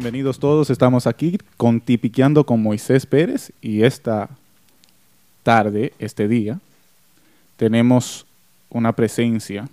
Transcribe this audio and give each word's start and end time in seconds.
Bienvenidos 0.00 0.38
todos, 0.38 0.70
estamos 0.70 1.06
aquí 1.06 1.36
con 1.58 1.78
Tipiqueando 1.78 2.46
con 2.46 2.62
Moisés 2.62 3.04
Pérez 3.04 3.52
y 3.60 3.82
esta 3.82 4.30
tarde, 5.42 5.92
este 5.98 6.26
día, 6.26 6.58
tenemos 7.58 8.24
una 8.70 8.94
presencia 8.96 9.68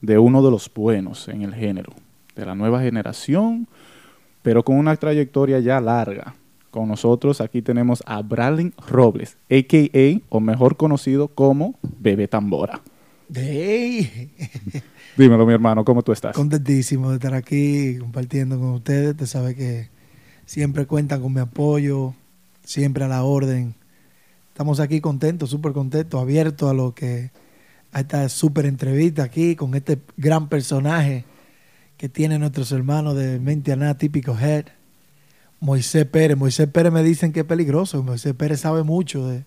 de 0.00 0.18
uno 0.18 0.42
de 0.42 0.50
los 0.50 0.68
buenos 0.74 1.28
en 1.28 1.42
el 1.42 1.54
género, 1.54 1.92
de 2.34 2.46
la 2.46 2.56
nueva 2.56 2.80
generación, 2.80 3.68
pero 4.42 4.64
con 4.64 4.76
una 4.76 4.96
trayectoria 4.96 5.60
ya 5.60 5.80
larga. 5.80 6.34
Con 6.72 6.88
nosotros 6.88 7.40
aquí 7.40 7.62
tenemos 7.62 8.02
a 8.06 8.22
Bralin 8.22 8.74
Robles, 8.88 9.36
a.k.a. 9.48 10.20
o 10.30 10.40
mejor 10.40 10.76
conocido 10.76 11.28
como 11.28 11.76
Bebé 12.00 12.26
Tambora. 12.26 12.80
Hey. 13.34 14.32
Dímelo, 15.16 15.44
mi 15.44 15.52
hermano, 15.52 15.84
¿cómo 15.84 16.02
tú 16.02 16.12
estás? 16.12 16.34
Contentísimo 16.34 17.10
de 17.10 17.16
estar 17.16 17.34
aquí 17.34 17.98
compartiendo 17.98 18.58
con 18.58 18.70
ustedes. 18.70 19.16
Te 19.16 19.26
sabe 19.26 19.54
que 19.54 19.90
siempre 20.46 20.86
cuentan 20.86 21.20
con 21.20 21.34
mi 21.34 21.40
apoyo, 21.40 22.14
siempre 22.64 23.04
a 23.04 23.08
la 23.08 23.22
orden. 23.24 23.74
Estamos 24.48 24.80
aquí 24.80 25.00
contentos, 25.00 25.50
súper 25.50 25.72
contentos, 25.72 26.20
abiertos 26.20 26.70
a 26.70 26.72
lo 26.72 26.94
que 26.94 27.30
a 27.92 28.00
esta 28.00 28.28
súper 28.28 28.66
entrevista 28.66 29.24
aquí 29.24 29.56
con 29.56 29.74
este 29.74 29.98
gran 30.16 30.48
personaje 30.48 31.24
que 31.96 32.08
tiene 32.08 32.38
nuestros 32.38 32.72
hermanos 32.72 33.14
de 33.16 33.40
Mentiana, 33.40 33.98
típico 33.98 34.38
Head, 34.38 34.66
Moisés 35.60 36.06
Pérez. 36.06 36.36
Moisés 36.36 36.68
Pérez 36.68 36.92
me 36.92 37.02
dicen 37.02 37.32
que 37.32 37.40
es 37.40 37.46
peligroso. 37.46 38.02
Moisés 38.02 38.34
Pérez 38.34 38.60
sabe 38.60 38.84
mucho 38.84 39.26
de, 39.26 39.44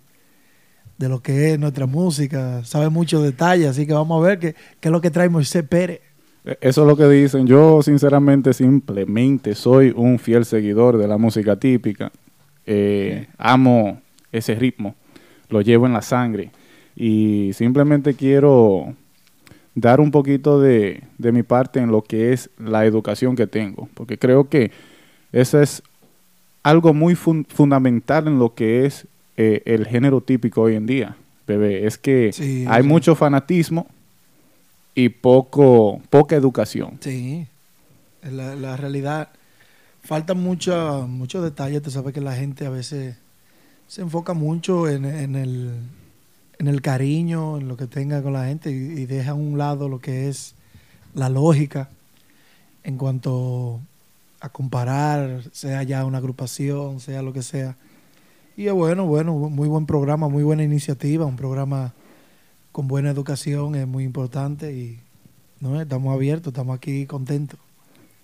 de 1.01 1.09
lo 1.09 1.19
que 1.19 1.51
es 1.51 1.59
nuestra 1.59 1.87
música, 1.87 2.63
sabe 2.63 2.89
muchos 2.89 3.23
detalles, 3.23 3.67
así 3.67 3.87
que 3.87 3.93
vamos 3.93 4.23
a 4.23 4.27
ver 4.27 4.39
qué, 4.39 4.55
qué 4.79 4.87
es 4.87 4.91
lo 4.91 5.01
que 5.01 5.09
trae 5.09 5.29
Moisés 5.29 5.63
Pérez. 5.63 5.99
E, 6.45 6.57
Eso 6.61 6.81
es 6.81 6.87
lo 6.87 6.95
que 6.95 7.07
dicen. 7.09 7.47
Yo, 7.47 7.81
sinceramente, 7.81 8.53
simplemente 8.53 9.55
soy 9.55 9.93
un 9.95 10.19
fiel 10.19 10.45
seguidor 10.45 10.97
de 10.97 11.07
la 11.07 11.17
música 11.17 11.55
típica. 11.55 12.11
Eh, 12.65 13.27
amo 13.37 13.99
ese 14.31 14.55
ritmo, 14.55 14.95
lo 15.49 15.61
llevo 15.61 15.87
en 15.87 15.93
la 15.93 16.01
sangre. 16.01 16.51
Y 16.95 17.51
simplemente 17.53 18.13
quiero 18.13 18.93
dar 19.73 19.99
un 19.99 20.11
poquito 20.11 20.59
de, 20.59 21.03
de 21.17 21.31
mi 21.31 21.43
parte 21.43 21.79
en 21.79 21.89
lo 21.89 22.03
que 22.03 22.33
es 22.33 22.49
la 22.59 22.85
educación 22.85 23.35
que 23.35 23.47
tengo, 23.47 23.89
porque 23.93 24.17
creo 24.17 24.49
que 24.49 24.71
eso 25.31 25.59
es 25.61 25.81
algo 26.61 26.93
muy 26.93 27.15
fun- 27.15 27.47
fundamental 27.49 28.27
en 28.27 28.37
lo 28.37 28.53
que 28.53 28.85
es 28.85 29.07
eh, 29.41 29.63
el 29.65 29.87
género 29.87 30.21
típico 30.21 30.61
hoy 30.61 30.75
en 30.75 30.85
día, 30.85 31.15
bebé. 31.47 31.87
Es 31.87 31.97
que 31.97 32.31
Sí, 32.31 32.65
hay 32.67 32.83
sí. 32.83 32.87
mucho 32.87 33.15
fanatismo 33.15 33.87
y 34.93 35.09
poco, 35.09 36.01
poca 36.09 36.35
educación. 36.35 36.97
Sí, 36.99 37.47
la, 38.21 38.55
la 38.55 38.77
realidad, 38.77 39.29
faltan 40.03 40.39
mucha- 40.39 41.05
muchos 41.07 41.43
detalles. 41.43 41.81
Tú 41.81 41.89
sabes 41.91 42.13
que 42.13 42.21
la 42.21 42.35
gente 42.35 42.65
a 42.65 42.69
veces 42.69 43.15
se 43.87 44.01
enfoca 44.01 44.33
mucho 44.33 44.87
en, 44.87 45.05
en 45.05 45.35
el, 45.35 45.71
en 46.59 46.67
el 46.67 46.81
cariño, 46.81 47.57
en 47.57 47.67
lo 47.67 47.77
que 47.77 47.87
tenga 47.87 48.21
con 48.21 48.33
la 48.33 48.45
gente 48.45 48.69
y, 48.71 48.75
y 49.01 49.05
deja 49.05 49.31
a 49.31 49.33
un 49.33 49.57
lado 49.57 49.89
lo 49.89 49.99
que 49.99 50.29
es 50.29 50.53
la 51.15 51.29
lógica 51.29 51.89
en 52.83 52.97
cuanto 52.97 53.79
a 54.39 54.49
comparar, 54.49 55.43
sea 55.51 55.83
ya 55.83 56.05
una 56.05 56.17
agrupación, 56.19 56.99
sea 56.99 57.21
lo 57.21 57.31
que 57.33 57.41
sea. 57.43 57.75
Y 58.57 58.67
es 58.67 58.73
bueno, 58.73 59.05
bueno, 59.05 59.33
muy 59.33 59.67
buen 59.67 59.85
programa, 59.85 60.27
muy 60.27 60.43
buena 60.43 60.63
iniciativa, 60.63 61.25
un 61.25 61.35
programa 61.37 61.93
con 62.71 62.87
buena 62.87 63.09
educación 63.09 63.75
es 63.75 63.87
muy 63.87 64.03
importante 64.03 64.73
y 64.73 64.99
no 65.59 65.79
estamos 65.79 66.13
abiertos, 66.13 66.51
estamos 66.51 66.75
aquí 66.75 67.05
contentos. 67.05 67.59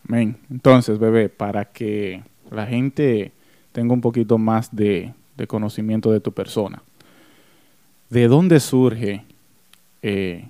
Men, 0.05 0.37
Entonces, 0.49 0.99
bebé, 0.99 1.29
para 1.29 1.65
que 1.65 2.23
la 2.49 2.65
gente 2.65 3.31
tenga 3.71 3.93
un 3.93 4.01
poquito 4.01 4.37
más 4.37 4.73
de, 4.75 5.13
de 5.37 5.47
conocimiento 5.47 6.11
de 6.11 6.19
tu 6.19 6.31
persona, 6.31 6.81
¿de 8.09 8.27
dónde 8.27 8.59
surge 8.59 9.23
eh, 10.01 10.47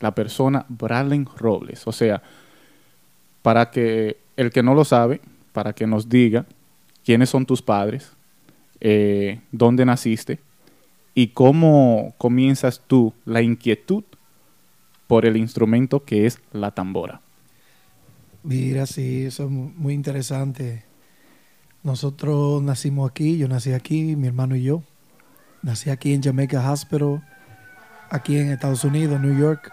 la 0.00 0.14
persona 0.14 0.64
Bralin 0.68 1.26
Robles? 1.36 1.86
O 1.86 1.92
sea, 1.92 2.22
para 3.42 3.70
que 3.70 4.16
el 4.36 4.50
que 4.50 4.62
no 4.62 4.74
lo 4.74 4.84
sabe, 4.84 5.20
para 5.52 5.72
que 5.72 5.86
nos 5.86 6.08
diga 6.08 6.46
quiénes 7.04 7.28
son 7.30 7.44
tus 7.44 7.60
padres, 7.60 8.12
eh, 8.84 9.40
dónde 9.52 9.84
naciste 9.86 10.40
y 11.14 11.28
cómo 11.28 12.14
comienzas 12.18 12.82
tú 12.86 13.14
la 13.24 13.40
inquietud 13.42 14.02
por 15.06 15.24
el 15.24 15.36
instrumento 15.36 16.04
que 16.04 16.26
es 16.26 16.40
la 16.52 16.72
tambora. 16.72 17.20
Mira, 18.42 18.86
sí, 18.86 19.24
eso 19.26 19.44
es 19.44 19.50
mu- 19.50 19.70
muy 19.76 19.94
interesante. 19.94 20.84
Nosotros 21.84 22.62
nacimos 22.62 23.08
aquí, 23.10 23.38
yo 23.38 23.46
nací 23.48 23.72
aquí, 23.72 24.16
mi 24.16 24.26
hermano 24.26 24.56
y 24.56 24.64
yo. 24.64 24.82
Nací 25.62 25.90
aquí 25.90 26.12
en 26.12 26.22
Jamaica 26.22 26.68
Hospital, 26.72 27.22
aquí 28.10 28.36
en 28.36 28.50
Estados 28.50 28.82
Unidos, 28.84 29.20
New 29.20 29.38
York, 29.38 29.72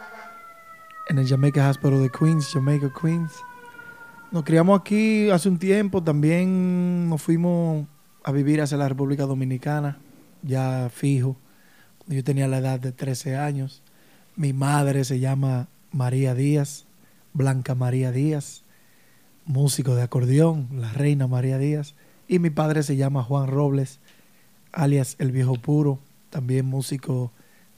en 1.09 1.18
el 1.18 1.28
Jamaica 1.28 1.68
Hospital 1.70 2.03
de 2.03 2.09
Queens, 2.12 2.50
Jamaica, 2.53 2.91
Queens. 3.02 3.34
Nos 4.31 4.44
criamos 4.44 4.80
aquí 4.80 5.30
hace 5.31 5.50
un 5.50 5.58
tiempo, 5.58 6.03
también 6.03 7.09
nos 7.09 7.22
fuimos 7.22 7.88
a 8.24 8.31
vivir 8.31 8.62
hacia 8.62 8.78
la 8.78 8.90
República 8.90 9.25
Dominicana, 9.25 9.97
ya 10.41 10.90
fijo. 10.94 11.38
Yo 12.07 12.24
tenía 12.24 12.47
la 12.47 12.57
edad 12.57 12.80
de 12.80 12.91
13 12.91 13.38
años. 13.38 13.81
Mi 14.35 14.53
madre 14.53 15.03
se 15.03 15.19
llama 15.19 15.68
María 15.91 16.34
Díaz, 16.34 16.85
Blanca 17.34 17.75
María 17.75 18.12
Díaz, 18.12 18.63
músico 19.46 19.96
de 19.96 20.03
acordeón, 20.03 20.68
la 20.74 20.91
reina 20.91 21.28
María 21.28 21.58
Díaz. 21.58 21.96
Y 22.28 22.40
mi 22.40 22.50
padre 22.50 22.84
se 22.84 22.96
llama 22.96 23.24
Juan 23.24 23.47
Robles, 23.47 24.00
alias 24.72 25.16
El 25.19 25.31
Viejo 25.31 25.56
Puro, 25.56 26.00
también 26.29 26.66
músico 26.66 27.31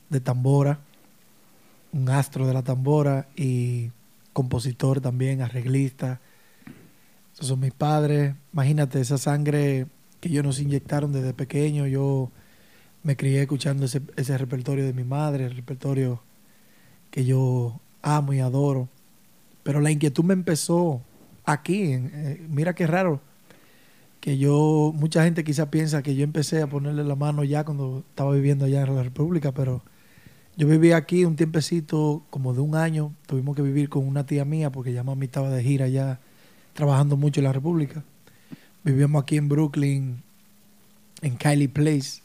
de 0.10 0.20
tambora, 0.20 0.80
un 1.94 2.10
astro 2.10 2.48
de 2.48 2.54
la 2.54 2.64
tambora 2.64 3.28
y 3.36 3.92
compositor 4.34 5.02
también, 5.02 5.42
arreglista. 5.42 6.20
Esos 7.34 7.48
son 7.48 7.60
mis 7.60 7.74
padres. 7.74 8.36
Imagínate 8.54 9.00
esa 9.00 9.18
sangre 9.18 9.88
que 10.22 10.30
ellos 10.30 10.46
nos 10.46 10.60
inyectaron 10.62 11.12
desde 11.12 11.34
pequeño. 11.34 11.88
Yo 11.88 12.32
me 13.04 13.18
crié 13.18 13.42
escuchando 13.42 13.86
ese, 13.86 14.02
ese 14.16 14.38
repertorio 14.38 14.86
de 14.86 14.94
mi 14.94 15.04
madre, 15.04 15.46
el 15.46 15.56
repertorio 15.56 16.22
que 17.10 17.26
yo 17.26 17.82
amo 18.02 18.34
y 18.34 18.40
adoro. 18.40 18.88
Pero 19.64 19.82
la 19.82 19.92
inquietud 19.92 20.24
me 20.24 20.34
empezó 20.34 21.02
aquí. 21.44 21.94
eh, 21.94 22.46
mira 22.50 22.74
qué 22.74 22.88
raro. 22.88 23.22
Que 24.20 24.38
yo, 24.38 24.94
mucha 24.96 25.24
gente 25.24 25.44
quizá 25.44 25.72
piensa 25.72 26.04
que 26.04 26.16
yo 26.16 26.24
empecé 26.24 26.62
a 26.62 26.68
ponerle 26.68 27.04
la 27.04 27.16
mano 27.16 27.44
ya 27.44 27.64
cuando 27.66 28.04
estaba 28.10 28.34
viviendo 28.34 28.66
allá 28.66 28.84
en 28.84 28.96
la 28.96 29.04
República, 29.04 29.52
pero 29.52 29.82
yo 30.58 30.68
viví 30.68 30.92
aquí 30.92 31.26
un 31.26 31.36
tiempecito, 31.36 32.24
como 32.30 32.54
de 32.54 32.62
un 32.62 32.76
año. 32.76 33.14
Tuvimos 33.26 33.56
que 33.56 33.64
vivir 33.64 33.90
con 33.90 34.08
una 34.08 34.26
tía 34.26 34.46
mía 34.46 34.72
porque 34.72 34.94
ya 34.94 35.04
mami 35.04 35.26
estaba 35.26 35.50
de 35.50 35.64
gira 35.64 35.86
allá 35.86 36.20
trabajando 36.74 37.18
mucho 37.18 37.40
en 37.40 37.46
la 37.46 37.54
República. 37.54 38.04
Vivíamos 38.84 39.22
aquí 39.22 39.38
en 39.38 39.48
Brooklyn, 39.48 40.24
en 41.22 41.36
Kylie 41.38 41.70
Place, 41.70 42.22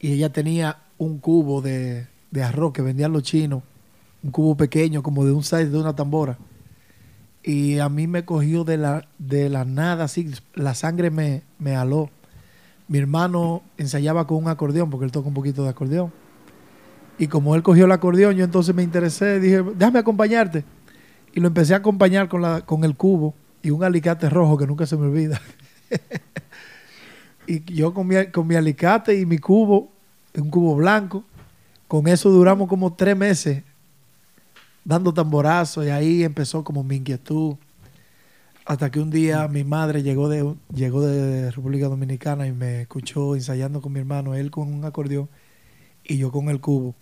y 0.00 0.12
ella 0.12 0.32
tenía 0.32 0.78
un 0.98 1.18
cubo 1.18 1.62
de, 1.62 2.06
de 2.30 2.42
arroz 2.42 2.72
que 2.72 2.82
vendían 2.82 3.12
los 3.12 3.22
chinos, 3.22 3.62
un 4.22 4.30
cubo 4.30 4.56
pequeño, 4.56 5.02
como 5.02 5.24
de 5.24 5.32
un 5.32 5.44
size 5.44 5.70
de 5.70 5.78
una 5.78 5.94
tambora. 5.94 6.36
Y 7.44 7.78
a 7.78 7.88
mí 7.88 8.06
me 8.06 8.24
cogió 8.24 8.64
de 8.64 8.76
la, 8.78 9.06
de 9.18 9.48
la 9.50 9.64
nada, 9.64 10.04
así, 10.04 10.32
la 10.54 10.74
sangre 10.74 11.10
me, 11.10 11.42
me 11.58 11.76
aló. 11.76 12.10
Mi 12.88 12.98
hermano 12.98 13.62
ensayaba 13.76 14.26
con 14.26 14.38
un 14.38 14.48
acordeón, 14.48 14.90
porque 14.90 15.04
él 15.04 15.12
toca 15.12 15.28
un 15.28 15.34
poquito 15.34 15.62
de 15.62 15.68
acordeón. 15.68 16.12
Y 17.18 17.28
como 17.28 17.54
él 17.54 17.62
cogió 17.62 17.84
el 17.84 17.92
acordeón, 17.92 18.34
yo 18.34 18.44
entonces 18.44 18.74
me 18.74 18.82
interesé, 18.82 19.38
dije, 19.38 19.62
déjame 19.76 20.00
acompañarte. 20.00 20.64
Y 21.34 21.40
lo 21.40 21.48
empecé 21.48 21.74
a 21.74 21.78
acompañar 21.78 22.28
con, 22.28 22.42
la, 22.42 22.62
con 22.62 22.82
el 22.82 22.96
cubo 22.96 23.34
y 23.62 23.70
un 23.70 23.84
alicate 23.84 24.28
rojo 24.28 24.56
que 24.56 24.66
nunca 24.66 24.86
se 24.86 24.96
me 24.96 25.06
olvida. 25.06 25.40
y 27.46 27.62
yo 27.74 27.92
con 27.92 28.06
mi, 28.06 28.26
con 28.26 28.46
mi 28.46 28.54
alicate 28.54 29.18
y 29.18 29.26
mi 29.26 29.38
cubo, 29.38 29.92
un 30.36 30.50
cubo 30.50 30.76
blanco, 30.76 31.24
con 31.88 32.08
eso 32.08 32.30
duramos 32.30 32.68
como 32.68 32.94
tres 32.94 33.16
meses 33.16 33.62
dando 34.84 35.14
tamborazos 35.14 35.86
y 35.86 35.90
ahí 35.90 36.22
empezó 36.22 36.62
como 36.62 36.84
mi 36.84 36.96
inquietud. 36.96 37.56
Hasta 38.66 38.90
que 38.90 39.00
un 39.00 39.10
día 39.10 39.46
mi 39.48 39.62
madre 39.62 40.02
llegó 40.02 40.28
de, 40.28 40.54
llegó 40.74 41.02
de 41.02 41.50
República 41.50 41.88
Dominicana 41.88 42.46
y 42.46 42.52
me 42.52 42.82
escuchó 42.82 43.34
ensayando 43.34 43.82
con 43.82 43.92
mi 43.92 44.00
hermano, 44.00 44.34
él 44.34 44.50
con 44.50 44.72
un 44.72 44.84
acordeón 44.84 45.28
y 46.02 46.16
yo 46.16 46.32
con 46.32 46.48
el 46.48 46.60
cubo. 46.60 46.94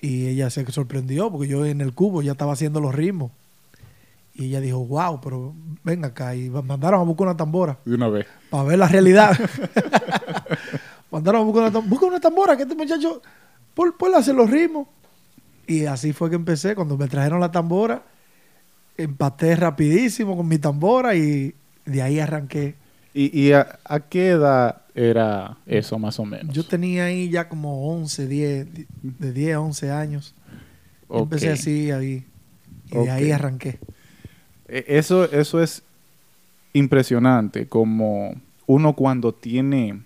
Y 0.00 0.26
ella 0.26 0.50
se 0.50 0.70
sorprendió 0.70 1.30
porque 1.30 1.48
yo 1.48 1.66
en 1.66 1.80
el 1.80 1.94
cubo 1.94 2.22
ya 2.22 2.32
estaba 2.32 2.54
haciendo 2.54 2.80
los 2.80 2.94
ritmos. 2.94 3.30
Y 4.34 4.46
ella 4.46 4.60
dijo, 4.60 4.84
wow, 4.84 5.20
pero 5.20 5.54
ven 5.84 6.04
acá. 6.04 6.34
Y 6.34 6.50
mandaron 6.50 7.00
a 7.00 7.04
buscar 7.04 7.28
una 7.28 7.36
tambora 7.36 7.78
De 7.84 7.94
una 7.94 8.08
vez. 8.08 8.26
para 8.50 8.64
ver 8.64 8.78
la 8.78 8.88
realidad. 8.88 9.38
mandaron 11.10 11.42
a 11.42 11.44
buscar 11.44 11.62
una 11.62 11.72
tambora. 11.72 11.90
Busca 11.90 12.06
una 12.06 12.20
tambora, 12.20 12.56
que 12.56 12.62
este 12.64 12.74
muchacho, 12.74 13.22
por, 13.74 13.96
por 13.96 14.14
hacer 14.14 14.34
los 14.34 14.50
ritmos. 14.50 14.88
Y 15.66 15.86
así 15.86 16.12
fue 16.12 16.30
que 16.30 16.36
empecé. 16.36 16.74
Cuando 16.74 16.96
me 16.98 17.06
trajeron 17.08 17.40
la 17.40 17.50
tambora, 17.50 18.02
empaté 18.96 19.56
rapidísimo 19.56 20.36
con 20.36 20.46
mi 20.48 20.58
tambora 20.58 21.14
y 21.14 21.54
De 21.84 22.02
ahí 22.02 22.18
arranqué. 22.18 22.74
¿Y, 23.14 23.40
y 23.40 23.52
a, 23.52 23.78
a 23.84 24.00
qué 24.00 24.30
edad 24.30 24.82
era 24.96 25.58
eso 25.66 25.98
más 25.98 26.18
o 26.18 26.24
menos? 26.24 26.52
Yo 26.54 26.66
tenía 26.66 27.04
ahí 27.04 27.30
ya 27.30 27.48
como 27.48 27.88
11, 27.92 28.26
10, 28.26 28.66
de 29.02 29.32
10 29.32 29.54
a 29.54 29.60
11 29.60 29.90
años. 29.92 30.34
Yo 31.08 31.14
Ok. 31.16 31.22
Empecé 31.24 31.50
así 31.52 31.90
ahí. 31.92 32.26
Y 32.90 32.98
de 32.98 33.10
ahí 33.10 33.30
arranqué. 33.30 33.78
E- 34.74 34.84
Eso, 34.98 35.24
eso 35.30 35.62
es 35.62 35.82
impresionante, 36.72 37.66
como 37.68 38.34
uno 38.66 38.94
cuando 38.94 39.32
tiene 39.32 40.00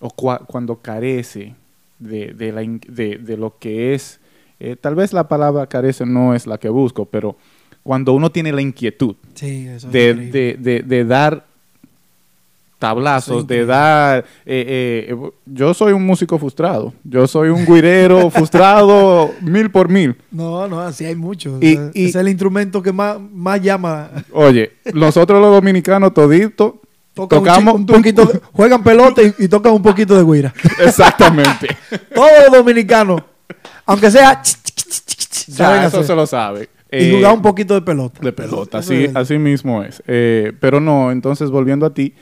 o 0.00 0.08
cua- 0.08 0.44
cuando 0.46 0.76
carece 0.76 1.54
de, 1.98 2.32
de 2.32 2.52
la 2.52 2.62
in- 2.62 2.80
de- 2.88 3.18
de 3.18 3.36
lo 3.36 3.58
que 3.58 3.94
es, 3.94 4.20
eh, 4.60 4.76
tal 4.76 4.94
vez 4.94 5.12
la 5.12 5.28
palabra 5.28 5.66
carece 5.66 6.06
no 6.06 6.34
es 6.34 6.46
la 6.46 6.58
que 6.58 6.68
busco, 6.70 7.04
pero 7.04 7.36
cuando 7.82 8.14
uno 8.14 8.30
tiene 8.32 8.52
la 8.52 8.62
inquietud 8.62 9.16
Sí, 9.34 9.66
eso 9.66 9.88
es 9.88 9.92
de, 9.92 10.10
increíble. 10.10 10.56
de- 10.56 10.56
de- 10.72 10.82
de 10.82 11.04
dar 11.04 11.46
tablazos, 12.78 13.36
es 13.38 13.42
increíble. 13.44 13.66
dar... 13.66 14.24
eh, 14.44 15.06
eh, 15.10 15.16
yo 15.46 15.72
soy 15.74 15.92
un 15.92 16.04
músico 16.04 16.38
frustrado, 16.38 16.92
yo 17.04 17.26
soy 17.26 17.48
un 17.48 17.64
guirero 17.64 18.28
frustrado 18.30 19.30
mil 19.40 19.70
por 19.70 19.88
mil. 19.88 20.16
No, 20.30 20.66
no, 20.68 20.80
así 20.80 21.04
hay 21.04 21.14
muchos. 21.14 21.62
Y- 21.62 21.76
O 21.76 21.80
sea, 21.80 21.90
y- 21.94 22.04
es 22.06 22.14
el 22.14 22.28
instrumento 22.28 22.82
que 22.82 22.92
más, 22.92 23.18
más 23.20 23.60
llama. 23.60 24.10
Oye, 24.32 24.72
nosotros 24.92 25.40
los 25.40 25.50
dominicanos 25.52 26.12
toditos 26.12 26.74
un 27.16 27.28
tocamos 27.28 27.74
un, 27.74 27.86
poquito, 27.86 28.24
de- 28.26 28.40
juegan 28.52 28.82
pelota 28.82 29.22
y, 29.22 29.32
y 29.38 29.48
tocan 29.48 29.72
un 29.72 29.82
poquito 29.82 30.16
de 30.16 30.24
guira. 30.24 30.52
Exactamente. 30.84 31.68
Todos 32.14 32.30
los 32.48 32.58
dominicanos, 32.58 33.22
aunque 33.86 34.10
sea, 34.10 34.42
Ya, 35.46 35.86
eso 35.86 35.96
hacer. 35.98 36.04
se 36.04 36.14
lo 36.14 36.26
sabe. 36.26 36.68
y 36.90 36.96
Eh, 36.96 37.12
jugar 37.16 37.34
un 37.34 37.42
poquito 37.42 37.74
de 37.74 37.82
pelota. 37.82 38.20
de 38.20 38.32
pelota, 38.32 38.78
Eso 38.78 38.92
así, 39.14 39.38
mismo 39.38 39.82
es. 39.82 40.02
Eh, 40.06 40.52
pero 40.60 40.80
no, 40.80 41.10
entonces 41.12 41.50
volviendo 41.50 41.86
a 41.86 41.94
ti, 41.94 42.14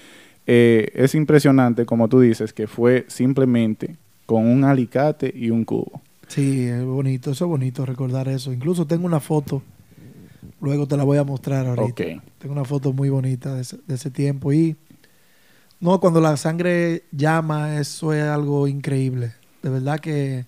eh, 0.47 0.91
es 0.95 1.15
impresionante, 1.15 1.87
como 1.87 2.09
tú 2.09 2.21
dices, 2.21 2.53
que 2.53 2.67
fue 2.67 3.05
simplemente 3.09 3.97
con 4.27 4.47
un 4.47 4.65
alicate 4.65 5.33
y 5.35 5.51
un 5.51 5.65
cubo. 5.65 6.01
Sí, 6.29 6.67
es 6.67 6.85
bonito, 6.85 7.31
eso 7.31 7.45
es 7.45 7.49
bonito 7.49 7.85
recordar 7.85 8.29
eso. 8.29 8.53
Incluso 8.53 8.87
tengo 8.87 9.07
una 9.07 9.21
foto, 9.21 9.63
luego 10.61 10.87
te 10.87 10.97
la 10.97 11.05
voy 11.05 11.19
a 11.19 11.25
mostrar 11.25 11.67
ahorita. 11.67 12.03
Ok. 12.03 12.23
Tengo 12.39 12.53
una 12.53 12.65
foto 12.65 12.93
muy 12.93 13.11
bonita 13.11 13.55
de 13.55 13.63
ese, 13.63 13.79
de 13.87 13.95
ese 13.95 14.11
tiempo 14.11 14.53
y 14.53 14.77
no, 15.83 15.99
cuando 15.99 16.21
la 16.21 16.37
sangre 16.37 17.03
llama, 17.11 17.81
eso 17.81 18.13
es 18.13 18.23
algo 18.23 18.69
increíble. 18.69 19.33
De 19.65 19.69
verdad 19.69 19.99
que 19.99 20.47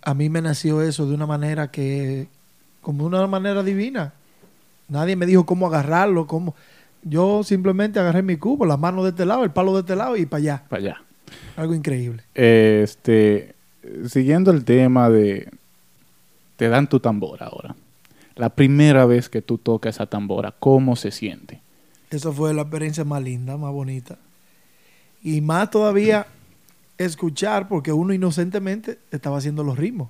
a 0.00 0.14
mí 0.14 0.30
me 0.30 0.40
nació 0.40 0.80
eso 0.80 1.06
de 1.06 1.14
una 1.14 1.26
manera 1.26 1.70
que, 1.70 2.28
como 2.80 3.04
una 3.04 3.26
manera 3.26 3.62
divina. 3.62 4.14
Nadie 4.88 5.14
me 5.14 5.26
dijo 5.26 5.44
cómo 5.44 5.66
agarrarlo, 5.66 6.26
cómo. 6.26 6.54
Yo 7.08 7.44
simplemente 7.44 8.00
agarré 8.00 8.20
mi 8.22 8.36
cubo, 8.36 8.66
las 8.66 8.80
manos 8.80 9.04
de 9.04 9.10
este 9.10 9.24
lado, 9.24 9.44
el 9.44 9.52
palo 9.52 9.74
de 9.74 9.80
este 9.80 9.94
lado 9.94 10.16
y 10.16 10.26
para 10.26 10.38
allá. 10.38 10.64
Para 10.68 10.82
allá. 10.82 11.02
Algo 11.56 11.72
increíble. 11.72 12.24
Este, 12.34 13.54
siguiendo 14.08 14.50
el 14.50 14.64
tema 14.64 15.08
de, 15.08 15.48
te 16.56 16.68
dan 16.68 16.88
tu 16.88 16.98
tambor 16.98 17.44
ahora. 17.44 17.76
La 18.34 18.50
primera 18.50 19.06
vez 19.06 19.28
que 19.28 19.40
tú 19.40 19.56
tocas 19.56 19.94
esa 19.94 20.06
tambora, 20.06 20.52
¿cómo 20.58 20.96
se 20.96 21.12
siente? 21.12 21.60
Esa 22.10 22.32
fue 22.32 22.52
la 22.52 22.62
experiencia 22.62 23.04
más 23.04 23.22
linda, 23.22 23.56
más 23.56 23.72
bonita. 23.72 24.18
Y 25.22 25.40
más 25.40 25.70
todavía 25.70 26.26
escuchar, 26.98 27.68
porque 27.68 27.92
uno 27.92 28.14
inocentemente 28.14 28.98
estaba 29.12 29.38
haciendo 29.38 29.62
los 29.62 29.78
ritmos. 29.78 30.08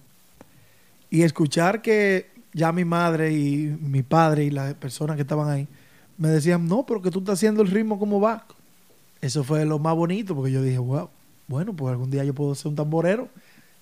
Y 1.10 1.24
escuchar 1.24 1.82
que 1.82 2.30
ya 2.54 2.72
mi 2.72 2.86
madre 2.86 3.32
y 3.32 3.76
mi 3.82 4.02
padre 4.02 4.44
y 4.44 4.50
las 4.50 4.72
personas 4.74 5.16
que 5.16 5.22
estaban 5.22 5.50
ahí 5.50 5.68
me 6.18 6.28
decían, 6.28 6.66
no, 6.66 6.86
pero 6.86 7.02
que 7.02 7.10
tú 7.10 7.20
estás 7.20 7.34
haciendo 7.34 7.62
el 7.62 7.68
ritmo 7.68 7.98
como 7.98 8.20
va. 8.20 8.46
Eso 9.20 9.44
fue 9.44 9.64
lo 9.64 9.78
más 9.78 9.94
bonito, 9.94 10.34
porque 10.34 10.52
yo 10.52 10.62
dije, 10.62 10.78
wow, 10.78 11.08
bueno, 11.48 11.74
pues 11.74 11.92
algún 11.92 12.10
día 12.10 12.24
yo 12.24 12.34
puedo 12.34 12.54
ser 12.54 12.68
un 12.68 12.76
tamborero, 12.76 13.28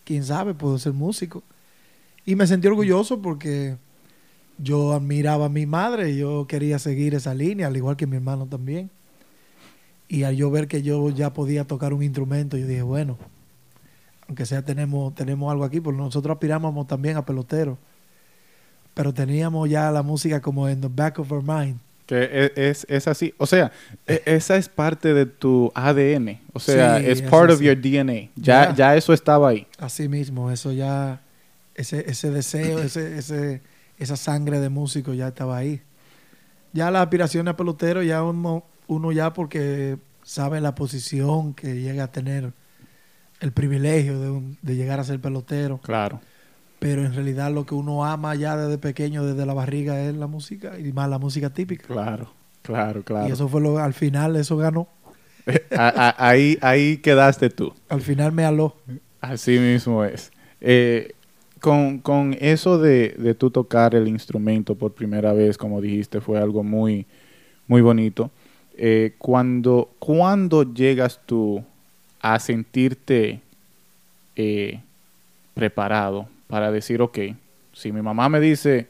quién 0.05 0.25
sabe, 0.25 0.55
puedo 0.55 0.79
ser 0.79 0.93
músico. 0.93 1.43
Y 2.27 2.37
me 2.37 2.47
sentí 2.47 2.67
orgulloso 2.67 3.21
porque 3.21 3.77
yo 4.59 4.93
admiraba 4.93 5.47
a 5.47 5.49
mi 5.49 5.67
madre 5.67 6.17
yo 6.17 6.47
quería 6.47 6.79
seguir 6.79 7.15
esa 7.15 7.35
línea, 7.35 7.67
al 7.67 7.77
igual 7.77 7.97
que 7.97 8.07
mi 8.07 8.17
hermano 8.17 8.47
también. 8.47 8.91
Y 10.09 10.23
al 10.25 10.37
yo 10.37 10.51
ver 10.51 10.69
que 10.69 10.83
yo 10.83 11.11
ya 11.11 11.33
podía 11.33 11.67
tocar 11.67 11.93
un 11.93 12.03
instrumento, 12.03 12.57
yo 12.57 12.67
dije, 12.67 12.83
bueno, 12.83 13.19
aunque 14.29 14.47
sea 14.47 14.65
tenemos, 14.65 15.15
tenemos 15.15 15.51
algo 15.51 15.65
aquí, 15.65 15.81
porque 15.81 15.99
nosotros 15.99 16.35
aspirábamos 16.35 16.87
también 16.87 17.17
a 17.17 17.25
pelotero. 17.25 17.79
Pero 18.95 19.13
teníamos 19.13 19.69
ya 19.69 19.91
la 19.91 20.03
música 20.03 20.41
como 20.41 20.69
en 20.69 20.81
the 20.81 20.89
back 20.89 21.19
of 21.19 21.33
our 21.33 21.43
mind. 21.43 21.79
Que 22.07 22.23
e- 22.57 22.69
es, 22.71 22.87
es 22.91 23.09
así. 23.09 23.33
O 23.39 23.47
sea, 23.47 23.73
e- 24.07 24.23
esa 24.27 24.57
es 24.57 24.69
parte 24.69 25.15
de 25.15 25.25
tu 25.27 25.73
ADN. 25.75 26.41
O 26.53 26.61
sea, 26.61 26.99
Sí, 27.01 27.07
es 27.07 27.23
part 27.23 27.51
of 27.51 27.57
así. 27.57 27.65
your 27.65 27.81
DNA. 27.81 28.31
Ya, 28.37 28.69
Ya. 28.71 28.75
ya 28.75 28.97
eso 28.97 29.13
estaba 29.13 29.49
ahí. 29.49 29.67
Así 29.79 30.09
mismo, 30.09 30.51
eso 30.51 30.71
ya, 30.73 31.23
ese, 31.75 32.05
ese 32.11 32.31
deseo, 32.31 32.79
ese, 32.81 33.17
ese, 33.19 33.63
esa 33.99 34.17
sangre 34.17 34.61
de 34.61 34.69
músico 34.69 35.15
ya 35.15 35.29
estaba 35.29 35.57
ahí. 35.57 35.81
Ya 36.73 36.91
la 36.91 37.01
aspiración 37.03 37.49
a 37.49 37.57
pelotero, 37.57 38.03
ya 38.03 38.23
uno, 38.23 38.65
uno 38.87 39.13
ya 39.13 39.33
porque 39.33 39.97
sabe 40.25 40.61
la 40.61 40.75
posición 40.75 41.55
que 41.55 41.81
llega 41.81 42.05
a 42.05 42.13
tener, 42.13 42.53
el 43.41 43.53
privilegio 43.53 44.21
de, 44.21 44.31
un- 44.31 44.59
de 44.63 44.77
llegar 44.77 45.01
a 45.01 45.05
ser 45.05 45.21
pelotero, 45.21 45.79
Claro. 45.79 46.21
Pero 46.85 47.03
en 47.03 47.15
realidad 47.15 47.51
lo 47.51 47.65
que 47.65 47.75
uno 47.75 48.05
ama 48.05 48.35
ya 48.35 48.59
desde 48.59 48.77
pequeño, 48.77 49.25
desde 49.25 49.47
la 49.47 49.55
barriga, 49.55 50.03
es 50.03 50.15
la 50.15 50.27
música 50.27 50.79
y 50.79 50.93
más 50.93 51.09
la 51.09 51.19
música 51.19 51.49
típica. 51.49 51.87
Claro, 51.87 52.31
claro, 52.61 53.03
claro. 53.03 53.27
Y 53.27 53.33
eso 53.33 53.49
fue 53.49 53.63
lo, 53.63 53.79
al 53.79 53.95
final, 53.95 54.37
eso 54.37 54.59
ganó. 54.59 54.87
A- 55.75 56.09
a- 56.11 56.29
ahí, 56.29 56.59
ahí 56.61 56.99
quedaste 56.99 57.49
tú. 57.49 57.73
Al 57.89 58.03
final 58.03 58.33
me 58.33 58.45
aló. 58.45 58.77
Así 59.23 59.59
mismo 59.59 60.05
es. 60.05 60.31
Eh, 60.61 61.13
con, 61.59 62.01
con 62.01 62.37
eso 62.39 62.77
de, 62.79 63.15
de 63.17 63.35
tú 63.35 63.49
tocar 63.51 63.95
el 63.95 64.07
instrumento 64.07 64.75
por 64.75 64.93
primera 64.93 65.33
vez, 65.33 65.57
como 65.57 65.81
dijiste, 65.81 66.21
fue 66.21 66.39
algo 66.39 66.63
muy, 66.63 67.07
muy 67.67 67.81
bonito. 67.81 68.31
Eh, 68.77 69.15
cuando, 69.17 69.89
cuando 69.99 70.71
llegas 70.75 71.19
tú 71.25 71.65
a 72.21 72.39
sentirte 72.39 73.41
eh, 74.37 74.83
preparado 75.55 76.29
para 76.47 76.71
decir, 76.71 77.01
ok, 77.03 77.19
si 77.73 77.93
mi 77.93 78.03
mamá 78.03 78.29
me 78.29 78.41
dice, 78.41 78.87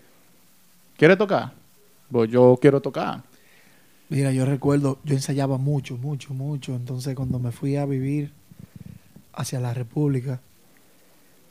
¿quiere 0.97 1.17
tocar? 1.17 1.53
Pues 2.11 2.31
yo 2.31 2.59
quiero 2.61 2.81
tocar. 2.81 3.23
Mira, 4.09 4.33
yo 4.33 4.45
recuerdo, 4.45 4.99
yo 5.05 5.15
ensayaba 5.15 5.59
mucho, 5.59 5.97
mucho, 5.97 6.35
mucho. 6.35 6.75
Entonces, 6.75 7.15
cuando 7.15 7.39
me 7.39 7.53
fui 7.53 7.77
a 7.77 7.87
vivir 7.87 8.33
hacia 9.33 9.61
la 9.61 9.75
República, 9.75 10.41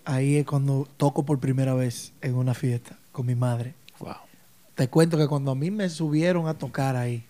ahí 0.06 0.38
es 0.38 0.46
cuando 0.46 0.88
toco 0.98 1.24
por 1.24 1.40
primera 1.40 1.74
vez 1.74 2.14
en 2.22 2.36
una 2.36 2.54
fiesta 2.54 2.98
con 3.12 3.26
mi 3.26 3.36
madre. 3.36 3.74
Wow. 4.00 4.16
Te 4.76 4.88
cuento 4.88 5.18
que 5.18 5.28
cuando 5.28 5.52
a 5.52 5.56
mí 5.56 5.72
me 5.72 5.90
subieron 5.90 6.48
a 6.48 6.54
tocar 6.54 6.96
ahí, 6.96 7.24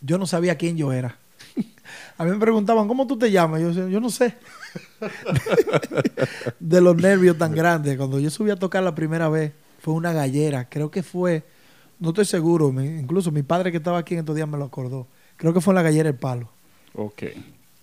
yo 0.00 0.18
no 0.18 0.26
sabía 0.26 0.56
quién 0.56 0.76
yo 0.76 0.92
era. 0.92 1.18
A 2.18 2.24
mí 2.24 2.30
me 2.30 2.38
preguntaban, 2.38 2.88
¿cómo 2.88 3.06
tú 3.06 3.16
te 3.16 3.30
llamas? 3.30 3.60
Yo 3.60 3.88
yo 3.88 4.00
no 4.00 4.10
sé. 4.10 4.34
de 6.60 6.80
los 6.80 6.96
nervios 6.96 7.38
tan 7.38 7.54
grandes. 7.54 7.96
Cuando 7.96 8.18
yo 8.18 8.30
subí 8.30 8.50
a 8.50 8.56
tocar 8.56 8.82
la 8.82 8.94
primera 8.94 9.28
vez, 9.28 9.52
fue 9.78 9.94
una 9.94 10.12
gallera. 10.12 10.68
Creo 10.68 10.90
que 10.90 11.02
fue, 11.02 11.44
no 11.98 12.10
estoy 12.10 12.24
seguro, 12.24 12.68
incluso 12.82 13.30
mi 13.30 13.42
padre 13.42 13.70
que 13.70 13.78
estaba 13.78 13.98
aquí 13.98 14.14
en 14.14 14.20
estos 14.20 14.34
días 14.36 14.48
me 14.48 14.58
lo 14.58 14.64
acordó. 14.64 15.06
Creo 15.36 15.54
que 15.54 15.60
fue 15.60 15.72
en 15.72 15.76
la 15.76 15.82
gallera 15.82 16.08
El 16.08 16.16
Palo. 16.16 16.50
Ok. 16.94 17.22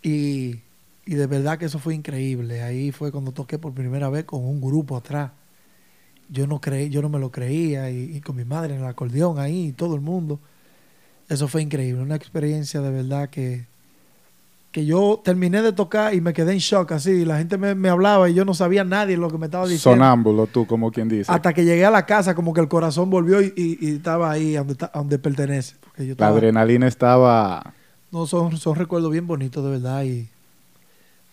Y, 0.03 0.59
y 1.05 1.15
de 1.15 1.27
verdad 1.27 1.57
que 1.57 1.65
eso 1.65 1.79
fue 1.79 1.95
increíble. 1.95 2.61
Ahí 2.61 2.91
fue 2.91 3.11
cuando 3.11 3.31
toqué 3.31 3.57
por 3.57 3.73
primera 3.73 4.09
vez 4.09 4.25
con 4.25 4.43
un 4.43 4.59
grupo 4.61 4.97
atrás. 4.97 5.31
Yo 6.27 6.47
no 6.47 6.59
creí, 6.59 6.89
yo 6.89 7.01
no 7.01 7.09
me 7.09 7.19
lo 7.19 7.31
creía 7.31 7.89
y, 7.91 8.17
y 8.17 8.21
con 8.21 8.35
mi 8.35 8.45
madre 8.45 8.75
en 8.75 8.81
el 8.81 8.87
acordeón 8.87 9.39
ahí 9.39 9.67
y 9.67 9.71
todo 9.71 9.95
el 9.95 10.01
mundo. 10.01 10.39
Eso 11.29 11.47
fue 11.47 11.61
increíble, 11.61 12.01
una 12.01 12.15
experiencia 12.15 12.81
de 12.81 12.91
verdad 12.91 13.29
que, 13.29 13.65
que 14.71 14.85
yo 14.85 15.21
terminé 15.23 15.61
de 15.63 15.71
tocar 15.73 16.13
y 16.13 16.21
me 16.21 16.33
quedé 16.33 16.51
en 16.51 16.59
shock 16.59 16.91
así. 16.91 17.25
La 17.25 17.37
gente 17.39 17.57
me, 17.57 17.73
me 17.73 17.89
hablaba 17.89 18.29
y 18.29 18.33
yo 18.35 18.45
no 18.45 18.53
sabía 18.53 18.83
nadie 18.83 19.17
lo 19.17 19.29
que 19.31 19.37
me 19.37 19.45
estaba 19.45 19.65
diciendo. 19.67 19.95
Sonámbulo, 19.95 20.45
tú, 20.47 20.67
como 20.67 20.91
quien 20.91 21.09
dice. 21.09 21.31
Hasta 21.31 21.53
que 21.53 21.65
llegué 21.65 21.83
a 21.85 21.89
la 21.91 22.05
casa, 22.05 22.35
como 22.35 22.53
que 22.53 22.61
el 22.61 22.67
corazón 22.67 23.09
volvió 23.09 23.41
y, 23.41 23.53
y- 23.55 23.77
y 23.81 23.95
estaba 23.95 24.29
ahí 24.31 24.53
donde, 24.53 24.75
donde 24.93 25.17
pertenece. 25.17 25.75
Porque 25.83 26.05
yo 26.05 26.15
La 26.17 26.27
adrenalina 26.27 26.87
estaba... 26.87 27.73
no, 28.11 28.27
son, 28.27 28.57
son 28.57 28.75
recuerdos 28.75 29.11
bien 29.11 29.25
bonitos, 29.25 29.63
de 29.63 29.71
verdad, 29.71 30.03
y 30.03 30.27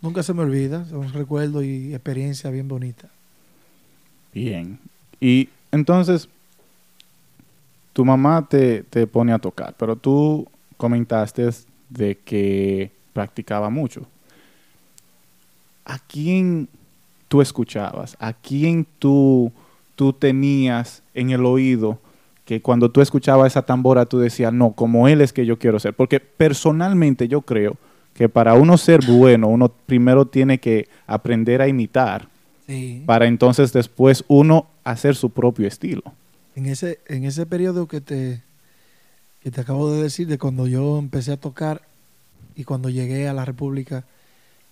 nunca 0.00 0.22
se 0.22 0.32
me 0.32 0.40
olvida. 0.42 0.86
Son 0.86 1.12
recuerdos 1.12 1.64
y 1.64 1.92
experiencias 1.92 2.50
bien 2.50 2.66
bonitas. 2.68 3.10
Bien. 4.32 4.78
Y 5.20 5.48
entonces, 5.70 6.28
tu 7.92 8.04
mamá 8.04 8.46
te, 8.48 8.82
te 8.84 9.06
pone 9.06 9.32
a 9.32 9.38
tocar, 9.38 9.74
pero 9.78 9.96
tú 9.96 10.46
comentaste 10.76 11.48
de 11.90 12.16
que 12.18 12.90
practicaba 13.12 13.68
mucho. 13.70 14.06
¿A 15.84 15.98
quién 15.98 16.68
tú 17.28 17.42
escuchabas? 17.42 18.16
¿A 18.20 18.32
quién 18.32 18.86
tú, 18.98 19.52
tú 19.96 20.12
tenías 20.12 21.02
en 21.14 21.30
el 21.30 21.44
oído 21.44 21.98
que 22.44 22.60
cuando 22.60 22.90
tú 22.90 23.00
escuchabas 23.00 23.52
esa 23.52 23.62
tambora 23.62 24.06
tú 24.06 24.18
decías, 24.18 24.52
no, 24.52 24.72
como 24.72 25.08
él 25.08 25.20
es 25.20 25.32
que 25.32 25.44
yo 25.46 25.58
quiero 25.58 25.78
ser? 25.78 25.94
Porque 25.94 26.20
personalmente 26.20 27.28
yo 27.28 27.42
creo 27.42 27.76
que 28.14 28.28
para 28.28 28.54
uno 28.54 28.76
ser 28.78 29.00
bueno, 29.06 29.48
uno 29.48 29.68
primero 29.68 30.26
tiene 30.26 30.58
que 30.58 30.88
aprender 31.06 31.62
a 31.62 31.68
imitar 31.68 32.28
Sí. 32.66 33.02
para 33.06 33.26
entonces 33.26 33.72
después 33.72 34.24
uno 34.28 34.66
hacer 34.84 35.16
su 35.16 35.30
propio 35.30 35.66
estilo. 35.66 36.02
En 36.54 36.66
ese, 36.66 37.00
en 37.06 37.24
ese 37.24 37.46
periodo 37.46 37.88
que 37.88 38.00
te, 38.00 38.42
que 39.40 39.50
te 39.50 39.60
acabo 39.60 39.90
de 39.90 40.02
decir, 40.02 40.26
de 40.26 40.38
cuando 40.38 40.66
yo 40.66 40.98
empecé 40.98 41.32
a 41.32 41.36
tocar 41.36 41.82
y 42.54 42.64
cuando 42.64 42.90
llegué 42.90 43.28
a 43.28 43.32
la 43.32 43.44
República, 43.44 44.04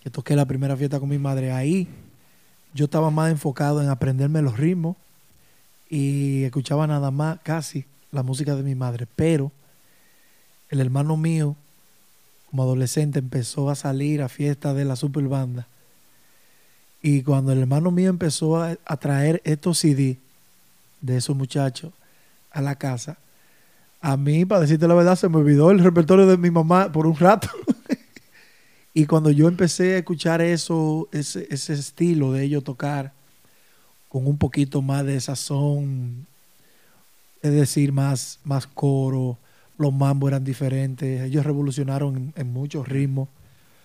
que 0.02 0.10
toqué 0.10 0.36
la 0.36 0.46
primera 0.46 0.76
fiesta 0.76 1.00
con 1.00 1.08
mi 1.08 1.18
madre, 1.18 1.52
ahí 1.52 1.88
yo 2.74 2.84
estaba 2.84 3.10
más 3.10 3.30
enfocado 3.30 3.82
en 3.82 3.88
aprenderme 3.88 4.42
los 4.42 4.58
ritmos 4.58 4.96
y 5.88 6.44
escuchaba 6.44 6.86
nada 6.86 7.10
más, 7.10 7.40
casi, 7.42 7.84
la 8.12 8.22
música 8.22 8.54
de 8.54 8.62
mi 8.62 8.74
madre. 8.74 9.06
Pero 9.16 9.50
el 10.68 10.80
hermano 10.80 11.16
mío, 11.16 11.56
como 12.48 12.62
adolescente, 12.62 13.18
empezó 13.18 13.70
a 13.70 13.74
salir 13.74 14.22
a 14.22 14.28
fiestas 14.28 14.76
de 14.76 14.84
la 14.84 14.96
super 14.96 15.24
banda. 15.24 15.66
Y 17.02 17.22
cuando 17.22 17.52
el 17.52 17.58
hermano 17.58 17.90
mío 17.90 18.10
empezó 18.10 18.62
a, 18.62 18.76
traer 18.98 19.40
estos 19.44 19.78
CD 19.78 20.18
de 21.00 21.16
esos 21.16 21.36
muchachos 21.36 21.92
a 22.50 22.60
la 22.60 22.76
casa, 22.76 23.18
a 24.00 24.16
mí, 24.16 24.46
para 24.46 24.62
decirte 24.62 24.88
la 24.88 24.94
verdad, 24.94 25.16
se 25.16 25.28
me 25.28 25.36
olvidó 25.36 25.70
el 25.70 25.80
repertorio 25.80 26.26
de 26.26 26.38
mi 26.38 26.50
mamá 26.50 26.90
por 26.90 27.06
un 27.06 27.16
rato. 27.16 27.48
y 28.94 29.04
cuando 29.04 29.30
yo 29.30 29.46
empecé 29.46 29.94
a 29.94 29.98
escuchar 29.98 30.40
eso, 30.40 31.08
ese, 31.12 31.46
ese 31.50 31.74
estilo 31.74 32.32
de 32.32 32.44
ellos 32.44 32.64
tocar, 32.64 33.12
con 34.08 34.26
un 34.26 34.38
poquito 34.38 34.80
más 34.80 35.04
de 35.04 35.20
sazón, 35.20 36.26
es 37.42 37.52
decir, 37.52 37.92
más, 37.92 38.40
más 38.42 38.66
coro, 38.66 39.38
los 39.76 39.92
mambos 39.92 40.28
eran 40.28 40.44
diferentes, 40.44 41.22
ellos 41.22 41.44
revolucionaron 41.44 42.16
en, 42.16 42.32
en 42.36 42.52
muchos 42.52 42.88
ritmos. 42.88 43.28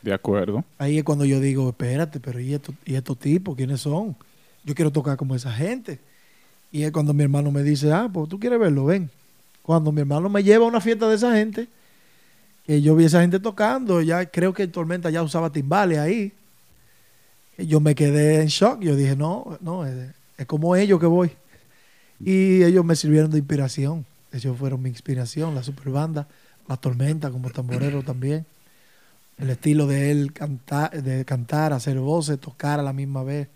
De 0.01 0.13
acuerdo. 0.13 0.63
Ahí 0.77 0.97
es 0.97 1.03
cuando 1.03 1.25
yo 1.25 1.39
digo, 1.39 1.69
espérate, 1.69 2.19
pero 2.19 2.39
¿y 2.39 2.53
estos, 2.53 2.75
¿y 2.85 2.95
estos 2.95 3.19
tipos 3.19 3.55
quiénes 3.55 3.81
son? 3.81 4.15
Yo 4.63 4.73
quiero 4.75 4.91
tocar 4.91 5.17
como 5.17 5.35
esa 5.35 5.51
gente. 5.51 5.99
Y 6.71 6.83
es 6.83 6.91
cuando 6.91 7.13
mi 7.13 7.23
hermano 7.23 7.51
me 7.51 7.63
dice, 7.63 7.91
ah, 7.91 8.09
pues 8.11 8.29
tú 8.29 8.39
quieres 8.39 8.59
verlo, 8.59 8.85
ven. 8.85 9.09
Cuando 9.61 9.91
mi 9.91 10.01
hermano 10.01 10.29
me 10.29 10.43
lleva 10.43 10.65
a 10.65 10.67
una 10.67 10.81
fiesta 10.81 11.07
de 11.07 11.15
esa 11.15 11.33
gente, 11.35 11.67
que 12.65 12.81
yo 12.81 12.95
vi 12.95 13.05
a 13.05 13.07
esa 13.07 13.21
gente 13.21 13.39
tocando, 13.39 14.01
ya 14.01 14.25
creo 14.25 14.53
que 14.53 14.67
Tormenta 14.67 15.09
ya 15.09 15.23
usaba 15.23 15.51
timbales 15.51 15.99
ahí. 15.99 16.33
Yo 17.57 17.79
me 17.79 17.95
quedé 17.95 18.41
en 18.41 18.47
shock. 18.47 18.81
Yo 18.81 18.95
dije, 18.95 19.15
no, 19.15 19.57
no, 19.61 19.85
es, 19.85 20.13
es 20.37 20.45
como 20.45 20.75
ellos 20.75 20.99
que 20.99 21.05
voy. 21.05 21.31
Y 22.19 22.63
ellos 22.63 22.83
me 22.83 22.95
sirvieron 22.95 23.31
de 23.31 23.37
inspiración. 23.37 24.05
Ellos 24.31 24.57
fueron 24.57 24.81
mi 24.81 24.89
inspiración, 24.89 25.55
la 25.55 25.63
super 25.63 25.89
banda, 25.89 26.27
la 26.67 26.77
tormenta 26.77 27.31
como 27.31 27.49
tamborero 27.51 28.03
también. 28.03 28.45
El 29.37 29.49
estilo 29.49 29.87
de 29.87 30.11
él 30.11 30.33
cantar, 30.33 31.01
de 31.01 31.23
cantar, 31.25 31.71
hacer 31.73 31.99
voces, 31.99 32.39
tocar 32.39 32.79
a 32.79 32.83
la 32.83 32.93
misma 32.93 33.23
vez, 33.23 33.47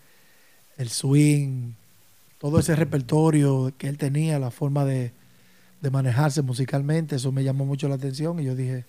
el 0.76 0.88
swing, 0.88 1.72
todo 2.40 2.58
ese 2.58 2.74
repertorio 2.76 3.72
que 3.78 3.88
él 3.88 3.98
tenía, 3.98 4.40
la 4.40 4.50
forma 4.50 4.84
de, 4.86 5.12
de 5.82 5.90
manejarse 5.90 6.42
musicalmente, 6.42 7.16
eso 7.16 7.32
me 7.32 7.44
llamó 7.44 7.66
mucho 7.66 7.88
la 7.88 7.96
atención 7.96 8.40
y 8.40 8.44
yo 8.44 8.56
dije, 8.56 8.86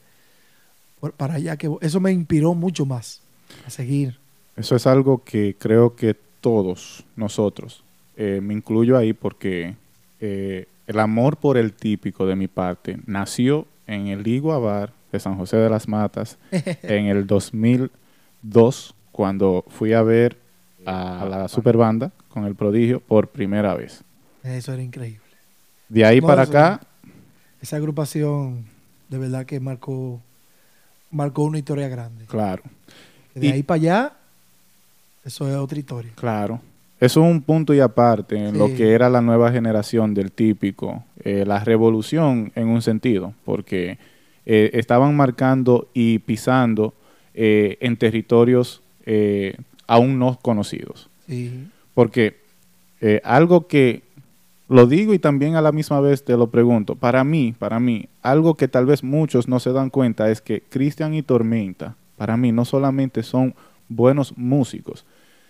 "Por- 0.99 1.13
para 1.13 1.35
allá 1.35 1.57
que 1.57 1.67
voy". 1.67 1.79
eso 1.81 1.99
me 1.99 2.11
inspiró 2.11 2.53
mucho 2.53 2.85
más 2.85 3.21
a 3.67 3.69
seguir. 3.69 4.17
Eso 4.55 4.75
es 4.75 4.87
algo 4.87 5.23
que 5.23 5.55
creo 5.59 5.95
que 5.95 6.15
todos 6.41 7.03
nosotros, 7.15 7.83
eh, 8.17 8.39
me 8.41 8.53
incluyo 8.53 8.97
ahí 8.97 9.13
porque 9.13 9.75
eh, 10.19 10.67
el 10.87 10.99
amor 10.99 11.37
por 11.37 11.57
el 11.57 11.73
típico 11.73 12.25
de 12.25 12.35
mi 12.35 12.47
parte 12.47 12.99
nació 13.05 13.67
en 13.87 14.07
el 14.07 14.25
Igua 14.27 14.59
Bar 14.59 14.93
de 15.11 15.19
San 15.19 15.37
José 15.37 15.57
de 15.57 15.69
las 15.69 15.87
Matas 15.87 16.37
en 16.83 17.07
el 17.07 17.27
2002 17.27 18.95
cuando 19.11 19.65
fui 19.67 19.93
a 19.93 20.01
ver 20.01 20.37
a 20.85 21.27
la 21.29 21.47
super 21.47 21.77
banda 21.77 22.11
con 22.31 22.45
el 22.45 22.55
prodigio 22.55 22.99
por 22.99 23.27
primera 23.27 23.75
vez. 23.75 24.03
Eso 24.43 24.73
era 24.73 24.81
increíble. 24.81 25.21
De 25.89 26.05
ahí 26.05 26.19
No, 26.21 26.27
para 26.27 26.43
eso- 26.43 26.51
acá, 26.51 26.81
Esa 27.61 27.75
agrupación 27.75 28.65
de 29.09 29.17
verdad 29.19 29.45
que 29.45 29.59
marcó, 29.59 30.19
marcó 31.11 31.43
una 31.43 31.59
historia 31.59 31.87
grande. 31.89 32.25
claro, 32.25 32.63
De 33.35 33.47
Y- 33.47 33.51
ahí 33.51 33.63
para 33.63 33.75
allá, 33.75 34.13
eso 35.23 35.47
es 35.47 35.55
otra 35.55 35.77
historia. 35.79 36.11
Claro. 36.15 36.59
Eso 36.99 37.23
es 37.25 37.31
un 37.31 37.41
punto 37.41 37.73
y 37.73 37.79
aparte 37.79 38.35
en 38.37 38.57
lo 38.57 38.67
que 38.67 38.91
era 38.91 39.09
la 39.09 39.21
nueva 39.21 39.51
generación 39.51 40.13
del 40.13 40.31
típico, 40.31 41.03
eh, 41.23 41.45
la 41.47 41.63
revolución 41.63 42.51
en 42.55 42.67
un 42.67 42.81
sentido, 42.81 43.33
porque 43.45 43.97
eh, 44.45 44.71
estaban 44.73 45.15
marcando 45.15 45.87
y 45.93 46.19
pisando 46.19 46.93
eh, 47.35 47.77
en 47.79 47.95
territorios 47.95 48.81
eh, 49.05 49.55
aún 49.87 50.17
no 50.19 50.37
conocidos. 50.41 51.09
Sí. 51.27 51.67
Porque 51.93 52.39
eh, 53.01 53.21
algo 53.23 53.67
que 53.67 54.03
lo 54.69 54.87
digo 54.87 55.13
y 55.13 55.19
también 55.19 55.55
a 55.55 55.61
la 55.61 55.71
misma 55.71 55.99
vez 55.99 56.23
te 56.23 56.37
lo 56.37 56.47
pregunto, 56.47 56.95
para 56.95 57.23
mí, 57.23 57.53
para 57.57 57.79
mí, 57.79 58.07
algo 58.21 58.55
que 58.55 58.67
tal 58.69 58.85
vez 58.85 59.03
muchos 59.03 59.47
no 59.47 59.59
se 59.59 59.73
dan 59.73 59.89
cuenta 59.89 60.29
es 60.29 60.41
que 60.41 60.61
Cristian 60.61 61.13
y 61.13 61.23
Tormenta, 61.23 61.95
para 62.17 62.37
mí, 62.37 62.51
no 62.53 62.63
solamente 62.63 63.23
son 63.23 63.53
buenos 63.89 64.37
músicos, 64.37 65.05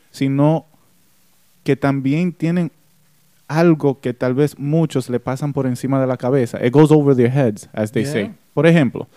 sino 0.09 0.65
que 1.63 1.75
también 1.75 2.33
tienen 2.33 2.71
algo 3.47 3.99
que 3.99 4.13
tal 4.13 4.33
vez 4.33 4.57
muchos 4.57 5.09
le 5.09 5.19
pasan 5.19 5.53
por 5.53 5.67
encima 5.67 6.01
de 6.01 6.07
la 6.07 6.17
cabeza. 6.17 6.65
It 6.65 6.73
goes 6.73 6.89
over 6.91 7.15
their 7.15 7.29
heads, 7.29 7.69
as 7.73 7.91
they 7.91 8.03
Yeah. 8.03 8.11
say. 8.11 8.31
Por 8.53 8.65
ejemplo, 8.65 9.07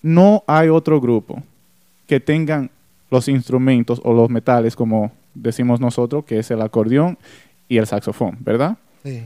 no 0.00 0.44
hay 0.46 0.68
otro 0.68 1.00
grupo 1.00 1.42
que 2.06 2.20
tengan 2.20 2.70
los 3.10 3.28
instrumentos 3.28 4.00
o 4.04 4.12
los 4.14 4.30
metales, 4.30 4.76
como 4.76 5.12
decimos 5.42 5.80
nosotros, 5.80 6.24
que 6.24 6.38
es 6.38 6.50
el 6.50 6.62
acordeón 6.62 7.18
y 7.68 7.78
el 7.78 7.86
saxofón, 7.86 8.36
¿verdad? 8.40 8.76
Sí. 9.04 9.24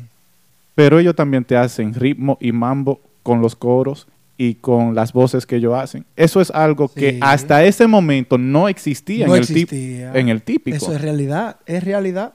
Pero 0.74 0.98
ellos 0.98 1.14
también 1.14 1.44
te 1.44 1.56
hacen 1.56 1.94
ritmo 1.94 2.38
y 2.40 2.52
mambo 2.52 3.00
con 3.22 3.40
los 3.40 3.54
coros 3.56 4.06
y 4.38 4.54
con 4.54 4.94
las 4.94 5.12
voces 5.12 5.46
que 5.46 5.56
ellos 5.56 5.74
hacen. 5.74 6.04
Eso 6.16 6.40
es 6.40 6.50
algo 6.50 6.88
que 6.88 7.18
hasta 7.20 7.64
ese 7.64 7.86
momento 7.86 8.38
no 8.38 8.68
existía, 8.68 9.26
No 9.26 9.36
en, 9.36 9.42
el 9.42 9.48
existía. 9.48 10.12
en 10.14 10.28
el 10.28 10.42
típico. 10.42 10.76
Eso 10.76 10.92
es 10.92 11.00
realidad, 11.00 11.56
es 11.66 11.84
realidad. 11.84 12.34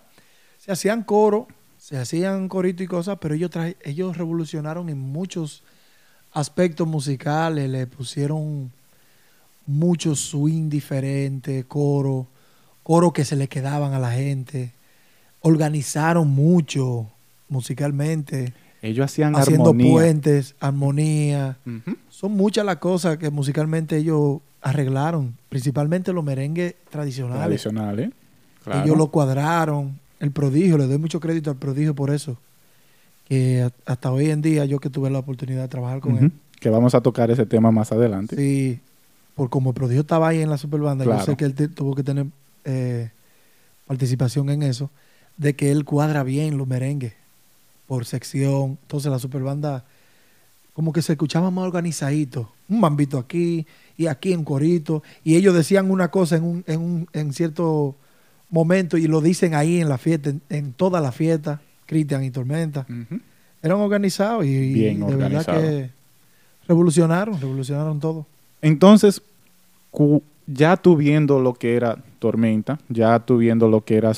Se 0.58 0.72
hacían 0.72 1.04
coro, 1.04 1.48
se 1.78 1.98
hacían 1.98 2.48
corito 2.48 2.84
y 2.84 2.88
cosas, 2.88 3.18
pero 3.20 3.34
ellos, 3.36 3.52
ellos 3.84 4.18
revolucionaron 4.18 4.90
en 4.90 5.00
muchos 5.00 5.64
aspectos 6.34 6.88
musicales, 6.88 7.70
le 7.70 7.88
pusieron 7.88 8.72
mucho 9.66 10.16
swing 10.16 10.70
diferente, 10.70 11.66
coro, 11.68 12.28
coro 12.88 13.12
que 13.12 13.26
se 13.26 13.36
le 13.36 13.50
quedaban 13.50 13.94
a 13.94 14.00
la 14.00 14.12
gente, 14.12 14.72
organizaron 15.42 16.30
mucho 16.30 17.08
musicalmente, 17.50 18.54
Ellos 18.82 19.04
hacían 19.06 19.36
haciendo 19.36 19.72
armonía. 19.72 19.92
puentes, 19.92 20.56
armonía. 20.62 21.58
Son 22.10 22.32
muchas 22.32 22.64
las 22.66 22.78
cosas 22.78 23.18
que 23.18 23.30
musicalmente 23.30 23.98
ellos 23.98 24.40
arreglaron, 24.62 25.36
principalmente 25.50 26.14
los 26.14 26.24
merengues 26.24 26.76
tradicionales. 26.90 27.44
Tradicional, 27.62 28.00
¿eh? 28.00 28.12
Claro. 28.64 28.86
Ellos 28.86 28.98
lo 28.98 29.08
cuadraron. 29.08 30.00
El 30.22 30.32
prodigio, 30.32 30.78
le 30.78 30.88
doy 30.88 30.98
mucho 30.98 31.20
crédito 31.20 31.50
al 31.52 31.58
prodigio 31.58 31.94
por 31.94 32.10
eso. 32.10 32.38
Que 33.28 33.70
hasta 33.86 34.12
hoy 34.14 34.30
en 34.32 34.42
día, 34.42 34.64
yo 34.64 34.80
que 34.80 34.90
tuve 34.90 35.10
la 35.10 35.20
oportunidad 35.20 35.64
de 35.64 35.68
trabajar 35.68 36.00
con 36.00 36.18
él, 36.18 36.32
Que 36.62 36.70
vamos 36.70 36.96
a 36.96 37.02
tocar 37.02 37.30
ese 37.32 37.46
tema 37.46 37.70
más 37.72 37.92
adelante. 37.92 38.36
sí, 38.38 38.80
por 39.36 39.50
como 39.50 39.72
el 39.72 39.74
prodigio 39.76 40.02
estaba 40.02 40.30
ahí 40.30 40.42
en 40.42 40.50
la 40.50 40.58
superbanda, 40.58 41.04
Claro. 41.04 41.20
yo 41.20 41.26
sé 41.26 41.36
que 41.36 41.44
él 41.46 41.54
tuvo 41.76 41.94
que 41.94 42.04
tener 42.04 42.28
eh, 42.68 43.10
participación 43.88 44.50
en 44.52 44.62
eso, 44.62 44.92
de 45.38 45.56
que 45.56 45.72
él 45.72 45.86
cuadra 45.86 46.22
bien 46.24 46.58
los 46.58 46.68
merengues 46.68 47.14
por 47.88 48.06
sección. 48.06 48.78
Entonces 48.84 49.10
la 49.10 49.20
superbanda 49.20 49.84
como 50.74 50.94
que 50.94 51.02
se 51.02 51.14
escuchaba 51.14 51.50
más 51.50 51.66
organizadito. 51.66 52.52
Un 52.70 52.82
mambito 52.82 53.18
aquí 53.18 53.66
y 53.98 54.06
aquí 54.06 54.36
un 54.36 54.44
corito. 54.44 55.02
Y 55.24 55.36
ellos 55.36 55.56
decían 55.56 55.90
una 55.90 56.10
cosa 56.10 56.36
en, 56.36 56.44
un, 56.44 56.64
en, 56.68 56.80
un, 56.80 57.08
en 57.14 57.34
cierto 57.34 57.96
momento 58.52 58.98
y 58.98 59.08
lo 59.08 59.22
dicen 59.22 59.56
ahí 59.56 59.80
en 59.80 59.90
la 59.90 59.98
fiesta, 59.98 60.30
en, 60.30 60.42
en 60.50 60.74
toda 60.74 61.02
la 61.02 61.12
fiesta, 61.12 61.62
Cristian 61.88 62.24
y 62.24 62.30
Tormenta. 62.30 62.86
Eran 63.64 63.80
organizados 63.80 64.46
y, 64.46 64.50
y 64.50 64.94
de 64.96 65.16
verdad 65.16 65.46
que 65.46 65.90
revolucionaron, 66.68 67.40
revolucionaron 67.42 68.00
todo. 68.00 68.28
Entonces, 68.62 69.22
ya 70.48 70.78
tú 70.78 70.96
viendo 70.96 71.40
lo 71.40 71.54
que 71.54 71.76
era 71.76 71.98
Tormenta, 72.20 72.80
ya 72.90 73.20
tú 73.20 73.38
viendo 73.38 73.68
lo 73.68 73.84
que 73.84 73.98
eran 73.98 74.14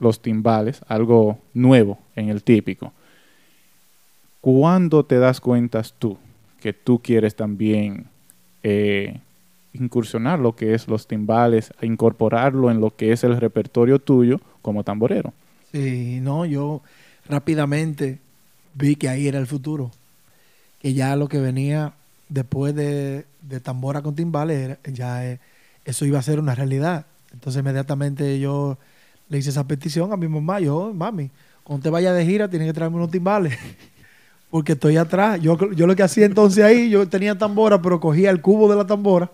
los 0.00 0.22
timbales, 0.22 0.80
algo 0.88 1.38
nuevo 1.52 1.98
en 2.14 2.28
el 2.28 2.42
típico, 2.42 2.92
¿cuándo 4.40 5.04
te 5.04 5.18
das 5.18 5.40
cuenta 5.40 5.82
tú 5.98 6.16
que 6.60 6.72
tú 6.72 7.00
quieres 7.00 7.34
también 7.34 8.06
eh, 8.62 9.20
incursionar 9.72 10.38
lo 10.38 10.54
que 10.54 10.74
es 10.74 10.88
los 10.88 11.06
timbales, 11.06 11.72
incorporarlo 11.82 12.70
en 12.70 12.80
lo 12.80 12.94
que 12.94 13.12
es 13.12 13.24
el 13.24 13.38
repertorio 13.38 13.98
tuyo 13.98 14.40
como 14.62 14.84
tamborero? 14.84 15.32
Sí, 15.72 16.20
no, 16.22 16.46
yo 16.46 16.82
rápidamente 17.28 18.18
vi 18.74 18.96
que 18.96 19.08
ahí 19.08 19.28
era 19.28 19.38
el 19.38 19.46
futuro. 19.46 19.90
Que 20.80 20.94
ya 20.94 21.16
lo 21.16 21.28
que 21.28 21.40
venía 21.40 21.94
después 22.28 22.74
de, 22.74 23.26
de 23.42 23.60
tambora 23.60 24.02
con 24.02 24.14
timbales, 24.14 24.78
ya 24.92 25.26
eh, 25.26 25.40
eso 25.84 26.04
iba 26.04 26.18
a 26.18 26.22
ser 26.22 26.38
una 26.38 26.54
realidad. 26.54 27.06
Entonces 27.32 27.60
inmediatamente 27.60 28.38
yo 28.40 28.78
le 29.28 29.38
hice 29.38 29.50
esa 29.50 29.66
petición 29.66 30.12
a 30.12 30.16
mi 30.16 30.28
mamá. 30.28 30.60
Yo, 30.60 30.92
mami, 30.94 31.30
cuando 31.64 31.82
te 31.82 31.90
vayas 31.90 32.14
de 32.16 32.24
gira 32.24 32.48
tienes 32.48 32.66
que 32.68 32.72
traerme 32.72 32.96
unos 32.96 33.10
timbales. 33.10 33.56
Porque 34.50 34.72
estoy 34.72 34.96
atrás. 34.96 35.40
Yo, 35.42 35.58
yo 35.72 35.86
lo 35.86 35.94
que 35.94 36.02
hacía 36.02 36.24
entonces 36.24 36.64
ahí, 36.64 36.88
yo 36.88 37.06
tenía 37.08 37.36
tambora, 37.36 37.82
pero 37.82 38.00
cogía 38.00 38.30
el 38.30 38.40
cubo 38.40 38.70
de 38.70 38.76
la 38.76 38.86
tambora, 38.86 39.30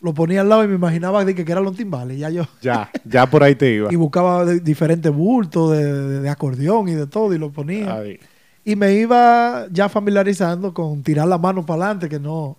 lo 0.00 0.12
ponía 0.12 0.40
al 0.40 0.48
lado 0.48 0.64
y 0.64 0.68
me 0.68 0.74
imaginaba 0.74 1.24
de 1.24 1.36
que, 1.36 1.44
que 1.44 1.52
eran 1.52 1.62
los 1.62 1.76
timbales. 1.76 2.18
Ya 2.18 2.30
yo 2.30 2.46
Ya, 2.60 2.90
ya 3.04 3.26
por 3.30 3.44
ahí 3.44 3.54
te 3.54 3.70
iba. 3.74 3.92
y 3.92 3.96
buscaba 3.96 4.44
de- 4.44 4.58
diferentes 4.58 5.12
bultos 5.12 5.70
de, 5.70 5.84
de- 5.92 6.20
de 6.20 6.28
acordeón 6.28 6.88
y 6.88 6.94
de 6.94 7.06
todo 7.06 7.32
y 7.32 7.38
lo 7.38 7.52
ponía. 7.52 7.94
Ahí. 7.94 8.18
Y 8.64 8.76
me 8.76 8.92
iba 8.94 9.66
ya 9.70 9.88
familiarizando 9.88 10.74
con 10.74 11.02
tirar 11.02 11.26
la 11.28 11.38
mano 11.38 11.64
para 11.64 11.84
adelante, 11.84 12.08
que 12.08 12.20
no. 12.20 12.56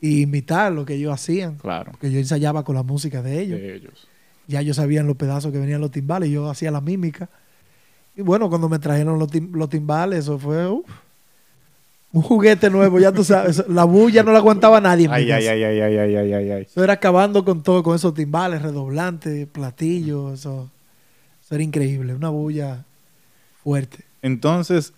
Y 0.00 0.22
imitar 0.22 0.72
lo 0.72 0.84
que 0.84 0.94
ellos 0.94 1.12
hacían. 1.12 1.56
Claro. 1.56 1.92
Porque 1.92 2.10
yo 2.10 2.18
ensayaba 2.18 2.64
con 2.64 2.74
la 2.74 2.82
música 2.82 3.22
de 3.22 3.40
ellos. 3.40 3.60
De 3.60 3.74
ellos. 3.76 4.08
Ya 4.48 4.60
ellos 4.60 4.76
sabían 4.76 5.06
los 5.06 5.16
pedazos 5.16 5.52
que 5.52 5.58
venían 5.58 5.80
los 5.80 5.90
timbales 5.92 6.28
y 6.28 6.32
yo 6.32 6.50
hacía 6.50 6.70
la 6.70 6.80
mímica. 6.80 7.28
Y 8.16 8.22
bueno, 8.22 8.48
cuando 8.48 8.68
me 8.68 8.78
trajeron 8.78 9.18
los, 9.18 9.30
tim- 9.30 9.52
los 9.52 9.68
timbales, 9.68 10.20
eso 10.20 10.38
fue 10.38 10.66
uf, 10.68 10.84
un 12.12 12.22
juguete 12.22 12.68
nuevo, 12.68 12.98
ya 12.98 13.12
tú 13.12 13.22
sabes. 13.22 13.64
La 13.68 13.84
bulla 13.84 14.22
no 14.22 14.32
la 14.32 14.38
aguantaba 14.38 14.80
nadie. 14.80 15.08
Ay, 15.10 15.30
ay, 15.30 15.46
ay, 15.46 15.62
ay, 15.62 15.80
ay, 15.80 15.98
ay, 16.16 16.32
ay, 16.32 16.50
ay. 16.50 16.62
Eso 16.62 16.82
era 16.82 16.94
acabando 16.94 17.44
con 17.44 17.62
todo, 17.62 17.82
con 17.82 17.94
esos 17.94 18.12
timbales, 18.12 18.60
redoblantes, 18.62 19.46
platillos, 19.46 20.40
eso, 20.40 20.68
eso 21.42 21.54
era 21.54 21.62
increíble, 21.64 22.14
una 22.14 22.28
bulla 22.28 22.84
fuerte. 23.62 24.04
Entonces, 24.20 24.92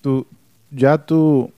tú, 0.00 0.26
ya 0.70 0.98
tú, 0.98 1.52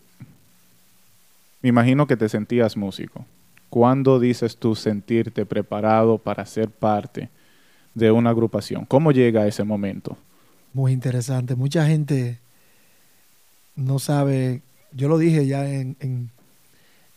me 1.63 1.69
imagino 1.69 2.07
que 2.07 2.17
te 2.17 2.29
sentías 2.29 2.77
músico. 2.77 3.25
¿Cuándo 3.69 4.19
dices 4.19 4.57
tú 4.57 4.75
sentirte 4.75 5.47
preparado 5.47 6.19
para 6.19 6.45
ser 6.45 6.71
parte 6.71 7.29
de 7.95 8.11
una 8.11 8.31
agrupación? 8.31 8.85
¿Cómo 8.85 9.13
llega 9.13 9.47
ese 9.47 9.63
momento? 9.65 10.17
Muy 10.73 10.93
interesante. 10.93 11.55
Mucha 11.55 11.87
gente 11.87 12.39
no 13.77 13.99
sabe, 13.99 14.63
yo 14.93 15.09
lo 15.09 15.19
dije 15.19 15.47
ya 15.47 15.69
en, 15.69 15.97
en, 16.01 16.31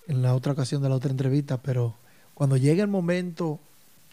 en 0.08 0.22
la 0.22 0.36
otra 0.36 0.54
ocasión 0.54 0.82
de 0.84 0.90
la 0.90 0.96
otra 0.96 1.12
entrevista, 1.12 1.58
pero 1.58 1.96
cuando 2.34 2.58
llega 2.58 2.84
el 2.84 2.90
momento 2.90 3.60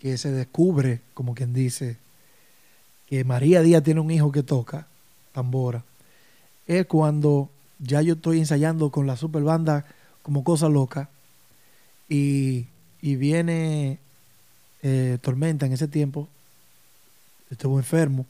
que 0.01 0.17
se 0.17 0.31
descubre, 0.31 1.01
como 1.15 1.35
quien 1.35 1.53
dice, 1.53 1.99
que 3.07 3.25
María 3.25 3.61
Díaz 3.61 3.83
tiene 3.83 4.01
un 4.01 4.11
hijo 4.11 4.33
que 4.33 4.43
toca 4.43 4.87
tambora, 5.33 5.85
es 6.71 6.87
cuando 6.87 7.51
ya 7.81 8.01
yo 8.01 8.15
estoy 8.15 8.39
ensayando 8.39 8.91
con 8.91 9.05
la 9.05 9.17
super 9.17 9.43
banda 9.43 9.85
como 10.23 10.45
cosa 10.45 10.69
loca 10.69 11.09
y, 12.09 12.67
y 13.03 13.17
viene 13.17 13.99
eh, 14.83 15.19
Tormenta 15.21 15.67
en 15.67 15.73
ese 15.73 15.89
tiempo, 15.89 16.29
estuvo 17.51 17.77
enfermo 17.77 18.25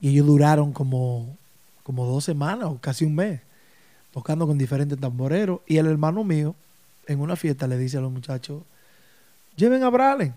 y 0.00 0.08
ellos 0.08 0.26
duraron 0.26 0.72
como, 0.72 1.36
como 1.84 2.06
dos 2.06 2.24
semanas 2.24 2.64
o 2.70 2.78
casi 2.78 3.04
un 3.04 3.14
mes 3.14 3.40
tocando 4.12 4.48
con 4.48 4.58
diferentes 4.58 4.98
tamboreros 4.98 5.60
y 5.68 5.76
el 5.76 5.86
hermano 5.86 6.24
mío 6.24 6.56
en 7.06 7.20
una 7.20 7.36
fiesta 7.36 7.68
le 7.68 7.78
dice 7.78 7.98
a 7.98 8.00
los 8.00 8.10
muchachos 8.10 8.64
lleven 9.54 9.84
a 9.84 9.90
Bralen 9.90 10.34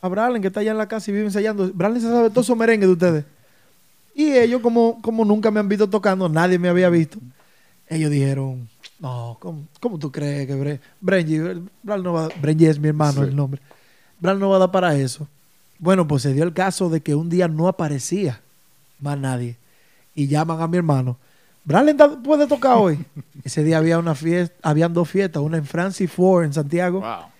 a 0.00 0.06
Bralen 0.06 0.40
que 0.40 0.46
está 0.46 0.60
allá 0.60 0.70
en 0.70 0.78
la 0.78 0.86
casa 0.86 1.10
y 1.10 1.14
vive 1.14 1.26
ensayando. 1.26 1.72
Bralen 1.74 2.00
se 2.00 2.08
sabe 2.08 2.30
todos 2.30 2.46
esos 2.46 2.56
merengues 2.56 2.88
de 2.88 2.92
ustedes 2.92 3.24
y 4.28 4.36
ellos 4.38 4.60
como, 4.62 5.00
como 5.02 5.24
nunca 5.24 5.50
me 5.50 5.60
han 5.60 5.68
visto 5.68 5.88
tocando 5.88 6.28
nadie 6.28 6.58
me 6.58 6.68
había 6.68 6.88
visto 6.90 7.18
ellos 7.88 8.10
dijeron 8.10 8.68
no 8.98 9.36
¿cómo, 9.40 9.64
cómo 9.80 9.98
tú 9.98 10.10
crees 10.12 10.46
que 10.46 10.54
Bre 10.54 10.80
Brenji 11.00 11.38
no 11.82 12.12
va 12.12 12.28
Brenji 12.40 12.66
es 12.66 12.78
mi 12.78 12.88
hermano 12.88 13.22
Sí. 13.22 13.28
el 13.28 13.36
nombre 13.36 13.60
Bral 14.20 14.38
no 14.38 14.50
va 14.50 14.56
a 14.56 14.60
dar 14.60 14.70
para 14.70 14.94
eso 14.96 15.26
bueno, 15.82 16.06
pues 16.06 16.20
se 16.22 16.34
dio 16.34 16.44
el 16.44 16.52
caso 16.52 16.90
de 16.90 17.00
que 17.00 17.14
un 17.14 17.30
día 17.30 17.48
no 17.48 17.66
aparecía 17.66 18.42
más 19.00 19.16
nadie. 19.18 19.56
Y 20.14 20.26
llaman 20.26 20.60
a 20.60 20.66
mi 20.68 20.76
hermano. 20.76 21.16
Bralen 21.64 21.96
ta- 21.96 22.18
puede 22.22 22.46
tocar 22.46 22.76
hoy. 22.76 22.98
Ese 23.44 23.64
día 23.64 23.78
había 23.78 23.98
una 23.98 24.14
fiesta, 24.14 24.54
habían 24.60 24.92
dos 24.92 25.08
fiestas, 25.08 25.42
una 25.42 25.56
en 25.56 25.64
Francis 25.64 26.12
Ford 26.12 26.44
en 26.44 26.52
Santiago 26.52 27.00
Wow. 27.00 27.30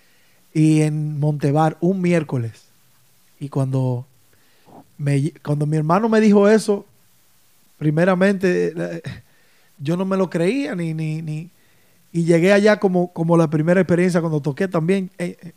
y 0.55 0.81
en 0.81 1.21
Montebar 1.21 1.77
un 1.83 2.01
miércoles. 2.01 2.53
Y 3.39 3.51
cuando 3.51 4.07
me, 5.01 5.33
cuando 5.43 5.67
mi 5.67 5.77
hermano 5.77 6.09
me 6.09 6.21
dijo 6.21 6.49
eso, 6.49 6.85
primeramente 7.79 9.03
yo 9.79 9.97
no 9.97 10.05
me 10.05 10.17
lo 10.17 10.29
creía 10.29 10.75
ni 10.75 10.93
ni, 10.95 11.23
ni 11.23 11.51
y 12.13 12.25
llegué 12.25 12.53
allá 12.53 12.79
como, 12.79 13.13
como 13.13 13.37
la 13.37 13.49
primera 13.49 13.81
experiencia 13.81 14.21
cuando 14.21 14.41
toqué 14.41 14.69
también, 14.69 15.11
eh, 15.19 15.37
eh, 15.41 15.53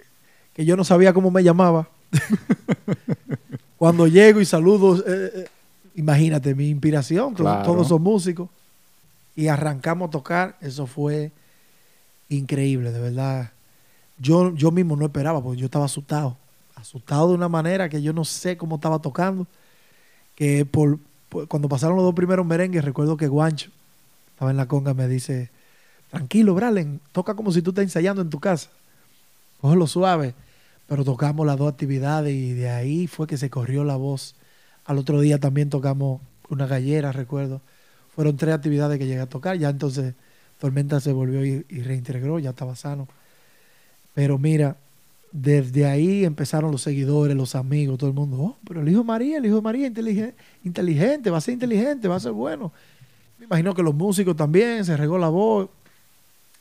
que 0.53 0.65
yo 0.65 0.77
no 0.77 0.83
sabía 0.83 1.13
cómo 1.13 1.31
me 1.31 1.43
llamaba. 1.43 1.87
cuando 3.77 4.07
llego 4.07 4.39
y 4.39 4.45
saludo, 4.45 5.03
eh, 5.07 5.47
imagínate 5.95 6.53
mi 6.53 6.69
inspiración, 6.69 7.33
Claro. 7.33 7.63
todos 7.63 7.87
son 7.87 8.03
músicos, 8.03 8.49
y 9.35 9.47
arrancamos 9.47 10.09
a 10.09 10.11
tocar, 10.11 10.57
eso 10.61 10.85
fue 10.85 11.31
increíble, 12.29 12.91
de 12.91 12.99
verdad. 12.99 13.51
Yo, 14.19 14.53
yo 14.53 14.69
mismo 14.69 14.95
no 14.95 15.05
esperaba, 15.05 15.41
porque 15.41 15.59
yo 15.59 15.65
estaba 15.65 15.85
asustado, 15.85 16.37
asustado 16.83 17.29
de 17.29 17.35
una 17.35 17.49
manera 17.49 17.89
que 17.89 18.01
yo 18.01 18.13
no 18.13 18.25
sé 18.25 18.57
cómo 18.57 18.75
estaba 18.75 18.99
tocando, 18.99 19.47
que 20.35 20.65
por, 20.65 20.99
cuando 21.47 21.69
pasaron 21.69 21.95
los 21.95 22.05
dos 22.05 22.13
primeros 22.13 22.45
merengues, 22.45 22.83
recuerdo 22.85 23.17
que 23.17 23.27
Guancho 23.27 23.71
estaba 24.31 24.51
en 24.51 24.57
la 24.57 24.67
conga, 24.67 24.93
me 24.93 25.07
dice, 25.07 25.49
tranquilo, 26.11 26.53
Bralen, 26.53 26.99
toca 27.11 27.35
como 27.35 27.51
si 27.51 27.61
tú 27.61 27.71
estás 27.71 27.83
ensayando 27.83 28.21
en 28.21 28.29
tu 28.29 28.39
casa, 28.39 28.69
cógelo 29.61 29.87
suave, 29.87 30.35
pero 30.87 31.05
tocamos 31.05 31.47
las 31.47 31.57
dos 31.57 31.71
actividades 31.71 32.33
y 32.33 32.53
de 32.53 32.69
ahí 32.69 33.07
fue 33.07 33.27
que 33.27 33.37
se 33.37 33.49
corrió 33.49 33.83
la 33.83 33.95
voz. 33.95 34.35
Al 34.85 34.97
otro 34.97 35.21
día 35.21 35.39
también 35.39 35.69
tocamos 35.69 36.21
una 36.49 36.67
gallera, 36.67 37.13
recuerdo. 37.13 37.61
Fueron 38.13 38.35
tres 38.35 38.53
actividades 38.53 38.99
que 38.99 39.07
llegué 39.07 39.21
a 39.21 39.29
tocar, 39.29 39.57
ya 39.57 39.69
entonces 39.69 40.13
Tormenta 40.59 40.99
se 40.99 41.13
volvió 41.13 41.45
y, 41.45 41.65
y 41.69 41.81
reintegró, 41.81 42.39
ya 42.39 42.49
estaba 42.51 42.75
sano. 42.75 43.07
Pero 44.13 44.37
mira, 44.37 44.77
desde 45.35 45.87
ahí 45.87 46.23
empezaron 46.25 46.71
los 46.71 46.83
seguidores, 46.83 47.35
los 47.35 47.55
amigos, 47.55 47.97
todo 47.97 48.07
el 48.09 48.15
mundo. 48.15 48.37
Oh, 48.39 48.57
pero 48.67 48.81
el 48.81 48.87
hijo 48.89 48.99
de 48.99 49.05
María, 49.05 49.37
el 49.39 49.45
hijo 49.47 49.55
de 49.55 49.61
María, 49.63 49.87
inteligente, 49.87 50.35
inteligente, 50.63 51.29
va 51.31 51.39
a 51.39 51.41
ser 51.41 51.55
inteligente, 51.55 52.07
va 52.07 52.15
a 52.17 52.19
ser 52.19 52.31
bueno. 52.33 52.71
Me 53.39 53.45
imagino 53.45 53.73
que 53.73 53.81
los 53.81 53.95
músicos 53.95 54.35
también, 54.35 54.85
se 54.85 54.95
regó 54.95 55.17
la 55.17 55.29
voz. 55.29 55.69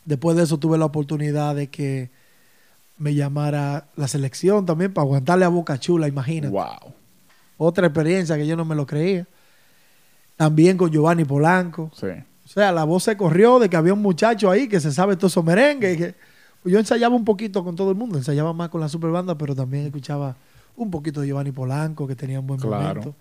Después 0.07 0.37
de 0.39 0.45
eso 0.45 0.59
tuve 0.59 0.79
la 0.79 0.87
oportunidad 0.87 1.55
de 1.55 1.69
que 1.69 2.11
me 2.97 3.15
llamara 3.15 3.85
la 3.95 4.09
selección 4.09 4.65
también 4.65 4.93
para 4.93 5.05
aguantarle 5.05 5.45
a 5.45 5.49
Boca 5.49 5.79
Chula, 5.79 6.09
imagínate. 6.09 6.53
Wow. 6.53 6.95
Otra 7.59 7.87
experiencia 7.87 8.37
que 8.37 8.47
yo 8.47 8.57
no 8.57 8.65
me 8.65 8.75
lo 8.75 8.87
creía. 8.87 9.27
También 10.37 10.79
con 10.79 10.91
Giovanni 10.91 11.25
Polanco. 11.25 11.91
Sí. 11.95 12.07
O 12.45 12.49
sea, 12.49 12.73
la 12.73 12.85
voz 12.85 13.05
se 13.05 13.17
corrió 13.19 13.59
de 13.59 13.69
que 13.69 13.77
había 13.77 13.93
un 13.93 14.03
muchacho 14.03 14.51
ahí 14.51 14.67
que 14.67 14.81
se 14.81 14.93
sabe 14.93 15.15
todos 15.17 15.33
esos 15.35 15.45
merengues. 15.45 15.95
y 15.95 15.99
que- 15.99 16.32
yo 16.65 16.79
ensayaba 16.79 17.15
un 17.15 17.25
poquito 17.25 17.65
con 17.65 17.77
todo 17.77 17.91
el 17.91 17.97
mundo, 17.97 18.19
ensayaba 18.19 18.53
más 18.53 18.69
con 18.69 18.81
la 18.81 18.89
super 18.89 19.11
banda, 19.11 19.37
pero 19.37 19.55
también 19.55 19.87
escuchaba 19.87 20.37
un 20.77 20.91
poquito 20.91 21.21
de 21.21 21.27
Giovanni 21.29 21.53
Polanco, 21.53 22.07
que 22.07 22.15
tenía 22.17 22.41
un 22.41 22.47
buen 22.47 22.61
Claro. 22.61 23.01
momento. 23.01 23.15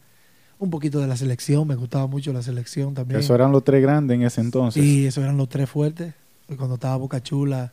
Un 0.60 0.70
poquito 0.70 1.00
de 1.00 1.08
la 1.08 1.18
selección, 1.18 1.68
me 1.68 1.76
gustaba 1.76 2.06
mucho 2.06 2.32
la 2.34 2.44
selección 2.44 2.94
también. 2.94 3.20
Eso 3.20 3.34
eran 3.34 3.52
los 3.52 3.64
tres 3.64 3.82
grandes 3.82 4.14
en 4.16 4.22
ese 4.24 4.42
entonces. 4.42 4.84
Sí, 4.84 5.08
esos 5.08 5.24
eran 5.24 5.36
los 5.38 5.50
tres 5.50 5.68
fuertes. 5.70 6.14
Y 6.50 6.56
Cuando 6.56 6.76
estaba 6.76 6.96
Boca 6.98 7.22
Chula, 7.24 7.72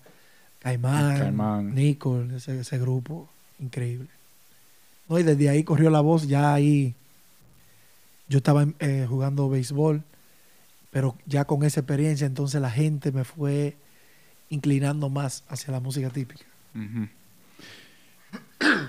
Caimán, 0.61 1.19
Caimán. 1.19 1.75
Nicole, 1.75 2.37
ese, 2.37 2.61
ese 2.61 2.79
grupo, 2.79 3.29
increíble. 3.61 4.09
No, 5.09 5.19
y 5.19 5.23
desde 5.23 5.49
ahí 5.51 5.65
corrió 5.65 5.91
la 5.91 6.01
voz, 6.01 6.27
ya 6.29 6.55
ahí 6.55 6.95
yo 8.29 8.39
estaba 8.39 8.67
eh, 8.79 9.07
jugando 9.09 9.49
béisbol, 9.49 10.03
pero 10.91 11.15
ya 11.27 11.45
con 11.45 11.65
esa 11.65 11.81
experiencia, 11.81 12.27
entonces 12.27 12.61
la 12.61 12.71
gente 12.71 13.13
me 13.13 13.25
fue 13.25 13.77
inclinando 14.51 15.09
más 15.09 15.45
hacia 15.49 15.73
la 15.73 15.81
música 15.81 16.11
típica. 16.11 16.45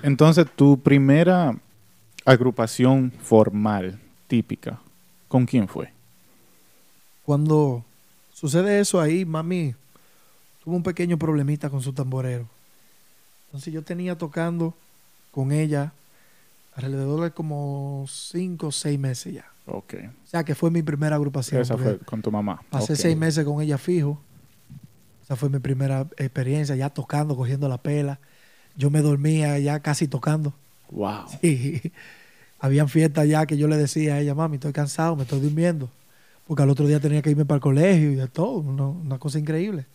Entonces, 0.04 0.46
tu 0.56 0.80
primera 0.80 1.56
agrupación 2.26 3.12
formal, 3.22 4.00
típica, 4.28 4.80
¿con 5.28 5.46
quién 5.46 5.68
fue? 5.68 5.92
Cuando 7.26 7.84
sucede 8.34 8.80
eso 8.80 9.00
ahí, 9.00 9.26
mami 9.26 9.76
tuvo 10.64 10.76
un 10.76 10.84
pequeño 10.84 11.18
problemita 11.18 11.70
con 11.70 11.82
su 11.82 11.94
tamborero. 11.94 12.48
Entonces 13.48 13.74
yo 13.74 13.82
tenía 13.84 14.18
tocando 14.18 14.74
con 15.32 15.52
ella 15.52 15.92
alrededor 16.76 17.22
de 17.22 17.32
como 17.32 18.06
cinco 18.08 18.68
o 18.68 18.72
seis 18.72 19.00
meses 19.00 19.34
ya. 19.34 19.46
Ok. 19.66 19.96
O 20.26 20.28
sea 20.28 20.44
que 20.44 20.56
fue 20.56 20.72
mi 20.72 20.82
primera 20.82 21.16
agrupación. 21.16 21.62
Esa 21.62 21.78
fue 21.78 21.98
con 22.00 22.22
tu 22.22 22.32
mamá. 22.32 22.62
Pasé 22.70 22.94
Ok. 22.94 23.00
seis 23.00 23.18
meses 23.18 23.46
con 23.46 23.62
ella 23.62 23.78
fijo. 23.78 24.20
Esa 25.30 25.36
fue 25.36 25.50
mi 25.50 25.60
primera 25.60 26.08
experiencia, 26.18 26.76
ya 26.76 26.90
tocando, 26.90 27.36
cogiendo 27.36 27.70
la 27.70 27.78
pela. 27.78 28.18
Yo 28.76 28.90
me 28.90 29.02
dormía 29.04 29.60
ya 29.60 29.80
casi 29.80 30.08
tocando. 30.08 30.54
Wow. 30.90 31.26
Y 31.44 31.92
habían 32.60 32.90
fiestas 32.90 33.28
ya 33.28 33.46
que 33.46 33.56
yo 33.56 33.68
le 33.68 33.78
decía 33.78 34.16
a 34.16 34.20
ella, 34.22 34.34
mami, 34.34 34.56
estoy 34.56 34.74
cansado, 34.74 35.16
me 35.16 35.22
estoy 35.24 35.40
durmiendo. 35.40 35.88
porque 36.48 36.64
al 36.64 36.70
otro 36.72 36.88
día 36.88 37.00
tenía 37.00 37.22
que 37.22 37.30
irme 37.30 37.46
para 37.46 37.58
el 37.58 37.62
colegio 37.62 38.12
y 38.12 38.16
de 38.16 38.28
todo, 38.28 38.58
una, 38.58 38.88
una 38.88 39.20
cosa 39.20 39.38
increíble. 39.38 39.86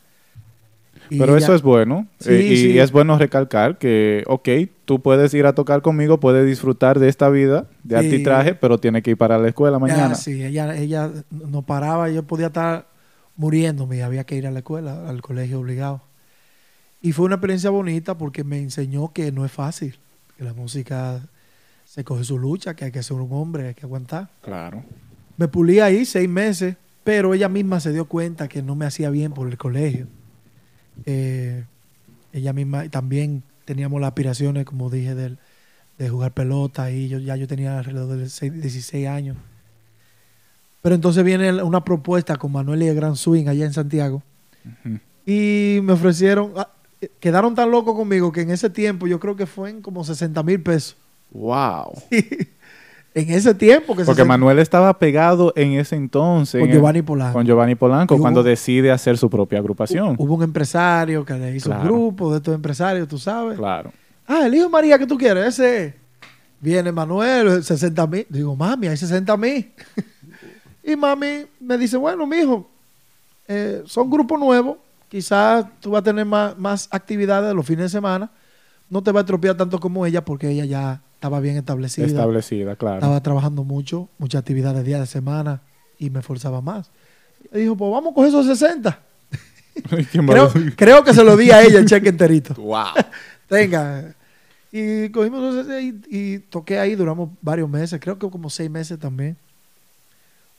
Y 1.11 1.19
Pero 1.19 1.37
ella- 1.37 1.47
eso 1.47 1.55
es 1.57 1.63
bueno. 1.63 2.07
Sí, 2.21 2.31
eh, 2.31 2.43
y 2.53 2.57
sí. 2.57 2.79
es 2.79 2.93
bueno 2.93 3.19
recalcar 3.19 3.77
que, 3.77 4.23
ok, 4.29 4.49
tú 4.85 5.03
puedes 5.03 5.35
ir 5.35 5.47
a 5.47 5.55
tocar 5.57 5.83
conmigo, 5.83 6.21
puedes 6.21 6.47
disfrutar 6.47 7.01
de 7.01 7.09
esta 7.09 7.29
vida 7.29 7.67
de 7.83 7.99
Sí. 8.01 8.07
arbitraje, 8.07 8.55
pero 8.55 8.79
tienes 8.79 9.03
que 9.03 9.11
ir 9.11 9.17
para 9.17 9.37
la 9.37 9.49
escuela 9.49 9.81
mañana. 9.81 10.13
Ah, 10.13 10.15
sí, 10.15 10.45
ella, 10.45 10.77
ella 10.77 11.11
no 11.31 11.63
paraba, 11.63 12.09
yo 12.09 12.23
podía 12.23 12.47
estar 12.47 12.87
muriéndome 13.37 13.97
y 13.97 14.01
había 14.01 14.25
que 14.25 14.37
ir 14.37 14.47
a 14.47 14.51
la 14.51 14.61
escuela, 14.61 15.09
al 15.09 15.23
colegio 15.23 15.61
obligado. 15.61 16.03
Y 17.03 17.13
fue 17.13 17.27
una 17.27 17.35
experiencia 17.37 17.71
bonita 17.71 18.17
porque 18.17 18.45
me 18.45 18.59
enseñó 18.59 19.13
que 19.13 19.31
no 19.33 19.45
es 19.45 19.53
fácil, 19.53 19.99
que 20.39 20.45
la 20.45 20.55
música 20.55 21.21
se 21.85 22.03
coge 22.05 22.25
su 22.25 22.39
lucha, 22.39 22.75
que 22.75 22.87
hay 22.87 22.93
que 22.93 23.03
ser 23.03 23.17
un 23.19 23.33
hombre, 23.33 23.69
hay 23.69 23.75
que 23.75 23.85
aguantar. 23.85 24.31
Claro. 24.43 24.83
Me 25.37 25.49
pulí 25.49 25.81
ahí 25.81 26.05
seis 26.07 26.29
meses, 26.29 26.77
pero 27.03 27.35
ella 27.35 27.49
misma 27.49 27.81
se 27.81 27.93
dio 27.93 28.07
cuenta 28.07 28.49
que 28.49 28.63
no 28.63 28.75
me 28.75 28.87
hacía 28.87 29.11
bien 29.11 29.33
por 29.33 29.49
el 29.49 29.59
colegio. 29.59 30.07
Eh, 31.07 31.65
ella 32.33 32.53
misma 32.53 32.89
también 32.89 33.43
teníamos 33.65 34.01
las 34.01 34.09
aspiraciones, 34.09 34.65
como 34.65 34.91
dije, 34.91 35.15
del- 35.15 35.39
de 35.99 36.09
jugar 36.09 36.33
pelota 36.33 36.91
y 36.91 37.09
yo 37.09 37.19
ya 37.19 37.37
yo 37.37 37.47
tenía 37.47 37.79
alrededor 37.79 38.17
de 38.17 38.29
seis- 38.29 38.53
16 38.61 39.07
años. 39.09 39.37
Pero 40.85 40.95
entonces 40.97 41.25
viene 41.25 41.63
una 41.63 41.83
propuesta 41.83 42.37
con 42.37 42.53
Manuel 42.53 42.83
y 42.83 42.89
el 42.89 42.95
Gran 42.95 43.17
Swing 43.17 43.49
allá 43.49 43.65
en 43.65 43.73
Santiago 43.73 44.23
y 45.25 45.79
me 45.83 45.95
ofrecieron, 45.95 46.53
ah, 46.57 46.69
eh, 47.01 47.11
quedaron 47.21 47.55
tan 47.55 47.71
locos 47.71 47.95
conmigo 47.95 48.31
que 48.33 48.43
en 48.43 48.51
ese 48.51 48.69
tiempo 48.69 49.07
yo 49.07 49.19
creo 49.19 49.35
que 49.35 49.47
fue 49.47 49.71
en 49.71 49.81
como 49.81 50.05
60 50.05 50.43
mil 50.43 50.61
pesos. 50.63 50.97
Wow. 51.33 51.95
En 53.17 53.31
ese 53.31 53.55
tiempo 53.55 53.93
que 53.95 54.05
Porque 54.05 54.23
60 54.23 54.25
Manuel 54.25 54.59
estaba 54.59 54.99
pegado 54.99 55.53
en 55.55 55.75
ese 55.75 55.95
entonces. 55.95 56.61
con 56.61 56.69
en 56.69 56.75
Giovanni 56.75 57.01
Polanco. 57.01 57.33
con 57.35 57.47
Giovanni 57.47 57.77
Polanco 57.77 58.17
hubo- 58.17 58.21
cuando 58.21 58.43
decide 58.43 58.91
hacer 58.91 59.17
su 59.17 59.31
propia 59.31 59.61
agrupación. 59.61 60.17
Hubo 60.19 60.35
un 60.35 60.43
empresario 60.43 61.25
que 61.25 61.33
le 61.35 61.55
hizo 61.55 61.71
Claro. 61.71 61.83
un 61.85 61.89
grupo 61.89 62.33
de 62.33 62.39
estos 62.39 62.53
empresarios, 62.57 63.07
tú 63.07 63.17
sabes. 63.17 63.57
Claro. 63.57 63.93
Ah, 64.27 64.47
el 64.47 64.55
hijo 64.57 64.69
María 64.69 64.99
que 64.99 65.07
tú 65.07 65.17
quieres, 65.17 65.47
ese. 65.47 65.87
es. 65.87 65.95
Viene 66.61 66.91
Manuel, 66.91 67.63
60 67.63 68.05
mil. 68.09 68.27
Digo, 68.29 68.57
mami, 68.57 68.89
hay 68.89 68.97
60 68.97 69.37
mil. 69.37 69.71
y 70.85 70.97
mami 70.97 71.47
me 71.61 71.79
dice, 71.79 71.97
bueno, 71.97 72.27
mijo, 72.27 72.69
eh, 73.49 73.83
son 73.87 74.11
grupos 74.11 74.39
nuevos. 74.39 74.77
Quizás 75.09 75.67
tú 75.81 75.91
vas 75.91 76.01
a 76.01 76.05
tener 76.05 76.27
más, 76.27 76.59
más 76.59 76.89
actividades 76.91 77.55
los 77.55 77.65
fines 77.67 77.85
de 77.85 77.89
semana. 77.89 78.31
No 78.91 79.03
te 79.03 79.13
va 79.13 79.21
a 79.21 79.23
estropear 79.23 79.57
tanto 79.57 79.81
como 79.81 80.05
ella 80.05 80.25
porque 80.25 80.51
ella 80.51 80.65
ya 80.65 81.03
estaba 81.15 81.41
bien 81.41 81.57
establecida. 81.57 82.07
Establecida, 82.07 82.77
claro. 82.77 82.97
Estaba 82.97 83.23
trabajando 83.23 83.65
mucho, 83.65 84.09
muchas 84.19 84.41
actividades 84.41 84.85
día 84.85 85.01
de 85.01 85.07
semana 85.07 85.63
y 85.99 86.11
me 86.11 86.21
esforzaba 86.21 86.61
más. 86.61 86.91
Y 87.53 87.61
dijo, 87.61 87.77
pues 87.77 87.91
vamos 87.91 88.13
a 88.13 88.15
coger 88.15 88.29
esos 88.29 88.47
60. 88.47 89.01
Qué 90.13 90.75
Creo, 90.77 91.03
que 91.03 91.15
se 91.15 91.25
lo 91.25 91.37
di 91.37 91.51
a 91.51 91.63
ella 91.63 91.79
el 91.79 91.87
cheque 91.87 92.09
enterito. 92.09 92.55
Wow. 92.59 92.95
Tenga. 93.49 94.15
Y 94.77 95.09
cogimos 95.11 95.69
y, 95.81 96.01
y 96.11 96.39
toqué 96.41 96.81
ahí, 96.81 96.97
duramos 96.97 97.31
varios 97.41 97.71
meses, 97.71 98.01
creo 98.03 98.19
que 98.19 98.29
como 98.29 98.51
seis 98.51 98.69
meses 98.69 98.99
también. 98.99 99.37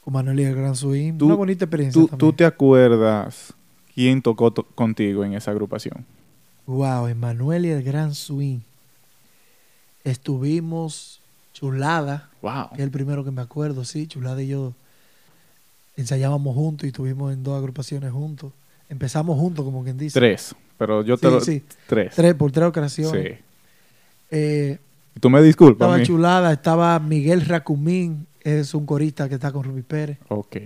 Con 0.06 0.13
Manuel 0.13 0.39
y 0.39 0.44
el 0.44 0.56
Gran 0.56 0.76
Swing. 0.76 1.18
Tú- 1.18 1.26
Una 1.26 1.36
bonita 1.36 1.65
experiencia 1.65 2.00
¿Tú, 2.02 2.08
también. 2.08 2.20
tú 2.32 2.34
te 2.38 2.46
acuerdas 2.46 3.54
quién 3.94 4.22
tocó 4.22 4.52
to- 4.52 4.63
contigo 4.63 5.26
en 5.26 5.34
esa 5.34 5.52
agrupación? 5.52 6.06
Wow, 6.68 7.08
Emanuel 7.08 7.65
y 7.65 7.70
el 7.70 7.84
Gran 7.84 8.13
Swing. 8.15 8.60
Estuvimos 10.04 11.22
chulada, 11.54 12.30
Wow. 12.41 12.70
que 12.70 12.76
es 12.76 12.82
el 12.84 12.91
primero 12.91 13.24
que 13.24 13.32
me 13.32 13.41
acuerdo, 13.41 13.84
sí, 13.86 14.08
chulada 14.08 14.41
y 14.44 14.48
yo 14.50 14.74
ensayábamos 15.98 16.54
juntos 16.56 16.86
y 16.86 16.88
estuvimos 16.88 17.34
en 17.34 17.44
dos 17.44 17.58
agrupaciones 17.58 18.12
juntos. 18.12 18.52
Empezamos 18.89 19.39
juntos, 19.39 19.65
como 19.65 19.84
quien 19.84 19.98
dice. 19.98 20.20
Tres. 20.20 20.54
Pero 20.78 21.02
yo 21.04 21.18
te 21.18 21.28
Sí, 21.28 21.34
lo... 21.34 21.41
sí. 21.41 21.63
Tres. 21.88 22.13
Tres, 22.13 22.36
por 22.36 22.52
tres 22.52 22.68
ocasiones. 22.68 23.38
Sí. 23.39 23.44
Eh, 24.32 24.78
Tú 25.20 25.30
me 25.30 25.41
disculpas. 25.41 25.88
estaba 25.88 26.04
chulada, 26.04 26.52
estaba 26.54 27.00
Miguel 27.00 27.41
Racumín, 27.46 28.28
es 28.46 28.76
un 28.76 28.86
corista 28.86 29.28
que 29.28 29.36
está 29.36 29.52
con 29.52 29.64
Rubí 29.64 29.82
Pérez. 29.82 30.20
Ok. 30.30 30.58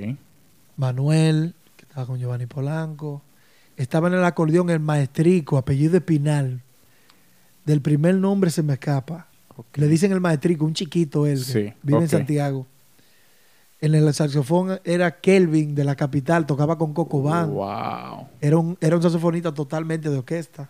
Manuel, 0.76 1.56
que 1.78 1.86
estaba 1.86 2.06
con 2.06 2.20
Giovanni 2.20 2.46
Polanco. 2.46 3.22
Estaba 3.78 4.10
en 4.10 4.16
el 4.16 4.24
acordeón 4.26 4.70
el 4.70 4.82
maestrico, 4.82 5.58
apellido 5.58 5.96
Espinal. 5.98 6.62
Del 7.66 7.82
primer 7.82 8.16
nombre 8.16 8.52
se 8.52 8.64
me 8.64 8.74
escapa. 8.74 9.28
Le 9.76 9.88
dicen 9.88 10.12
el 10.12 10.20
maestrico, 10.20 10.66
un 10.66 10.74
chiquito 10.74 11.26
él, 11.26 11.38
que 11.40 11.44
Sí, 11.70 11.74
vive 11.82 12.00
en. 12.02 12.10
Santiago. 12.10 12.68
En 13.82 13.96
el 13.96 14.14
saxofón 14.14 14.80
era 14.84 15.22
Kelvin 15.22 15.74
de 15.74 15.86
la 15.86 15.96
capital, 15.96 16.46
tocaba 16.46 16.78
con 16.78 16.94
Coco 16.94 17.22
Van. 17.24 17.50
Wow. 17.50 18.28
Era 18.42 18.58
un, 18.58 18.78
era 18.82 18.98
un 18.98 19.02
saxofonista 19.02 19.54
totalmente 19.54 20.10
de 20.10 20.18
orquesta. 20.18 20.70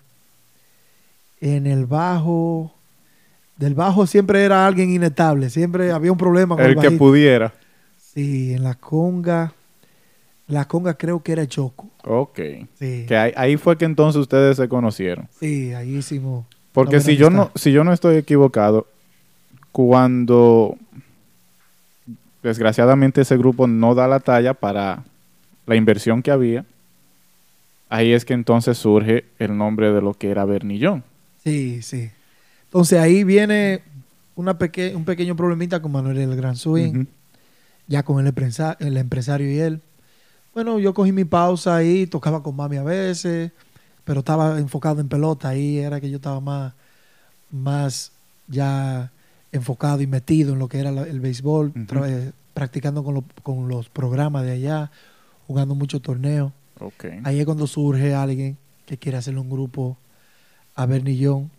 En 1.41 1.65
el 1.65 1.87
bajo, 1.87 2.71
del 3.59 3.75
bajo 3.75 4.07
siempre 4.07 4.43
era 4.45 4.65
alguien 4.65 4.89
inestable, 4.89 5.49
siempre 5.49 5.91
había 5.91 6.13
un 6.13 6.17
problema 6.17 6.55
con 6.55 6.63
el, 6.63 6.71
El 6.71 6.79
que 6.79 6.91
pudiera. 6.91 7.53
Sí, 7.97 8.53
en 8.53 8.63
la 8.63 8.75
conga, 8.75 9.53
la 10.47 10.65
conga 10.65 10.93
creo 10.93 11.21
que 11.21 11.33
era 11.33 11.45
Choco. 11.45 11.89
Ok. 12.05 12.39
Sí, 12.79 13.05
Que 13.05 13.17
ahí, 13.17 13.33
ahí 13.35 13.57
fue 13.57 13.77
que 13.77 13.83
entonces 13.83 14.19
ustedes 14.21 14.55
se 14.55 14.69
conocieron. 14.69 15.27
sí, 15.37 15.73
ahí 15.73 15.97
hicimos. 15.97 16.45
Porque 16.71 17.01
si 17.01 17.17
yo 17.17 17.29
no, 17.29 17.51
si 17.55 17.73
yo 17.73 17.83
no 17.83 17.91
estoy 17.91 18.15
equivocado, 18.15 18.87
cuando 19.73 20.77
desgraciadamente 22.41 23.21
ese 23.21 23.35
grupo 23.35 23.67
no 23.67 23.93
da 23.93 24.07
la 24.07 24.21
talla 24.21 24.53
para 24.53 25.03
la 25.65 25.75
inversión 25.75 26.21
que 26.21 26.31
había, 26.31 26.63
ahí 27.89 28.13
es 28.13 28.23
que 28.23 28.33
entonces 28.33 28.77
surge 28.77 29.25
el 29.37 29.57
nombre 29.57 29.91
de 29.91 30.01
lo 30.01 30.13
que 30.13 30.29
era 30.29 30.45
Bernillón. 30.45 31.03
Sí, 31.43 31.81
sí. 31.81 32.11
Entonces 32.69 32.99
ahí 32.99 33.23
viene 33.23 33.81
una 34.35 34.57
peque- 34.57 34.95
un 34.95 35.03
pequeño 35.05 35.35
problemita 35.35 35.81
con 35.81 35.91
Manuel 35.91 36.17
el 36.17 36.35
Gran 36.35 36.55
Swing, 36.55 37.05
ya 37.87 38.03
con 38.03 38.19
el, 38.19 38.27
empresa- 38.27 38.77
el 38.79 38.95
empresario 38.97 39.51
y 39.51 39.59
él. 39.59 39.81
Bueno, 40.53 40.79
yo 40.79 40.93
cogí 40.93 41.11
mi 41.11 41.25
pausa 41.25 41.75
ahí, 41.75 42.05
tocaba 42.07 42.41
con 42.43 42.55
mami 42.55 42.77
a 42.77 42.83
veces, 42.83 43.51
pero 44.03 44.19
estaba 44.19 44.59
enfocado 44.59 45.01
en 45.01 45.07
pelota. 45.09 45.49
Ahí 45.49 45.77
era 45.79 45.99
que 45.99 46.09
yo 46.09 46.17
estaba 46.17 46.39
más, 46.39 46.73
más 47.51 48.11
ya 48.47 49.11
enfocado 49.51 50.01
y 50.01 50.07
metido 50.07 50.53
en 50.53 50.59
lo 50.59 50.67
que 50.67 50.79
era 50.79 50.91
la- 50.91 51.03
el 51.07 51.19
béisbol, 51.19 51.73
practicando 52.53 53.03
con, 53.03 53.15
lo- 53.15 53.23
con 53.43 53.67
los 53.67 53.89
programas 53.89 54.43
de 54.43 54.51
allá, 54.51 54.91
jugando 55.47 55.73
muchos 55.75 56.01
torneos. 56.01 56.51
Ahí 57.23 57.39
es 57.39 57.45
cuando 57.45 57.65
surge 57.67 58.13
alguien 58.13 58.57
que 58.85 58.97
quiere 58.97 59.17
hacerle 59.17 59.39
un 59.39 59.49
grupo 59.49 59.97
a 60.75 60.85
Bernillón. 60.85 61.49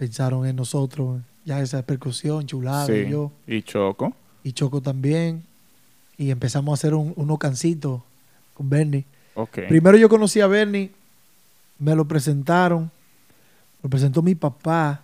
Pensaron 0.00 0.46
en 0.46 0.56
nosotros, 0.56 1.20
ya 1.44 1.60
esa 1.60 1.82
percusión, 1.82 2.46
chulada, 2.46 2.86
Sí. 2.86 2.92
y 3.06 3.10
yo, 3.10 3.30
Y 3.46 3.60
Choco. 3.60 4.14
y 4.42 4.52
Choco 4.52 4.80
también. 4.80 5.42
Y 6.16 6.30
empezamos 6.30 6.72
a 6.72 6.74
hacer 6.80 6.94
un, 6.94 7.12
unos 7.16 7.38
cancitos 7.38 8.00
con 8.54 8.70
Bernie. 8.70 9.04
Primero 9.68 9.98
yo 9.98 10.08
conocí 10.08 10.40
a 10.40 10.46
Bernie, 10.46 10.90
me 11.78 11.94
lo 11.94 12.06
presentaron, 12.08 12.90
lo 13.82 13.90
presentó 13.90 14.22
mi 14.22 14.34
papá 14.34 15.02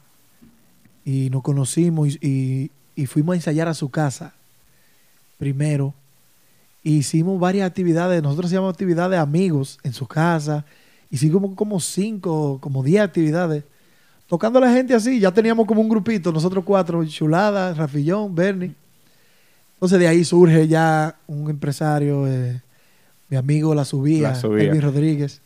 y 1.05 1.29
nos 1.29 1.43
conocimos 1.43 2.09
y, 2.09 2.19
y- 2.27 2.71
y 2.95 3.05
fuimos 3.05 3.35
a 3.35 3.37
ensayar 3.37 3.69
a 3.69 3.75
su 3.75 3.91
casa 3.91 4.33
primero. 5.37 5.93
Hicimos 6.83 7.39
varias 7.39 7.67
actividades, 7.69 8.23
nosotros 8.23 8.47
hacíamos 8.47 8.73
actividades 8.73 9.11
de 9.11 9.17
amigos 9.19 9.79
en 9.83 9.93
su 9.93 10.07
casa, 10.07 10.65
hicimos 11.11 11.55
como 11.55 11.81
cinco, 11.81 12.59
como 12.63 12.83
diez 12.83 13.03
actividades, 13.03 13.65
tocando 14.29 14.59
a 14.59 14.63
la 14.63 14.73
gente 14.73 14.95
así, 14.95 15.21
ya 15.21 15.31
teníamos 15.33 15.67
como 15.67 15.81
un 15.81 15.89
grupito, 15.89 16.33
nosotros 16.33 16.65
cuatro, 16.65 17.05
Chulada, 17.07 17.75
Rafillón, 17.75 18.35
Bernie. 18.35 18.73
Entonces 19.75 19.99
de 19.99 20.09
ahí 20.09 20.25
surge 20.25 20.67
ya 20.69 21.17
un 21.27 21.51
empresario, 21.51 22.27
eh, 22.27 22.61
mi 23.29 23.37
amigo 23.37 23.75
La 23.75 23.85
Subía, 23.85 24.31
La 24.31 24.35
Subía. 24.35 24.65
Elvin 24.65 24.83
Rodríguez. 24.83 25.41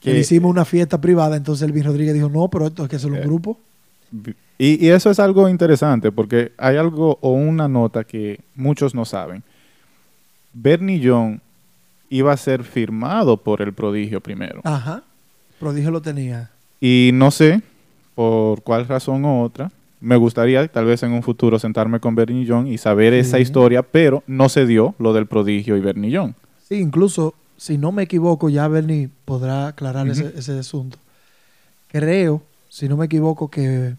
Que- 0.00 0.20
hicimos 0.20 0.50
una 0.52 0.64
fiesta 0.64 1.00
privada, 1.00 1.36
entonces 1.36 1.66
Elvin 1.66 1.82
Rodríguez 1.82 2.14
dijo, 2.14 2.28
no, 2.28 2.48
pero 2.48 2.66
esto 2.68 2.84
es 2.84 2.88
que 2.90 2.94
es 2.96 3.04
un 3.04 3.16
Eh. 3.16 3.20
grupo. 3.22 3.58
Y, 4.56 4.86
y 4.86 4.88
eso 4.90 5.10
es 5.10 5.18
algo 5.18 5.48
interesante 5.48 6.12
porque 6.12 6.52
hay 6.58 6.76
algo 6.76 7.18
o 7.20 7.32
una 7.32 7.66
nota 7.66 8.04
que 8.04 8.40
muchos 8.54 8.94
no 8.94 9.04
saben. 9.04 9.42
Bernillón 10.52 11.40
iba 12.08 12.32
a 12.32 12.36
ser 12.36 12.62
firmado 12.62 13.36
por 13.36 13.60
el 13.62 13.72
prodigio 13.72 14.20
primero. 14.20 14.60
Ajá. 14.64 15.02
Prodigio 15.58 15.90
lo 15.90 16.00
tenía. 16.00 16.50
Y 16.80 17.10
no 17.14 17.30
sé 17.30 17.62
por 18.16 18.62
cuál 18.62 18.88
razón 18.88 19.24
u 19.24 19.42
otra. 19.42 19.70
Me 20.00 20.16
gustaría 20.16 20.66
tal 20.68 20.86
vez 20.86 21.02
en 21.04 21.12
un 21.12 21.22
futuro 21.22 21.58
sentarme 21.60 22.00
con 22.00 22.14
Bernillón 22.16 22.66
y 22.66 22.78
saber 22.78 23.12
Sí. 23.12 23.20
esa 23.20 23.38
historia, 23.38 23.82
pero 23.82 24.24
no 24.26 24.48
se 24.48 24.66
dio 24.66 24.94
lo 24.98 25.12
del 25.12 25.26
prodigio 25.26 25.76
y 25.76 25.80
Bernillón. 25.80 26.34
Sí, 26.68 26.76
incluso, 26.80 27.34
si 27.56 27.78
no 27.78 27.92
me 27.92 28.02
equivoco, 28.02 28.48
ya 28.48 28.66
Bernie 28.68 29.08
podrá 29.24 29.68
aclarar 29.68 30.08
ese, 30.08 30.32
ese 30.36 30.58
asunto. 30.58 30.98
Creo, 31.92 32.42
si 32.68 32.88
no 32.88 32.96
me 32.96 33.06
equivoco, 33.06 33.48
que 33.48 33.94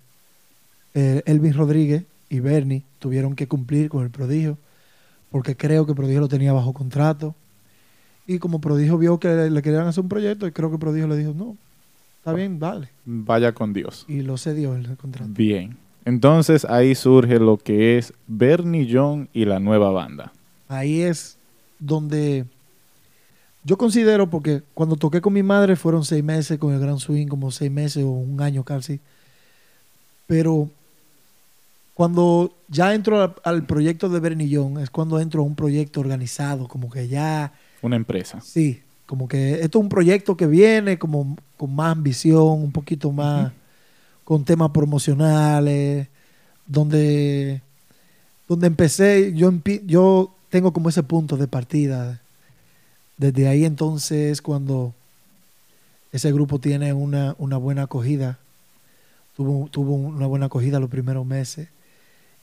eh, 0.94 1.22
Elvin 1.26 1.54
Rodríguez 1.54 2.04
y 2.30 2.40
Bernie 2.42 2.84
tuvieron 3.00 3.36
que 3.36 3.48
cumplir 3.48 3.90
con 3.90 4.04
el 4.04 4.10
prodigio, 4.10 4.58
porque 5.32 5.56
creo 5.56 5.86
que 5.86 5.94
Prodigio 5.96 6.22
lo 6.22 6.28
tenía 6.28 6.54
bajo 6.54 6.74
contrato. 6.74 7.36
Y 8.26 8.40
como 8.40 8.60
Prodigio 8.60 8.98
vio 8.98 9.20
que 9.20 9.28
le 9.50 9.62
querían 9.62 9.88
hacer 9.88 10.04
un 10.04 10.10
proyecto, 10.10 10.48
y 10.48 10.52
creo 10.52 10.70
que 10.72 10.78
Prodigio 10.78 11.08
le 11.08 11.18
dijo, 11.18 11.34
no, 11.36 11.56
está 12.28 12.36
bien, 12.36 12.60
dale. 12.60 12.90
Vaya 13.06 13.54
con 13.54 13.72
Dios. 13.72 14.06
Y 14.08 14.22
lo 14.22 14.38
cedió 14.38 14.76
el 14.76 14.98
contrato. 14.98 15.32
Bien. 15.32 15.78
Entonces 16.04 16.66
ahí 16.66 16.94
surge 16.94 17.40
lo 17.40 17.58
que 17.58 17.98
es 17.98 18.14
Bernie 18.28 18.88
John 18.92 19.30
y 19.34 19.46
la 19.46 19.60
nueva 19.60 19.92
banda. 19.92 20.34
Ahí 20.68 21.02
es 21.02 21.38
donde 21.80 22.46
yo 23.64 23.78
considero, 23.78 24.30
porque 24.30 24.62
cuando 24.74 24.98
toqué 24.98 25.22
con 25.22 25.34
mi 25.34 25.44
madre 25.44 25.76
fueron 25.78 26.04
seis 26.04 26.24
meses, 26.24 26.58
con 26.58 26.74
el 26.74 26.80
Gran 26.80 27.00
Swing 27.00 27.28
como 27.28 27.52
seis 27.52 27.72
meses 27.72 28.04
o 28.04 28.10
un 28.10 28.42
año 28.42 28.64
casi. 28.64 29.00
Pero 30.26 30.70
cuando 31.94 32.54
ya 32.68 32.94
entro 32.94 33.36
al, 33.44 33.66
proyecto 33.66 34.10
de 34.10 34.20
Bernillón, 34.20 34.80
es 34.80 34.90
cuando 34.90 35.20
entro 35.20 35.42
a 35.42 35.46
un 35.46 35.56
proyecto 35.56 36.02
organizado, 36.02 36.68
como 36.68 36.90
que 36.90 37.08
ya... 37.08 37.54
Una 37.82 37.96
empresa. 37.96 38.42
Sí, 38.42 38.82
como 39.08 39.28
que 39.28 39.62
esto 39.62 39.80
es 39.80 39.84
un 39.84 39.90
proyecto 39.90 40.38
que 40.38 40.46
viene 40.46 41.00
como 41.00 41.36
con 41.58 41.76
más 41.76 41.94
ambición, 41.94 42.62
un 42.62 42.72
poquito 42.72 43.12
más, 43.12 43.52
con 44.24 44.46
temas 44.46 44.70
promocionales, 44.70 46.08
donde, 46.68 47.62
donde 48.48 48.68
empecé, 48.68 49.34
yo, 49.34 49.52
yo 49.86 50.36
tengo 50.50 50.72
como 50.74 50.90
ese 50.90 51.02
punto 51.02 51.38
de 51.38 51.48
partida. 51.48 52.22
Desde 53.18 53.48
ahí 53.48 53.66
entonces, 53.66 54.44
cuando 54.44 54.94
ese 56.12 56.32
grupo 56.32 56.60
tiene 56.60 56.94
una, 56.94 57.36
una 57.40 57.58
buena 57.58 57.84
acogida, 57.84 58.38
tuvo, 59.36 59.68
tuvo 59.70 59.96
una 59.96 60.28
buena 60.28 60.46
acogida 60.46 60.80
los 60.80 60.92
primeros 60.92 61.26
meses 61.26 61.70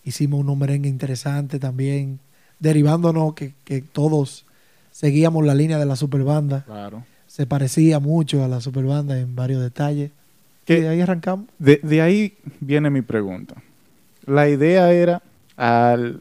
hicimos 0.05 0.45
un 0.45 0.59
merengue 0.59 0.89
interesante 0.89 1.59
también, 1.59 2.21
derivándonos 2.61 3.35
que, 3.35 3.55
que 3.65 3.81
todos 3.81 4.45
seguíamos 4.95 5.45
la 5.45 5.55
línea 5.55 5.79
de 5.79 5.87
la 5.87 5.97
superbanda. 5.97 6.63
Claro. 6.65 7.05
Se 7.27 7.47
parecía 7.47 7.99
mucho 7.99 8.45
a 8.45 8.49
la 8.49 8.61
superbanda 8.61 9.19
en 9.19 9.35
varios 9.35 9.61
detalles. 9.61 10.13
y 10.69 10.75
de 10.75 10.89
ahí 10.89 11.01
arrancamos. 11.01 11.47
De, 11.59 11.81
de, 11.83 12.01
ahí 12.01 12.35
viene 12.61 12.91
mi 12.91 13.03
pregunta. 13.03 13.57
La 14.25 14.49
idea 14.49 14.93
era, 14.93 15.21
al 15.57 16.21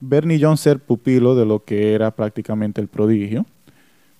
Bernie 0.00 0.40
John 0.42 0.58
ser 0.58 0.80
pupilo 0.80 1.36
de 1.36 1.46
lo 1.46 1.64
que 1.64 1.94
era 1.94 2.10
prácticamente 2.10 2.80
el 2.80 2.88
prodigio, 2.88 3.46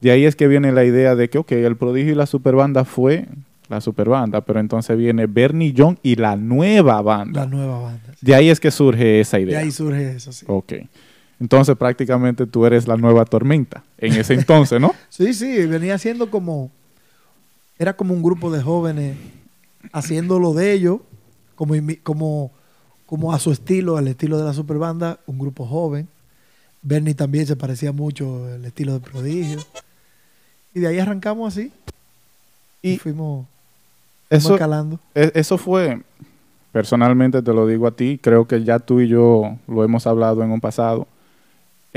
de 0.00 0.12
ahí 0.12 0.26
es 0.26 0.36
que 0.36 0.46
viene 0.46 0.70
la 0.70 0.84
idea 0.84 1.16
de 1.16 1.28
que, 1.28 1.38
ok, 1.38 1.50
el 1.50 1.76
prodigio 1.76 2.12
y 2.12 2.14
la 2.14 2.26
superbanda 2.26 2.84
fue 2.84 3.26
la 3.68 3.80
super 3.80 4.08
banda, 4.08 4.42
pero 4.42 4.60
entonces 4.60 4.96
viene 4.96 5.26
Bernie 5.26 5.74
John 5.76 5.98
y 6.04 6.14
la 6.14 6.36
nueva 6.36 7.02
banda. 7.02 7.40
La 7.40 7.46
nueva 7.50 7.80
banda. 7.80 8.14
De 8.20 8.34
ahí 8.36 8.48
es 8.48 8.60
que 8.60 8.70
surge 8.70 9.18
esa 9.18 9.40
idea. 9.40 9.58
De 9.58 9.64
ahí 9.64 9.72
surge 9.72 10.12
eso, 10.14 10.30
sí. 10.30 10.46
Ok. 10.48 10.74
Entonces 11.40 11.76
prácticamente 11.76 12.46
tú 12.46 12.66
eres 12.66 12.88
la 12.88 12.96
nueva 12.96 13.24
tormenta 13.24 13.84
en 13.98 14.14
ese 14.14 14.34
entonces, 14.34 14.80
¿no? 14.80 14.94
sí, 15.08 15.32
sí, 15.34 15.66
venía 15.66 15.98
siendo 15.98 16.30
como, 16.30 16.70
era 17.78 17.96
como 17.96 18.14
un 18.14 18.22
grupo 18.22 18.50
de 18.50 18.62
jóvenes 18.62 19.16
haciendo 19.92 20.38
lo 20.38 20.52
de 20.54 20.72
ellos, 20.72 21.00
como, 21.54 21.74
como, 22.02 22.50
como 23.06 23.32
a 23.32 23.38
su 23.38 23.52
estilo, 23.52 23.96
al 23.96 24.08
estilo 24.08 24.38
de 24.38 24.44
la 24.44 24.52
super 24.52 24.78
banda, 24.78 25.20
un 25.26 25.38
grupo 25.38 25.66
joven. 25.66 26.08
Bernie 26.82 27.14
también 27.14 27.46
se 27.46 27.56
parecía 27.56 27.92
mucho 27.92 28.46
al 28.46 28.64
estilo 28.64 28.94
de 28.94 29.00
prodigio. 29.00 29.58
Y 30.74 30.80
de 30.80 30.88
ahí 30.88 30.98
arrancamos 30.98 31.56
así. 31.56 31.72
y 32.82 32.98
fuimos 32.98 33.46
eso, 34.30 34.58
e, 35.14 35.32
eso 35.34 35.56
fue, 35.56 36.02
personalmente 36.70 37.40
te 37.40 37.52
lo 37.52 37.66
digo 37.66 37.86
a 37.86 37.92
ti, 37.92 38.18
creo 38.22 38.46
que 38.46 38.62
ya 38.62 38.78
tú 38.78 39.00
y 39.00 39.08
yo 39.08 39.56
lo 39.66 39.84
hemos 39.84 40.06
hablado 40.06 40.42
en 40.42 40.50
un 40.50 40.60
pasado, 40.60 41.06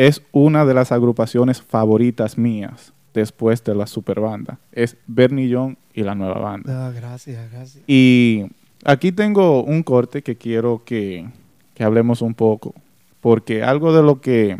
es 0.07 0.23
una 0.31 0.65
de 0.65 0.73
las 0.73 0.91
agrupaciones 0.91 1.61
favoritas 1.61 2.35
mías 2.35 2.91
después 3.13 3.63
de 3.63 3.75
la 3.75 3.85
super 3.85 4.19
banda. 4.19 4.57
Es 4.71 4.97
Bernie 5.05 5.53
John 5.53 5.77
y 5.93 6.01
la 6.01 6.15
nueva 6.15 6.39
banda. 6.39 6.87
Ah, 6.87 6.91
gracias, 6.91 7.51
gracias. 7.51 7.83
Y 7.85 8.47
aquí 8.83 9.11
tengo 9.11 9.63
un 9.63 9.83
corte 9.83 10.23
que 10.23 10.35
quiero 10.35 10.81
que, 10.83 11.29
que 11.75 11.83
hablemos 11.83 12.23
un 12.23 12.33
poco, 12.33 12.73
porque 13.19 13.61
algo 13.61 13.93
de 13.93 14.01
lo 14.01 14.21
que 14.21 14.57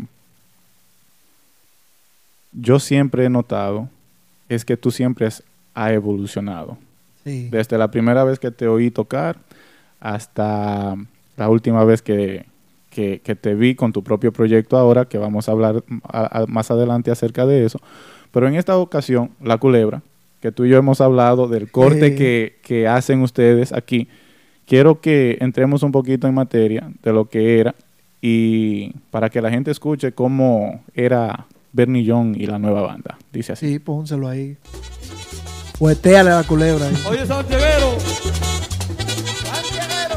yo 2.52 2.78
siempre 2.78 3.24
he 3.24 3.28
notado 3.28 3.88
es 4.48 4.64
que 4.64 4.76
tú 4.76 4.92
siempre 4.92 5.26
has 5.26 5.42
evolucionado. 5.74 6.78
Desde 7.24 7.78
la 7.78 7.90
primera 7.90 8.22
vez 8.22 8.38
que 8.38 8.52
te 8.52 8.68
oí 8.68 8.92
tocar 8.92 9.38
hasta 9.98 10.96
la 11.36 11.48
última 11.48 11.82
vez 11.84 12.00
que, 12.00 12.46
te 12.92 13.54
vi 13.54 13.74
con 13.74 13.92
tu 13.92 14.02
propio 14.02 14.32
proyecto 14.32 14.76
ahora, 14.76 15.06
que 15.06 15.18
vamos 15.18 15.48
a 15.48 15.52
hablar 15.52 15.82
más 16.48 16.70
adelante 16.70 17.10
acerca 17.10 17.46
de 17.46 17.64
eso. 17.64 17.80
Pero 18.30 18.48
en 18.48 18.54
esta 18.54 18.76
ocasión, 18.78 19.30
La 19.42 19.58
Culebra, 19.58 20.02
que 20.40 20.52
tú 20.52 20.64
y 20.64 20.70
yo 20.70 20.78
hemos 20.78 21.00
hablado 21.00 21.48
del 21.48 21.70
corte 21.70 22.14
que, 22.14 22.58
que 22.62 22.88
hacen 22.88 23.22
ustedes 23.22 23.72
aquí, 23.72 24.08
quiero 24.66 25.00
que 25.00 25.38
entremos 25.40 25.82
un 25.82 25.92
poquito 25.92 26.26
en 26.26 26.34
materia 26.34 26.90
de 27.02 27.12
lo 27.12 27.26
que 27.26 27.60
era 27.60 27.74
y 28.20 28.92
para 29.10 29.28
que 29.30 29.42
la 29.42 29.50
gente 29.50 29.70
escuche 29.70 30.12
cómo 30.12 30.82
era 30.94 31.46
Bernillón 31.72 32.34
y 32.38 32.46
la 32.46 32.58
nueva 32.58 32.82
banda. 32.82 33.18
Dice 33.32 33.52
así. 33.52 33.68
Sí, 33.68 33.78
pónselo 33.78 34.28
ahí. 34.28 34.56
Hueteale 35.80 36.30
a 36.30 36.36
la 36.36 36.44
culebra. 36.44 36.86
Ahí. 36.86 36.94
Oye, 37.08 37.26
Santiaguero. 37.26 37.96
Santiaguero. 39.42 40.16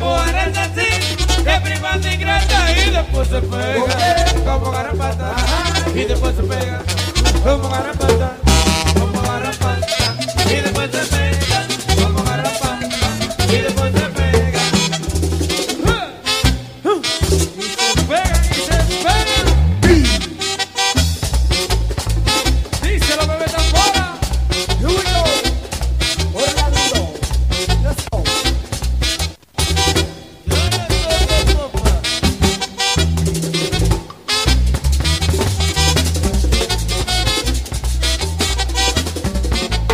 Mujeres 0.00 0.56
así, 0.56 1.16
que 1.44 1.60
prima 1.62 1.96
y 1.96 2.16
grata. 2.16 2.72
Y 2.72 2.90
después 2.90 3.28
se 3.28 3.40
pega, 3.42 4.24
como 4.44 4.70
garrapata. 4.70 5.34
Y 5.94 6.04
después 6.04 6.34
se 6.34 6.42
pega, 6.42 6.82
como 7.44 7.68
garrapata. 7.68 8.49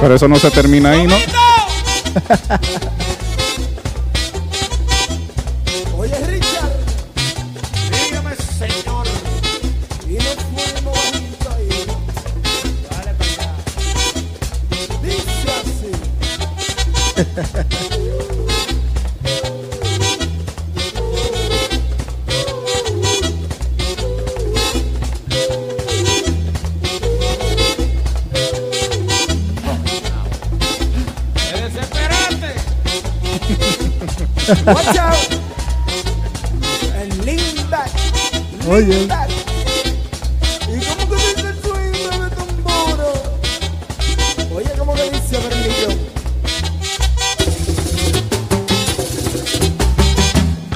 Pero 0.01 0.15
eso 0.15 0.29
no 0.29 0.37
se 0.37 0.51
termina 0.51 0.91
ahí, 0.91 1.07
¿no? 1.07 1.17
Watch 34.49 34.97
out. 34.97 35.41
And 36.95 37.25
lean 37.25 37.69
back. 37.69 37.91
Lean 38.63 38.71
Oye. 38.71 39.07
back. 39.09 39.29
¿Y 40.69 40.85
cómo 40.85 41.09
que 41.11 41.17
dice 41.17 41.49
el 41.49 41.59
swing, 41.63 41.93
bebé 42.11 42.31
tamboro? 42.31 43.13
Oye, 44.55 44.71
¿cómo 44.79 44.95
que 44.95 45.11
dice 45.11 45.37
Bernillo? 45.39 45.89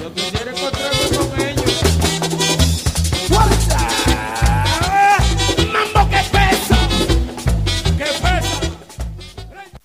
Yo 0.01 0.15
quisiera 0.15 0.51
encontrarme 0.51 1.07
con 1.17 1.41
ellos. 1.41 1.75
¡Fuerza! 3.29 3.79
¡Mambo 5.73 6.11
que 6.11 6.23
pesa! 6.33 6.79
¡Que 7.97 8.05
pesa! 8.05 8.61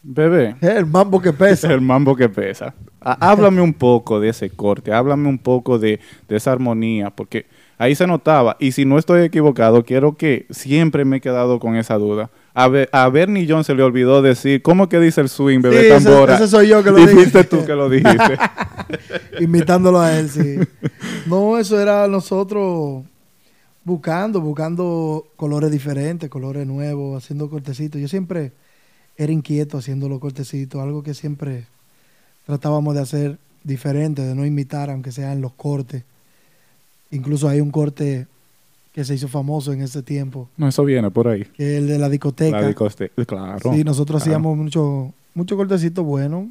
Bebé. 0.02 0.56
El 0.62 0.88
mambo 0.88 1.22
que 1.22 1.34
pesa. 1.34 1.68
El 1.72 1.82
mambo 1.82 2.16
que 2.16 2.30
pesa 2.30 2.74
háblame 3.12 3.62
un 3.62 3.74
poco 3.74 4.20
de 4.20 4.30
ese 4.30 4.50
corte, 4.50 4.92
háblame 4.92 5.30
un 5.30 5.38
poco 5.38 5.80
de, 5.80 6.00
esa 6.30 6.52
armonía, 6.52 7.10
porque 7.12 7.46
ahí 7.78 7.94
se 7.96 8.08
notaba, 8.08 8.58
y 8.60 8.72
si 8.72 8.86
no 8.86 8.98
estoy 8.98 9.22
equivocado, 9.24 9.84
quiero 9.84 10.16
que 10.16 10.46
siempre 10.50 11.06
me 11.06 11.18
he 11.18 11.22
quedado 11.22 11.60
con 11.60 11.76
esa 11.76 11.96
duda. 11.98 12.30
A, 12.54 12.68
Be- 12.70 12.88
a 12.94 13.10
Bernie 13.10 13.46
John 13.50 13.64
se 13.66 13.76
le 13.76 13.84
olvidó 13.84 14.22
decir, 14.22 14.62
¿cómo 14.62 14.88
que 14.90 15.00
dice 15.00 15.20
el 15.22 15.30
swing, 15.30 15.62
bebé 15.62 15.82
Sí, 15.82 15.88
ese- 15.88 16.06
tambora? 16.10 16.36
ese 16.36 16.48
soy 16.48 16.68
yo 16.70 16.84
que 16.84 16.92
lo 16.92 16.98
dije. 16.98 17.14
fuiste 17.14 17.44
tú 17.44 17.66
que 17.66 17.74
lo 17.74 17.90
dijiste. 17.90 18.38
imitándolo 19.40 20.00
a 20.00 20.18
él, 20.18 20.30
sí. 20.30 20.56
No, 21.26 21.58
eso 21.58 21.80
era 21.80 22.08
nosotros 22.08 23.04
buscando, 23.84 24.42
buscando 24.42 25.28
colores 25.36 25.72
diferentes, 25.72 26.30
colores 26.30 26.66
nuevos, 26.66 27.24
haciendo 27.24 27.50
cortecitos. 27.50 28.00
Yo 28.02 28.08
siempre 28.08 28.54
era 29.18 29.32
inquieto 29.32 29.78
haciendo 29.78 30.10
los 30.10 30.20
cortecitos, 30.20 30.82
algo 30.82 31.04
que 31.04 31.14
siempre 31.14 31.68
tratábamos 32.46 32.94
de 32.96 33.02
hacer 33.02 33.38
diferente, 33.64 34.22
de 34.22 34.36
no 34.36 34.46
imitar, 34.46 34.90
aunque 34.90 35.12
sea 35.12 35.34
en 35.34 35.42
los 35.42 35.54
cortes. 35.54 36.04
Incluso 37.12 37.48
hay 37.48 37.62
un 37.62 37.72
corte 37.72 38.28
que 38.94 39.04
se 39.04 39.14
hizo 39.16 39.28
famoso 39.28 39.74
en 39.74 39.82
ese 39.82 40.02
tiempo, 40.02 40.48
no, 40.56 40.68
eso 40.70 40.84
viene 40.86 41.12
por 41.12 41.28
ahí. 41.28 41.44
que 41.44 41.78
el 41.78 41.88
de 41.88 42.00
la 42.00 42.08
discoteca. 42.10 42.62
La 42.62 42.74
coste- 42.74 43.12
Claro. 43.28 43.74
Sí, 43.74 43.84
nosotros 43.84 44.24
claro. 44.24 44.38
hacíamos 44.38 44.58
mucho, 44.58 45.14
mucho 45.34 45.58
cortecito 45.58 46.04
bueno. 46.04 46.50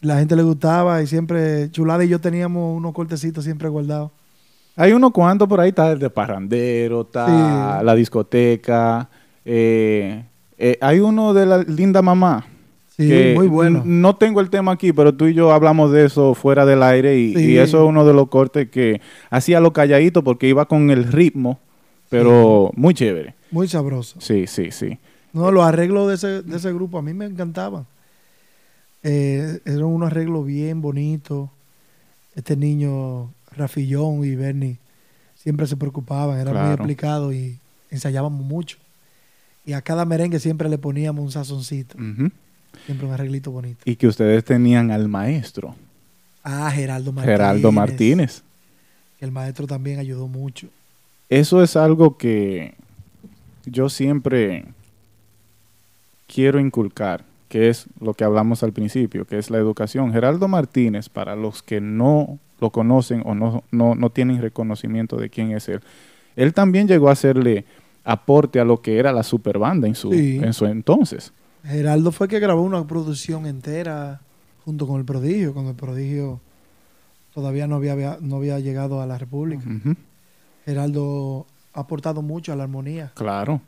La 0.00 0.18
gente 0.18 0.36
le 0.36 0.42
gustaba 0.42 1.02
y 1.02 1.06
siempre, 1.06 1.70
Chulada 1.70 2.04
y 2.04 2.08
yo 2.08 2.20
teníamos 2.20 2.76
unos 2.76 2.92
cortecitos 2.92 3.42
siempre 3.44 3.68
guardados. 3.68 4.10
Hay 4.76 4.92
uno 4.92 5.12
cuanto 5.12 5.48
por 5.48 5.60
ahí, 5.60 5.70
está 5.70 5.90
el 5.92 5.98
de 5.98 6.10
Parrandero, 6.10 7.02
está 7.02 7.78
Sí. 7.80 7.84
la 7.86 7.94
discoteca. 7.94 9.08
eh, 9.46 10.24
eh, 10.56 10.78
hay 10.80 11.00
uno 11.00 11.34
de 11.34 11.44
la 11.46 11.58
linda 11.58 12.00
mamá. 12.02 12.46
Sí, 12.96 13.08
que 13.08 13.34
muy 13.34 13.48
bueno. 13.48 13.82
No 13.84 14.14
tengo 14.16 14.40
el 14.40 14.50
tema 14.50 14.72
aquí, 14.72 14.92
pero 14.92 15.12
tú 15.14 15.26
y 15.26 15.34
yo 15.34 15.52
hablamos 15.52 15.90
de 15.90 16.04
eso 16.04 16.34
fuera 16.34 16.64
del 16.64 16.82
aire 16.82 17.18
y, 17.18 17.34
Sí. 17.34 17.44
y 17.52 17.56
eso 17.58 17.82
es 17.82 17.88
uno 17.88 18.04
de 18.06 18.14
los 18.14 18.28
cortes 18.28 18.70
que 18.70 19.00
hacía 19.30 19.58
lo 19.60 19.72
calladito 19.72 20.22
porque 20.22 20.48
iba 20.48 20.66
con 20.66 20.90
el 20.90 21.04
ritmo, 21.10 21.58
pero 22.08 22.70
muy 22.76 22.94
chévere. 22.94 23.34
Muy 23.50 23.66
sabroso. 23.68 24.20
Sí, 24.20 24.46
sí, 24.46 24.70
sí. 24.70 24.98
No, 25.32 25.50
los 25.50 25.64
arreglos 25.64 26.06
de 26.08 26.14
ese, 26.14 26.42
de 26.42 26.56
ese 26.56 26.72
grupo 26.72 26.98
a 26.98 27.02
mí 27.02 27.12
me 27.14 27.24
encantaban. 27.24 27.86
Eh, 29.02 29.58
eran 29.64 29.84
unos 29.84 30.06
arreglos 30.10 30.46
bien 30.46 30.80
bonitos. 30.80 31.50
Este 32.36 32.56
niño, 32.56 33.32
Rafillón 33.56 34.24
y 34.24 34.34
Bernie, 34.34 34.78
siempre 35.34 35.66
se 35.66 35.76
preocupaban, 35.76 36.38
eran 36.40 36.54
muy 36.64 36.74
explicados 36.74 37.34
y 37.34 37.58
ensayábamos 37.90 38.44
mucho. 38.44 38.78
Y 39.66 39.72
a 39.72 39.82
cada 39.82 40.04
merengue 40.04 40.38
siempre 40.40 40.68
le 40.68 40.78
poníamos 40.78 41.24
un 41.24 41.30
sazoncito. 41.32 41.96
Siempre 42.86 43.06
un 43.06 43.12
arreglito 43.12 43.50
bonito. 43.50 43.78
Y 43.84 43.96
que 43.96 44.06
ustedes 44.06 44.44
tenían 44.44 44.90
al 44.90 45.08
maestro, 45.08 45.74
Ah, 46.46 46.70
Geraldo 46.70 47.10
Martínez. 47.12 47.32
Geraldo 47.38 47.72
Martínez. 47.72 48.42
El 49.18 49.30
maestro 49.30 49.66
también 49.66 49.98
ayudó 49.98 50.28
mucho. 50.28 50.68
Eso 51.30 51.62
es 51.62 51.74
algo 51.74 52.18
que 52.18 52.74
yo 53.64 53.88
siempre 53.88 54.66
quiero 56.26 56.60
inculcar, 56.60 57.24
que 57.48 57.68
es 57.68 57.86
lo 58.00 58.14
que 58.14 58.24
hablamos 58.24 58.62
al 58.62 58.72
principio, 58.72 59.24
que 59.26 59.38
es 59.38 59.50
la 59.50 59.58
educación. 59.58 60.12
Geraldo 60.12 60.48
Martínez, 60.48 61.08
para 61.08 61.36
los 61.36 61.62
que 61.62 61.80
no 61.80 62.38
lo 62.60 62.70
conocen 62.70 63.22
o 63.24 63.34
no, 63.34 63.64
no, 63.70 63.94
no 63.94 64.10
tienen 64.10 64.40
reconocimiento 64.42 65.16
de 65.16 65.30
quién 65.30 65.52
es 65.52 65.68
él, 65.68 65.80
él 66.36 66.52
también 66.52 66.88
llegó 66.88 67.08
a 67.08 67.12
hacerle 67.12 67.64
aporte 68.04 68.60
a 68.60 68.64
lo 68.64 68.82
que 68.82 68.98
era 68.98 69.12
la 69.12 69.22
superbanda 69.22 69.86
en 69.88 69.94
su, 69.94 70.12
Sí. 70.12 70.40
en 70.42 70.52
su 70.52 70.66
entonces. 70.66 71.32
Geraldo 71.64 72.12
fue 72.12 72.28
que 72.28 72.38
grabó 72.40 72.62
una 72.62 72.86
producción 72.86 73.46
entera 73.46 74.20
junto 74.64 74.86
con 74.86 74.98
el 74.98 75.04
prodigio, 75.04 75.52
cuando 75.52 75.70
el 75.70 75.76
prodigio 75.76 76.40
todavía 77.34 77.66
no 77.66 77.76
había, 77.76 78.18
no 78.20 78.36
había 78.36 78.58
llegado 78.60 79.00
a 79.00 79.06
la 79.06 79.18
República. 79.18 79.62
Geraldo 80.64 81.46
ha 81.72 81.80
aportado 81.80 82.22
mucho 82.22 82.52
a 82.52 82.56
la 82.56 82.64
armonía, 82.64 83.12
Claro. 83.14 83.60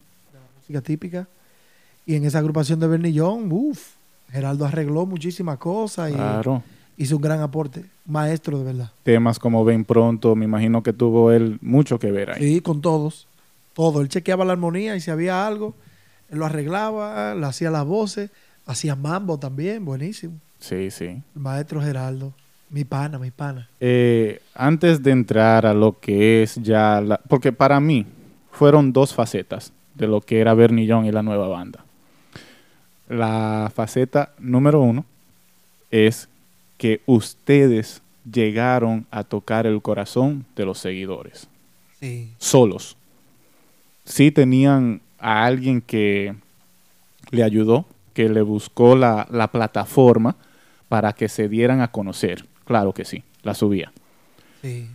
música 0.59 0.81
típica. 0.81 1.29
Y 2.07 2.15
en 2.15 2.25
esa 2.25 2.39
agrupación 2.39 2.79
de 2.81 2.87
Bernillón, 2.87 3.51
uff, 3.51 3.95
Geraldo 4.31 4.65
arregló 4.65 5.07
muchísimas 5.07 5.59
cosas 5.59 6.11
y 6.11 6.15
Claro. 6.15 6.63
hizo 6.97 7.17
un 7.17 7.23
gran 7.23 7.41
aporte. 7.41 7.85
Maestro, 8.07 8.59
de 8.59 8.65
verdad. 8.65 8.93
Temas 9.03 9.39
como 9.39 9.65
Ven 9.65 9.85
Pronto, 9.85 10.37
me 10.37 10.45
imagino 10.45 10.83
que 10.83 10.93
tuvo 10.93 11.33
él 11.33 11.59
mucho 11.61 11.99
que 11.99 12.13
ver 12.13 12.31
ahí. 12.31 12.41
Sí, 12.43 12.61
con 12.61 12.81
todos. 12.81 13.27
Todo. 13.75 14.01
Él 14.01 14.09
chequeaba 14.09 14.45
la 14.45 14.53
armonía 14.53 14.95
y 14.97 15.01
si 15.01 15.11
había 15.11 15.47
algo, 15.47 15.75
él 16.31 16.39
lo 16.39 16.47
arreglaba, 16.47 17.35
le 17.35 17.47
hacía 17.47 17.71
las 17.71 17.85
voces, 17.85 18.31
hacía 18.67 18.97
mambo 18.97 19.39
también, 19.39 19.85
buenísimo. 19.85 20.35
Sí, 20.59 20.91
sí. 20.91 21.05
El 21.07 21.23
maestro 21.41 21.81
Geraldo, 21.81 22.33
mi 22.71 22.85
pana, 22.85 23.19
mi 23.19 23.31
pana. 23.31 23.69
Eh, 23.81 24.41
antes 24.55 25.03
de 25.03 25.11
entrar 25.13 25.67
a 25.67 25.75
lo 25.75 25.99
que 26.01 26.43
es 26.43 26.57
ya 26.57 27.01
la... 27.01 27.19
Porque 27.29 27.53
para 27.53 27.79
mí 27.81 28.07
fueron 28.51 28.93
dos 28.93 29.15
facetas 29.15 29.73
de 29.95 30.07
lo 30.09 30.21
que 30.21 30.41
era 30.41 30.55
Bernillón 30.55 31.05
y 31.07 31.13
la 31.13 31.23
nueva 31.23 31.49
banda. 31.49 31.85
La 33.09 33.71
faceta 33.75 34.33
número 34.39 34.81
uno 34.81 35.05
es 35.91 36.29
que 36.77 37.01
ustedes 37.07 38.03
llegaron 38.31 39.07
a 39.11 39.23
tocar 39.23 39.67
el 39.67 39.81
corazón 39.81 40.45
de 40.57 40.65
los 40.65 40.79
seguidores, 40.79 41.49
Sí. 42.01 42.33
solos. 42.39 42.97
Sí 44.05 44.31
tenían 44.33 45.01
a 45.19 45.45
alguien 45.45 45.81
que 45.81 46.35
le 47.31 47.43
ayudó, 47.43 47.87
que 48.15 48.29
le 48.29 48.43
buscó 48.43 48.97
la, 48.97 49.27
la 49.31 49.49
plataforma 49.49 50.37
para 50.89 51.13
que 51.13 51.29
se 51.29 51.49
dieran 51.49 51.81
a 51.81 51.89
conocer. 51.91 52.45
Claro 52.65 52.93
que 52.93 53.05
sí, 53.05 53.23
la 53.43 53.55
subía. 53.55 53.93
Sí. 54.63 54.89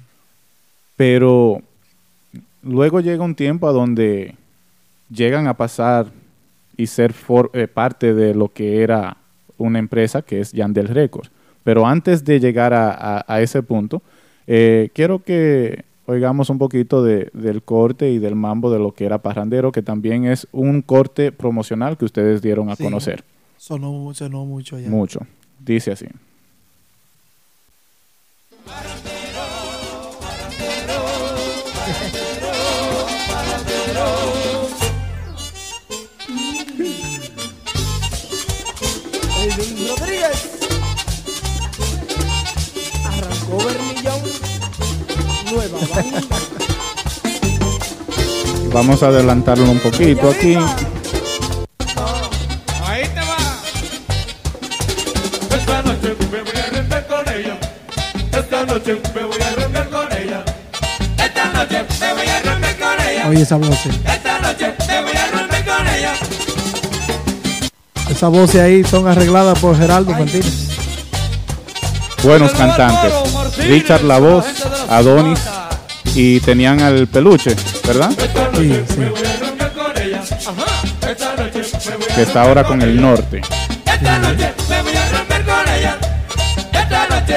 Pero 0.96 1.62
luego 2.64 3.00
llega 3.00 3.24
un 3.24 3.36
tiempo 3.36 3.68
a 3.68 3.72
donde 3.72 4.36
llegan 5.10 5.48
a 5.48 5.56
pasar 5.56 6.08
y 6.78 6.88
ser 6.88 7.14
for- 7.14 7.52
eh, 7.54 7.68
parte 7.68 8.14
de 8.14 8.34
lo 8.34 8.50
que 8.50 8.82
era 8.82 9.18
una 9.58 9.80
empresa 9.80 10.22
que 10.22 10.40
es 10.40 10.52
Yandel 10.54 10.88
Records. 10.88 11.32
Pero 11.64 11.86
antes 11.86 12.24
de 12.26 12.40
llegar 12.40 12.74
a, 12.74 12.92
a- 12.92 13.26
a 13.28 13.42
ese 13.42 13.62
punto, 13.62 14.02
eh, 14.48 14.90
quiero 14.94 15.20
que 15.24 15.84
oigamos 16.12 16.50
un 16.50 16.58
poquito 16.58 17.04
de- 17.04 17.30
del 17.34 17.62
corte 17.64 18.12
y 18.12 18.20
del 18.20 18.36
mambo 18.36 18.72
de 18.72 18.80
lo 18.80 18.94
que 18.94 19.06
era 19.06 19.18
Parrandero, 19.22 19.72
que 19.72 19.82
también 19.82 20.26
es 20.26 20.48
un 20.52 20.82
corte 20.82 21.32
promocional 21.32 21.98
que 21.98 22.06
ustedes 22.06 22.42
dieron 22.42 22.70
a 22.70 22.76
Sí. 22.76 22.84
conocer 22.84 23.24
Sonó, 23.58 24.14
sonó 24.14 24.46
mucho 24.46 24.76
allá. 24.76 24.90
mucho. 24.90 25.20
Dice 25.60 25.92
así. 25.92 26.06
Nueva. 45.52 45.80
Vamos 48.74 49.04
a 49.04 49.08
adelantarlo 49.08 49.70
un 49.70 49.80
poquito 49.80 50.30
aquí. 50.30 50.56
Ahí 52.86 53.04
te 53.04 53.20
va. 53.20 53.38
Esta 55.58 55.82
noche 55.84 56.16
me 56.32 56.42
voy 56.42 56.56
a 56.56 56.70
romper 56.72 57.08
con 57.08 57.28
ella. 57.34 57.60
Esta 58.32 58.66
noche 58.66 59.02
me 59.14 59.24
voy 59.24 59.42
a 59.42 59.52
romper 59.56 59.90
con 59.90 60.12
ella. 60.14 60.46
Esta 61.18 61.46
noche 61.54 61.86
me 62.00 62.14
voy 62.14 62.28
a 62.28 62.42
romper 62.44 62.80
con 62.80 63.08
ella. 63.08 63.28
Oye, 63.28 63.42
esa 63.42 63.58
voz. 63.58 63.86
Esta 63.86 64.40
noche 64.40 64.74
me 64.88 65.02
voy 65.02 65.18
a 65.18 65.32
romper 65.32 65.66
con 65.66 65.88
ella. 65.88 66.14
Esas 68.10 68.32
voces 68.32 68.62
ahí 68.62 68.84
son 68.86 69.06
arregladas 69.08 69.60
por 69.60 69.78
Geraldo 69.78 70.12
Martínez. 70.12 70.71
Buenos 72.24 72.52
cantantes. 72.52 73.14
Richard 73.58 74.04
La 74.04 74.20
Voz, 74.20 74.46
Adonis 74.90 75.40
y 76.16 76.40
tenían 76.42 76.82
al 76.82 77.08
peluche, 77.08 77.56
¿verdad? 77.86 78.12
Sí, 78.56 78.84
sí. 78.88 78.96
Voy 78.96 79.26
a 79.26 79.40
romper 79.40 79.72
con 79.72 80.02
ella. 80.02 80.22
Ajá. 80.22 81.10
Esta 81.10 81.36
noche 81.36 81.62
me 81.90 81.96
voy 81.98 82.06
a 82.10 82.16
Que 82.16 82.22
está 82.22 82.42
ahora 82.44 82.64
con 82.64 82.82
el 82.82 83.02
norte. 83.02 83.42
Esta 83.86 84.20
noche 84.20 84.54
me 84.70 84.82
voy 84.82 84.96
a 84.96 85.10
romper 85.10 85.46
con 85.46 85.70
ella. 85.74 85.98
Esta 86.74 87.08
noche. 87.08 87.36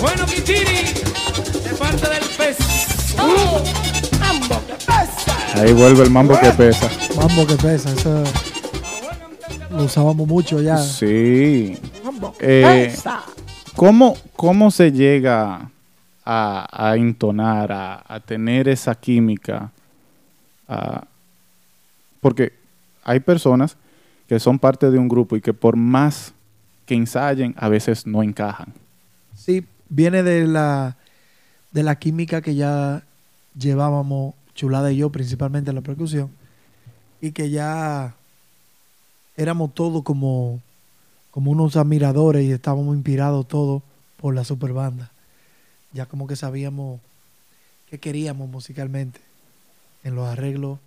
Bueno, 0.00 0.26
Kitiri, 0.26 0.94
de 1.64 1.70
parte 1.78 2.08
del 2.08 2.24
pez. 2.36 2.56
Ambos 3.18 4.58
que 4.66 4.74
pesa. 4.74 5.62
Ahí 5.62 5.72
vuelve 5.72 6.04
el 6.04 6.10
mambo 6.10 6.38
que 6.38 6.50
pesa. 6.50 6.88
Mambo 7.16 7.46
que 7.46 7.54
pesa, 7.54 7.90
eso 7.92 8.22
lo 9.76 9.84
usábamos 9.84 10.26
mucho 10.26 10.60
ya. 10.60 10.78
Sí. 10.78 11.78
Eh. 12.40 12.94
¿Cómo, 13.74 14.16
cómo 14.34 14.70
se 14.70 14.90
llega 14.90 15.70
a, 16.24 16.90
a 16.90 16.96
entonar, 16.96 17.70
a, 17.72 18.02
a 18.06 18.20
tener 18.20 18.68
esa 18.68 18.94
química? 18.94 19.70
a- 20.68 21.04
porque 22.20 22.52
hay 23.04 23.20
personas 23.20 23.76
que 24.28 24.40
son 24.40 24.58
parte 24.58 24.90
de 24.90 24.98
un 24.98 25.06
grupo 25.08 25.36
y 25.36 25.40
que 25.40 25.54
por 25.54 25.76
más 25.76 26.32
que 26.86 26.94
ensayen, 26.94 27.54
a 27.56 27.68
veces 27.68 28.04
no 28.06 28.22
encajan. 28.22 28.72
Sí, 29.36 29.64
viene 29.88 30.24
de 30.24 30.46
la, 30.46 30.96
de 31.70 31.82
la 31.84 31.96
química 31.98 32.40
que 32.40 32.54
ya 32.56 33.04
llevábamos 33.56 34.34
Chulada 34.56 34.90
y 34.90 34.96
yo 34.96 35.10
principalmente 35.10 35.70
en 35.70 35.76
la 35.76 35.82
percusión 35.82 36.30
y 37.20 37.30
que 37.32 37.50
ya 37.50 38.15
éramos 39.36 39.74
todos 39.74 40.02
como, 40.02 40.60
como 41.30 41.50
unos 41.50 41.76
admiradores 41.76 42.44
y 42.44 42.52
estábamos 42.52 42.94
inspirados 42.96 43.46
todos 43.48 43.82
por 44.16 44.34
la 44.34 44.44
super 44.44 44.72
banda. 44.72 45.10
Ya 45.92 46.06
como 46.06 46.26
que 46.26 46.36
sabíamos 46.36 47.00
qué 47.90 47.98
queríamos 47.98 48.48
musicalmente 48.48 49.20
en 50.04 50.14
los 50.14 50.26
arreglos, 50.28 50.78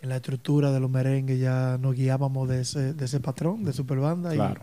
en 0.00 0.08
la 0.08 0.16
estructura 0.16 0.72
de 0.72 0.80
los 0.80 0.90
merengues, 0.90 1.38
ya 1.38 1.78
nos 1.80 1.94
guiábamos 1.94 2.48
de 2.48 2.60
ese, 2.62 2.92
de 2.94 3.04
ese 3.04 3.20
patrón 3.20 3.64
de 3.64 3.72
super 3.72 3.98
banda 3.98 4.34
y 4.34 4.36
Claro. 4.36 4.62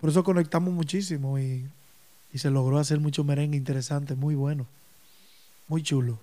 por 0.00 0.10
eso 0.10 0.24
conectamos 0.24 0.72
muchísimo 0.74 1.38
y, 1.38 1.64
y 2.32 2.38
se 2.38 2.50
logró 2.50 2.78
hacer 2.78 2.98
mucho 2.98 3.22
merengue 3.24 3.56
interesante, 3.56 4.14
muy 4.16 4.34
bueno, 4.34 4.66
muy 5.68 5.82
chulo. 5.82 6.18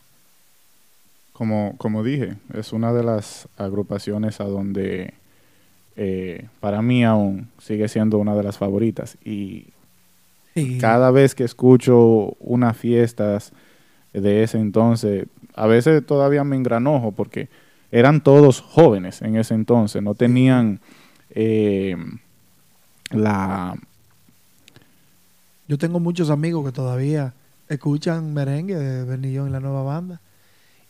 Como, 1.33 1.75
como 1.77 2.03
dije, 2.03 2.35
es 2.53 2.73
una 2.73 2.91
de 2.93 3.03
las 3.03 3.47
agrupaciones 3.57 4.41
a 4.41 4.43
donde 4.43 5.13
eh, 5.95 6.47
para 6.59 6.81
mí 6.81 7.03
aún 7.03 7.49
sigue 7.59 7.87
siendo 7.87 8.17
una 8.17 8.35
de 8.35 8.43
las 8.43 8.57
favoritas. 8.57 9.17
Y 9.23 9.67
cada 10.79 11.11
vez 11.11 11.35
que 11.35 11.43
escucho 11.43 12.35
unas 12.39 12.77
fiestas 12.77 13.53
de 14.13 14.43
ese 14.43 14.59
entonces, 14.59 15.27
a 15.55 15.67
veces 15.67 16.05
todavía 16.05 16.43
me 16.43 16.55
engranojo 16.55 17.11
porque 17.11 17.49
eran 17.91 18.21
todos 18.21 18.61
jóvenes 18.61 19.21
en 19.21 19.35
ese 19.35 19.53
entonces, 19.53 20.01
no 20.01 20.15
tenían 20.15 20.79
eh, 21.29 21.95
la... 23.09 23.75
Yo 25.67 25.77
tengo 25.77 25.99
muchos 25.99 26.29
amigos 26.29 26.65
que 26.65 26.71
todavía 26.71 27.33
escuchan 27.69 28.33
merengue 28.33 28.75
de 28.75 29.05
Bernillón 29.05 29.47
y 29.47 29.51
la 29.51 29.61
nueva 29.61 29.83
banda 29.83 30.19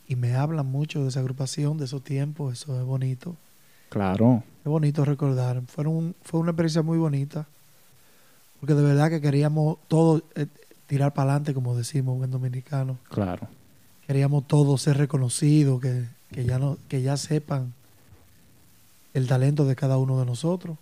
y 0.08 0.16
me 0.16 0.36
hablan 0.36 0.66
mucho 0.66 1.04
de 1.04 1.10
esa 1.10 1.22
agrupación, 1.22 1.78
de 1.78 1.86
esos 1.86 2.04
tiempos, 2.04 2.62
eso 2.62 2.78
es 2.80 2.86
bonito. 2.86 3.38
Claro, 3.90 4.44
Es 4.64 4.66
bonito 4.66 5.04
recordar. 5.06 5.62
Fueron, 5.68 6.16
fue 6.24 6.40
una 6.40 6.52
experiencia 6.52 6.82
muy 6.82 6.98
bonita. 6.98 7.48
Porque 8.60 8.76
de 8.76 8.84
verdad 8.84 9.10
que 9.10 9.22
queríamos 9.22 9.78
todos 9.88 10.24
eh, 10.36 10.46
tirar 10.88 11.14
para 11.14 11.32
adelante, 11.32 11.54
como 11.54 11.76
decimos 11.76 12.24
en 12.24 12.32
dominicano. 12.32 12.98
claro. 13.10 13.48
Queríamos 14.06 14.46
todos 14.46 14.82
ser 14.82 14.98
reconocidos, 14.98 15.80
que, 15.80 16.04
que, 16.34 16.44
ya 16.44 16.60
no, 16.60 16.78
que 16.90 17.02
ya 17.02 17.16
sepan 17.16 17.74
el 19.14 19.26
talento 19.26 19.64
de 19.64 19.76
cada 19.76 19.98
uno 19.98 20.20
de 20.20 20.26
nosotros. 20.26 20.78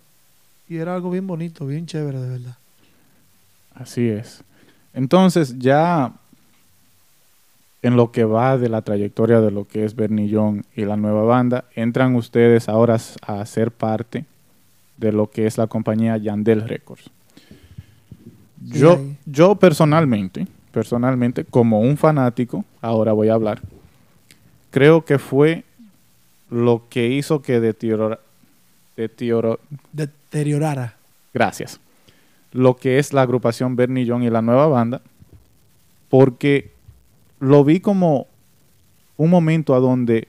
Y 0.68 0.78
era 0.78 0.96
algo 0.96 1.10
bien 1.10 1.28
bonito, 1.28 1.64
bien 1.64 1.86
chévere, 1.86 2.18
de 2.20 2.28
verdad. 2.28 2.56
Así 3.72 4.08
es. 4.08 4.42
Entonces, 4.94 5.58
ya 5.58 6.12
en 7.82 7.96
lo 7.96 8.12
que 8.12 8.24
va 8.24 8.58
de 8.58 8.68
la 8.68 8.82
trayectoria 8.82 9.40
de 9.40 9.50
lo 9.50 9.66
que 9.66 9.84
es 9.84 9.94
Bernillón 9.96 10.64
y 10.76 10.84
la 10.84 10.96
nueva 10.96 11.22
banda, 11.22 11.64
entran 11.74 12.14
ustedes 12.14 12.68
ahora 12.68 12.98
a 13.22 13.46
ser 13.46 13.70
parte 13.70 14.24
de 14.98 15.12
lo 15.12 15.30
que 15.30 15.46
es 15.46 15.56
la 15.56 15.66
compañía 15.66 16.16
Yandel 16.18 16.68
Records. 16.68 17.10
Yo, 18.62 19.00
yo 19.24 19.54
personalmente, 19.54 20.46
personalmente, 20.72 21.44
como 21.44 21.80
un 21.80 21.96
fanático, 21.96 22.64
ahora 22.82 23.12
voy 23.12 23.28
a 23.30 23.34
hablar, 23.34 23.60
creo 24.70 25.04
que 25.04 25.18
fue 25.18 25.64
lo 26.50 26.82
que 26.90 27.08
hizo 27.08 27.40
que 27.40 27.60
deteriora, 27.60 28.20
deterioro- 28.96 29.58
Deteriorara. 29.92 30.96
Gracias. 31.32 31.80
Lo 32.52 32.76
que 32.76 32.98
es 32.98 33.12
la 33.14 33.22
agrupación 33.22 33.76
Bernillón 33.76 34.22
y 34.22 34.30
la 34.30 34.42
nueva 34.42 34.66
banda, 34.66 35.00
porque 36.10 36.72
lo 37.40 37.64
vi 37.64 37.80
como 37.80 38.26
un 39.16 39.30
momento 39.30 39.74
a 39.74 39.80
donde 39.80 40.28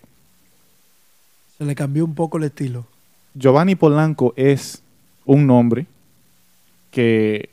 Se 1.57 1.65
le 1.65 1.75
cambió 1.75 2.03
un 2.05 2.15
poco 2.15 2.37
el 2.37 2.45
estilo. 2.45 2.85
Giovanni 3.35 3.75
Polanco 3.75 4.33
es 4.35 4.81
un 5.25 5.45
nombre 5.47 5.85
que 6.89 7.49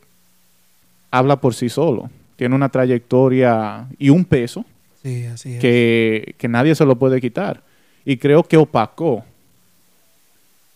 habla 1.10 1.40
por 1.40 1.54
sí 1.54 1.68
solo. 1.68 2.10
Tiene 2.36 2.54
una 2.54 2.68
trayectoria 2.68 3.86
y 3.98 4.10
un 4.10 4.24
peso 4.24 4.64
Sí, 5.02 5.26
así 5.26 5.54
es. 5.54 5.60
que, 5.60 6.34
que 6.38 6.48
nadie 6.48 6.74
se 6.74 6.84
lo 6.84 6.96
puede 6.98 7.20
quitar. 7.20 7.62
Y 8.04 8.16
creo 8.16 8.42
que 8.42 8.56
opacó 8.56 9.24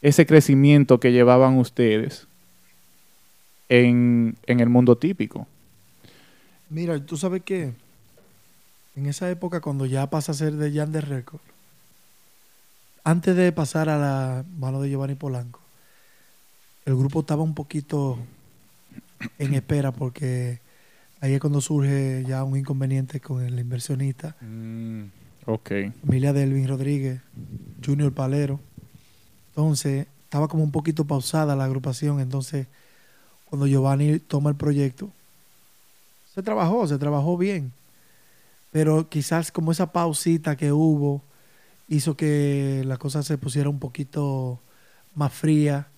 ese 0.01 0.27
crecimiento 0.27 1.01
que 1.01 1.13
llevaban 1.13 1.57
ustedes 1.59 2.27
en, 3.69 4.37
en 4.47 4.61
el 4.61 4.69
mundo 4.69 4.97
típico. 4.97 5.47
Mira, 6.71 6.99
tú 7.05 7.17
sabes 7.17 7.43
que 7.43 7.73
en 8.95 9.07
esa 9.07 9.31
época, 9.31 9.61
cuando 9.61 9.87
ya 9.87 10.09
pasa 10.11 10.33
a 10.33 10.35
ser 10.35 10.55
de 10.55 10.73
Jan 10.73 10.93
de 10.93 11.01
Record, 11.01 11.41
antes 13.05 13.35
de 13.35 13.51
pasar 13.53 13.89
a 13.89 13.99
la 13.99 14.45
mano 14.59 14.81
de 14.81 14.91
Giovanni 14.91 15.15
Polanco, 15.15 15.61
el 16.85 16.97
grupo 16.97 17.21
estaba 17.21 17.43
un 17.43 17.55
poquito 17.55 18.19
en 19.39 19.55
espera 19.55 19.93
porque 19.93 20.61
ahí 21.21 21.35
es 21.35 21.41
cuando 21.41 21.61
surge 21.61 22.25
ya 22.27 22.45
un 22.45 22.57
inconveniente 22.57 23.21
con 23.21 23.43
el 23.45 23.59
inversionista, 23.59 24.37
Ok. 25.47 25.71
familia 26.05 26.33
de 26.33 26.45
Elvin 26.45 26.69
Rodríguez, 26.69 27.21
Junior 27.85 28.13
Palero. 28.13 28.61
Entonces, 29.49 30.07
estaba 30.25 30.49
como 30.49 30.63
un 30.63 30.71
poquito 30.73 31.05
pausada 31.05 31.57
la 31.57 31.65
agrupación. 31.65 32.21
Entonces, 32.21 32.67
cuando 33.47 33.67
Giovanni 33.67 34.19
toma 34.19 34.51
el 34.51 34.57
proyecto, 34.57 35.11
se 36.35 36.43
trabajó, 36.43 36.87
se 36.87 36.99
trabajó 36.99 37.37
bien. 37.37 37.73
Pero 38.73 39.09
quizás 39.09 39.53
como 39.53 39.73
esa 39.73 39.93
pausita 39.93 40.57
que 40.57 40.73
hubo 40.73 41.23
hizo 41.89 42.17
que 42.17 42.83
la 42.87 42.99
cosa 42.99 43.23
se 43.23 43.39
pusiera 43.39 43.69
un 43.69 43.79
poquito 43.79 44.61
más 45.15 45.33
fría. 45.33 45.89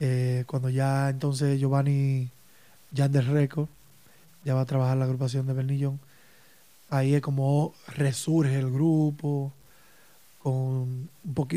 Eh, 0.00 0.44
cuando 0.46 0.70
ya 0.70 1.08
entonces 1.10 1.60
Giovanni, 1.60 2.30
ya 2.92 3.08
del 3.08 3.26
Record, 3.26 3.68
ya 4.44 4.54
va 4.54 4.62
a 4.62 4.66
trabajar 4.66 4.96
la 4.96 5.04
agrupación 5.06 5.46
de 5.46 5.52
Bernillón 5.54 6.00
ahí 6.90 7.14
es 7.14 7.20
como 7.22 7.74
resurge 7.88 8.58
el 8.58 8.70
grupo 8.70 9.52
con 10.42 10.52
un, 10.54 11.10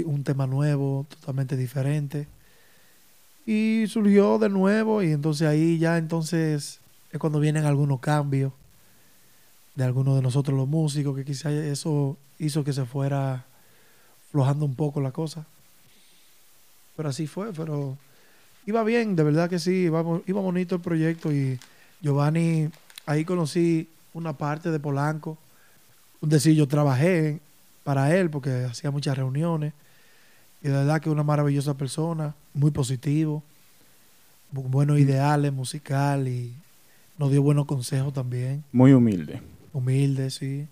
un 0.06 0.24
tema 0.24 0.48
nuevo, 0.48 1.06
totalmente 1.10 1.56
diferente. 1.58 2.28
Y 3.46 3.86
surgió 3.88 4.38
de 4.38 4.50
nuevo 4.50 5.02
y 5.02 5.12
entonces 5.12 5.48
ahí 5.48 5.80
ya 5.80 5.98
entonces 5.98 6.80
es 7.12 7.20
cuando 7.20 7.40
vienen 7.40 7.66
algunos 7.66 8.00
cambios 8.00 8.54
de 9.80 9.86
algunos 9.86 10.18
de 10.18 10.22
nosotros 10.22 10.58
los 10.58 10.68
músicos, 10.68 11.16
que 11.16 11.24
quizás 11.24 11.54
eso 11.54 12.18
hizo 12.38 12.66
que 12.66 12.74
se 12.74 12.84
fuera 12.84 13.46
flojando 14.30 14.66
un 14.66 14.76
poco 14.76 15.00
la 15.00 15.12
cosa. 15.12 15.46
Pero 16.98 17.08
así 17.08 17.28
fue, 17.28 17.54
pero 17.54 17.98
iba 18.66 18.84
bien, 18.84 19.16
de 19.16 19.24
verdad 19.24 19.50
que 19.50 19.58
sí, 19.58 19.72
iba, 19.86 20.04
iba 20.28 20.42
bonito 20.42 20.76
el 20.76 20.82
proyecto 20.82 21.32
y 21.32 21.58
Giovanni, 22.02 22.68
ahí 23.06 23.24
conocí 23.24 23.88
una 24.14 24.34
parte 24.34 24.70
de 24.70 24.82
Polanco. 24.82 25.38
Es 26.22 26.28
decir, 26.30 26.56
yo 26.56 26.68
trabajé 26.68 27.40
para 27.86 28.14
él 28.18 28.30
porque 28.30 28.66
hacía 28.66 28.92
muchas 28.92 29.18
reuniones. 29.18 29.72
Y 30.62 30.68
de 30.68 30.74
verdad 30.74 31.00
que 31.00 31.10
una 31.10 31.24
maravillosa 31.24 31.76
persona, 31.76 32.36
muy 32.54 32.72
positivo, 32.72 33.44
bu- 34.54 34.70
buenos 34.70 35.00
ideales 35.00 35.54
musical 35.54 36.28
y 36.28 36.54
nos 37.18 37.32
dio 37.32 37.42
buenos 37.42 37.66
consejos 37.66 38.14
también, 38.14 38.66
Muy 38.74 38.92
humilde. 38.92 39.42
Humilde, 39.74 40.30
sí. 40.30 40.68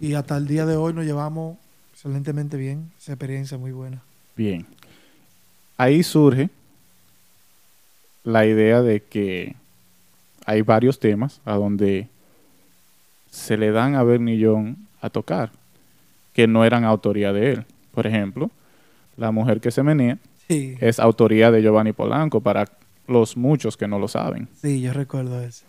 Y 0.00 0.14
hasta 0.14 0.36
el 0.36 0.46
día 0.46 0.66
de 0.66 0.76
hoy 0.76 0.92
nos 0.92 1.04
llevamos 1.04 1.56
excelentemente 1.92 2.56
bien, 2.56 2.90
esa 2.98 3.12
experiencia 3.12 3.58
muy 3.58 3.72
buena. 3.72 4.02
Bien. 4.36 4.66
Ahí 5.76 6.02
surge 6.02 6.50
la 8.24 8.46
idea 8.46 8.82
de 8.82 9.02
que 9.02 9.54
hay 10.46 10.62
varios 10.62 10.98
temas 10.98 11.40
a 11.44 11.54
donde 11.54 12.08
se 13.30 13.56
le 13.56 13.70
dan 13.70 13.94
a 13.94 14.02
Bernillón 14.02 14.76
a 15.00 15.10
tocar, 15.10 15.50
que 16.32 16.46
no 16.46 16.64
eran 16.64 16.84
autoría 16.84 17.32
de 17.32 17.52
él. 17.52 17.64
Por 17.92 18.06
ejemplo, 18.06 18.50
La 19.16 19.30
mujer 19.30 19.60
que 19.60 19.70
se 19.70 19.82
menea 19.82 20.18
Sí, 20.48 20.74
es 20.80 20.98
autoría 20.98 21.50
de 21.50 21.60
Giovanni 21.62 21.92
Polanco 21.92 22.40
para 22.40 22.66
los 23.06 23.36
muchos 23.36 23.76
que 23.76 23.86
no 23.86 23.98
lo 23.98 24.08
saben. 24.08 24.48
sí, 24.60 24.80
yo 24.80 24.92
recuerdo 24.92 25.40
eso. 25.42 25.64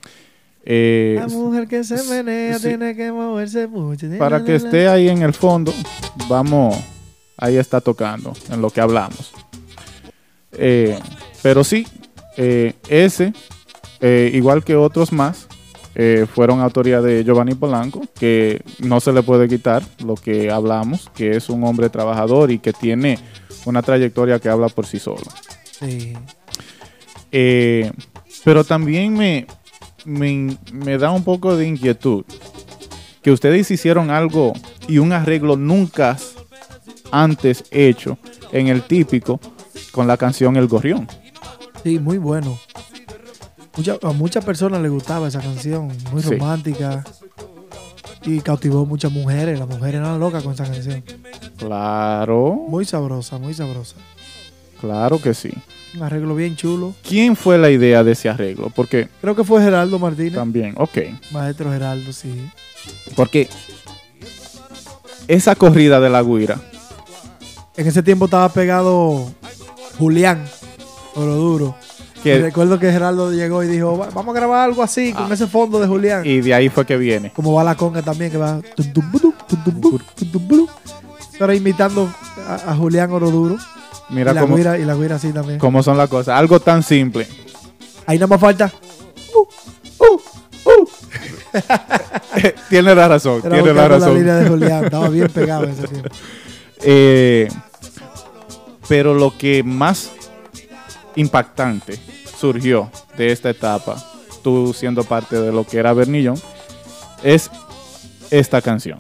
Eh, 0.65 1.17
La 1.19 1.27
mujer 1.27 1.67
que 1.67 1.83
se 1.83 2.01
menea 2.03 2.57
sí. 2.57 2.69
tiene 2.69 2.95
que 2.95 3.11
moverse 3.11 3.67
mucho. 3.67 4.07
para 4.17 4.43
que 4.43 4.55
esté 4.55 4.87
ahí 4.87 5.09
en 5.09 5.21
el 5.21 5.33
fondo, 5.33 5.73
vamos, 6.29 6.77
ahí 7.37 7.57
está 7.57 7.81
tocando 7.81 8.33
en 8.49 8.61
lo 8.61 8.69
que 8.69 8.79
hablamos. 8.81 9.33
Eh, 10.53 10.97
pero 11.41 11.63
sí, 11.63 11.85
eh, 12.37 12.73
ese, 12.87 13.33
eh, 13.99 14.31
igual 14.33 14.63
que 14.63 14.75
otros 14.75 15.11
más, 15.11 15.47
fueron 16.33 16.59
autoría 16.59 17.01
de 17.01 17.23
Giovanni 17.23 17.53
Polanco, 17.53 18.01
que 18.19 18.63
no 18.79 18.99
se 18.99 19.13
le 19.13 19.21
puede 19.21 19.47
quitar 19.47 19.83
lo 20.03 20.15
que 20.15 20.49
hablamos, 20.49 21.11
que 21.13 21.37
es 21.37 21.49
un 21.49 21.63
hombre 21.65 21.87
trabajador 21.91 22.49
y 22.49 22.57
que 22.57 22.73
tiene 22.73 23.19
una 23.65 23.83
trayectoria 23.83 24.39
que 24.39 24.49
habla 24.49 24.69
por 24.69 24.87
sí 24.87 24.97
solo. 24.97 25.21
Sí, 25.79 26.13
pero 28.43 28.63
también 28.63 29.13
me, 29.13 29.45
me, 30.05 30.57
me 30.71 30.97
da 30.97 31.11
un 31.11 31.23
poco 31.23 31.55
de 31.55 31.67
inquietud 31.67 32.23
que 33.21 33.31
ustedes 33.31 33.71
hicieron 33.71 34.09
algo 34.09 34.53
y 34.87 34.97
un 34.97 35.13
arreglo 35.13 35.55
nunca 35.55 36.17
antes 37.11 37.63
hecho 37.71 38.17
en 38.51 38.67
el 38.67 38.83
típico 38.83 39.39
con 39.91 40.07
la 40.07 40.17
canción 40.17 40.55
El 40.57 40.67
Gorrión. 40.67 41.07
Sí, 41.83 41.99
muy 41.99 42.17
bueno. 42.17 42.57
Mucha- 43.77 43.97
a 44.03 44.11
muchas 44.11 44.43
personas 44.45 44.81
les 44.81 44.91
gustaba 44.91 45.27
esa 45.27 45.39
canción, 45.41 45.91
muy 46.11 46.21
Sí. 46.21 46.31
romántica. 46.31 47.03
Y 48.25 48.39
cautivó 48.39 48.85
muchas 48.85 49.11
mujeres. 49.11 49.59
Las 49.59 49.67
mujeres 49.67 49.95
eran 49.99 50.19
locas 50.19 50.43
con 50.43 50.53
esa 50.53 50.63
canción. 50.65 51.03
Claro, 51.57 52.53
Muy 52.69 52.85
sabrosa, 52.85 53.37
muy 53.37 53.53
sabrosa. 53.53 53.95
Claro 54.83 55.21
que 55.21 55.33
sí. 55.33 55.49
Un 55.95 56.03
arreglo 56.03 56.35
bien 56.35 56.55
chulo. 56.57 56.93
¿Quién 57.07 57.35
fue 57.37 57.57
la 57.57 57.69
idea 57.69 58.03
de 58.03 58.11
ese 58.11 58.27
arreglo? 58.27 58.69
Porque 58.75 59.07
Creo 59.21 59.33
que 59.35 59.43
fue 59.45 59.61
Geraldo 59.63 59.97
Martínez. 59.97 60.33
también, 60.33 60.73
ok, 60.77 60.97
Maestro 61.31 61.71
Geraldo, 61.71 62.11
sí. 62.11 62.49
porque 63.15 63.47
esa 65.27 65.55
corrida 65.55 65.99
de 65.99 66.09
la 66.09 66.21
guira, 66.21 66.59
En 67.77 67.87
ese 67.87 68.03
tiempo 68.03 68.25
estaba 68.25 68.49
pegado 68.49 69.31
Julián, 69.97 70.43
Oro 71.15 71.35
Duro. 71.35 71.75
Que, 72.21 72.39
recuerdo 72.39 72.79
que 72.79 72.91
Geraldo 72.91 73.31
llegó 73.33 73.63
y 73.63 73.67
dijo, 73.67 73.97
"Va- 73.97 74.09
vamos 74.13 74.33
a 74.35 74.39
grabar 74.39 74.65
algo 74.69 74.81
así, 74.83 75.11
con 75.11 75.29
Ah. 75.31 75.33
ese 75.33 75.47
fondo 75.47 75.79
de 75.79 75.87
Julián. 75.87 76.25
y 76.25 76.39
de 76.41 76.53
ahí 76.53 76.69
fue 76.69 76.85
que 76.85 76.97
viene. 76.97 77.31
Como 77.33 77.51
va 77.53 77.63
la 77.63 77.75
conga 77.75 78.01
también, 78.01 78.31
que 78.31 78.37
va... 78.37 78.61
Pero 81.39 81.53
imitando 81.53 82.13
a, 82.47 82.71
a 82.71 82.75
Julián 82.75 83.11
Oro 83.11 83.29
Duro. 83.31 83.57
Mira 84.09 84.31
y, 84.31 84.35
la 84.35 84.41
cómo, 84.41 84.55
guira, 84.57 84.77
y 84.77 84.85
la 84.85 84.95
guira 84.95 85.15
así 85.15 85.31
también. 85.31 85.59
cómo 85.59 85.81
son 85.83 85.97
las 85.97 86.09
cosas. 86.09 86.37
Algo 86.37 86.59
tan 86.59 86.83
simple. 86.83 87.27
Ahí 88.05 88.17
nada 88.17 88.27
más 88.27 88.39
falta... 88.39 88.71
tiene 92.69 92.95
la 92.95 93.07
razón, 93.07 93.41
Era 93.45 93.55
tiene 93.55 93.73
la 93.73 93.81
la 93.83 93.87
razón. 93.87 94.15
línea 94.15 94.35
de 94.35 94.49
Julián. 94.49 94.83
Estaba 94.85 95.09
bien 95.09 95.27
pegado 95.29 95.65
ese 95.65 95.87
tiempo. 95.87 96.09
Eh, 96.81 97.47
pero 98.87 99.13
lo 99.13 99.37
que 99.37 99.63
más 99.63 100.11
impactante 101.15 101.99
surgió 102.37 102.91
de 103.17 103.31
esta 103.31 103.49
etapa, 103.49 104.03
tú 104.43 104.73
siendo 104.73 105.03
parte 105.03 105.39
de 105.39 105.51
lo 105.51 105.65
que 105.65 105.77
era 105.77 105.93
Bernillón, 105.93 106.35
es 107.23 107.49
esta 108.31 108.61
canción. 108.61 108.97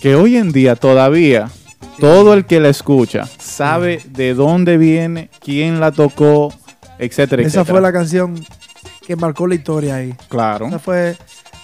Que 0.00 0.16
hoy 0.16 0.36
en 0.36 0.50
día 0.50 0.74
todavía 0.74 1.48
todo 2.02 2.34
el 2.34 2.46
que 2.46 2.58
la 2.58 2.68
escucha 2.68 3.28
sabe 3.38 4.02
de 4.10 4.34
dónde 4.34 4.76
viene, 4.76 5.30
quién 5.40 5.78
la 5.78 5.92
tocó, 5.92 6.52
etcétera, 6.98 7.42
Esa 7.44 7.64
fue 7.64 7.80
la 7.80 7.92
canción 7.92 8.44
que 9.06 9.14
marcó 9.14 9.46
la 9.46 9.54
historia 9.54 9.94
ahí. 9.94 10.12
Claro, 10.28 10.66
Esa 10.66 10.80
fue 10.80 11.16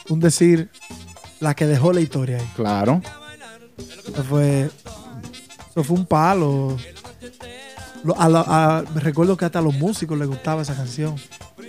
un 0.09 0.21
decir, 0.21 0.71
la 1.41 1.55
que 1.55 1.67
dejó 1.67 1.93
la 1.93 2.01
historia 2.01 2.37
ahí. 2.39 2.49
claro. 2.55 3.03
Eso 4.07 4.23
fue, 4.23 4.71
eso 5.71 5.83
fue 5.85 5.97
un 5.97 6.07
palo. 6.07 6.77
Lo- 8.05 8.17
a 8.21 8.29
la- 8.29 8.45
a- 8.47 8.85
me 8.95 9.01
recuerdo 9.01 9.37
que 9.37 9.45
hasta 9.45 9.59
a 9.59 9.63
los 9.63 9.75
músicos 9.75 10.17
les 10.17 10.29
gustaba 10.29 10.63
esa 10.63 10.77
canción. 10.77 11.17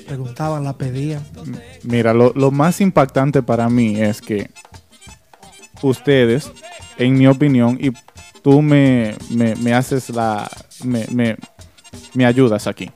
Preguntaban, 0.08 0.64
la 0.64 0.74
pedían. 0.78 1.24
Mira, 1.84 2.14
lo, 2.14 2.34
lo 2.36 2.52
más 2.52 2.82
impactante 2.82 3.42
para 3.42 3.68
mí 3.68 4.00
es 4.00 4.22
que 4.22 4.52
ustedes, 5.82 6.52
en 7.00 7.18
mi 7.18 7.26
opinión, 7.28 7.78
y 7.82 7.92
tú 8.44 8.62
me, 8.62 9.16
me- 9.30 9.56
me 9.56 9.74
haces 9.74 10.10
la. 10.10 10.50
Me, 10.84 11.06
me- 11.12 11.38
me 12.14 12.26
ayudas 12.26 12.68
aquí. 12.68 12.90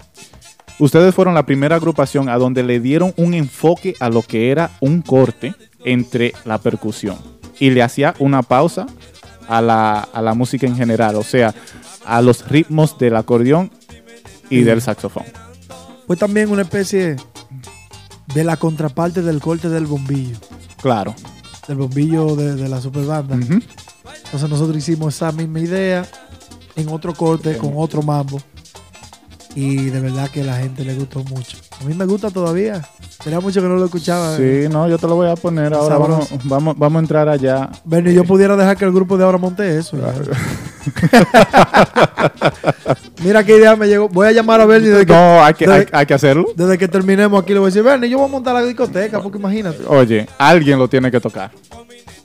Ustedes 0.79 1.13
fueron 1.13 1.33
la 1.33 1.45
primera 1.45 1.75
agrupación 1.75 2.29
a 2.29 2.37
donde 2.37 2.63
le 2.63 2.79
dieron 2.79 3.13
un 3.17 3.33
enfoque 3.33 3.95
a 3.99 4.09
lo 4.09 4.21
que 4.23 4.51
era 4.51 4.71
un 4.81 5.01
corte 5.01 5.53
entre 5.85 6.33
la 6.45 6.57
percusión 6.57 7.17
y 7.59 7.69
le 7.69 7.83
hacía 7.83 8.13
una 8.19 8.41
pausa 8.41 8.87
a 9.47 9.61
la, 9.61 9.99
a 9.99 10.21
la 10.21 10.33
música 10.33 10.65
en 10.65 10.75
general, 10.75 11.15
o 11.15 11.23
sea, 11.23 11.53
a 12.05 12.21
los 12.21 12.47
ritmos 12.49 12.97
del 12.97 13.15
acordeón 13.15 13.71
y 14.49 14.61
del 14.61 14.81
saxofón. 14.81 15.25
Fue 16.07 16.15
también 16.17 16.49
una 16.51 16.63
especie 16.63 17.15
de 18.33 18.43
la 18.43 18.57
contraparte 18.57 19.21
del 19.21 19.39
corte 19.41 19.69
del 19.69 19.85
bombillo. 19.85 20.37
Claro. 20.81 21.13
Del 21.67 21.77
bombillo 21.77 22.35
de, 22.35 22.55
de 22.55 22.67
la 22.69 22.81
superbanda. 22.81 23.35
Ujú. 23.35 23.59
Entonces 24.34 24.49
nosotros 24.49 24.75
hicimos 24.75 25.13
esa 25.13 25.31
misma 25.31 25.59
idea 25.59 26.07
en 26.75 26.89
otro 26.89 27.13
corte, 27.13 27.55
con 27.55 27.73
otro 27.75 28.01
mambo. 28.01 28.41
Y 29.53 29.91
de 29.91 29.99
verdad 29.99 30.27
que 30.31 30.41
a 30.41 30.45
la 30.45 30.57
gente 30.57 30.84
le 30.84 30.95
gustó 30.95 31.23
mucho. 31.23 31.55
A 31.79 31.84
mí 31.84 31.93
me 31.93 32.07
gusta 32.07 32.31
todavía. 32.31 32.81
Tenía 33.23 33.39
mucho 33.39 33.61
que 33.61 33.67
no 33.67 33.75
lo 33.75 33.86
escuchaba. 33.86 34.36
Sí, 34.36 34.65
no, 34.71 34.89
yo 34.89 34.97
te 34.97 35.05
lo 35.05 35.13
voy 35.13 35.29
a 35.29 35.36
poner 35.36 35.71
ahora. 35.75 35.99
Vamos, 35.99 36.29
vamos, 36.45 36.75
vamos 36.79 36.99
a 36.99 37.01
entrar 37.01 37.29
allá. 37.29 37.69
Bueno, 37.86 38.09
yo 38.09 38.23
pudiera 38.23 38.57
dejar 38.57 38.75
que 38.75 38.86
el 38.86 38.91
grupo 38.91 39.19
de 39.19 39.23
ahora 39.23 39.38
monte 39.38 39.77
eso. 39.77 39.97
ya. 39.97 40.11
Mira 43.23 43.43
qué 43.43 43.57
idea 43.57 43.75
me 43.75 43.88
llegó. 43.88 44.09
Voy 44.09 44.27
a 44.27 44.31
llamar 44.31 44.61
a 44.61 44.65
Bernie 44.65 44.89
desde 44.89 45.05
que, 45.05 45.13
No, 45.13 45.43
hay 45.43 45.53
que, 45.53 45.88
hay 45.91 46.05
que 46.07 46.13
hacerlo. 46.15 46.47
desde 46.55 46.79
que 46.79 46.88
terminemos 46.88 47.39
aquí. 47.39 47.53
Le 47.53 47.59
voy 47.59 47.67
a 47.67 47.69
decir, 47.69 47.84
Bernie, 47.84 48.09
yo 48.09 48.17
voy 48.17 48.27
a 48.27 48.31
montar 48.31 48.55
la 48.55 48.63
discoteca, 48.63 49.21
porque 49.21 49.38
imagínate. 49.38 49.84
Oye, 49.88 50.27
alguien 50.39 50.79
lo 50.79 50.88
tiene 50.88 51.11
que 51.11 51.19
tocar. 51.19 51.51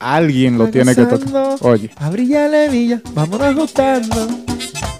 Alguien 0.00 0.58
lo 0.58 0.68
tiene 0.68 0.94
que 0.94 1.04
tocar. 1.04 1.56
Oye, 1.60 1.90
A 1.96 2.08
brillar 2.10 2.50
la 2.50 2.66
villa, 2.68 3.00
vámonos 3.14 3.48
ajustando. 3.48 4.28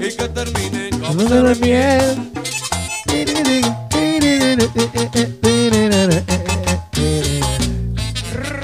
y 0.00 0.16
que 0.16 0.28
termine 0.28 0.90
con 0.90 1.00
Vámonos 1.02 1.58
de 1.58 1.66
miel. 1.66 2.30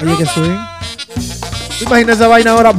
Oye, 0.03 0.17
que 0.17 0.25
swing. 0.25 0.57
¿Te 1.79 1.85
imaginas 1.85 2.17
esa 2.17 2.27
vaina 2.27 2.51
ahora? 2.51 2.71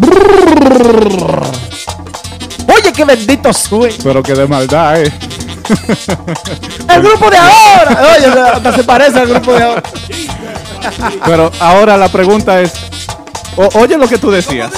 Oye, 2.68 2.92
qué 2.94 3.04
bendito 3.04 3.52
swing. 3.52 3.92
pero 4.02 4.22
que 4.22 4.34
de 4.34 4.46
maldad, 4.46 5.02
eh. 5.02 5.12
El 6.88 7.02
grupo 7.02 7.28
de 7.30 7.36
ahora. 7.36 8.02
Oye, 8.16 8.26
hasta 8.26 8.72
se 8.76 8.84
parece 8.84 9.18
al 9.18 9.28
grupo 9.28 9.52
de 9.52 9.62
ahora. 9.62 9.82
Pero 11.24 11.50
ahora 11.58 11.96
la 11.96 12.08
pregunta 12.08 12.60
es, 12.60 12.72
oye 13.56 13.96
lo 13.96 14.08
que 14.08 14.18
tú 14.18 14.30
decías, 14.30 14.70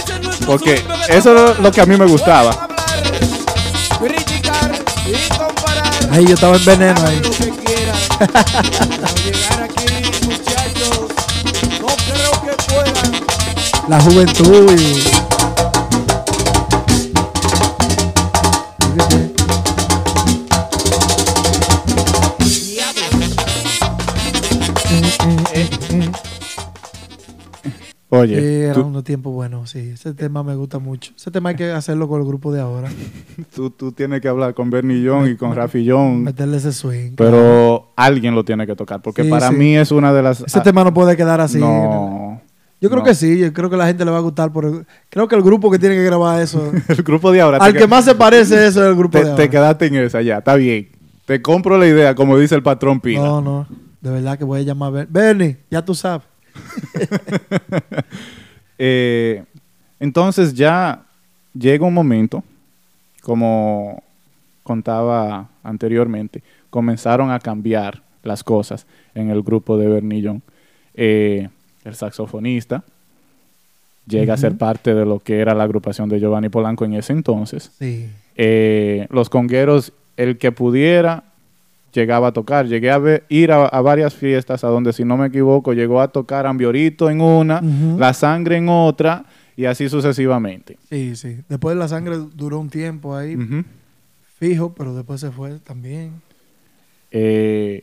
porque 0.46 0.84
eso 1.08 1.50
es 1.50 1.58
lo 1.58 1.72
que 1.72 1.80
a 1.80 1.86
mí 1.86 1.96
me 1.96 2.06
gustaba. 2.06 2.68
Ahí 6.10 6.26
yo 6.26 6.34
estaba 6.34 6.56
en 6.56 6.64
veneno 6.64 7.00
ahí. 7.06 7.20
La 13.88 13.98
juventud 14.00 14.70
y. 14.78 15.37
Oye, 28.20 28.38
Sí, 28.40 28.46
era 28.64 28.74
tú, 28.74 28.82
unos 28.82 29.04
tiempos 29.04 29.32
buenos, 29.32 29.70
sí. 29.70 29.90
Ese 29.94 30.14
tema 30.14 30.42
me 30.42 30.54
gusta 30.54 30.78
mucho. 30.78 31.12
Ese 31.16 31.30
tema 31.30 31.50
hay 31.50 31.56
que 31.56 31.70
hacerlo 31.70 32.08
con 32.08 32.20
el 32.20 32.26
grupo 32.26 32.52
de 32.52 32.60
ahora. 32.60 32.88
tú, 33.54 33.70
tú 33.70 33.92
tienes 33.92 34.20
que 34.20 34.28
hablar 34.28 34.54
con 34.54 34.70
Bernillón 34.70 35.28
y 35.30 35.36
con 35.36 35.54
Rafillón, 35.54 36.22
Meterle 36.24 36.56
ese 36.58 36.72
swing. 36.72 37.12
pero 37.16 37.92
alguien 37.96 38.34
lo 38.34 38.44
tiene 38.44 38.66
que 38.66 38.74
tocar, 38.76 39.00
porque 39.02 39.24
Sí, 39.24 39.30
para 39.30 39.48
sí. 39.50 39.54
mí 39.54 39.76
es 39.76 39.90
una 39.92 40.12
de 40.12 40.22
las... 40.22 40.40
Ese 40.40 40.60
tema 40.60 40.84
no 40.84 40.92
puede 40.94 41.16
quedar 41.16 41.40
así. 41.40 41.58
No. 41.58 42.40
Yo 42.80 42.88
creo 42.90 43.00
no. 43.00 43.04
que 43.06 43.14
sí, 43.16 43.38
yo 43.38 43.52
creo 43.52 43.68
que 43.68 43.76
la 43.76 43.86
gente 43.88 44.04
le 44.04 44.10
va 44.12 44.18
a 44.18 44.20
gustar. 44.20 44.52
Por 44.52 44.64
el- 44.64 44.86
creo 45.10 45.26
que 45.26 45.34
el 45.34 45.42
grupo 45.42 45.68
que 45.68 45.80
tiene 45.80 45.96
que 45.96 46.04
grabar 46.04 46.40
eso, 46.40 46.70
El 46.88 47.02
grupo 47.02 47.32
de 47.32 47.40
ahora. 47.40 47.58
al 47.58 47.72
te 47.72 47.78
que 47.80 47.84
qued- 47.86 47.88
más 47.88 48.04
se 48.04 48.14
parece 48.14 48.54
eso 48.68 48.82
es 48.82 48.88
el 48.90 48.94
grupo 48.94 49.18
te, 49.18 49.18
de 49.18 49.24
te 49.24 49.30
ahora. 49.32 49.48
quedaste 49.50 49.86
en 49.86 49.94
esa 49.96 50.22
ya, 50.22 50.38
está 50.38 50.54
bien. 50.54 50.88
Te 51.26 51.42
compro 51.42 51.76
la 51.76 51.88
idea, 51.88 52.14
como 52.14 52.38
dice 52.38 52.54
el 52.54 52.62
patrón 52.62 53.00
Pina. 53.00 53.20
No, 53.20 53.40
no, 53.40 53.66
de 54.00 54.10
verdad 54.10 54.38
que 54.38 54.44
voy 54.44 54.60
a 54.60 54.62
llamar 54.62 54.88
a 54.88 54.90
Ber- 54.92 55.08
Bernie, 55.10 55.58
ya 55.70 55.84
tú 55.84 55.92
sabes. 55.94 56.24
Eh, 58.80 59.42
entonces 59.98 60.54
ya 60.54 61.02
llega 61.52 61.84
un 61.84 61.94
momento, 61.94 62.44
como 63.22 64.04
contaba 64.62 65.48
anteriormente, 65.64 66.44
comenzaron 66.70 67.32
a 67.32 67.40
cambiar 67.40 68.02
las 68.22 68.44
cosas 68.44 68.86
en 69.16 69.30
el 69.30 69.42
grupo 69.42 69.76
de 69.76 69.88
Bernillón. 69.88 70.42
Eh, 70.94 71.48
el 71.84 71.94
saxofonista 71.96 72.84
llega 74.06 74.34
a 74.34 74.36
ser 74.36 74.56
parte 74.56 74.94
de 74.94 75.04
lo 75.04 75.18
que 75.18 75.40
era 75.40 75.54
la 75.54 75.64
agrupación 75.64 76.08
de 76.08 76.20
Giovanni 76.20 76.48
Polanco 76.48 76.84
en 76.84 76.94
ese 76.94 77.12
entonces. 77.12 77.72
Sí. 77.78 78.08
Eh, 78.36 79.06
los 79.10 79.28
congueros, 79.28 79.92
el 80.16 80.38
que 80.38 80.52
pudiera, 80.52 81.24
llegaba 81.92 82.28
a 82.28 82.32
tocar. 82.32 82.66
Llegué 82.66 82.90
a 82.90 82.98
ver- 82.98 83.24
ir 83.28 83.52
a, 83.52 83.66
a 83.66 83.80
varias 83.80 84.14
fiestas 84.14 84.64
a 84.64 84.68
donde, 84.68 84.92
si 84.92 85.04
no 85.04 85.16
me 85.16 85.26
equivoco, 85.28 85.72
llegó 85.72 86.00
a 86.00 86.08
tocar 86.08 86.46
Ambiorito 86.46 87.10
en 87.10 87.20
una. 87.20 87.60
La 87.96 88.12
Sangre 88.14 88.56
en 88.56 88.68
otra, 88.68 89.24
y 89.56 89.64
así 89.64 89.88
sucesivamente. 89.88 90.78
Sí, 90.88 91.16
sí. 91.16 91.38
Después 91.48 91.76
la 91.76 91.88
sangre 91.88 92.16
duró 92.34 92.60
un 92.60 92.70
tiempo 92.70 93.16
ahí, 93.16 93.36
fijo, 94.38 94.72
pero 94.72 94.94
después 94.94 95.20
se 95.20 95.30
fue 95.32 95.58
también. 95.58 96.12
Eh, 97.10 97.82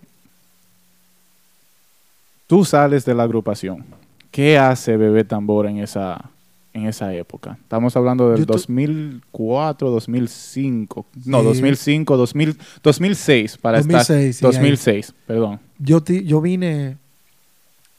tú 2.47 2.63
sales 2.63 3.03
de 3.05 3.13
la 3.13 3.23
agrupación. 3.23 3.83
¿Qué 4.31 4.57
hace 4.57 4.97
Bebé 4.97 5.23
Tambora 5.23 5.69
en 5.69 5.79
esa, 5.79 6.29
en 6.75 6.85
esa 6.87 7.13
época? 7.13 7.57
Estamos 7.61 7.95
hablando 7.95 8.29
del 8.29 8.39
Yo 8.41 8.45
tu- 8.45 8.53
2004, 8.53 9.89
2005. 9.89 11.05
No, 11.25 11.39
Sí. 11.39 11.45
2005, 11.45 12.17
2000, 12.17 12.57
2006 12.83 13.57
para 13.57 13.77
2006, 13.79 14.35
sí, 14.37 14.45
estar. 14.45 14.51
2006, 14.51 15.13
perdón. 15.25 15.59
Yo, 15.79 16.01
ti- 16.03 16.23
yo 16.25 16.41
vine 16.41 16.97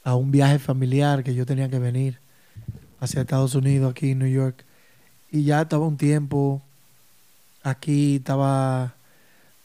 a 0.05 0.14
un 0.14 0.31
viaje 0.31 0.59
familiar 0.59 1.24
que 1.24 1.35
yo 1.35 1.47
tenía 1.47 1.68
que 1.68 1.79
venir 1.79 2.18
hacia 3.01 3.22
Estados 3.22 3.55
Unidos, 3.55 3.91
aquí 3.91 4.11
en 4.11 4.18
New 4.20 4.29
York. 4.31 4.64
Y 5.33 5.45
ya 5.45 5.62
estaba 5.62 5.87
un 5.87 5.97
tiempo 5.97 6.62
aquí, 7.62 8.16
estaba 8.16 8.95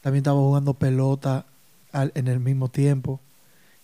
también 0.00 0.22
estaba 0.22 0.40
jugando 0.40 0.74
pelota 0.74 1.46
al- 1.92 2.10
en 2.16 2.26
el 2.26 2.40
mismo 2.40 2.68
tiempo. 2.68 3.20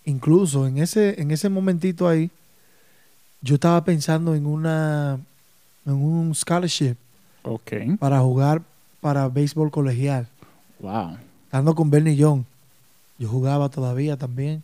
Incluso 0.04 0.66
en 0.66 0.78
ese, 0.78 1.20
en 1.20 1.30
ese 1.30 1.48
momentito 1.48 2.08
ahí, 2.08 2.30
yo 3.40 3.54
estaba 3.54 3.84
pensando 3.84 4.34
en 4.34 4.46
una 4.46 5.18
en 5.86 5.94
un 5.94 6.34
scholarship 6.34 6.96
para 7.98 8.20
jugar 8.20 8.62
para 9.00 9.28
béisbol 9.28 9.70
colegial. 9.70 10.26
Wow. 10.80 11.16
Estando 11.44 11.74
con 11.74 11.90
Bernie 11.90 12.16
Young. 12.16 12.44
Yo 13.18 13.28
jugaba 13.28 13.68
todavía 13.68 14.16
también. 14.16 14.62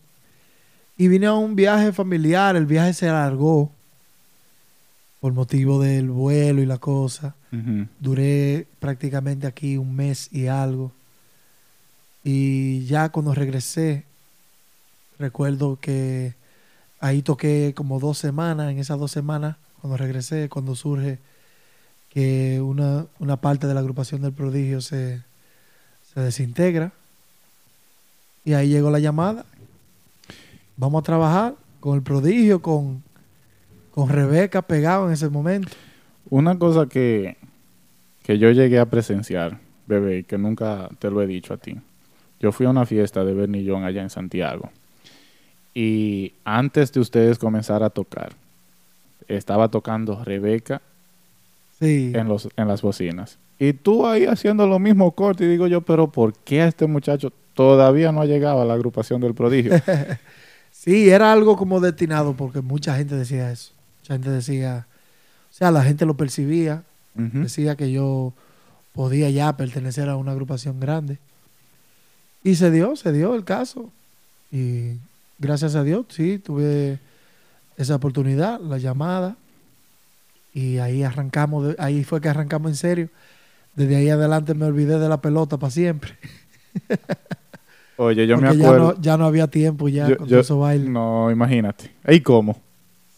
Y 0.97 1.07
vine 1.07 1.27
a 1.27 1.33
un 1.33 1.55
viaje 1.55 1.91
familiar. 1.91 2.55
El 2.55 2.65
viaje 2.65 2.93
se 2.93 3.09
alargó 3.09 3.71
por 5.19 5.33
motivo 5.33 5.81
del 5.81 6.09
vuelo 6.09 6.61
y 6.61 6.65
la 6.65 6.77
cosa. 6.77 7.35
Duré 7.99 8.67
prácticamente 8.79 9.47
aquí 9.47 9.77
un 9.77 9.95
mes 9.95 10.29
y 10.31 10.47
algo. 10.47 10.91
Y 12.23 12.85
ya 12.85 13.09
cuando 13.09 13.33
regresé, 13.33 14.03
recuerdo 15.17 15.77
que 15.79 16.33
ahí 16.99 17.21
toqué 17.21 17.73
como 17.75 17.99
dos 17.99 18.17
semanas. 18.17 18.71
En 18.71 18.79
esas 18.79 18.99
dos 18.99 19.11
semanas, 19.11 19.57
cuando 19.81 19.97
regresé, 19.97 20.49
cuando 20.49 20.75
surge 20.75 21.19
que 22.09 22.61
una, 22.61 23.07
una 23.19 23.37
parte 23.37 23.67
de 23.67 23.73
la 23.73 23.81
agrupación 23.81 24.21
del 24.21 24.31
prodigio 24.31 24.81
se, 24.81 25.21
se 26.13 26.19
desintegra. 26.19 26.91
Y 28.43 28.53
ahí 28.53 28.69
llegó 28.69 28.89
la 28.89 28.99
llamada. 28.99 29.45
Vamos 30.77 31.01
a 31.01 31.03
trabajar 31.03 31.55
con 31.79 31.95
el 31.95 32.03
prodigio, 32.03 32.61
con, 32.61 33.03
con 33.91 34.09
Rebeca 34.09 34.61
pegado 34.61 35.07
en 35.07 35.13
ese 35.13 35.29
momento. 35.29 35.69
Una 36.29 36.57
cosa 36.57 36.87
que, 36.87 37.37
que 38.23 38.37
yo 38.39 38.51
llegué 38.51 38.79
a 38.79 38.85
presenciar, 38.85 39.59
bebé, 39.87 40.23
que 40.23 40.37
nunca 40.37 40.89
te 40.99 41.09
lo 41.11 41.21
he 41.21 41.27
dicho 41.27 41.53
a 41.53 41.57
ti. 41.57 41.77
Yo 42.39 42.51
fui 42.51 42.65
a 42.65 42.69
una 42.69 42.85
fiesta 42.85 43.23
de 43.23 43.33
Bernie 43.33 43.65
John 43.67 43.83
allá 43.83 44.01
en 44.01 44.09
Santiago. 44.09 44.71
Y 45.75 46.33
antes 46.45 46.91
de 46.91 46.99
ustedes 47.01 47.37
comenzar 47.37 47.83
a 47.83 47.89
tocar, 47.91 48.31
estaba 49.27 49.69
tocando 49.69 50.23
Rebeca 50.23 50.81
Sí. 51.79 52.11
en, 52.15 52.27
los, 52.29 52.47
en 52.55 52.67
las 52.69 52.81
bocinas. 52.81 53.37
Y 53.59 53.73
tú 53.73 54.07
ahí 54.07 54.25
haciendo 54.25 54.65
lo 54.65 54.79
mismo 54.79 55.11
corto. 55.11 55.43
Y 55.43 55.47
digo 55.47 55.67
yo, 55.67 55.81
pero 55.81 56.07
¿por 56.09 56.33
qué 56.33 56.61
a 56.61 56.67
este 56.69 56.87
muchacho 56.87 57.31
todavía 57.53 58.11
no 58.13 58.21
ha 58.21 58.25
llegado 58.25 58.61
a 58.61 58.65
la 58.65 58.73
agrupación 58.73 59.21
del 59.21 59.33
prodigio? 59.35 59.73
Sí, 60.71 61.09
era 61.09 61.33
algo 61.33 61.57
como 61.57 61.79
destinado 61.79 62.35
porque 62.35 62.61
mucha 62.61 62.95
gente 62.95 63.15
decía 63.15 63.49
eso. 63.51 63.71
Mucha 64.01 64.13
gente 64.13 64.29
decía, 64.29 64.85
o 65.49 65.53
sea, 65.53 65.71
la 65.71 65.83
gente 65.83 66.05
lo 66.05 66.13
percibía, 66.15 66.83
decía 67.15 67.75
que 67.75 67.91
yo 67.91 68.33
podía 68.93 69.31
ya 69.31 69.57
pertenecer 69.57 70.09
a 70.09 70.15
una 70.15 70.33
agrupación 70.33 70.79
grande. 70.79 71.17
Y 72.43 72.53
se 72.55 72.69
dio, 72.69 72.95
se 72.97 73.11
dio 73.13 73.33
el 73.33 73.43
caso. 73.43 73.89
Y 74.51 74.97
gracias 75.39 75.75
a 75.75 75.83
Dios, 75.83 76.05
sí, 76.09 76.39
tuve 76.39 76.99
esa 77.77 77.95
oportunidad, 77.95 78.59
la 78.61 78.77
llamada. 78.77 79.35
Y 80.53 80.77
ahí 80.77 81.03
arrancamos, 81.03 81.67
de- 81.67 81.75
ahí 81.79 82.03
fue 82.03 82.21
que 82.21 82.29
arrancamos 82.29 82.71
en 82.71 82.75
serio. 82.75 83.09
Desde 83.75 83.97
ahí 83.97 84.09
adelante 84.09 84.53
me 84.53 84.65
olvidé 84.65 84.97
de 84.99 85.09
la 85.09 85.19
pelota 85.21 85.57
para 85.57 85.71
siempre. 85.71 86.13
Oye, 87.97 88.27
yo 88.27 88.37
me 88.37 88.43
ya 88.43 88.49
acuerdo. 88.49 88.93
no, 88.93 89.01
ya 89.01 89.17
no 89.17 89.25
había 89.25 89.47
tiempo 89.47 89.87
ya 89.87 90.07
Yo- 90.09 90.17
con 90.17 90.27
yo- 90.27 90.39
esos 90.39 90.59
bailes. 90.59 90.89
no, 90.89 91.31
imagínate. 91.31 91.91
¿Y 92.07 92.19
cómo? 92.21 92.53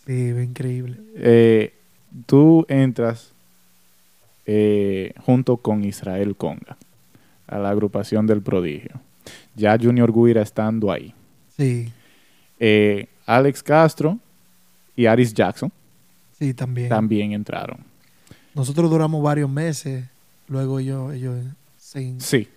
Sí, 0.05 0.31
fue 0.33 0.43
increíble. 0.43 0.97
Eh, 1.15 1.73
tú 2.25 2.65
entras 2.69 3.31
eh, 4.45 5.13
junto 5.25 5.57
con 5.57 5.83
Israel 5.83 6.35
Conga 6.35 6.77
a 7.47 7.57
la 7.59 7.69
agrupación 7.69 8.27
del 8.27 8.41
prodigio. 8.41 8.91
Ya 9.55 9.77
Junior 9.81 10.11
Guira 10.13 10.41
estando 10.41 10.91
ahí. 10.91 11.13
Sí, 11.57 11.91
Eh, 12.59 13.07
Alex 13.25 13.61
Castro 13.63 14.17
y 14.95 15.05
Aris 15.05 15.33
Jackson 15.33 15.71
sí, 16.39 16.53
también. 16.53 16.89
también 16.89 17.31
entraron. 17.33 17.77
Nosotros 18.55 18.89
duramos 18.89 19.21
varios 19.21 19.49
meses. 19.49 20.05
Luego 20.47 20.79
ellos, 20.79 21.13
ellos 21.13 21.43
se 21.77 22.01
in- 22.01 22.21
Sí. 22.21 22.47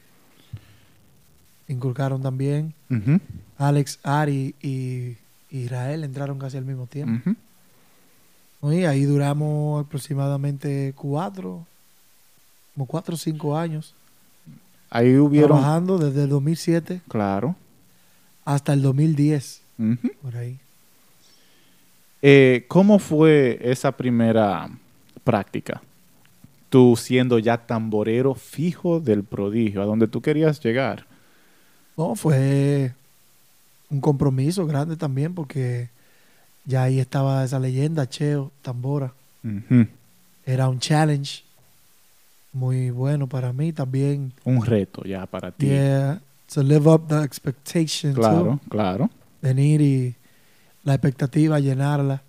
inculcaron 1.69 2.23
también. 2.23 2.73
Ujú, 2.91 3.21
Alex, 3.59 3.99
Ari 4.03 4.55
y 4.63 5.17
Israel 5.51 6.05
entraron 6.05 6.39
casi 6.39 6.57
al 6.57 6.65
mismo 6.65 6.87
tiempo. 6.87 7.31
ujú. 8.63 8.73
Y 8.73 8.85
ahí 8.85 9.05
duramos 9.05 9.85
aproximadamente 9.87 10.93
cuatro, 10.97 11.67
como 12.75 12.87
cuatro 12.87 13.15
o 13.15 13.19
cinco 13.19 13.57
años. 13.57 13.95
Ahí 14.91 15.17
hubieron. 15.17 15.59
Trabajando 15.59 15.99
desde 15.99 16.25
el 16.25 16.29
2007 16.29 17.01
Claro. 17.09 17.57
hasta 18.45 18.73
el 18.73 18.83
2010. 18.83 19.60
Por 20.23 20.37
ahí. 20.37 20.59
Eh, 22.23 22.65
¿Cómo 22.69 22.99
fue 22.99 23.59
esa 23.63 23.93
primera 23.93 24.69
práctica? 25.25 25.81
Tú 26.69 26.97
siendo 26.97 27.39
ya 27.39 27.57
tamborero 27.59 28.35
fijo 28.35 29.01
del 29.01 29.25
prodigio, 29.25 29.83
a 29.83 29.87
donde 29.87 30.07
tú 30.07 30.21
querías 30.21 30.61
llegar. 30.61 31.07
No, 31.97 32.15
fue 32.15 32.93
un 33.91 34.01
compromiso 34.01 34.67
grande 34.67 34.97
también 34.97 35.35
porque 35.35 35.89
ya 36.65 36.85
ahí 36.85 37.01
estaba 37.01 37.45
esa 37.45 37.59
leyenda, 37.59 38.09
Cheo, 38.09 38.53
Tambora. 38.63 39.13
Era 40.47 40.69
un 40.69 40.79
challenge 40.79 41.43
muy 42.53 42.91
bueno 42.91 43.27
para 43.27 43.53
mí 43.53 43.73
también. 43.73 44.33
Un 44.45 44.65
reto 44.65 45.03
ya 45.05 45.27
para 45.27 45.51
ti. 45.51 45.67
Yeah, 45.67 46.21
to 46.53 46.63
live 46.63 46.89
up 46.89 47.09
the 47.09 47.23
expectation. 47.25 48.15
too. 48.15 48.21
Claro, 48.21 48.61
claro. 48.69 49.11
Venir 49.43 49.81
y 49.81 50.15
la 50.85 50.95
expectativa, 50.95 51.59
llenarla. 51.61 52.23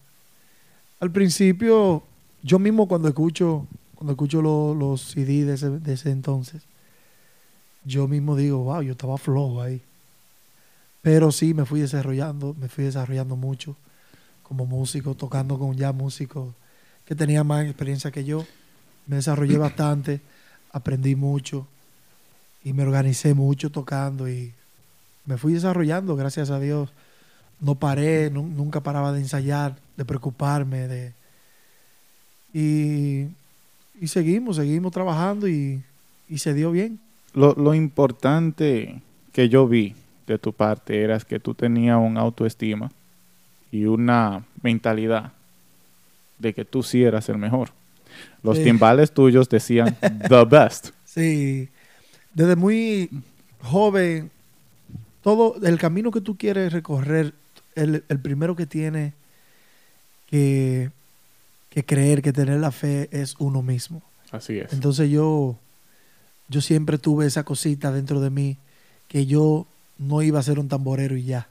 Al 0.99 1.11
principio, 1.11 2.03
yo 2.43 2.59
mismo 2.59 2.87
cuando 2.87 3.07
escucho, 3.07 3.65
cuando 3.95 4.13
escucho 4.13 4.41
lo- 4.41 4.73
los 4.75 5.01
CD 5.01 5.45
de 5.45 5.53
ese, 5.55 5.69
de 5.69 5.93
ese 5.93 6.11
entonces, 6.11 6.63
yo 7.83 8.07
mismo 8.07 8.35
digo, 8.35 8.59
wow, 8.63 8.81
yo 8.81 8.91
estaba 8.91 9.17
flojo 9.17 9.61
ahí. 9.61 9.81
Pero 11.01 11.31
sí 11.31 11.53
me 11.53 11.65
fui 11.65 11.79
desarrollando, 11.81 12.55
me 12.59 12.67
fui 12.69 12.83
desarrollando 12.83 13.35
mucho 13.35 13.75
como 14.43 14.65
músico, 14.65 15.15
tocando 15.15 15.57
con 15.57 15.75
ya 15.75 15.91
músicos 15.91 16.53
que 17.05 17.15
tenían 17.15 17.47
más 17.47 17.65
experiencia 17.65 18.11
que 18.11 18.23
yo. 18.23 18.45
Me 19.07 19.15
desarrollé 19.15 19.57
bastante, 19.57 20.21
aprendí 20.71 21.15
mucho 21.15 21.65
y 22.63 22.73
me 22.73 22.83
organicé 22.83 23.33
mucho 23.33 23.71
tocando 23.71 24.29
y 24.29 24.53
me 25.25 25.37
fui 25.37 25.53
desarrollando, 25.53 26.15
gracias 26.15 26.49
a 26.49 26.59
Dios. 26.59 26.91
No 27.59 27.75
paré, 27.75 28.29
nu- 28.31 28.47
nunca 28.47 28.81
paraba 28.81 29.11
de 29.11 29.19
ensayar, 29.21 29.75
de 29.97 30.05
preocuparme, 30.05 30.87
de 30.87 31.13
y, 32.53 33.27
y 33.99 34.07
seguimos, 34.07 34.57
seguimos 34.57 34.91
trabajando 34.91 35.47
y, 35.47 35.81
y 36.27 36.37
se 36.39 36.53
dio 36.53 36.71
bien. 36.71 36.99
Lo, 37.33 37.53
lo 37.53 37.73
importante 37.73 39.01
que 39.31 39.47
yo 39.47 39.67
vi 39.67 39.95
de 40.27 40.37
tu 40.37 40.53
parte 40.53 41.01
era 41.01 41.19
que 41.19 41.39
tú 41.39 41.53
tenías 41.53 41.97
un 41.97 42.17
autoestima 42.17 42.91
y 43.71 43.85
una 43.85 44.43
mentalidad 44.61 45.31
de 46.39 46.53
que 46.53 46.65
tú 46.65 46.83
sí 46.83 47.03
eras 47.03 47.29
el 47.29 47.37
mejor. 47.37 47.69
Los 48.43 48.57
Sí. 48.57 48.63
timbales 48.65 49.11
tuyos 49.13 49.47
decían 49.47 49.95
the 50.27 50.43
best. 50.45 50.89
Sí, 51.05 51.69
desde 52.33 52.55
muy 52.55 53.09
joven, 53.61 54.29
todo 55.21 55.55
el 55.61 55.77
camino 55.77 56.11
que 56.11 56.21
tú 56.21 56.37
quieres 56.37 56.73
recorrer, 56.73 57.33
el, 57.75 58.03
el 58.07 58.19
primero 58.19 58.55
que 58.55 58.65
tiene 58.65 59.13
que, 60.29 60.89
que 61.69 61.85
creer, 61.85 62.21
que 62.21 62.33
tener 62.33 62.59
la 62.59 62.71
fe 62.71 63.09
es 63.11 63.35
uno 63.39 63.61
mismo. 63.61 64.01
Así 64.31 64.57
es. 64.59 64.73
Entonces 64.73 65.09
yo, 65.09 65.57
yo 66.47 66.61
siempre 66.61 66.97
tuve 66.97 67.25
esa 67.25 67.43
cosita 67.43 67.91
dentro 67.91 68.21
de 68.21 68.29
mí 68.29 68.57
que 69.07 69.25
yo 69.25 69.67
no 69.97 70.21
iba 70.21 70.39
a 70.39 70.43
ser 70.43 70.57
un 70.57 70.69
tamborero 70.69 71.15
y 71.17 71.23
ya. 71.23 71.47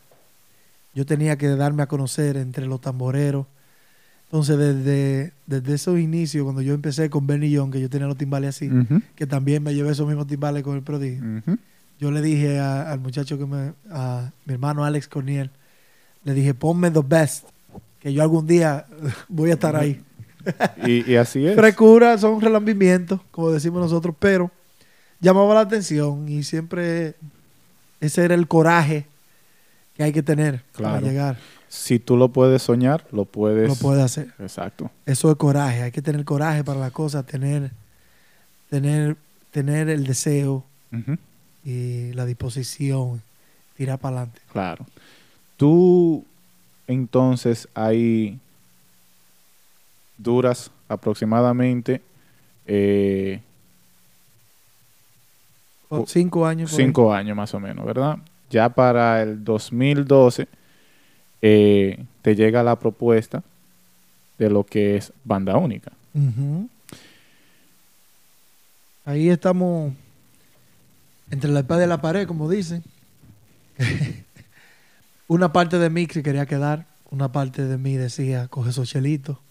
Yo 0.94 1.06
tenía 1.06 1.36
que 1.36 1.48
darme 1.48 1.82
a 1.82 1.86
conocer 1.86 2.36
entre 2.36 2.66
los 2.66 2.80
tamboreros. 2.80 3.46
Entonces 4.26 4.58
desde, 4.58 5.32
desde 5.46 5.74
esos 5.74 5.98
inicios, 5.98 6.44
cuando 6.44 6.62
yo 6.62 6.72
empecé 6.74 7.10
con 7.10 7.26
Benny 7.26 7.50
Young, 7.50 7.72
que 7.72 7.80
yo 7.80 7.90
tenía 7.90 8.06
los 8.06 8.16
timbales 8.16 8.56
así, 8.56 8.70
que 9.14 9.26
también 9.26 9.62
me 9.62 9.74
llevé 9.74 9.90
esos 9.90 10.06
mismos 10.06 10.26
timbales 10.26 10.62
con 10.62 10.76
el 10.76 10.82
prodigio. 10.82 11.22
Yo 12.00 12.10
le 12.10 12.20
dije 12.22 12.58
a- 12.58 12.90
al 12.90 12.98
muchacho 13.00 13.38
que 13.38 13.46
me, 13.46 13.72
a 13.90 14.30
mi 14.46 14.54
hermano 14.54 14.84
Alex 14.84 15.06
Corniel, 15.06 15.50
le 16.24 16.34
dije, 16.34 16.54
ponme 16.54 16.90
the 16.90 17.02
best, 17.04 17.44
que 18.00 18.12
yo 18.12 18.22
algún 18.22 18.46
día 18.46 18.86
voy 19.28 19.50
a 19.50 19.54
estar 19.54 19.76
ahí. 19.76 20.00
Y, 20.86 21.12
y 21.12 21.16
así 21.16 21.46
es. 21.46 21.54
Frecura, 21.54 22.16
son 22.16 22.40
relambimientos, 22.40 23.20
como 23.30 23.50
decimos 23.50 23.82
nosotros, 23.82 24.14
pero 24.18 24.50
llamaba 25.20 25.52
la 25.54 25.60
atención 25.60 26.26
y 26.30 26.42
siempre 26.44 27.14
ese 28.00 28.24
era 28.24 28.34
el 28.34 28.48
coraje 28.48 29.04
que 29.94 30.02
hay 30.02 30.12
que 30.14 30.22
tener 30.22 30.62
para 30.78 30.98
llegar. 31.02 31.36
Si 31.68 31.98
tú 31.98 32.16
lo 32.16 32.30
puedes 32.30 32.62
soñar, 32.62 33.06
lo 33.12 33.26
puedes. 33.26 33.68
Lo 33.68 33.74
puede 33.74 34.00
hacer. 34.02 34.28
Exacto. 34.38 34.90
Eso 35.04 35.30
es 35.30 35.36
coraje, 35.36 35.82
hay 35.82 35.90
que 35.92 36.00
tener 36.00 36.24
coraje 36.24 36.64
para 36.64 36.80
la 36.80 36.90
cosa, 36.90 37.22
tener, 37.22 37.70
tener, 38.70 39.18
tener 39.50 39.90
el 39.90 40.04
deseo. 40.06 40.64
Y 41.64 42.12
la 42.12 42.26
disposición, 42.26 43.22
tirar 43.76 43.98
para 43.98 44.16
adelante. 44.16 44.40
Claro. 44.52 44.86
Tú, 45.56 46.24
entonces, 46.86 47.68
ahí 47.74 48.38
duras 50.16 50.70
aproximadamente 50.88 52.02
eh, 52.66 53.40
cinco 56.06 56.46
años. 56.46 56.70
ahí. 56.72 56.76
cinco 56.76 57.12
años 57.12 57.36
más 57.36 57.52
o 57.54 57.60
menos, 57.60 57.84
¿verdad? 57.84 58.18
Ya 58.50 58.68
para 58.68 59.22
el 59.22 59.44
2012 59.44 60.48
eh, 61.42 62.04
te 62.22 62.34
llega 62.34 62.62
la 62.62 62.78
propuesta 62.78 63.42
de 64.38 64.50
lo 64.50 64.64
que 64.64 64.96
es 64.96 65.12
banda 65.24 65.56
única. 65.56 65.92
Ahí 69.04 69.28
estamos 69.30 69.92
entre 71.30 71.50
la 71.50 71.60
espada 71.60 71.84
y 71.84 71.88
la 71.88 72.00
pared, 72.00 72.26
como 72.26 72.48
dicen. 72.50 72.82
una 75.28 75.52
parte 75.52 75.78
de 75.78 75.90
mí 75.90 76.06
se 76.10 76.22
quería 76.22 76.46
quedar, 76.46 76.86
una 77.10 77.30
parte 77.32 77.64
de 77.64 77.78
mí 77.78 77.96
decía, 77.96 78.48
coge 78.48 78.70
esos 78.70 78.88
chelitos. 78.88 79.38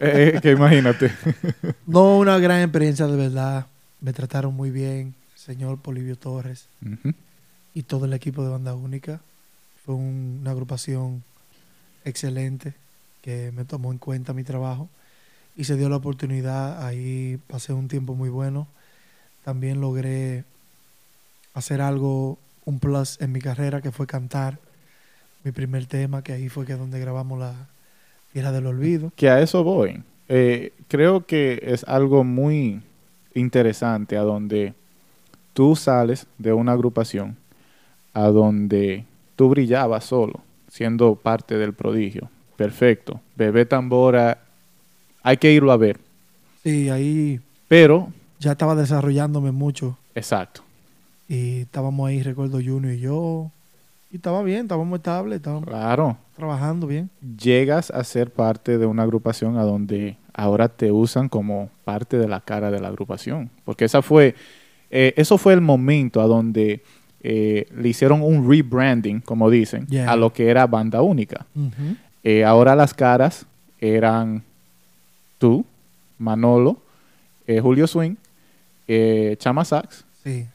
Eh, 0.00 0.32
eh, 0.34 0.40
que 0.42 0.50
imagínate. 0.52 1.12
No, 1.86 2.18
una 2.18 2.38
gran 2.38 2.60
experiencia 2.62 3.06
de 3.06 3.16
verdad. 3.16 3.66
Me 4.00 4.12
trataron 4.12 4.54
muy 4.54 4.70
bien, 4.70 5.14
señor 5.36 5.78
Polivio 5.78 6.16
Torres 6.16 6.66
y 7.74 7.82
todo 7.84 8.06
el 8.06 8.12
equipo 8.12 8.42
de 8.42 8.50
Banda 8.50 8.74
Única. 8.74 9.20
Fue 9.84 9.94
un- 9.94 10.38
una 10.40 10.50
agrupación 10.50 11.22
excelente 12.04 12.74
que 13.22 13.52
me 13.52 13.64
tomó 13.64 13.92
en 13.92 13.98
cuenta 13.98 14.32
mi 14.32 14.42
trabajo 14.44 14.88
y 15.56 15.64
se 15.64 15.76
dio 15.76 15.88
la 15.88 15.96
oportunidad. 15.96 16.84
Ahí 16.84 17.38
pasé 17.48 17.72
un 17.72 17.88
tiempo 17.88 18.14
muy 18.14 18.28
bueno. 18.30 18.66
También 19.44 19.80
logré 19.80 20.44
hacer 21.54 21.80
algo, 21.80 22.38
un 22.64 22.78
plus 22.78 23.20
en 23.20 23.32
mi 23.32 23.40
carrera, 23.40 23.80
que 23.80 23.90
fue 23.90 24.06
cantar 24.06 24.58
mi 25.44 25.52
primer 25.52 25.86
tema, 25.86 26.22
que 26.22 26.32
ahí 26.32 26.48
fue 26.48 26.64
que 26.66 26.74
donde 26.74 27.00
grabamos 27.00 27.38
la 27.38 27.68
Tierra 28.32 28.52
del 28.52 28.66
Olvido. 28.66 29.12
que 29.16 29.28
a 29.28 29.40
eso 29.40 29.62
voy. 29.64 30.02
Eh, 30.28 30.72
creo 30.88 31.26
que 31.26 31.60
es 31.62 31.84
algo 31.84 32.24
muy 32.24 32.80
interesante 33.34 34.16
a 34.16 34.22
donde 34.22 34.74
tú 35.52 35.76
sales 35.76 36.26
de 36.38 36.52
una 36.52 36.72
agrupación 36.72 37.36
a 38.14 38.28
donde 38.28 39.04
tú 39.36 39.48
brillabas 39.48 40.04
solo, 40.04 40.40
siendo 40.68 41.14
parte 41.14 41.56
del 41.56 41.72
prodigio. 41.72 42.30
Perfecto. 42.56 43.20
Bebé 43.36 43.64
Tambora, 43.66 44.38
hay 45.22 45.36
que 45.38 45.52
irlo 45.52 45.72
a 45.72 45.76
ver. 45.76 45.98
Sí, 46.62 46.88
ahí 46.90 47.40
Pero, 47.68 48.12
ya 48.38 48.52
estaba 48.52 48.74
desarrollándome 48.74 49.50
mucho 49.50 49.98
exacto. 50.14 50.62
Y 51.34 51.60
estábamos 51.62 52.08
ahí, 52.08 52.22
recuerdo 52.22 52.58
Junior 52.58 52.92
y 52.92 53.00
yo, 53.00 53.50
y 54.10 54.16
estaba 54.16 54.42
bien, 54.42 54.62
estábamos 54.62 54.98
estables, 54.98 55.36
estábamos 55.36 55.64
Claro. 55.66 56.18
trabajando 56.36 56.86
bien. 56.86 57.08
Llegas 57.42 57.90
a 57.90 58.04
ser 58.04 58.30
parte 58.30 58.76
de 58.76 58.84
una 58.84 59.02
agrupación 59.04 59.56
a 59.56 59.62
donde 59.62 60.16
ahora 60.34 60.68
te 60.68 60.92
usan 60.92 61.28
como 61.30 61.70
parte 61.84 62.18
de 62.18 62.28
la 62.28 62.40
cara 62.40 62.70
de 62.70 62.80
la 62.80 62.88
agrupación. 62.88 63.48
Porque 63.64 63.86
esa 63.86 64.02
fue, 64.02 64.34
eh, 64.90 65.14
eso 65.16 65.38
fue 65.38 65.54
el 65.54 65.62
momento 65.62 66.20
a 66.20 66.26
donde 66.26 66.82
eh, 67.22 67.66
le 67.74 67.88
hicieron 67.88 68.20
un 68.20 68.46
rebranding, 68.50 69.20
como 69.20 69.48
dicen, 69.48 69.86
Yeah. 69.88 70.10
a 70.12 70.16
lo 70.16 70.32
que 70.34 70.48
era 70.50 70.66
banda 70.66 71.00
única. 71.02 71.46
Eh, 72.24 72.44
ahora 72.44 72.74
las 72.76 72.92
caras 72.92 73.46
eran 73.80 74.42
tú, 75.38 75.64
Manolo, 76.18 76.76
Julio 77.62 77.86
Swing, 77.86 78.16
Chama 79.38 79.64
Sax, 79.64 80.04
Sí, 80.24 80.46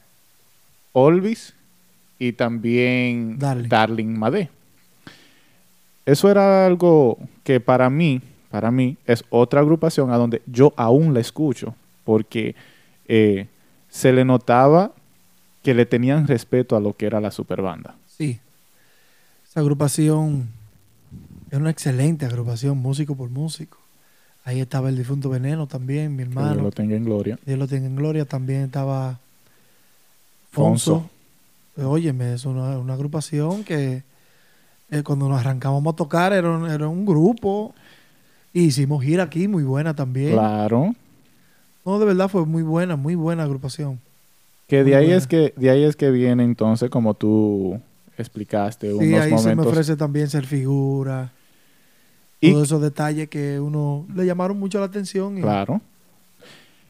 Olvis 0.97 1.53
y 2.17 2.33
también 2.33 3.37
Darling. 3.37 3.69
Darling 3.69 4.17
Madé. 4.17 4.49
Eso 6.05 6.31
era 6.31 6.65
algo 6.65 7.17
que 7.43 7.59
para 7.59 7.89
mí, 7.89 8.21
para 8.49 8.71
mí, 8.71 8.97
es 9.05 9.23
otra 9.29 9.59
agrupación 9.59 10.09
a 10.11 10.17
donde 10.17 10.41
yo 10.47 10.73
aún 10.77 11.13
la 11.13 11.19
escucho, 11.19 11.75
porque 12.05 12.55
eh, 13.07 13.47
se 13.89 14.11
le 14.13 14.23
notaba 14.25 14.91
que 15.63 15.73
le 15.73 15.85
tenían 15.85 16.27
respeto 16.27 16.75
a 16.75 16.79
lo 16.79 16.93
que 16.95 17.05
era 17.05 17.19
la 17.21 17.31
superbanda. 17.31 17.95
sí. 18.07 18.39
Esa 19.49 19.61
agrupación 19.61 20.49
es 21.49 21.57
una 21.57 21.69
excelente 21.71 22.25
agrupación, 22.25 22.77
músico 22.77 23.15
por 23.15 23.29
músico. 23.29 23.77
Ahí 24.43 24.59
estaba 24.59 24.89
el 24.89 24.97
difunto 24.97 25.29
Veneno 25.29 25.67
también, 25.67 26.15
mi 26.15 26.23
Que 26.23 26.29
Dios 26.29 26.37
hermano. 26.37 26.61
lo 26.63 26.71
tenga 26.71 26.95
en 26.95 27.05
gloria. 27.05 27.39
Dios 27.45 27.57
lo 27.57 27.67
tenga 27.67 27.87
en 27.87 27.95
gloria. 27.95 28.25
También 28.25 28.63
estaba 28.63 29.19
Fonso. 30.57 31.09
Fonso. 31.75 31.89
Óyeme, 31.91 32.33
es 32.33 32.45
una, 32.45 32.77
una 32.79 32.93
agrupación 32.93 33.63
que 33.63 34.03
eh, 34.89 35.03
cuando 35.03 35.29
nos 35.29 35.39
arrancamos 35.39 35.85
a 35.85 35.95
tocar 35.95 36.33
era 36.33 36.49
un, 36.49 36.69
era 36.69 36.87
un 36.87 37.05
grupo. 37.05 37.73
Y 38.53 38.61
hicimos 38.65 39.03
gira 39.03 39.23
aquí, 39.23 39.47
muy 39.47 39.63
buena 39.63 39.95
también. 39.95 40.33
Claro. 40.33 40.95
No, 41.85 41.99
de 41.99 42.05
verdad 42.05 42.27
fue 42.29 42.45
muy 42.45 42.63
buena, 42.63 42.95
muy 42.95 43.13
buena 43.15 43.43
agrupación. 43.43 43.99
Que 44.67 44.83
de 44.83 44.95
ahí 44.95 45.11
es 45.11 45.27
que 45.27 45.53
de 45.55 45.69
ahí 45.69 45.83
es 45.83 45.95
que 45.95 46.09
viene 46.11 46.43
entonces 46.43 46.89
como 46.89 47.13
tú 47.13 47.79
explicaste 48.17 48.87
Sí, 48.89 48.93
unos 48.93 49.21
ahí 49.21 49.29
se 49.29 49.35
me 49.35 49.55
momentos 49.55 49.67
ofrece 49.67 49.95
también 49.95 50.27
ser 50.29 50.45
figura. 50.45 51.31
Y- 52.41 52.51
Todos 52.51 52.65
esos 52.67 52.81
detalles 52.81 53.29
que 53.29 53.59
uno 53.59 54.05
le 54.13 54.25
llamaron 54.25 54.59
mucho 54.59 54.79
la 54.79 54.85
atención 54.87 55.37
y 55.37 55.41
claro. 55.41 55.79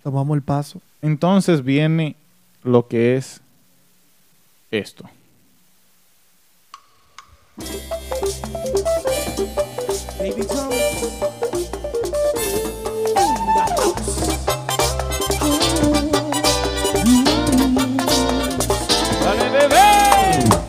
tomamos 0.04 0.36
el 0.36 0.42
paso. 0.42 0.82
Entonces 1.02 1.64
viene 1.64 2.16
lo 2.64 2.88
que 2.88 3.18
es 3.18 3.42
esto. 4.72 5.10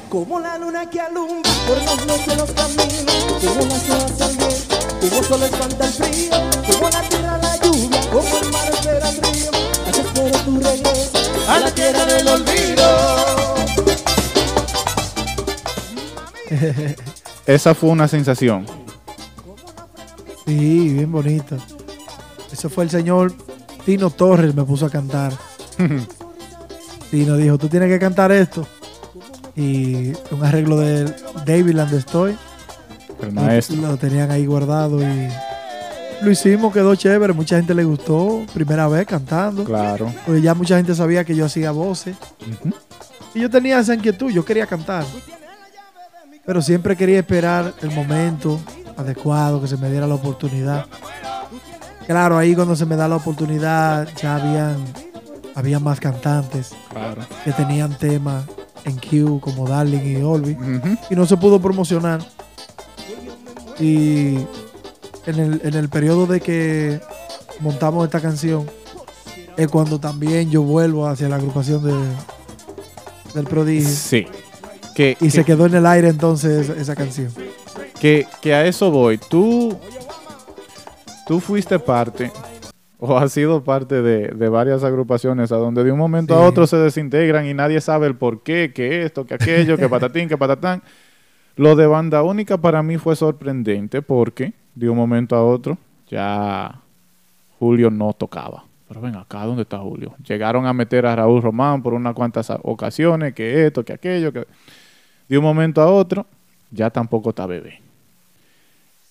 Como 0.09 0.41
la 0.41 0.59
luna 0.59 0.89
que 0.91 1.01
alumbra 1.01 1.51
por 1.67 1.77
las 1.83 2.07
noches 2.07 2.37
los 2.37 2.51
caminos, 2.53 3.15
como 3.45 3.67
las 3.67 3.91
hojas 3.91 4.21
al 4.21 4.37
viento, 4.37 4.77
como 5.01 5.23
solo 5.23 5.45
espanta 5.45 5.85
el 5.87 5.93
frío, 5.93 6.31
como 6.73 6.91
la 6.91 7.03
tierra 7.09 7.39
la 7.39 7.57
lluvia, 7.61 8.01
como 8.11 8.39
el 8.39 8.51
mar 8.51 8.69
espera 8.73 9.11
el 9.11 9.17
río, 9.17 9.51
así 9.89 10.01
espero 10.01 10.39
tu 10.45 10.61
regreso 10.61 11.11
a 11.49 11.59
la 11.61 11.71
tierra 11.71 12.05
del 12.07 12.29
olvido. 12.29 13.18
Esa 17.47 17.75
fue 17.75 17.91
una 17.91 18.09
sensación. 18.09 18.67
Sí, 20.47 20.95
bien 20.95 21.11
bonito. 21.13 21.57
Eso 22.53 22.69
fue 22.71 22.85
el 22.85 22.91
señor 22.91 23.33
Tino 23.85 24.11
Torres, 24.11 24.55
me 24.55 24.65
puso 24.65 24.87
a 24.87 24.91
cantar. 24.91 25.33
Tino 27.11 27.37
dijo, 27.37 27.59
tú 27.59 27.69
tienes 27.69 27.89
que 27.89 27.99
cantar 27.99 28.33
esto. 28.33 28.67
Y 29.57 30.13
un 30.31 30.45
arreglo 30.45 30.77
de 30.79 31.05
David 31.47 31.73
Landestoy. 31.75 32.37
El 33.23 33.35
Lo- 33.35 33.41
maestro. 33.43 33.77
Lo 33.77 33.97
tenían 33.97 34.31
ahí 34.31 34.47
guardado 34.47 35.01
y 35.03 35.29
lo 36.23 36.31
hicimos, 36.31 36.73
quedó 36.73 36.95
chévere. 36.95 37.33
Mucha 37.33 37.57
gente 37.57 37.75
le 37.75 37.85
gustó. 37.85 38.43
Primera 38.55 38.87
vez 38.89 39.07
cantando. 39.07 39.65
Claro. 39.65 40.13
Porque 40.27 40.41
ya 40.41 40.55
mucha 40.55 40.77
gente 40.77 40.95
sabía 40.95 41.25
que 41.25 41.35
yo 41.35 41.45
hacía 41.47 41.71
voces. 41.73 42.17
Y 43.35 43.41
yo 43.41 43.51
tenía 43.51 43.79
esa 43.81 43.95
inquietud, 43.95 44.31
yo 44.31 44.45
quería 44.45 44.67
cantar. 44.67 45.05
Pero 46.49 46.63
siempre 46.63 46.97
quería 46.97 47.19
esperar 47.19 47.75
el 47.83 47.91
momento 47.91 48.59
adecuado, 48.97 49.61
que 49.61 49.69
se 49.69 49.77
me 49.77 49.91
diera 49.91 50.07
la 50.07 50.15
oportunidad. 50.15 50.87
Claro, 52.07 52.39
ahí 52.39 52.55
cuando 52.55 52.75
se 52.75 52.87
me 52.87 52.97
da 52.97 53.07
la 53.07 53.17
oportunidad 53.17 54.09
ya 54.17 54.37
habían, 54.37 54.77
había 55.55 55.79
más 55.79 56.01
cantantes 56.01 56.71
Claro. 56.89 57.21
que 57.45 57.53
tenían 57.53 57.99
temas 57.99 58.45
en 58.87 58.97
Q 58.97 59.41
como 59.41 59.69
Darling 59.69 59.99
y 59.99 60.17
Ujú. 60.25 60.97
y 61.11 61.15
no 61.17 61.27
se 61.27 61.37
pudo 61.37 61.61
promocionar. 61.61 62.21
Y 63.79 64.37
en 65.27 65.39
el, 65.39 65.61
en 65.63 65.75
el 65.75 65.91
periodo 65.91 66.27
de 66.27 66.41
que 66.41 66.99
montamos 67.61 68.07
esta 68.07 68.23
canción 68.23 68.65
es 69.59 69.69
cuando 69.69 70.01
también 70.01 70.51
yo 70.51 70.63
vuelvo 70.63 71.07
hacia 71.07 71.29
la 71.29 71.37
agrupación 71.37 71.85
de, 71.85 71.93
del 73.35 73.45
prodigio. 73.45 73.87
Sí. 73.91 74.27
Que, 74.99 75.13
Y 75.21 75.27
que- 75.27 75.31
se 75.31 75.45
quedó 75.45 75.67
en 75.67 75.77
el 75.77 75.87
aire 75.87 76.09
entonces 76.09 76.69
esa, 76.71 76.97
canción. 76.97 77.31
Que, 78.01 78.27
que 78.43 78.53
a 78.53 78.67
eso 78.67 78.91
voy. 78.91 79.17
Tú, 79.17 79.79
tú 81.25 81.39
fuiste 81.39 81.79
parte 81.79 82.33
o 82.99 83.17
has 83.17 83.33
sido 83.33 83.63
parte 83.63 84.03
de, 84.03 84.27
de 84.27 84.49
varias 84.49 84.83
agrupaciones 84.83 85.53
a 85.53 85.57
donde 85.57 85.85
de 85.85 85.93
un 85.93 85.99
momento 86.01 86.35
a 86.35 86.45
otro 86.45 86.67
se 86.67 86.79
desintegran 86.79 87.47
y 87.47 87.55
nadie 87.55 87.81
sabe 87.81 88.09
el 88.09 88.17
por 88.17 88.43
qué, 88.43 88.73
que 88.75 89.05
esto, 89.05 89.25
que 89.25 89.35
aquello, 89.35 89.77
que 89.77 89.89
patatín, 89.89 90.29
que 90.29 90.37
patatán. 90.37 90.83
Lo 91.55 91.77
de 91.77 91.87
banda 91.87 92.25
única 92.25 92.59
para 92.59 92.83
mí 92.83 92.99
fue 92.99 93.15
sorprendente 93.15 94.03
porque 94.03 94.53
de 94.75 94.91
un 94.91 94.97
momento 94.97 95.37
a 95.37 95.45
otro 95.45 95.79
ya 96.11 96.81
Julio 97.61 97.89
no 97.89 98.13
tocaba. 98.15 98.65
Pero 98.89 99.01
ven 99.01 99.15
acá, 99.15 99.45
¿dónde 99.45 99.63
está 99.63 99.79
Julio? 99.79 100.17
Llegaron 100.27 100.67
a 100.67 100.73
meter 100.73 101.07
a 101.07 101.15
Raúl 101.15 101.41
Román 101.41 101.85
por 101.85 101.95
unas 101.95 102.15
cuantas 102.15 102.51
ocasiones, 102.65 103.33
que 103.33 103.67
esto, 103.67 103.85
que 103.85 103.93
aquello, 103.93 104.33
que 104.33 104.45
de 105.29 105.39
un 105.39 105.45
momento 105.45 105.81
a 105.83 105.87
otro 105.87 106.27
ya 106.71 106.91
tampoco 106.91 107.31
está 107.31 107.47
bebé. 107.47 107.81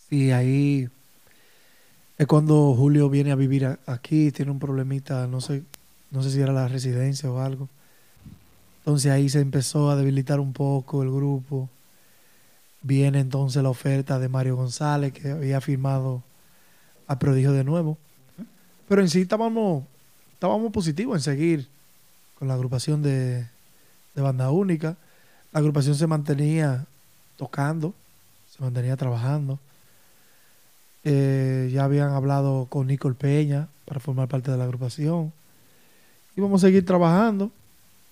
Y 0.10 0.32
ahí 0.32 0.90
es 2.18 2.28
cuando 2.28 2.74
Julio 2.76 3.10
viene 3.10 3.32
a 3.32 3.36
vivir 3.36 3.78
aquí, 3.86 4.32
tiene 4.32 4.52
un 4.52 4.60
problemita, 4.60 5.28
no 5.28 5.42
sé, 5.42 5.64
no 6.12 6.24
sé 6.24 6.32
si 6.32 6.42
era 6.42 6.54
la 6.54 6.68
residencia 6.68 7.30
o 7.30 7.40
algo. 7.40 7.70
Entonces 8.80 9.12
ahí 9.12 9.30
se 9.30 9.42
empezó 9.42 9.92
a 9.92 9.96
debilitar 9.96 10.40
un 10.40 10.54
poco 10.54 11.04
el 11.04 11.12
grupo. 11.12 11.70
Viene 12.82 13.20
entonces 13.20 13.62
la 13.62 13.70
oferta 13.70 14.18
de 14.18 14.30
Mario 14.30 14.56
González, 14.56 15.12
que 15.12 15.32
había 15.32 15.60
firmado 15.60 16.24
a 17.06 17.20
Prodigio 17.20 17.52
de 17.52 17.64
nuevo. 17.64 17.98
Pero 18.88 19.02
en 19.02 19.10
sí 19.10 19.22
estábamos, 19.22 19.84
estábamos 20.34 20.72
positivos 20.72 21.18
en 21.18 21.22
seguir 21.22 21.68
con 22.40 22.48
la 22.48 22.54
agrupación 22.54 23.02
de, 23.02 23.46
de 24.16 24.22
banda 24.22 24.52
única. 24.52 24.96
La 25.58 25.62
agrupación 25.62 25.96
se 25.96 26.06
mantenía 26.06 26.86
tocando, 27.36 27.96
se 28.48 28.62
mantenía 28.62 28.96
trabajando. 28.96 29.58
Eh, 31.04 31.72
ya 31.74 31.84
habían 31.84 32.12
hablado 32.12 32.68
con 32.70 32.86
Nicole 32.86 33.16
Peña 33.16 33.68
para 33.86 34.00
formar 34.00 34.28
parte 34.28 34.52
de 34.52 34.58
la 34.58 34.66
agrupación. 34.66 35.34
Íbamos 36.36 36.64
a 36.64 36.68
seguir 36.68 36.86
trabajando, 36.86 37.50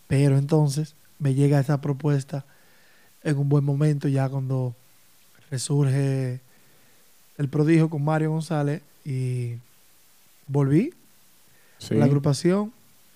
pero 0.08 0.40
entonces 0.40 0.96
me 1.20 1.36
llega 1.36 1.60
esta 1.60 1.80
propuesta 1.82 2.46
en 3.24 3.38
un 3.38 3.48
buen 3.48 3.64
momento, 3.64 4.08
ya 4.08 4.28
cuando 4.28 4.74
resurge 5.52 6.40
el 7.38 7.48
prodigio 7.48 7.92
con 7.92 8.04
Mario 8.04 8.32
González 8.32 8.82
y 9.06 9.58
volví 10.48 10.96
Sí. 11.78 11.94
a 11.94 11.98
la 12.00 12.06
agrupación. 12.06 12.74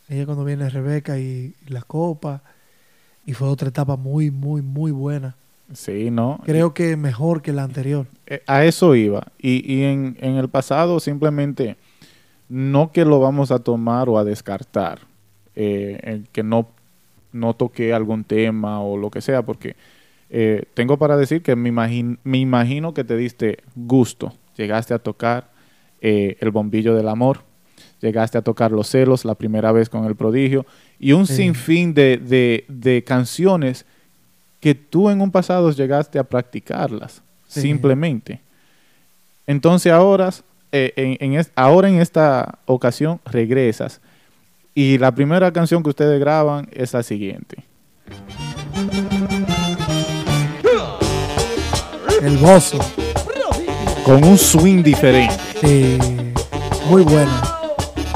Ella 0.08 0.28
cuando 0.28 0.46
viene 0.46 0.70
Rebeca 0.70 1.18
y, 1.18 1.56
y 1.66 1.70
la 1.70 1.82
copa. 1.82 2.44
Y 3.26 3.34
fue 3.34 3.48
otra 3.48 3.70
etapa 3.70 3.96
muy, 3.96 4.32
muy, 4.32 4.62
muy 4.62 4.92
buena. 4.92 5.36
Sí, 5.74 6.10
¿no? 6.10 6.40
Creo 6.46 6.74
que 6.74 6.98
mejor 6.98 7.42
que 7.42 7.54
la 7.54 7.64
anterior. 7.64 8.08
Eh, 8.26 8.42
a 8.48 8.66
eso 8.66 8.96
iba. 8.96 9.28
Y, 9.40 9.72
y 9.72 9.84
en, 9.84 10.18
en 10.20 10.36
el 10.38 10.50
pasado 10.50 11.00
simplemente 11.00 11.76
no 12.48 12.92
que 12.92 13.06
lo 13.06 13.20
vamos 13.20 13.52
a 13.52 13.60
tomar 13.60 14.10
o 14.10 14.18
a 14.18 14.24
descartar, 14.24 15.02
eh, 15.56 16.00
el 16.04 16.28
que 16.32 16.42
no, 16.42 16.68
no 17.32 17.54
toque 17.54 17.94
algún 17.94 18.24
tema 18.24 18.82
o 18.82 18.98
lo 18.98 19.12
que 19.12 19.22
sea, 19.22 19.44
porque 19.44 19.76
eh, 20.32 20.64
tengo 20.74 20.98
para 20.98 21.18
decir 21.18 21.44
que 21.44 21.56
me, 21.56 21.72
imagin- 21.72 22.18
me 22.24 22.40
imagino 22.40 22.94
que 22.96 23.04
te 23.04 23.16
diste 23.16 23.60
gusto. 23.76 24.34
Llegaste 24.58 24.94
a 24.96 25.00
tocar 25.00 25.52
eh, 26.02 26.38
el 26.40 26.50
bombillo 26.52 26.96
del 26.96 27.08
amor, 27.08 27.42
llegaste 28.02 28.38
a 28.38 28.42
tocar 28.42 28.72
los 28.72 28.88
celos 28.88 29.26
la 29.26 29.36
primera 29.36 29.72
vez 29.72 29.90
con 29.90 30.06
el 30.06 30.16
prodigio 30.16 30.66
y 31.00 31.12
un 31.12 31.28
Sí. 31.28 31.36
sinfín 31.36 31.94
de, 31.94 32.18
de, 32.18 32.66
de 32.68 33.04
canciones 33.04 33.86
que 34.60 34.76
tú 34.76 35.10
en 35.10 35.22
un 35.22 35.32
pasado 35.32 35.72
llegaste 35.72 36.20
a 36.20 36.24
practicarlas 36.24 37.22
Sí. 37.48 37.62
simplemente. 37.62 38.42
Entonces 39.48 39.92
ahora, 39.92 40.30
eh, 40.72 40.94
en, 40.96 41.18
en 41.20 41.40
es- 41.40 41.52
ahora 41.56 41.90
en 41.90 42.00
esta 42.00 42.60
ocasión 42.66 43.20
regresas 43.26 44.00
y 44.76 44.98
la 44.98 45.12
primera 45.14 45.52
canción 45.52 45.82
que 45.82 45.90
ustedes 45.90 46.20
graban 46.20 46.70
es 46.72 46.94
la 46.94 47.02
siguiente. 47.04 47.64
El 52.22 52.38
gozo. 52.38 52.80
Con 54.06 54.24
un 54.24 54.38
swing 54.38 54.84
diferente. 54.84 55.34
Sí, 55.62 55.98
muy 56.90 57.04
buena. 57.04 57.42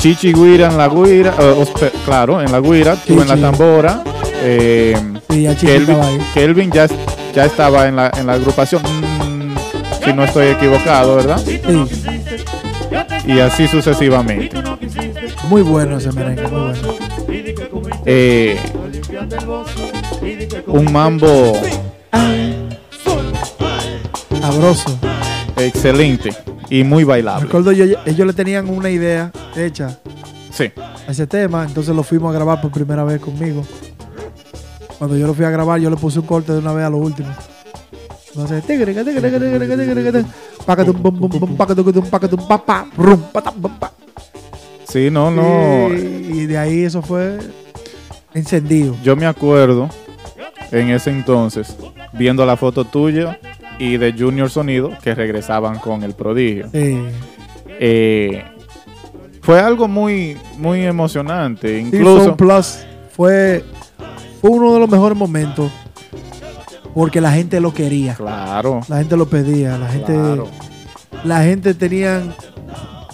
Chichi 0.04 0.34
Guira 0.34 0.68
en 0.68 0.78
la 0.78 0.90
guira, 0.90 1.34
eh, 1.40 1.66
claro, 2.04 2.42
en 2.42 2.52
la 2.52 2.60
guira, 2.60 2.98
tú 3.08 3.22
en 3.22 3.28
la 3.30 3.38
tambora. 3.38 4.04
eh, 4.42 4.98
Sí, 5.30 5.44
ya 5.44 5.56
Kelvin. 5.56 5.98
Kelvin 6.34 6.70
ya, 6.72 6.88
ya 7.34 7.46
estaba 7.46 7.88
en 7.88 7.96
la, 7.96 8.12
en 8.18 8.28
la 8.28 8.34
agrupación, 8.34 8.82
Mm, 8.84 9.56
si 10.04 10.12
no 10.12 10.26
estoy 10.26 10.48
equivocado, 10.48 11.16
¿verdad? 11.16 11.38
Sí, 11.38 11.62
Y 13.26 13.40
así 13.40 13.66
sucesivamente. 13.70 14.52
muy 15.50 15.62
bueno 15.62 15.98
ese 15.98 16.12
merengue, 16.12 16.48
muy 16.50 16.60
bueno. 16.62 18.02
Eh, 18.06 18.60
un 20.68 20.92
mambo 20.92 21.54
Sabroso. 24.42 25.00
excelente 25.58 26.32
y 26.70 26.84
muy 26.84 27.04
bailable. 27.04 27.46
Recuerdo 27.46 27.72
yo, 27.72 27.86
ellos 28.06 28.28
le 28.28 28.34
tenían 28.34 28.70
una 28.70 28.90
idea 28.90 29.32
hecha 29.56 30.00
Sí, 30.54 30.72
a 30.78 31.12
ese 31.12 31.26
tema, 31.26 31.66
entonces 31.68 31.96
lo 31.96 32.04
fuimos 32.04 32.30
a 32.30 32.34
grabar 32.36 32.62
por 32.62 32.70
primera 32.70 33.04
vez 33.04 33.20
conmigo. 33.20 33.66
Cuando 35.00 35.18
yo 35.18 35.26
lo 35.26 35.34
fui 35.34 35.46
a 35.46 35.50
grabar, 35.50 35.80
yo 35.80 35.90
le 35.90 35.96
puse 35.96 36.20
un 36.20 36.28
corte 36.28 36.52
de 36.52 36.60
una 36.60 36.74
vez 36.74 36.86
a 36.86 36.92
lo 36.92 36.98
último. 36.98 37.30
Entonces, 38.28 38.64
sí, 44.88 45.10
no, 45.10 45.32
no. 45.32 45.90
Y, 45.92 46.42
y 46.42 46.46
de 46.46 46.58
ahí 46.60 46.84
eso 46.84 47.02
fue 47.02 47.40
encendido. 48.36 48.96
Yo 49.04 49.16
me 49.16 49.26
acuerdo 49.26 49.90
en 50.72 50.92
ese 50.92 51.10
entonces 51.10 51.76
viendo 52.14 52.46
la 52.46 52.58
foto 52.58 52.86
tuya 52.86 53.40
y 53.84 53.98
de 53.98 54.14
Junior 54.14 54.50
Sonido 54.50 54.92
que 55.04 55.14
regresaban 55.14 55.78
con 55.78 56.04
el 56.04 56.14
prodigio. 56.14 56.70
Sí. 56.72 56.98
Eh, 57.68 58.46
fue 59.42 59.60
algo 59.60 59.90
muy, 59.90 60.38
muy 60.58 60.86
emocionante. 60.86 61.80
Incluso, 61.80 62.38
plus. 62.38 62.80
Fue, 63.12 63.64
fue 64.40 64.52
uno 64.52 64.74
de 64.74 64.80
los 64.80 64.90
mejores 64.90 65.18
momentos 65.18 65.70
porque 66.94 67.20
la 67.20 67.34
gente 67.34 67.60
lo 67.60 67.74
quería. 67.74 68.16
claro, 68.16 68.82
La 68.88 69.00
gente 69.00 69.18
lo 69.18 69.28
pedía. 69.28 69.78
La 69.78 69.90
gente, 69.90 70.14
claro. 70.14 70.48
la 71.26 71.44
gente 71.44 71.74
tenían, 71.74 72.34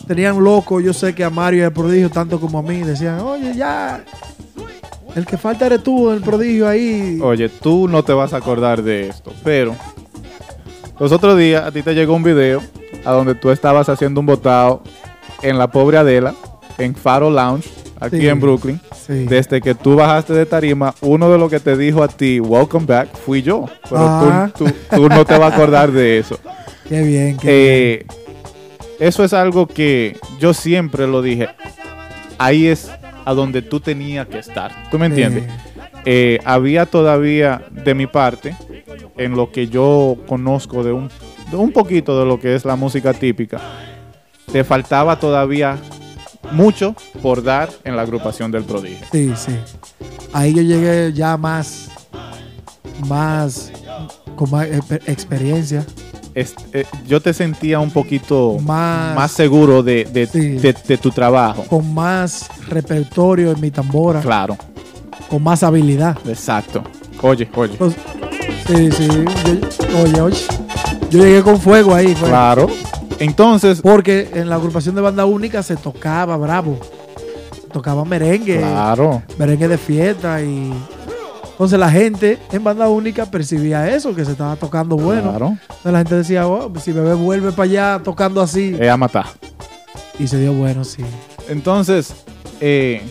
tenían 0.08 0.44
loco. 0.44 0.80
Yo 0.80 0.94
sé 0.94 1.16
que 1.16 1.24
a 1.24 1.32
Mario 1.32 1.62
y 1.62 1.64
al 1.64 1.74
prodigio, 1.74 2.12
tanto 2.12 2.40
como 2.40 2.60
a 2.60 2.62
mí, 2.62 2.78
decían, 2.80 3.22
oye, 3.22 3.56
ya. 3.56 4.04
El 5.16 5.26
que 5.26 5.38
falta 5.38 5.66
eres 5.66 5.82
tú, 5.82 6.12
el 6.12 6.22
prodigio 6.22 6.68
ahí. 6.68 7.20
Oye, 7.24 7.50
tú 7.50 7.88
no 7.88 8.04
te 8.04 8.14
vas 8.14 8.34
a 8.34 8.38
acordar 8.38 8.84
de 8.84 9.10
esto, 9.10 9.34
pero 9.44 9.76
los 11.00 11.12
otros 11.12 11.38
días 11.38 11.64
a 11.66 11.72
ti 11.72 11.82
te 11.82 11.94
llegó 11.94 12.14
un 12.16 12.24
video 12.24 12.62
a 13.06 13.12
donde 13.12 13.36
tú 13.36 13.50
estabas 13.52 13.88
haciendo 13.90 14.20
un 14.20 14.26
botado 14.26 14.82
en 15.42 15.58
la 15.58 15.68
pobre 15.72 15.98
Adela, 15.98 16.34
en 16.78 16.96
Faro 16.96 17.30
Lounge, 17.30 17.70
aquí 18.00 18.20
Sí. 18.20 18.28
en 18.28 18.40
Brooklyn. 18.40 18.82
Sí. 19.08 19.26
Desde 19.26 19.62
que 19.62 19.74
tú 19.76 19.96
bajaste 19.96 20.34
de 20.34 20.46
tarima, 20.46 20.94
uno 21.02 21.30
de 21.32 21.38
los 21.38 21.50
que 21.50 21.60
te 21.60 21.76
dijo 21.78 22.04
a 22.04 22.08
ti, 22.08 22.40
welcome 22.40 22.86
back, 22.86 23.16
fui 23.26 23.42
yo. 23.42 23.66
Pero 23.90 24.02
Ah. 24.02 24.50
tú, 24.58 24.66
tú- 24.66 24.74
tú 24.96 25.10
no 25.10 25.26
te 25.26 25.38
vas 25.38 25.52
a 25.52 25.56
acordar 25.56 25.92
de 25.92 26.20
eso. 26.20 26.38
Qué 26.90 27.02
bien, 27.04 27.38
qué 27.38 27.94
Eh, 27.94 28.06
eso 29.00 29.24
es 29.24 29.34
algo 29.34 29.68
que 29.68 30.18
yo 30.40 30.54
siempre 30.54 31.08
lo 31.08 31.22
dije. 31.22 31.48
Ahí 32.38 32.68
es 32.68 32.90
a 33.26 33.34
donde 33.34 33.62
tú 33.62 33.80
tenías 33.80 34.28
que 34.28 34.40
estar. 34.40 34.72
¿Tú 34.90 34.98
me 34.98 35.08
bien. 35.10 35.34
entiendes? 35.34 35.54
Eh, 36.06 36.40
había 36.46 36.86
todavía 36.86 37.64
de 37.72 37.94
mi 37.94 38.08
parte, 38.08 38.56
en 39.18 39.34
lo 39.36 39.52
que 39.52 39.68
yo 39.68 40.18
conozco 40.28 40.84
de 40.84 40.92
un, 40.94 41.10
de 41.52 41.58
un 41.58 41.72
poquito 41.72 42.20
de 42.20 42.26
lo 42.26 42.40
que 42.40 42.56
es 42.56 42.66
la 42.66 42.76
música 42.76 43.14
típica, 43.14 43.60
te 44.52 44.64
faltaba 44.64 45.20
todavía 45.20 45.78
mucho 46.52 46.96
por 47.22 47.44
dar 47.44 47.70
en 47.84 47.96
la 47.96 48.04
agrupación 48.04 48.50
del 48.52 48.64
prodigio. 48.64 49.06
Sí, 49.12 49.32
sí. 49.36 49.56
Ahí 50.34 50.54
yo 50.54 50.62
llegué 50.62 51.12
ya 51.14 51.38
más, 51.38 51.90
más, 53.08 53.72
con 54.36 54.50
más 54.52 54.68
exper- 54.68 55.02
experiencia, 55.08 55.86
eh, 56.36 56.86
yo 57.08 57.20
te 57.22 57.34
sentía 57.34 57.80
un 57.80 57.92
poquito 57.92 58.58
más, 58.62 59.16
más 59.16 59.32
seguro 59.32 59.84
de, 59.84 60.06
de- 60.06 60.28
Sí. 60.28 60.40
de- 60.52 60.74
de 60.88 60.98
tu 60.98 61.12
trabajo. 61.12 61.64
con 61.64 61.94
más 61.94 62.48
repertorio 62.70 63.52
en 63.52 63.60
mi 63.60 63.72
tambora, 63.72 64.22
Claro, 64.22 64.58
con 65.30 65.44
más 65.44 65.64
habilidad. 65.64 66.18
exacto. 66.28 66.84
Oye, 67.22 67.50
oye. 67.56 67.76
Pues, 67.78 67.94
sí, 68.68 68.92
sí. 68.92 69.08
yo- 69.08 70.04
oye, 70.04 70.22
oye. 70.22 70.38
Yo 71.10 71.20
llegué 71.20 71.42
con 71.44 71.60
fuego 71.60 71.94
ahí. 71.94 72.16
fue. 72.16 72.30
Claro. 72.30 72.68
Entonces, 73.20 73.82
Porque 73.82 74.30
en 74.34 74.48
la 74.50 74.56
agrupación 74.56 74.96
de 74.96 75.02
banda 75.02 75.26
única 75.26 75.62
se 75.64 75.76
tocaba 75.76 76.38
bravo. 76.38 76.80
Se 77.54 77.68
tocaba 77.74 78.06
merengue. 78.06 78.58
claro. 78.60 79.22
Merengue 79.38 79.68
de 79.68 79.78
fiesta 79.78 80.42
y 80.42 80.72
Entonces 81.52 81.78
la 81.78 81.92
gente 81.92 82.38
en 82.54 82.64
banda 82.64 82.88
única 82.88 83.26
percibía 83.26 83.90
eso, 83.94 84.16
que 84.16 84.24
se 84.24 84.32
estaba 84.32 84.56
tocando 84.56 84.96
bueno. 84.96 85.32
Claro. 85.32 85.48
Entonces 85.62 85.92
la 85.92 85.98
gente 85.98 86.16
decía, 86.16 86.48
oh, 86.48 86.72
si 86.80 86.94
bebé 86.94 87.14
vuelve 87.16 87.52
para 87.52 87.64
allá 87.64 88.02
tocando 88.02 88.40
así. 88.42 88.78
Es 88.80 88.90
a 88.90 88.96
matar. 88.96 89.26
Y 90.18 90.28
se 90.28 90.40
dio 90.40 90.54
bueno, 90.54 90.86
sí. 90.86 91.04
Entonces, 91.50 92.14
eh, 92.62 93.02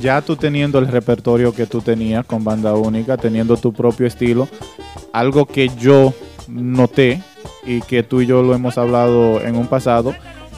ya 0.00 0.20
tú 0.22 0.36
teniendo 0.36 0.78
el 0.78 0.86
repertorio 0.88 1.52
que 1.54 1.66
tú 1.66 1.80
tenías 1.80 2.24
con 2.24 2.44
banda 2.44 2.74
única, 2.74 3.16
teniendo 3.16 3.56
tu 3.56 3.72
propio 3.72 4.06
estilo, 4.06 4.48
algo 5.12 5.46
que 5.46 5.68
yo 5.78 6.12
noté 6.48 7.22
y 7.66 7.80
que 7.82 8.02
tú 8.02 8.20
y 8.20 8.26
yo 8.26 8.42
lo 8.42 8.54
hemos 8.54 8.78
hablado 8.78 9.40
en 9.42 9.56
un 9.56 9.66
pasado, 9.66 10.14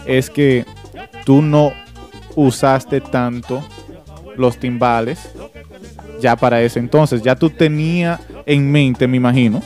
es 0.07 0.31
que 0.31 0.65
tú 1.25 1.43
no 1.43 1.73
usaste 2.37 3.01
tanto 3.01 3.63
los 4.37 4.57
timbales 4.59 5.19
ya 6.21 6.37
para 6.37 6.63
ese 6.63 6.79
entonces. 6.79 7.23
Ya 7.23 7.35
tú 7.35 7.51
tenías 7.51 8.21
en 8.47 8.71
mente, 8.71 9.07
me 9.09 9.17
imagino, 9.17 9.63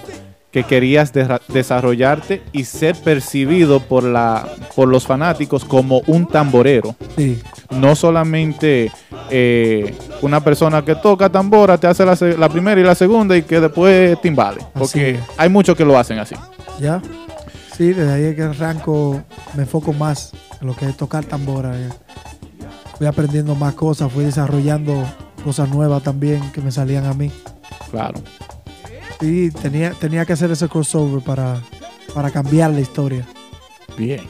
que 0.51 0.63
querías 0.65 1.13
de- 1.13 1.41
desarrollarte 1.49 2.43
y 2.53 2.65
ser 2.65 2.95
percibido 2.97 3.81
por, 3.81 4.05
la, 4.05 4.47
por 4.77 4.89
los 4.89 5.05
fanáticos 5.05 5.65
como 5.65 6.01
un 6.07 6.27
tamborero 6.27 6.95
Sí, 7.17 7.41
no 7.71 7.97
solamente 7.97 8.93
eh, 9.31 9.95
una 10.23 10.43
persona 10.43 10.85
que 10.85 10.95
toca 10.95 11.29
tambora 11.29 11.79
te 11.79 11.87
hace 11.87 12.05
la, 12.05 12.49
primera 12.49 12.81
y 12.81 12.85
la 12.85 12.95
segunda 12.95 13.37
y 13.37 13.43
que 13.43 13.61
después 13.61 14.21
timbale. 14.21 14.61
Porque 14.73 15.11
es. 15.11 15.21
hay 15.37 15.49
muchos 15.49 15.77
que 15.77 15.85
lo 15.85 15.99
hacen 15.99 16.19
así. 16.19 16.35
ya. 16.81 17.01
Sí, 17.77 17.93
desde 17.93 18.13
ahí 18.13 18.25
es 18.27 18.37
que 18.37 18.43
arranco, 18.43 19.21
me 19.55 19.63
enfoco 19.63 19.93
más 19.93 20.33
en 20.61 20.69
lo 20.69 20.77
que 20.77 20.87
es 20.87 20.97
tocar 20.97 21.25
tambora. 21.25 21.75
Fui 22.97 23.07
aprendiendo 23.07 23.57
más 23.57 23.75
cosas, 23.75 24.13
fui 24.13 24.25
desarrollando 24.25 25.05
cosas 25.43 25.69
nuevas 25.69 26.03
también 26.03 26.53
que 26.53 26.61
me 26.61 26.71
salían 26.71 27.05
a 27.05 27.15
mí. 27.15 27.33
Claro. 27.91 28.21
Sí, 29.21 29.51
tenía, 29.51 29.93
tenía 29.93 30.25
que 30.25 30.35
hacer 30.35 30.53
ese 30.53 30.69
crossover 30.69 31.23
para, 31.23 31.61
para 32.15 32.31
cambiar 32.31 32.71
la 32.71 32.81
historia. 32.81 33.27
Bien. 33.97 34.23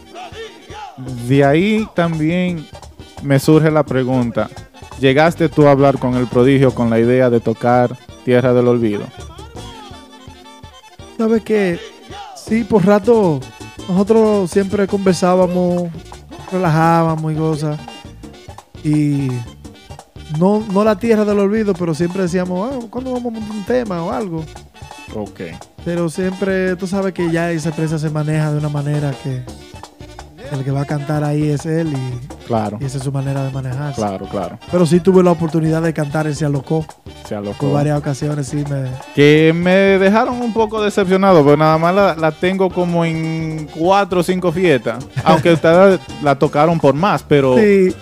De 1.28 1.44
ahí 1.44 1.86
también 1.94 2.66
me 3.22 3.38
surge 3.38 3.70
la 3.70 3.82
pregunta. 3.82 4.48
¿Llegaste 5.00 5.48
tú 5.48 5.66
a 5.66 5.72
hablar 5.72 5.98
con 5.98 6.14
el 6.14 6.26
prodigio 6.26 6.74
con 6.74 6.90
la 6.90 6.98
idea 6.98 7.30
de 7.30 7.40
tocar 7.40 7.96
Tierra 8.24 8.54
del 8.54 8.68
Olvido? 8.68 9.04
¿Sabes 11.18 11.42
qué? 11.42 11.78
Sí, 12.36 12.64
por 12.64 12.84
rato 12.84 13.40
nosotros 13.88 14.50
siempre 14.50 14.86
conversábamos, 14.86 15.90
relajábamos 16.50 17.32
y 17.32 17.36
cosas. 17.36 17.80
Y 18.82 19.28
no, 20.38 20.64
no 20.72 20.84
la 20.84 20.96
tierra 20.96 21.24
del 21.24 21.38
olvido, 21.38 21.74
pero 21.74 21.94
siempre 21.94 22.22
decíamos, 22.22 22.70
ah, 22.72 22.86
¿cuándo 22.90 23.12
vamos 23.12 23.32
a 23.32 23.40
montar 23.40 23.56
un 23.56 23.64
tema 23.64 24.02
o 24.02 24.10
algo? 24.10 24.44
Ok. 25.14 25.40
Pero 25.84 26.08
siempre, 26.08 26.76
tú 26.76 26.86
sabes 26.86 27.12
que 27.12 27.30
ya 27.30 27.50
esa 27.50 27.70
empresa 27.70 27.98
se 27.98 28.10
maneja 28.10 28.52
de 28.52 28.58
una 28.58 28.68
manera 28.68 29.14
que 29.22 29.42
el 30.54 30.64
que 30.64 30.70
va 30.70 30.82
a 30.82 30.84
cantar 30.84 31.22
ahí 31.24 31.48
es 31.50 31.66
él 31.66 31.92
y, 31.92 32.44
Claro, 32.46 32.78
y 32.80 32.84
esa 32.84 32.98
es 32.98 33.04
su 33.04 33.10
manera 33.12 33.42
de 33.44 33.50
manejarse. 33.50 34.00
claro, 34.00 34.26
claro. 34.26 34.58
Pero 34.70 34.84
sí 34.86 35.00
tuve 35.00 35.22
la 35.22 35.30
oportunidad 35.30 35.80
de 35.82 35.92
cantar 35.94 36.26
en 36.26 36.34
Se 36.34 36.44
Alocó. 36.44 36.84
Se 37.26 37.34
alocó. 37.34 37.56
Por 37.66 37.72
varias 37.72 37.98
ocasiones 37.98 38.46
sí 38.48 38.64
me... 38.68 38.84
Que 39.14 39.52
me 39.54 39.70
dejaron 39.98 40.40
un 40.42 40.52
poco 40.52 40.82
decepcionado, 40.82 41.42
pero 41.44 41.56
nada 41.56 41.78
más 41.78 41.94
la, 41.94 42.14
la 42.16 42.32
tengo 42.32 42.68
como 42.70 43.04
en 43.04 43.66
cuatro 43.74 44.20
o 44.20 44.22
cinco 44.22 44.52
fiestas. 44.52 45.04
Aunque 45.24 45.52
ustedes 45.54 46.00
la 46.22 46.38
tocaron 46.38 46.78
por 46.78 46.94
más, 46.94 47.22
pero 47.22 47.56
Sí, 47.56 47.94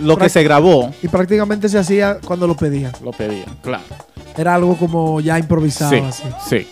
lo 0.00 0.16
que 0.16 0.28
se 0.28 0.42
grabó 0.42 0.90
Y 1.02 1.08
prácticamente 1.08 1.68
se 1.68 1.78
hacía 1.78 2.18
cuando 2.24 2.46
lo 2.48 2.56
pedían. 2.56 2.92
lo 3.04 3.12
pedían, 3.12 3.46
claro. 3.62 3.84
Era 4.36 4.56
algo 4.56 4.76
como 4.76 5.20
ya 5.20 5.38
improvisado 5.38 5.92
Sí, 5.92 5.98
así. 5.98 6.24
sí, 6.48 6.66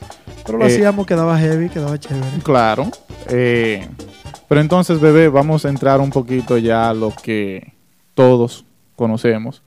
Pero 0.45 0.59
lo 0.59 0.65
Eh, 0.67 0.73
hacíamos, 0.75 1.07
quedaba 1.07 1.39
heavy, 1.39 1.69
quedaba 1.69 1.97
chévere. 1.99 2.27
claro. 2.43 2.89
Eh, 3.29 3.87
pero 4.53 4.61
entonces, 4.61 5.01
bebé, 5.01 5.31
vamos 5.31 5.65
a 5.65 5.71
entrar 5.71 5.99
un 5.99 6.11
poquito 6.11 6.59
ya 6.59 6.91
a 6.91 6.93
lo 6.93 7.11
que 7.11 7.73
todos 8.13 8.67
conocemos. 8.97 9.63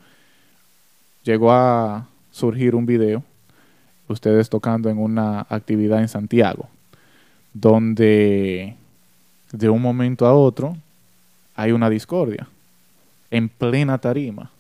Llegó 1.24 1.52
a 1.52 2.08
surgir 2.30 2.76
un 2.76 2.86
video, 2.86 3.24
ustedes 4.08 4.48
tocando 4.48 4.88
en 4.92 5.00
una 5.00 5.48
actividad 5.50 6.02
en 6.02 6.08
Santiago, 6.08 6.68
donde 7.52 8.76
de 9.52 9.70
un 9.70 9.82
momento 9.82 10.28
a 10.28 10.36
otro 10.36 10.78
hay 11.56 11.72
una 11.72 11.90
discordia 11.90 12.48
en 13.32 13.50
plena 13.50 13.98
tarima. 13.98 14.52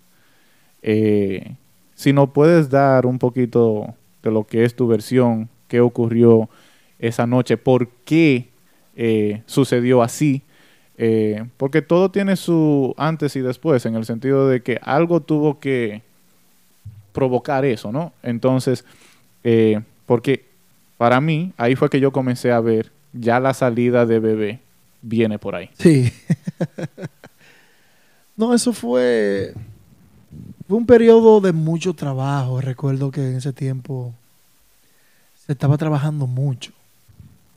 Eh, 0.82 1.54
si 1.94 2.14
nos 2.14 2.32
puedes 2.32 2.72
dar 2.72 3.06
un 3.06 3.20
poquito 3.20 3.94
de 4.24 4.32
lo 4.32 4.44
que 4.44 4.64
es 4.66 4.76
tu 4.76 4.88
versión, 4.88 5.50
qué 5.68 5.82
ocurrió 5.82 6.50
esa 6.98 7.28
noche, 7.28 7.58
por 7.58 7.88
qué 8.06 8.55
eh, 8.96 9.42
sucedió 9.46 10.02
así, 10.02 10.42
eh, 10.98 11.46
porque 11.58 11.82
todo 11.82 12.10
tiene 12.10 12.36
su 12.36 12.94
antes 12.98 13.36
y 13.36 13.42
después, 13.42 13.86
en 13.86 13.96
el 13.96 14.06
sentido 14.06 14.48
de 14.48 14.62
que 14.62 14.80
algo 14.82 15.20
tuvo 15.20 15.60
que 15.60 16.02
provocar 17.12 17.66
eso, 17.66 17.92
¿no? 17.92 18.14
Entonces, 18.24 18.86
eh, 19.44 19.82
porque 20.06 20.46
para 20.98 21.20
mí, 21.20 21.52
ahí 21.58 21.76
fue 21.76 21.90
que 21.90 22.00
yo 22.00 22.12
comencé 22.12 22.52
a 22.52 22.60
ver 22.60 22.92
ya 23.14 23.40
la 23.40 23.54
salida 23.54 24.06
de 24.06 24.20
bebé 24.20 24.60
viene 25.02 25.40
por 25.40 25.56
ahí. 25.56 25.70
Sí. 25.78 26.12
no, 28.38 28.54
eso 28.54 28.74
fue, 28.74 29.54
fue 30.68 30.78
un 30.78 30.86
periodo 30.86 31.42
de 31.42 31.54
mucho 31.54 31.94
trabajo. 31.94 32.62
Recuerdo 32.62 33.12
que 33.12 33.22
en 33.22 33.38
ese 33.38 33.54
tiempo 33.54 34.14
se 35.46 35.54
estaba 35.54 35.78
trabajando 35.78 36.28
mucho. 36.28 36.72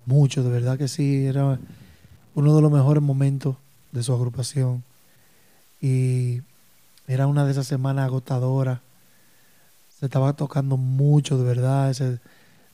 Mucho, 0.08 0.42
de 0.42 0.48
verdad 0.48 0.78
que 0.78 0.88
sí. 0.88 1.26
Era 1.26 1.58
uno 2.34 2.56
de 2.56 2.62
los 2.62 2.72
mejores 2.72 3.02
momentos 3.02 3.56
de 3.92 4.02
su 4.02 4.14
agrupación. 4.14 4.82
Y 5.82 6.40
era 7.06 7.26
una 7.26 7.44
de 7.44 7.52
esas 7.52 7.66
semanas 7.66 8.06
agotadoras. 8.06 8.80
Se 10.00 10.06
estaba 10.06 10.32
tocando 10.32 10.78
mucho, 10.78 11.36
de 11.36 11.44
verdad. 11.44 11.92
Se, 11.92 12.20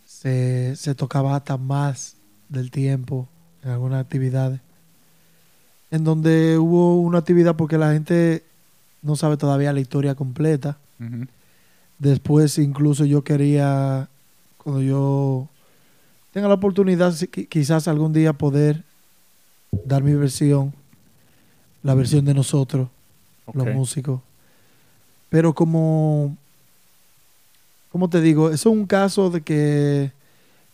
se, 0.06 0.76
se 0.76 0.94
tocaba 0.94 1.34
hasta 1.34 1.56
más 1.56 2.14
del 2.48 2.70
tiempo 2.70 3.28
en 3.64 3.70
algunas 3.70 4.00
actividades. 4.00 4.60
En 5.90 6.04
donde 6.04 6.56
hubo 6.56 7.00
una 7.00 7.18
actividad 7.18 7.56
porque 7.56 7.78
la 7.78 7.92
gente 7.92 8.44
no 9.02 9.16
sabe 9.16 9.36
todavía 9.36 9.72
la 9.72 9.80
historia 9.80 10.14
completa. 10.14 10.78
Después 11.98 12.58
incluso 12.58 13.04
yo 13.04 13.24
quería, 13.24 14.08
cuando 14.56 14.82
yo 14.82 15.48
tenga 16.34 16.48
la 16.48 16.54
oportunidad, 16.54 17.14
quizás 17.48 17.86
algún 17.86 18.12
día 18.12 18.32
poder 18.32 18.82
dar 19.84 20.02
mi 20.02 20.14
versión, 20.14 20.74
la 21.84 21.94
versión 21.94 22.24
de 22.24 22.34
nosotros, 22.34 22.88
los 23.52 23.66
músicos. 23.68 24.20
Pero 25.28 25.54
como, 25.54 26.36
como 27.88 28.10
te 28.10 28.20
digo, 28.20 28.48
eso 28.50 28.68
es 28.68 28.76
un 28.76 28.84
caso 28.84 29.30
de 29.30 29.42
que, 29.42 30.10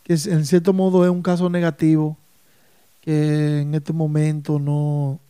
que 0.03 0.15
en 0.15 0.47
cierto 0.47 0.73
modo 0.73 1.05
es 1.05 1.11
un 1.11 1.21
caso 1.21 1.51
negativo, 1.51 2.17
que 3.03 3.61
en 3.61 3.75
este 3.75 3.93
momento 3.93 4.59
no, 4.59 5.21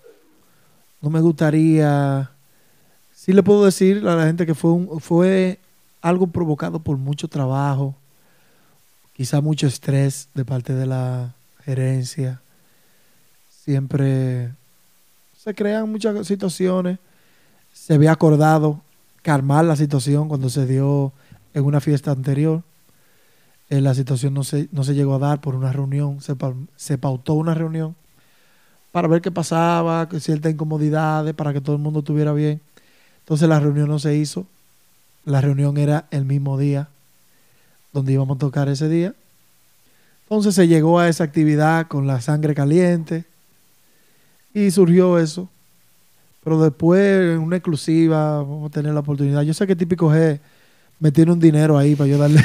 no 1.03 1.11
me 1.11 1.20
gustaría, 1.20 2.31
sí 3.12 3.33
le 3.33 3.43
puedo 3.43 3.64
decir 3.64 4.07
a 4.07 4.14
la 4.14 4.26
gente 4.26 4.47
que 4.47 4.55
fue, 4.55 4.70
un, 4.70 5.01
fue 5.01 5.59
algo 6.01 6.28
provocado 6.28 6.78
por 6.78 6.99
mucho 6.99 7.26
trabajo, 7.26 7.97
quizá 9.21 9.43
mucho 9.43 9.66
estrés 9.66 10.31
de 10.33 10.47
parte 10.47 10.73
de 10.73 10.87
la 10.87 11.35
gerencia. 11.66 12.41
Siempre 13.51 14.49
se 15.37 15.55
crean 15.55 15.93
muchas 15.93 16.27
situaciones. 16.27 16.99
Se 17.71 17.93
había 17.93 18.12
acordado 18.12 18.81
calmar 19.21 19.66
la 19.66 19.77
situación 19.77 20.27
cuando 20.27 20.49
se 20.49 20.64
dio 20.64 21.12
en 21.53 21.66
una 21.66 21.83
fiesta 21.83 22.12
anterior. 22.12 22.62
Eh, 23.68 23.83
la 23.83 23.93
situación 23.93 24.33
no 24.33 24.43
se, 24.43 24.71
no 24.73 24.85
se 24.85 24.95
llegó 24.95 25.16
a 25.16 25.18
dar 25.18 25.43
por 25.43 25.55
una 25.55 25.71
reunión, 25.71 26.23
se, 26.23 26.35
se 26.77 26.97
pautó 26.97 27.35
una 27.35 27.53
reunión 27.53 27.97
para 28.91 29.07
ver 29.07 29.21
qué 29.21 29.31
pasaba, 29.31 30.09
ciertas 30.18 30.51
incomodidades, 30.51 31.35
para 31.35 31.53
que 31.53 31.61
todo 31.61 31.77
el 31.77 31.83
mundo 31.83 31.99
estuviera 31.99 32.33
bien. 32.33 32.62
Entonces 33.18 33.47
la 33.51 33.61
reunión 33.61 33.91
no 33.91 33.99
se 33.99 34.16
hizo. 34.16 34.47
La 35.27 35.43
reunión 35.43 35.77
era 35.77 36.07
el 36.11 36.25
mismo 36.25 36.57
día 36.57 36.89
donde 37.93 38.12
íbamos 38.12 38.36
a 38.36 38.38
tocar 38.38 38.68
ese 38.68 38.88
día. 38.88 39.14
Entonces 40.24 40.55
se 40.55 40.68
llegó 40.68 40.99
a 40.99 41.09
esa 41.09 41.24
actividad 41.24 41.88
con 41.88 42.07
la 42.07 42.20
sangre 42.20 42.55
caliente 42.55 43.24
y 44.55 44.70
surgió 44.70 45.18
eso. 45.18 45.49
Pero 46.45 46.62
después, 46.62 47.34
en 47.34 47.38
una 47.38 47.57
exclusiva, 47.57 48.38
vamos 48.38 48.70
a 48.70 48.72
tener 48.72 48.95
la 48.95 49.01
oportunidad. 49.01 49.43
Yo 49.43 49.53
sé 49.53 49.66
que 49.66 49.76
Típico 49.76 50.11
G 50.11 50.38
me 50.99 51.11
tiene 51.11 51.32
un 51.32 51.41
dinero 51.41 51.76
ahí 51.76 51.97
para 51.97 52.09
yo 52.09 52.18
darle. 52.18 52.43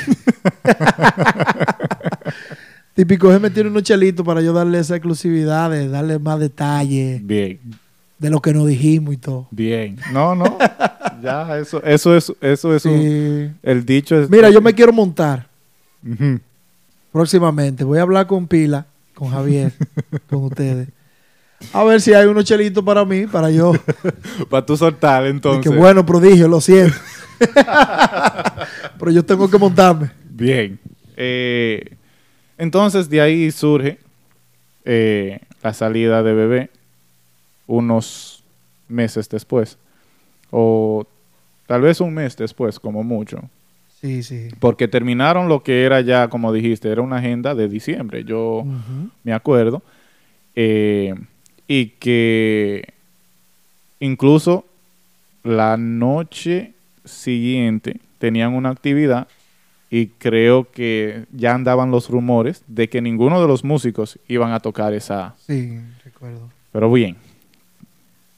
Típico 2.95 3.29
G 3.29 3.39
me 3.39 3.49
tiene 3.49 3.69
unos 3.69 3.83
chelitos 3.83 4.25
para 4.25 4.41
yo 4.41 4.51
darle 4.51 4.79
esa 4.79 4.95
exclusividad, 4.95 5.69
de 5.69 5.87
darle 5.87 6.19
más 6.19 6.39
detalle. 6.39 7.21
Bien. 7.23 7.59
De 8.19 8.29
lo 8.29 8.41
que 8.41 8.53
nos 8.53 8.67
dijimos 8.67 9.13
y 9.13 9.17
todo. 9.17 9.47
Bien. 9.51 9.97
No, 10.11 10.35
no. 10.35 10.57
ya, 11.21 11.57
eso, 11.57 11.83
eso 11.83 12.15
es, 12.15 12.31
eso 12.41 12.73
es 12.75 12.85
un- 12.85 13.57
el 13.63 13.85
dicho 13.85 14.19
es. 14.19 14.29
Mira, 14.29 14.49
yo 14.49 14.61
me 14.61 14.73
quiero 14.73 14.93
montar 14.93 15.47
próximamente. 17.11 17.83
Voy 17.83 17.99
a 17.99 18.03
hablar 18.03 18.27
con 18.27 18.47
Pila, 18.47 18.85
con 19.13 19.29
Javier, 19.31 19.73
con 20.29 20.43
ustedes. 20.45 20.89
A 21.73 21.83
ver 21.83 22.01
si 22.01 22.13
hay 22.13 22.25
unos 22.27 22.43
chelitos 22.45 22.83
para 22.83 23.05
mí, 23.05 23.25
para 23.27 23.49
yo. 23.49 23.73
Para 24.49 24.65
tú 24.65 24.75
soltar, 24.77 25.25
entonces. 25.25 25.63
que 25.71 25.75
bueno, 25.77 26.05
prodigio, 26.05 26.47
lo 26.47 26.59
siento. 26.61 26.95
Pero 28.99 29.11
yo 29.11 29.23
tengo 29.25 29.49
que 29.49 29.57
montarme. 29.57 30.11
Bien. 30.29 30.77
Eh, 31.17 31.95
entonces, 32.57 33.09
de 33.09 33.21
ahí 33.21 33.51
surge 33.51 33.97
eh, 34.83 35.39
la 35.63 35.73
salida 35.73 36.21
de 36.23 36.33
bebé 36.33 36.69
unos 37.67 38.43
meses 38.87 39.29
después. 39.29 39.77
O 40.51 41.05
tal 41.65 41.81
vez 41.81 41.99
un 42.01 42.13
mes 42.13 42.37
después, 42.37 42.79
como 42.79 43.03
mucho. 43.03 43.41
Sí, 44.01 44.23
sí. 44.23 44.49
Porque 44.59 44.87
terminaron 44.87 45.49
lo 45.49 45.63
que 45.63 45.83
era 45.83 46.01
ya, 46.01 46.27
como 46.27 46.53
dijiste, 46.53 46.91
era 46.91 47.01
una 47.01 47.17
agenda 47.17 47.55
de 47.55 47.67
diciembre. 47.67 48.23
Yo 48.23 48.63
me 49.23 49.33
acuerdo. 49.33 49.81
Eh, 50.55 51.15
y 51.67 51.87
que 51.87 52.93
incluso 53.99 54.65
la 55.43 55.77
noche 55.77 56.73
siguiente 57.03 57.99
tenían 58.19 58.53
una 58.53 58.69
actividad 58.69 59.27
y 59.89 60.07
creo 60.07 60.69
que 60.71 61.25
ya 61.31 61.53
andaban 61.53 61.91
los 61.91 62.09
rumores 62.09 62.63
de 62.67 62.89
que 62.89 63.01
ninguno 63.01 63.41
de 63.41 63.47
los 63.47 63.63
músicos 63.63 64.19
iban 64.27 64.51
a 64.51 64.59
tocar 64.59 64.93
esa... 64.93 65.35
Sí, 65.45 65.79
recuerdo. 66.03 66.49
Pero 66.71 66.91
bien, 66.91 67.15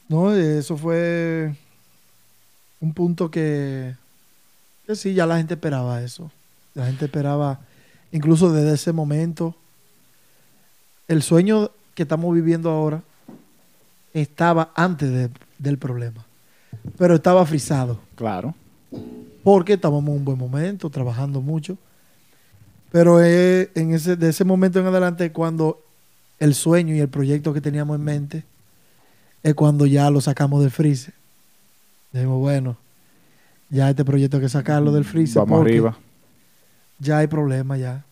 No, 0.08 0.32
eso 0.32 0.76
fue 0.76 1.54
un 2.80 2.94
punto 2.94 3.30
que, 3.30 3.94
que 4.86 4.96
sí, 4.96 5.12
ya 5.14 5.26
la 5.26 5.36
gente 5.36 5.54
esperaba 5.54 6.02
eso. 6.02 6.30
La 6.74 6.86
gente 6.86 7.04
esperaba, 7.06 7.60
incluso 8.12 8.52
desde 8.52 8.74
ese 8.74 8.92
momento, 8.92 9.54
el 11.08 11.22
sueño 11.22 11.70
que 11.94 12.04
estamos 12.04 12.34
viviendo 12.34 12.70
ahora 12.70 13.02
estaba 14.14 14.70
antes 14.74 15.10
de- 15.10 15.30
del 15.58 15.76
problema, 15.78 16.24
pero 16.96 17.16
estaba 17.16 17.44
frisado, 17.44 18.00
claro. 18.14 18.54
porque 19.42 19.74
estábamos 19.74 20.08
en 20.10 20.16
un 20.18 20.24
buen 20.24 20.38
momento, 20.38 20.88
trabajando 20.90 21.40
mucho. 21.40 21.76
Pero 22.90 23.22
eh, 23.22 23.70
en 23.74 23.92
ese, 23.92 24.16
de 24.16 24.30
ese 24.30 24.44
momento 24.44 24.78
en 24.80 24.86
adelante, 24.86 25.32
cuando 25.32 25.82
el 26.38 26.54
sueño 26.54 26.94
y 26.94 27.00
el 27.00 27.08
proyecto 27.08 27.52
que 27.52 27.60
teníamos 27.60 27.96
en 27.98 28.04
mente 28.04 28.44
es 29.42 29.54
cuando 29.54 29.86
ya 29.86 30.10
lo 30.10 30.20
sacamos 30.20 30.60
del 30.62 30.70
freezer. 30.70 31.14
Dijimos, 32.12 32.38
bueno, 32.38 32.76
ya 33.70 33.90
este 33.90 34.04
proyecto 34.04 34.36
hay 34.38 34.42
que 34.44 34.48
sacarlo 34.48 34.92
del 34.92 35.04
freezer. 35.04 35.42
Vamos 35.42 35.62
arriba. 35.62 35.96
Ya 36.98 37.18
hay 37.18 37.26
problema 37.26 37.76
ya. 37.76 38.04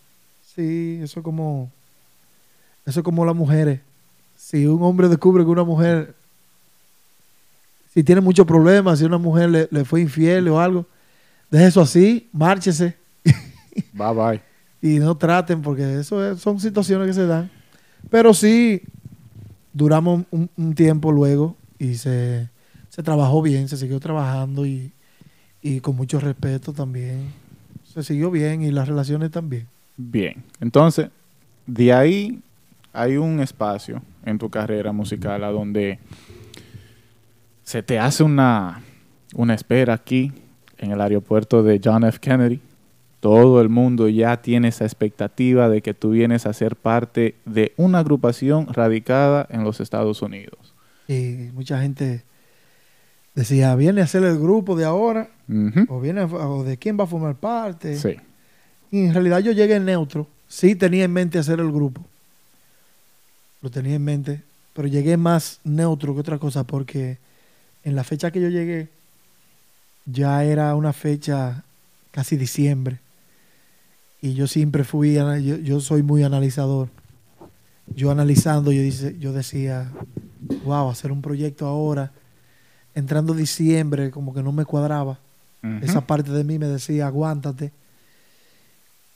Sí, 0.55 1.01
eso 1.03 1.21
es 1.21 1.25
como. 1.25 1.71
Eso 2.85 3.01
es 3.01 3.05
como 3.05 3.25
las 3.25 3.35
mujeres. 3.35 3.81
Si 4.37 4.67
un 4.67 4.83
hombre 4.83 5.09
descubre 5.09 5.45
que 5.45 5.51
una 5.51 5.65
mujer. 5.65 6.15
Si 7.93 8.05
tiene 8.05 8.21
muchos 8.21 8.47
problemas, 8.47 8.99
si 8.99 9.05
una 9.07 9.19
mujer 9.19 9.49
le, 9.51 9.69
le 9.71 9.85
fue 9.85 10.03
infiel 10.03 10.49
o 10.49 10.61
algo, 10.61 10.87
deje 11.51 11.67
eso 11.69 11.81
así, 11.81 12.29
márchese 12.31 12.95
Bye 13.95 14.13
bye. 14.15 14.41
y 14.83 14.99
no 14.99 15.17
traten 15.17 15.63
porque 15.63 15.99
eso 15.99 16.23
es- 16.31 16.39
son 16.41 16.61
situaciones 16.61 17.07
que 17.09 17.15
se 17.15 17.27
dan. 17.27 17.51
Pero 18.11 18.35
sí, 18.35 18.83
duramos 19.77 20.25
un, 20.31 20.49
un 20.57 20.75
tiempo 20.75 21.13
luego 21.13 21.55
y 21.79 21.97
se, 21.97 22.49
se 22.89 23.03
trabajó 23.03 23.43
bien, 23.43 23.69
se 23.69 23.77
siguió 23.77 24.01
trabajando 24.01 24.65
y, 24.65 24.91
y 25.61 25.81
con 25.81 25.97
mucho 25.97 26.19
respeto 26.19 26.73
también. 26.73 27.27
Se 27.85 28.03
siguió 28.03 28.31
bien 28.31 28.63
y 28.63 28.71
las 28.71 28.89
relaciones 28.89 29.31
también. 29.31 29.67
Bien. 29.99 30.43
Entonces, 30.61 31.11
de 31.67 31.93
ahí 31.93 32.41
hay 32.95 33.19
un 33.19 33.39
espacio 33.41 34.01
en 34.25 34.39
tu 34.39 34.49
carrera 34.49 34.93
musical 34.93 35.45
a 35.45 35.51
donde 35.51 35.99
se 37.63 37.83
te 37.83 37.99
hace 37.99 38.23
una, 38.23 38.81
una 39.35 39.53
espera 39.53 39.93
aquí 39.93 40.33
en 40.79 40.91
el 40.91 41.01
aeropuerto 41.03 41.63
de 41.63 41.79
John 41.85 42.05
F. 42.05 42.19
Kennedy. 42.19 42.61
Todo 43.27 43.61
el 43.61 43.69
mundo 43.69 44.09
ya 44.09 44.41
tiene 44.41 44.69
esa 44.69 44.85
expectativa 44.85 45.69
de 45.69 45.83
que 45.83 45.95
tú 45.95 46.11
vienes 46.11 46.47
a 46.47 46.53
ser 46.53 46.77
parte 46.77 47.35
de 47.45 47.73
una 47.77 47.99
agrupación 47.99 48.73
radicada 48.73 49.47
en 49.51 49.65
los 49.65 49.81
Estados 49.81 50.23
Unidos. 50.23 50.73
Y 51.09 51.51
mucha 51.53 51.81
gente 51.81 52.23
decía, 53.35 53.75
viene 53.75 54.01
a 54.03 54.07
ser 54.07 54.23
el 54.25 54.39
grupo 54.39 54.77
de 54.77 54.85
ahora 54.85 55.29
o, 55.89 56.01
viene 56.01 56.21
a- 56.21 56.27
o 56.27 56.63
de 56.65 56.77
quién 56.77 56.99
va 56.99 57.05
a 57.05 57.07
formar 57.09 57.35
parte. 57.35 57.97
Sí, 57.99 58.17
Y 58.93 59.07
en 59.07 59.15
realidad 59.15 59.41
yo 59.41 59.51
llegué 59.53 59.79
neutro. 59.81 60.27
Sí 60.49 60.77
tenía 60.77 61.05
en 61.05 61.13
mente 61.13 61.39
hacer 61.41 61.59
el 61.59 61.73
grupo. 61.73 62.05
Lo 63.63 63.71
tenía 63.71 63.95
en 63.97 64.05
mente. 64.05 64.43
Pero 64.75 64.87
llegué 64.89 65.17
más 65.17 65.59
neutro 65.65 66.15
que 66.15 66.21
otra 66.21 66.39
cosa 66.39 66.63
porque 66.65 67.19
en 67.83 67.97
la 67.97 68.05
fecha 68.05 68.31
que 68.31 68.41
yo 68.41 68.49
llegué 68.49 68.89
ya 70.05 70.45
era 70.45 70.75
una 70.77 70.93
fecha 70.93 71.65
casi 72.13 72.37
diciembre. 72.37 72.99
Y 74.21 74.35
yo 74.35 74.47
siempre 74.47 74.85
fui, 74.85 75.15
yo, 75.15 75.57
yo 75.57 75.81
soy 75.81 76.03
muy 76.03 76.23
analizador. 76.23 76.89
Yo 77.95 78.11
analizando, 78.11 78.73
yo, 78.73 78.83
dice, 78.83 79.17
yo 79.19 79.33
decía, 79.33 79.91
wow, 80.65 80.89
hacer 80.91 81.13
un 81.13 81.23
proyecto 81.23 81.67
ahora, 81.67 82.13
entrando 82.95 83.35
diciembre, 83.35 84.11
como 84.11 84.35
que 84.35 84.43
no 84.43 84.53
me 84.53 84.65
cuadraba. 84.65 85.19
Esa 85.83 86.01
parte 86.01 86.31
de 86.31 86.45
mí 86.45 86.59
me 86.61 86.67
decía, 86.67 87.09
aguántate. 87.09 87.73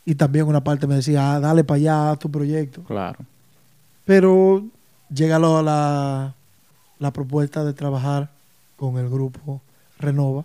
Y 0.05 0.17
también 0.17 0.49
una 0.49 0.65
parte 0.65 0.89
me 0.89 0.97
decía, 0.97 1.35
ah, 1.35 1.41
dale 1.41 1.63
para 1.63 1.77
allá, 1.77 2.11
haz 2.11 2.19
tu 2.19 2.31
proyecto. 2.31 2.83
Claro. 2.83 3.21
Pero 4.05 4.65
llega 5.15 5.39
la, 5.39 6.35
la 6.99 7.13
propuesta 7.13 7.65
de 7.65 7.73
trabajar 7.73 8.31
con 8.77 8.99
el 8.99 9.09
grupo 9.09 9.61
Renova, 9.99 10.45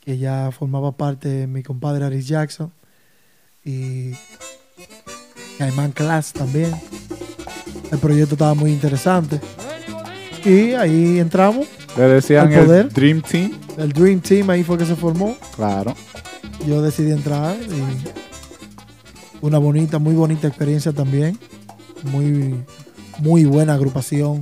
que 0.00 0.18
ya 0.18 0.50
formaba 0.52 0.92
parte 0.92 1.28
de 1.28 1.46
mi 1.48 1.64
compadre 1.64 2.04
Aris 2.04 2.28
Jackson 2.28 2.70
y 3.68 4.14
Caimán 5.58 5.92
Class 5.92 6.32
también. 6.32 6.72
El 7.90 7.98
proyecto 7.98 8.34
estaba 8.34 8.54
muy 8.54 8.70
interesante. 8.72 9.40
Y 10.44 10.72
ahí 10.72 11.18
entramos, 11.18 11.66
Le 11.96 12.04
decían 12.04 12.52
Al 12.52 12.64
poder. 12.64 12.86
el 12.86 12.92
Dream 12.92 13.22
Team. 13.22 13.52
el 13.76 13.92
Dream 13.92 14.20
Team 14.20 14.50
ahí 14.50 14.62
fue 14.64 14.78
que 14.78 14.86
se 14.86 14.94
formó. 14.96 15.36
Claro. 15.56 15.94
yo 16.66 16.80
decidí 16.82 17.10
entrar 17.12 17.56
y 17.56 18.08
una 19.40 19.58
bonita, 19.58 19.98
muy 19.98 20.14
bonita 20.14 20.48
experiencia 20.48 20.92
también. 20.92 21.38
Muy, 22.12 22.54
muy 23.18 23.44
buena 23.44 23.74
agrupación. 23.74 24.40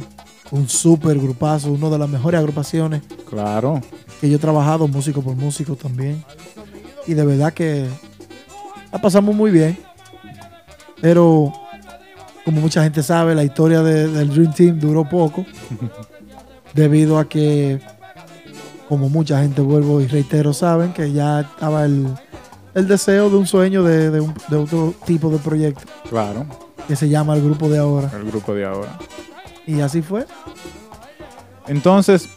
Un 0.51 0.69
super 0.69 1.19
grupazo, 1.19 1.73
una 1.73 1.89
de 1.91 1.99
las 1.99 2.09
mejores 2.09 2.39
agrupaciones 2.39 3.03
Claro. 3.29 3.81
que 4.21 4.29
yo 4.31 4.37
he 4.37 4.39
trabajado, 4.41 4.87
músico 4.87 5.23
por 5.23 5.35
músico 5.35 5.75
también. 5.77 6.23
Y 7.07 7.15
de 7.15 7.25
verdad 7.25 7.53
que 7.53 7.87
la 8.97 9.03
pasamos 9.03 9.35
muy 9.35 9.51
bien. 9.51 9.77
Pero, 11.03 11.53
como 12.47 12.61
mucha 12.63 12.83
gente 12.83 13.03
sabe, 13.03 13.35
la 13.35 13.45
historia 13.45 13.83
de- 13.83 14.09
del 14.09 14.31
Dream 14.31 14.53
Team 14.55 14.81
duró 14.81 15.05
poco. 15.09 15.45
debido 16.75 17.19
a 17.19 17.29
que, 17.29 17.81
como 18.89 19.09
mucha 19.09 19.41
gente, 19.43 19.61
vuelvo 19.63 20.01
y 20.01 20.07
reitero, 20.07 20.53
saben 20.53 20.93
que 20.93 21.11
ya 21.13 21.41
estaba 21.41 21.85
el, 21.87 22.07
el 22.75 22.87
deseo 22.89 23.29
de 23.31 23.37
un 23.37 23.47
sueño 23.47 23.83
de, 23.83 24.11
de 24.11 24.21
un- 24.21 24.35
de 24.49 24.57
otro 24.57 24.95
tipo 25.07 25.29
de 25.31 25.39
proyecto 25.39 25.83
Claro. 26.09 26.45
que 26.89 26.95
se 26.97 27.09
llama 27.09 27.35
el 27.35 27.43
grupo 27.43 27.69
de 27.69 27.79
ahora. 27.79 28.11
El 28.15 28.25
grupo 28.31 28.55
de 28.55 28.65
ahora. 28.67 28.99
Y 29.67 29.81
así 29.81 30.01
fue. 30.03 30.27
Entonces, 31.67 32.29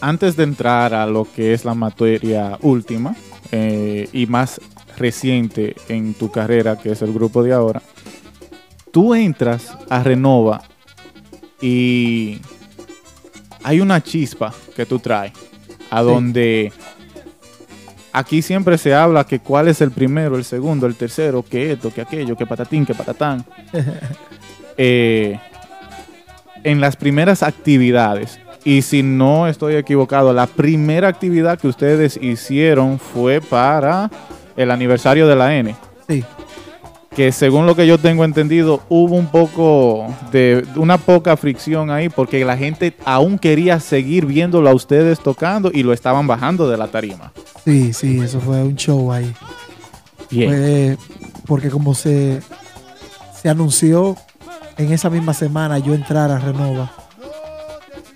antes 0.00 0.36
de 0.36 0.44
entrar 0.44 0.92
a 0.94 1.06
lo 1.06 1.26
que 1.32 1.52
es 1.54 1.64
la 1.64 1.74
materia 1.74 2.58
última 2.62 3.14
eh, 3.52 4.08
y 4.12 4.26
más 4.26 4.60
reciente 5.00 5.74
en 5.88 6.14
tu 6.14 6.30
carrera, 6.30 6.76
que 6.76 6.92
es 6.92 7.02
el 7.02 7.12
grupo 7.12 7.42
de 7.42 7.52
ahora, 7.52 7.82
tú 8.92 9.14
entras 9.14 9.72
a 9.88 10.02
Renova 10.04 10.62
y 11.60 12.38
hay 13.62 13.80
una 13.80 14.00
chispa 14.02 14.52
que 14.76 14.86
tú 14.86 14.98
traes, 14.98 15.32
a 15.90 16.00
Sí. 16.00 16.06
donde 16.06 16.72
aquí 18.12 18.42
siempre 18.42 18.78
se 18.78 18.94
habla 18.94 19.24
que 19.24 19.40
cuál 19.40 19.68
es 19.68 19.80
el 19.80 19.90
primero, 19.90 20.36
el 20.36 20.44
segundo, 20.44 20.86
el 20.86 20.94
tercero, 20.96 21.42
que 21.42 21.72
esto, 21.72 21.92
que 21.92 22.00
aquello, 22.00 22.36
que 22.36 22.46
patatín, 22.46 22.84
que 22.86 22.94
patatán. 22.94 23.44
Eh, 24.82 25.38
en 26.64 26.80
las 26.80 26.96
primeras 26.96 27.42
actividades, 27.42 28.40
y 28.64 28.80
si 28.80 29.02
no 29.02 29.46
estoy 29.46 29.74
equivocado, 29.74 30.32
la 30.32 30.46
primera 30.46 31.08
actividad 31.08 31.58
que 31.58 31.68
ustedes 31.68 32.18
hicieron 32.22 32.98
fue 32.98 33.42
para 33.42 34.10
el 34.56 34.70
aniversario 34.70 35.26
de 35.26 35.36
la 35.36 35.56
N. 35.56 35.74
Sí. 36.08 36.24
que 37.14 37.32
según 37.32 37.66
lo 37.66 37.74
que 37.74 37.86
yo 37.86 37.98
tengo 37.98 38.24
entendido, 38.24 38.82
hubo 38.88 39.16
un 39.16 39.26
poco 39.26 40.14
de 40.32 40.64
una 40.76 40.96
poca 40.98 41.36
fricción 41.36 41.90
ahí 41.90 42.08
porque 42.08 42.44
la 42.44 42.56
gente 42.56 42.96
aún 43.04 43.38
quería 43.38 43.80
seguir 43.80 44.26
viéndolo 44.26 44.70
a 44.70 44.74
ustedes 44.74 45.20
tocando 45.20 45.70
y 45.72 45.82
lo 45.82 45.92
estaban 45.92 46.26
bajando 46.26 46.68
de 46.68 46.76
la 46.76 46.88
tarima. 46.88 47.32
Sí, 47.64 47.92
sí, 47.92 48.20
eso 48.20 48.40
fue 48.40 48.62
un 48.62 48.76
show 48.76 49.12
ahí. 49.12 49.32
Bien. 50.30 50.50
Fue 50.50 50.96
porque 51.46 51.68
como 51.68 51.94
se, 51.94 52.40
se 53.40 53.48
anunció 53.48 54.16
en 54.76 54.92
esa 54.92 55.10
misma 55.10 55.34
semana 55.34 55.78
yo 55.78 55.94
entrar 55.94 56.30
a 56.30 56.38
Renova. 56.38 56.92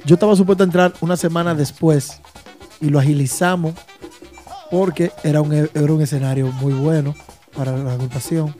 Yo 0.04 0.14
estaba 0.14 0.36
supuesto 0.36 0.62
a 0.62 0.66
entrar 0.66 0.92
una 1.00 1.16
semana 1.16 1.54
después 1.54 2.20
y 2.80 2.90
lo 2.90 2.98
agilizamos 2.98 3.74
porque 4.74 5.12
era 5.22 5.40
un, 5.40 5.52
era 5.52 5.70
un 5.92 6.02
escenario 6.02 6.50
muy 6.50 6.72
bueno 6.72 7.14
para 7.56 7.76
la 7.76 7.92
agrupación. 7.92 8.52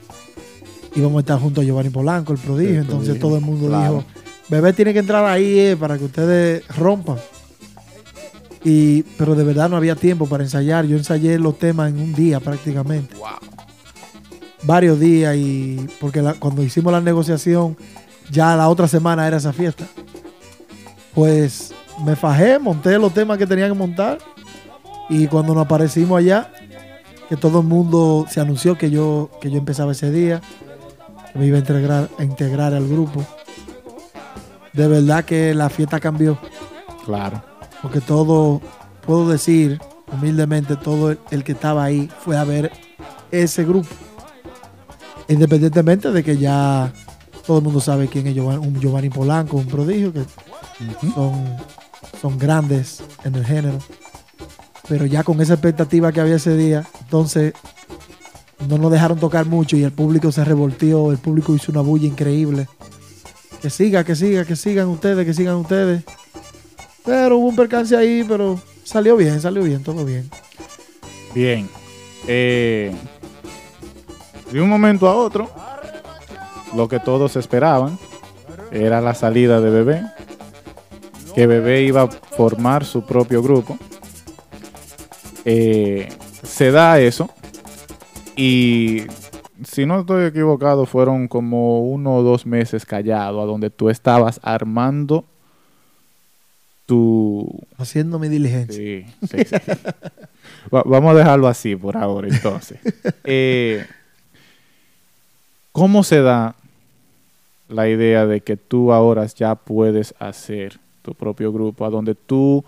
Íbamos 0.95 1.17
a 1.17 1.21
estar 1.21 1.41
junto 1.41 1.61
a 1.61 1.65
Giovanni 1.65 1.91
Polanco, 1.91 2.33
el 2.33 2.39
prodigio. 2.39 2.75
El 2.75 2.81
entonces 2.83 3.17
prodigio, 3.19 3.27
todo 3.29 3.37
el 3.39 3.45
mundo 3.45 3.67
claro. 3.67 3.95
dijo, 3.95 4.05
bebé 4.49 4.73
tiene 4.73 4.93
que 4.93 5.01
entrar 5.01 5.25
ahí 5.25 5.59
eh, 5.59 5.77
para 5.77 5.99
que 5.99 6.05
ustedes 6.05 6.69
rompan. 6.77 7.17
Y, 8.63 9.03
pero 9.19 9.35
de 9.35 9.43
verdad 9.43 9.69
no 9.69 9.77
había 9.77 9.97
tiempo 9.97 10.27
para 10.29 10.45
ensayar. 10.45 10.87
Yo 10.87 10.97
ensayé 10.97 11.37
los 11.37 11.59
temas 11.59 11.91
en 11.91 11.99
un 11.99 12.15
día 12.15 12.39
prácticamente 12.39 13.13
varios 14.63 14.99
días 15.01 15.35
y 15.37 15.85
porque 16.01 16.23
la- 16.23 16.35
cuando 16.35 16.63
hicimos 16.63 16.91
la 16.93 17.01
negociación 17.01 17.77
ya 18.31 18.55
la 18.57 18.69
otra 18.69 18.87
semana 18.87 19.27
era 19.27 19.39
esa 19.39 19.53
fiesta. 19.53 19.85
Pues 21.13 21.73
me 22.07 22.15
fajé, 22.15 22.61
monté 22.61 22.99
los 23.01 23.13
temas 23.13 23.37
que 23.37 23.47
tenía 23.49 23.67
que 23.67 23.75
montar 23.75 24.19
y 25.09 25.27
cuando 25.27 25.55
nos 25.55 25.65
aparecimos 25.67 26.19
allá, 26.19 26.51
que 27.29 27.37
todo 27.37 27.61
el 27.61 27.67
mundo 27.67 28.27
se 28.29 28.41
anunció 28.41 28.77
que 28.77 28.91
yo, 28.91 29.31
que 29.41 29.51
yo 29.51 29.59
empezaba 29.59 29.93
ese 29.93 30.11
día, 30.11 30.41
que 31.33 31.39
me 31.39 31.47
iba 31.47 31.57
a 31.57 31.61
integrar, 31.61 32.09
a 32.19 32.25
integrar 32.25 32.75
al 32.75 32.87
grupo. 32.89 33.25
De 34.73 34.89
verdad 34.89 35.25
que 35.25 35.55
la 35.55 35.69
fiesta 35.71 36.01
cambió, 36.01 36.39
Claro. 37.05 37.43
porque 37.83 38.01
todo, 38.01 38.61
puedo 39.07 39.29
decir 39.29 39.81
humildemente, 40.13 40.77
todo 40.77 41.11
el, 41.11 41.19
el 41.31 41.45
que 41.45 41.53
estaba 41.53 41.85
ahí 41.85 42.11
fue 42.21 42.37
a 42.37 42.45
ver 42.45 42.71
ese 43.31 43.65
grupo. 43.65 43.89
Independientemente 45.29 46.11
de 46.13 46.23
que 46.23 46.37
ya 46.37 46.93
todo 47.47 47.59
el 47.59 47.65
mundo 47.65 47.81
sabe 47.81 48.09
quién 48.09 48.27
es 48.27 48.35
Giovanni, 48.35 48.67
un 48.67 48.81
Giovanni 48.81 49.11
Polanco, 49.11 49.57
un 49.57 49.67
prodigio, 49.67 50.13
que 50.13 50.23
son, 51.15 51.57
son 52.21 52.39
grandes 52.39 53.03
en 53.25 53.35
el 53.35 53.45
género. 53.45 53.79
Pero 54.89 55.07
ya 55.07 55.23
con 55.23 55.41
esa 55.41 55.55
expectativa 55.55 56.13
que 56.13 56.21
había 56.21 56.37
ese 56.37 56.57
día, 56.57 56.85
entonces 57.01 57.55
no 58.69 58.79
nos 58.79 58.93
dejaron 58.93 59.19
tocar 59.19 59.47
mucho 59.47 59.77
y 59.77 59.83
el 59.83 59.93
público 59.93 60.31
se 60.33 60.45
revoltió, 60.45 61.11
el 61.11 61.19
público 61.19 61.55
hizo 61.55 61.73
una 61.73 61.81
bulla 61.81 62.07
increíble. 62.07 62.69
Que 63.61 63.71
siga, 63.71 64.05
que 64.05 64.15
siga, 64.15 64.45
que 64.45 64.57
sigan 64.57 64.89
ustedes, 64.89 65.25
que 65.25 65.35
sigan 65.35 65.57
ustedes. 65.57 66.05
Pero 67.05 67.39
hubo 67.39 67.49
un 67.49 67.57
percance 67.57 67.97
ahí, 67.97 68.25
pero 68.27 68.61
salió 68.83 69.17
bien, 69.17 69.41
salió 69.41 69.63
bien, 69.63 69.83
todo 69.83 70.05
bien. 70.05 70.29
Bien. 71.35 71.69
Eh, 72.27 72.95
de 74.51 74.61
un 74.61 74.69
momento 74.69 75.09
a 75.09 75.15
otro, 75.15 75.51
lo 76.75 76.89
que 76.89 77.01
todos 77.01 77.37
esperaban 77.37 77.99
era 78.71 79.01
la 79.01 79.15
salida 79.15 79.61
de 79.61 79.71
Bebé. 79.71 80.03
Que 81.35 81.47
Bebé 81.47 81.83
iba 81.83 82.03
a 82.03 82.09
formar 82.09 82.85
su 82.85 83.05
propio 83.05 83.43
grupo. 83.43 83.79
Eh, 85.45 86.09
se 86.43 86.71
da 86.71 86.99
eso. 87.01 87.31
Y 88.37 89.03
si 89.65 89.87
no 89.87 90.01
estoy 90.01 90.27
equivocado, 90.27 90.87
fueron 90.87 91.29
como 91.29 91.83
uno 91.83 92.17
o 92.17 92.23
dos 92.23 92.47
meses 92.47 92.85
callado, 92.85 93.41
a 93.41 93.45
donde 93.45 93.71
tú 93.71 93.91
estabas 93.91 94.41
armando 94.43 95.25
tu, 96.87 97.49
Haciendo 97.79 98.19
mi 98.19 98.29
diligencia. 98.29 98.75
Sí, 98.77 99.07
sí, 99.23 99.45
sí. 99.45 99.57
Va- 100.75 100.83
vamos 100.85 101.15
a 101.15 101.19
dejarlo 101.19 101.49
así 101.49 101.77
por 101.77 101.97
ahora, 101.97 102.29
entonces. 102.29 102.79
Eh, 103.27 103.87
¿Cómo 105.73 106.05
se 106.05 106.21
da 106.21 106.55
la 107.69 107.89
idea 107.89 108.27
de 108.27 108.43
que 108.43 108.57
tú 108.57 108.93
ahora 108.93 109.25
ya 109.27 109.55
puedes 109.55 110.15
hacer 110.19 110.79
tu 111.03 111.15
propio 111.15 111.53
grupo, 111.53 111.85
a 111.87 111.91
donde 111.91 112.15
tú 112.15 112.65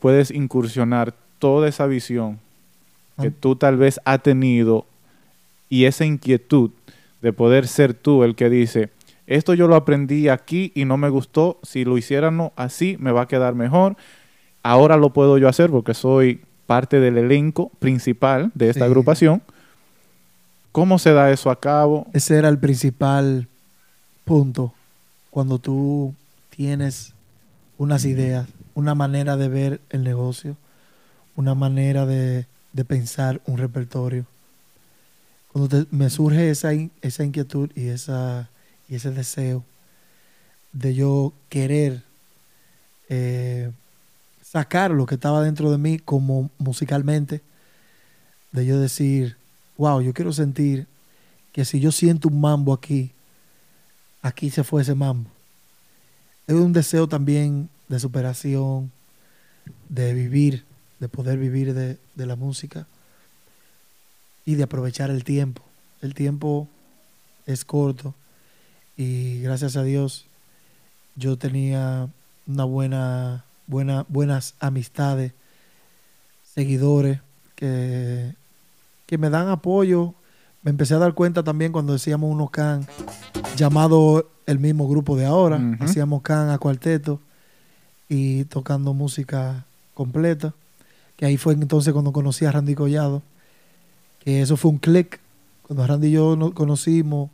puedes 0.00 0.30
incursionar 0.30 1.14
toda 1.38 1.68
esa 1.68 1.86
visión 1.86 2.38
que 3.20 3.28
Ah. 3.28 3.32
tú 3.40 3.56
tal 3.56 3.76
vez 3.76 4.00
has 4.04 4.22
tenido 4.22 4.84
y 5.68 5.84
esa 5.84 6.04
inquietud 6.04 6.70
de 7.22 7.32
poder 7.32 7.66
ser 7.66 7.94
tú 7.94 8.22
el 8.24 8.34
que 8.34 8.48
dice, 8.50 8.90
esto 9.26 9.54
yo 9.54 9.66
lo 9.68 9.74
aprendí 9.74 10.28
aquí 10.28 10.70
y 10.74 10.84
no 10.84 10.96
me 10.96 11.08
gustó, 11.08 11.58
si 11.62 11.84
lo 11.84 11.96
hicieran 11.98 12.52
así 12.56 12.96
me 13.00 13.10
va 13.12 13.22
a 13.22 13.28
quedar 13.28 13.54
mejor, 13.54 13.96
ahora 14.62 14.96
lo 14.96 15.10
puedo 15.10 15.38
yo 15.38 15.48
hacer 15.48 15.70
porque 15.70 15.94
soy 15.94 16.40
parte 16.66 17.00
del 17.00 17.16
elenco 17.18 17.70
principal 17.78 18.50
de 18.54 18.68
esta 18.70 18.80
Sí. 18.84 18.86
agrupación. 18.86 19.42
¿Cómo 20.72 20.98
se 20.98 21.12
da 21.12 21.30
eso 21.30 21.50
a 21.50 21.58
cabo? 21.58 22.06
Ese 22.12 22.36
era 22.36 22.48
el 22.48 22.58
principal 22.58 23.48
punto. 24.24 24.72
Cuando 25.30 25.58
tú 25.58 26.14
tienes 26.50 27.12
unas 27.78 28.04
ideas, 28.04 28.46
una 28.74 28.94
manera 28.94 29.36
de 29.36 29.48
ver 29.48 29.80
el 29.90 30.02
negocio, 30.04 30.56
una 31.36 31.54
manera 31.54 32.06
de, 32.06 32.46
de 32.72 32.84
pensar 32.84 33.40
un 33.46 33.58
repertorio. 33.58 34.26
Cuando 35.52 35.68
te- 35.84 35.96
me 35.96 36.10
surge 36.10 36.50
esa, 36.50 36.70
esa 37.02 37.24
inquietud 37.24 37.70
y, 37.74 37.88
esa, 37.88 38.50
y 38.88 38.96
ese 38.96 39.10
deseo 39.10 39.64
de 40.72 40.94
yo 40.94 41.32
querer 41.48 42.02
eh, 43.08 43.70
sacar 44.42 44.90
lo 44.90 45.06
que 45.06 45.14
estaba 45.14 45.42
dentro 45.42 45.70
de 45.70 45.78
mí 45.78 45.98
como 45.98 46.50
musicalmente, 46.58 47.42
de 48.52 48.66
yo 48.66 48.78
decir, 48.80 49.36
wow, 49.76 50.00
yo 50.00 50.12
quiero 50.14 50.32
sentir 50.32 50.86
que 51.52 51.64
si 51.64 51.80
yo 51.80 51.92
siento 51.92 52.28
un 52.28 52.40
mambo 52.40 52.72
aquí, 52.72 53.12
aquí 54.22 54.50
se 54.50 54.64
fue 54.64 54.82
ese 54.82 54.94
mambo. 54.94 55.30
Es 56.46 56.54
un 56.54 56.72
deseo 56.72 57.08
también 57.08 57.68
de 57.88 57.98
superación, 57.98 58.92
de 59.88 60.14
vivir, 60.14 60.65
de 61.00 61.08
poder 61.08 61.38
vivir 61.38 61.74
de, 61.74 61.98
de 62.14 62.26
la 62.26 62.36
música 62.36 62.86
y 64.44 64.54
de 64.54 64.62
aprovechar 64.62 65.10
el 65.10 65.24
tiempo. 65.24 65.62
El 66.02 66.14
tiempo 66.14 66.68
es 67.46 67.64
corto 67.64 68.14
y 68.96 69.40
gracias 69.40 69.76
a 69.76 69.82
Dios 69.82 70.26
yo 71.16 71.36
tenía 71.36 72.08
una 72.46 72.64
buena, 72.64 73.44
buena, 73.66 74.04
buenas 74.08 74.54
amistades, 74.60 75.32
seguidores 76.54 77.20
que, 77.54 78.34
que 79.06 79.18
me 79.18 79.30
dan 79.30 79.48
apoyo. 79.48 80.14
Me 80.62 80.70
empecé 80.70 80.94
a 80.94 80.98
dar 80.98 81.14
cuenta 81.14 81.42
también 81.42 81.72
cuando 81.72 81.92
decíamos 81.92 82.30
unos 82.30 82.50
can 82.50 82.86
llamado 83.56 84.30
el 84.46 84.58
mismo 84.58 84.88
grupo 84.88 85.16
de 85.16 85.26
ahora. 85.26 85.60
Hacíamos 85.80 86.22
can 86.22 86.50
a 86.50 86.58
cuarteto 86.58 87.20
y 88.08 88.44
tocando 88.44 88.94
música 88.94 89.64
completa. 89.94 90.54
Que 91.16 91.26
ahí 91.26 91.36
fue 91.36 91.54
entonces 91.54 91.92
cuando 91.92 92.12
conocí 92.12 92.44
a 92.44 92.52
Randy 92.52 92.74
Collado. 92.74 93.22
Que 94.20 94.42
eso 94.42 94.56
fue 94.56 94.70
un 94.70 94.78
click. 94.78 95.20
Cuando 95.62 95.86
Randy 95.86 96.08
y 96.08 96.12
yo 96.12 96.36
nos 96.36 96.52
conocimos, 96.52 97.30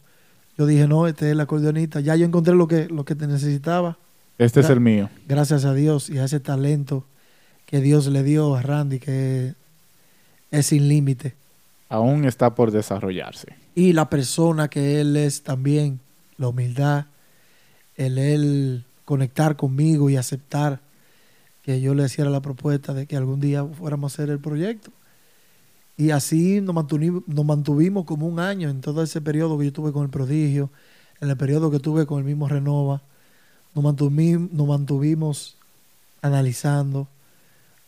yo 0.57 0.67
dije, 0.67 0.87
no, 0.87 1.07
este 1.07 1.27
es 1.27 1.33
el 1.33 1.41
acordeonista. 1.41 2.01
Ya 2.01 2.17
yo 2.17 2.25
encontré 2.25 2.55
lo 2.55 2.69
que, 2.69 2.87
lo 2.87 3.05
que 3.05 3.15
te 3.15 3.27
necesitaba 3.27 3.99
Este 4.39 4.61
es 4.61 4.71
el 4.71 4.81
mío. 4.81 5.11
gracias 5.27 5.65
a 5.65 5.75
Dios 5.75 6.11
y 6.11 6.19
a 6.19 6.25
ese 6.25 6.41
talento 6.41 7.05
que 7.67 7.81
Dios 7.81 8.07
le 8.07 8.23
dio 8.23 8.55
a 8.55 8.63
Randy, 8.63 8.99
que 8.99 9.55
es 10.51 10.67
sin 10.67 10.89
límite. 10.89 11.35
Aún 11.89 12.25
está 12.25 12.55
por 12.55 12.71
desarrollarse. 12.71 13.49
Y 13.75 13.95
la 13.95 14.11
persona 14.11 14.69
que 14.69 15.01
él 15.01 15.17
es 15.17 15.43
también, 15.43 16.01
la 16.37 16.49
humildad, 16.49 17.07
el 17.97 18.19
él 18.19 18.85
conectar 19.07 19.57
conmigo 19.57 20.11
y 20.11 20.17
aceptar 20.17 20.81
que 21.63 21.81
yo 21.81 21.95
le 21.95 22.05
hiciera 22.05 22.31
la 22.31 22.43
propuesta 22.43 22.93
de 22.93 23.07
que 23.07 23.17
algún 23.17 23.41
día 23.41 23.65
fuéramos 23.65 24.13
a 24.13 24.15
hacer 24.15 24.31
el 24.31 24.41
proyecto. 24.41 24.91
Y 25.97 26.11
así 26.11 26.61
nos 26.61 26.75
mantuvimos, 26.75 27.23
nos 27.27 27.45
mantuvimos 27.45 28.05
como 28.05 28.27
un 28.27 28.41
año 28.41 28.69
en 28.69 28.81
todo 28.81 29.03
ese 29.03 29.21
periodo 29.21 29.59
que 29.59 29.67
yo 29.67 29.73
tuve 29.73 29.93
con 29.93 30.03
el 30.05 30.11
prodigio, 30.11 30.71
en 31.21 31.31
el 31.31 31.37
periodo 31.37 31.71
que 31.71 31.79
tuve 31.79 32.07
con 32.07 32.19
el 32.19 32.25
mismo 32.25 32.49
Renova. 32.49 33.03
Nos 33.75 33.85
mantuvimos, 33.85 34.53
nos 34.53 34.67
mantuvimos 34.67 35.57
analizando, 36.21 37.09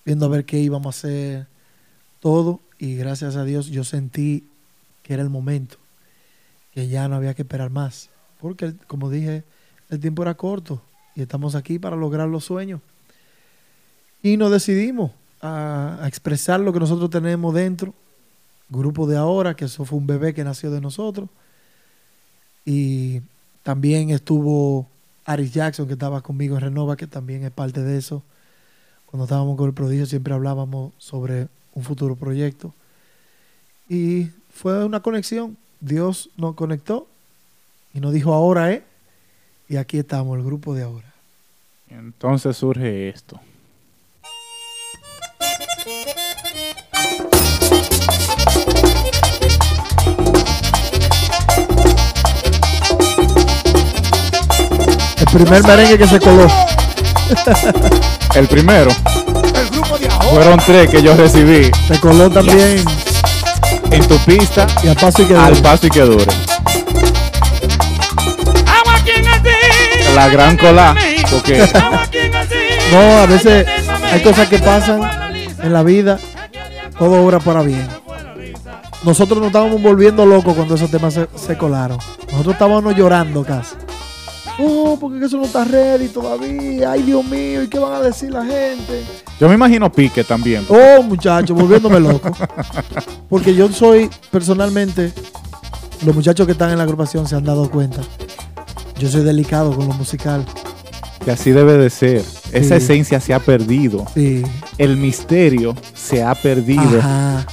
viendo 0.04 0.26
a 0.26 0.28
ver 0.28 0.44
qué 0.44 0.60
íbamos 0.60 0.86
a 0.86 0.98
hacer, 0.98 1.46
todo. 2.20 2.60
Y 2.78 2.96
gracias 2.96 3.36
a 3.36 3.44
Dios 3.44 3.66
yo 3.66 3.84
sentí 3.84 4.44
que 5.02 5.14
era 5.14 5.22
el 5.22 5.30
momento, 5.30 5.76
que 6.72 6.88
ya 6.88 7.08
no 7.08 7.16
había 7.16 7.34
que 7.34 7.42
esperar 7.42 7.70
más. 7.70 8.10
Porque, 8.40 8.74
como 8.86 9.10
dije, 9.10 9.44
el 9.90 10.00
tiempo 10.00 10.22
era 10.22 10.34
corto 10.34 10.82
y 11.14 11.22
estamos 11.22 11.54
aquí 11.54 11.78
para 11.78 11.96
lograr 11.96 12.28
los 12.28 12.44
sueños. 12.44 12.80
Y 14.24 14.38
nos 14.38 14.50
decidimos 14.50 15.10
a, 15.42 16.00
expresar 16.06 16.58
lo 16.58 16.72
que 16.72 16.80
nosotros 16.80 17.10
tenemos 17.10 17.54
dentro. 17.54 17.92
Grupo 18.70 19.06
de 19.06 19.18
ahora, 19.18 19.54
que 19.54 19.66
eso 19.66 19.84
fue 19.84 19.98
un 19.98 20.06
bebé 20.06 20.32
que 20.32 20.42
nació 20.42 20.70
de 20.70 20.80
nosotros. 20.80 21.28
Y 22.64 23.20
también 23.62 24.08
estuvo 24.08 24.88
Aris 25.26 25.52
Jackson, 25.52 25.86
que 25.86 25.92
estaba 25.92 26.22
conmigo 26.22 26.56
en 26.56 26.62
Renova, 26.62 26.96
que 26.96 27.06
también 27.06 27.44
es 27.44 27.50
parte 27.50 27.82
de 27.82 27.98
eso. 27.98 28.22
Cuando 29.04 29.24
estábamos 29.24 29.58
con 29.58 29.66
el 29.66 29.74
prodigio 29.74 30.06
siempre 30.06 30.32
hablábamos 30.32 30.94
sobre 30.96 31.48
un 31.74 31.84
futuro 31.84 32.16
proyecto. 32.16 32.72
Y 33.90 34.30
fue 34.50 34.86
una 34.86 35.00
conexión. 35.00 35.58
Dios 35.80 36.30
nos 36.38 36.54
conectó 36.54 37.06
y 37.92 38.00
nos 38.00 38.14
dijo 38.14 38.32
ahora, 38.32 38.72
¿eh? 38.72 38.84
Y 39.68 39.76
aquí 39.76 39.98
estamos, 39.98 40.38
el 40.38 40.44
grupo 40.46 40.72
de 40.72 40.84
ahora. 40.84 41.12
Entonces 41.90 42.56
surge 42.56 43.10
esto. 43.10 43.38
El 45.86 45.92
primer 55.30 55.62
merengue 55.64 55.98
que 55.98 56.06
se 56.06 56.18
coló. 56.20 56.46
El 58.34 58.48
primero. 58.48 58.90
El 58.90 59.68
grupo 59.68 59.98
de 59.98 60.08
ahora. 60.08 60.24
Fueron 60.30 60.58
tres 60.64 60.88
que 60.88 61.02
yo 61.02 61.14
recibí 61.16 61.70
Se 61.86 62.00
coló 62.00 62.30
también 62.30 62.82
en 63.90 64.08
tu 64.08 64.16
pista 64.20 64.66
y 64.82 64.88
a 64.88 64.94
paso 64.94 65.20
y 65.20 65.26
que 65.26 65.36
al 65.36 65.50
dure. 65.50 65.62
paso 65.62 65.86
y 65.86 65.90
que 65.90 66.00
dure. 66.00 66.26
La 70.14 70.28
gran 70.28 70.56
cola. 70.56 70.94
Porque. 71.30 71.68
No, 72.90 73.18
a 73.18 73.26
veces 73.26 73.66
hay 74.10 74.22
cosas 74.22 74.48
que 74.48 74.58
pasan 74.58 75.23
en 75.64 75.72
la 75.72 75.82
vida, 75.82 76.18
todo 76.98 77.24
obra 77.24 77.40
para 77.40 77.62
bien. 77.62 77.88
Nosotros 79.04 79.38
nos 79.38 79.48
estábamos 79.48 79.82
volviendo 79.82 80.24
locos 80.24 80.54
cuando 80.54 80.76
esos 80.76 80.90
temas 80.90 81.14
se, 81.14 81.28
se 81.34 81.58
colaron. 81.58 81.98
Nosotros 82.30 82.54
estábamos 82.54 82.94
llorando 82.96 83.44
casi. 83.44 83.74
Oh, 84.58 84.96
porque 85.00 85.24
eso 85.24 85.36
no 85.36 85.44
está 85.44 85.64
ready 85.64 86.08
todavía. 86.08 86.92
Ay, 86.92 87.02
Dios 87.02 87.24
mío, 87.24 87.62
¿y 87.62 87.68
qué 87.68 87.78
van 87.78 87.94
a 87.94 88.00
decir 88.00 88.30
la 88.30 88.44
gente? 88.44 89.04
yo 89.40 89.48
me 89.48 89.54
imagino 89.54 89.90
Pique 89.90 90.22
también. 90.22 90.64
Oh, 90.68 91.02
muchachos, 91.02 91.56
volviéndome 91.56 91.98
loco. 91.98 92.30
Porque 93.28 93.54
yo 93.54 93.68
soy, 93.70 94.08
personalmente, 94.30 95.12
los 96.04 96.14
muchachos 96.14 96.46
que 96.46 96.52
están 96.52 96.70
en 96.70 96.78
la 96.78 96.84
agrupación 96.84 97.26
se 97.26 97.34
han 97.34 97.44
dado 97.44 97.68
cuenta. 97.68 98.00
Yo 98.98 99.08
soy 99.08 99.24
delicado 99.24 99.74
con 99.74 99.88
lo 99.88 99.94
musical. 99.94 100.44
Que 101.24 101.32
así 101.32 101.50
debe 101.50 101.76
de 101.76 101.90
ser. 101.90 102.22
Esa 102.54 102.76
esencia 102.76 103.20
se 103.20 103.34
ha 103.34 103.38
perdido. 103.40 104.06
El 104.78 104.96
misterio 104.96 105.74
se 105.94 106.22
ha 106.22 106.34
perdido. 106.34 106.98
Ajá. 106.98 107.46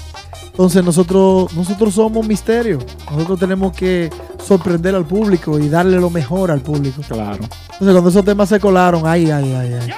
Entonces 0.48 0.84
nosotros, 0.84 1.52
nosotros 1.53 1.94
somos 1.94 2.28
misterio. 2.28 2.80
Nosotros 3.10 3.40
tenemos 3.40 3.73
que 3.73 4.10
sorprender 4.45 4.94
al 4.95 5.06
público 5.06 5.57
y 5.57 5.69
darle 5.69 5.98
lo 5.99 6.10
mejor 6.10 6.52
al 6.52 6.60
público. 6.61 7.02
Claro. 7.07 7.40
Entonces 7.44 7.91
cuando 7.94 8.10
esos 8.10 8.26
temas 8.26 8.49
se 8.49 8.60
colaron, 8.60 9.03
ay, 9.07 9.32
ay, 9.32 9.53
ay, 9.57 9.73
ay. 9.82 9.94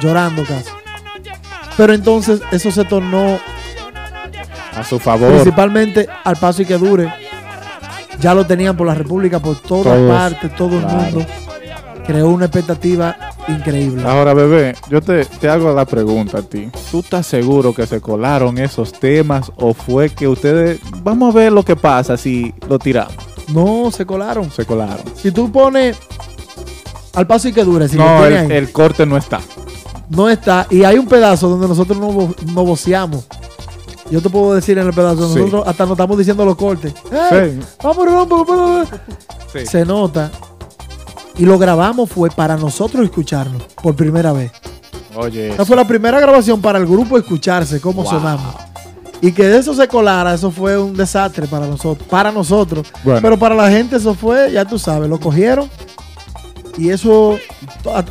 Llorando 0.00 0.44
casi. 0.44 0.68
Pero 1.76 1.94
entonces 1.94 2.40
eso 2.52 2.70
se 2.70 2.84
tornó 2.84 3.38
A 4.76 4.84
su 4.84 4.98
favor. 4.98 5.32
principalmente 5.32 6.06
al 6.24 6.36
paso 6.36 6.62
y 6.62 6.66
que 6.66 6.76
dure. 6.76 7.12
Ya 8.20 8.34
lo 8.34 8.46
tenían 8.46 8.76
por 8.76 8.86
la 8.86 8.94
República, 8.94 9.40
por 9.40 9.56
todas 9.56 9.98
partes, 10.08 10.54
todo 10.54 10.78
el 10.78 10.86
mundo. 10.86 11.26
Creó 12.06 12.28
una 12.28 12.44
expectativa 12.44 13.16
increíble. 13.48 14.02
Ahora, 14.06 14.34
bebé, 14.34 14.74
yo 14.90 15.00
te, 15.00 15.24
te 15.24 15.48
hago 15.48 15.72
la 15.72 15.84
pregunta 15.84 16.38
a 16.38 16.42
ti. 16.42 16.70
¿Tú 16.90 17.00
estás 17.00 17.26
seguro 17.26 17.74
que 17.74 17.86
se 17.86 18.00
colaron 18.00 18.58
esos 18.58 18.92
temas 18.92 19.50
o 19.56 19.74
fue 19.74 20.10
que 20.10 20.28
ustedes... 20.28 20.80
Vamos 21.02 21.34
a 21.34 21.38
ver 21.38 21.52
lo 21.52 21.64
que 21.64 21.76
pasa 21.76 22.16
si 22.16 22.54
lo 22.68 22.78
tiramos. 22.78 23.14
No, 23.52 23.90
se 23.90 24.06
colaron. 24.06 24.50
Se 24.50 24.64
colaron. 24.64 25.04
Si 25.16 25.30
tú 25.32 25.50
pones 25.50 25.96
al 27.14 27.26
paso 27.26 27.48
y 27.48 27.52
que 27.52 27.64
dure, 27.64 27.88
si 27.88 27.96
no, 27.96 28.24
el, 28.24 28.50
el 28.50 28.72
corte 28.72 29.04
no 29.04 29.16
está. 29.16 29.40
no 30.08 30.30
está. 30.30 30.66
Y 30.70 30.84
hay 30.84 30.96
un 30.98 31.06
pedazo 31.06 31.48
donde 31.48 31.68
nosotros 31.68 31.98
no, 31.98 32.10
vo- 32.10 32.34
no 32.54 32.64
voceamos. 32.64 33.26
Yo 34.10 34.20
te 34.20 34.28
puedo 34.30 34.54
decir 34.54 34.76
en 34.78 34.86
el 34.86 34.92
pedazo, 34.92 35.28
Sí. 35.32 35.38
nosotros 35.38 35.64
hasta 35.66 35.84
nos 35.84 35.92
estamos 35.92 36.18
diciendo 36.18 36.44
los 36.44 36.56
cortes. 36.56 36.92
¡Ey! 37.32 37.58
Sí. 37.60 37.66
Vamos, 37.82 38.06
rompo. 38.06 38.84
Sí. 39.52 39.66
Se 39.66 39.84
nota. 39.84 40.30
Y 41.38 41.44
lo 41.46 41.58
grabamos 41.58 42.10
fue 42.10 42.30
para 42.30 42.56
nosotros 42.56 43.04
escucharnos 43.04 43.62
por 43.82 43.94
primera 43.96 44.32
vez. 44.32 44.52
Oye, 45.14 45.50
Esa 45.52 45.64
fue 45.64 45.76
la 45.76 45.86
primera 45.86 46.20
grabación 46.20 46.60
para 46.60 46.78
el 46.78 46.86
grupo 46.86 47.18
escucharse 47.18 47.80
cómo 47.80 48.02
Wow. 48.02 48.10
sonamos. 48.12 48.54
Y 49.20 49.32
que 49.32 49.44
de 49.46 49.58
eso 49.58 49.72
se 49.74 49.86
colara, 49.86 50.34
eso 50.34 50.50
fue 50.50 50.76
un 50.78 50.94
desastre 50.96 51.46
para 51.46 51.66
nosotros. 51.66 52.06
Para 52.08 52.32
nosotros. 52.32 52.88
Bueno. 53.04 53.20
Pero 53.22 53.38
para 53.38 53.54
la 53.54 53.70
gente 53.70 53.96
eso 53.96 54.14
fue, 54.14 54.50
ya 54.52 54.64
tú 54.64 54.78
sabes, 54.78 55.08
lo 55.08 55.20
cogieron. 55.20 55.70
Y 56.76 56.88
eso, 56.90 57.38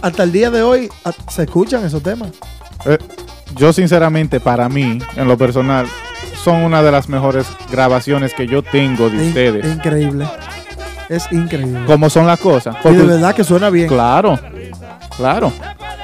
hasta 0.02 0.23
el 0.23 0.31
día 0.31 0.49
de 0.52 0.61
hoy, 0.61 0.89
se 1.30 1.43
escuchan 1.43 1.84
esos 1.85 2.02
temas. 2.03 2.30
eh, 2.85 2.98
yo 3.57 3.73
sinceramente, 3.73 4.39
para 4.39 4.69
mí, 4.69 4.99
en 5.18 5.27
lo 5.27 5.38
personal, 5.38 5.85
son 6.43 6.64
una 6.64 6.81
de 6.81 6.91
las 6.91 7.10
mejores 7.10 7.45
grabaciones 7.69 8.34
que 8.34 8.48
yo 8.48 8.64
tengo 8.64 9.10
de 9.10 9.18
Es- 9.22 9.27
ustedes. 9.27 9.65
Es 9.65 9.76
increíble. 9.76 10.26
Es 11.11 11.29
increíble. 11.31 11.81
¿Cómo 11.85 12.09
son 12.09 12.25
las 12.25 12.39
cosas? 12.39 12.75
Y 12.79 12.83
Porque- 12.83 12.97
de 12.99 13.05
verdad 13.05 13.35
que 13.35 13.43
suena 13.43 13.69
bien. 13.69 13.88
Claro, 13.89 14.39
claro. 15.17 15.51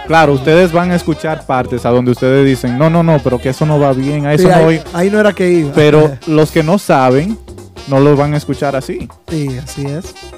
Claro, 0.06 0.34
ustedes 0.34 0.72
van 0.72 0.92
a 0.92 0.96
escuchar 0.96 1.46
partes 1.46 1.86
a 1.86 1.90
donde 1.90 2.12
ustedes 2.12 2.46
dicen, 2.46 2.78
no, 2.78 2.90
no, 2.90 3.04
no, 3.04 3.20
pero 3.24 3.40
que 3.40 3.50
eso 3.50 3.66
no 3.66 3.78
va 3.80 3.92
bien, 3.94 4.26
a 4.26 4.34
eso 4.34 4.44
Sí, 4.44 4.50
no 4.50 4.56
ahí, 4.56 4.64
voy. 4.64 4.82
ahí 4.94 5.10
no 5.10 5.20
era 5.20 5.34
que 5.34 5.50
iba. 5.50 5.72
Pero 5.74 6.18
los 6.28 6.52
que 6.52 6.64
no 6.64 6.78
saben, 6.78 7.38
no 7.88 8.00
lo 8.00 8.16
van 8.16 8.34
a 8.34 8.38
escuchar 8.38 8.76
así. 8.76 9.08
Sí, 9.30 9.58
así 9.62 9.86
es. 9.86 10.06
No, 10.14 10.38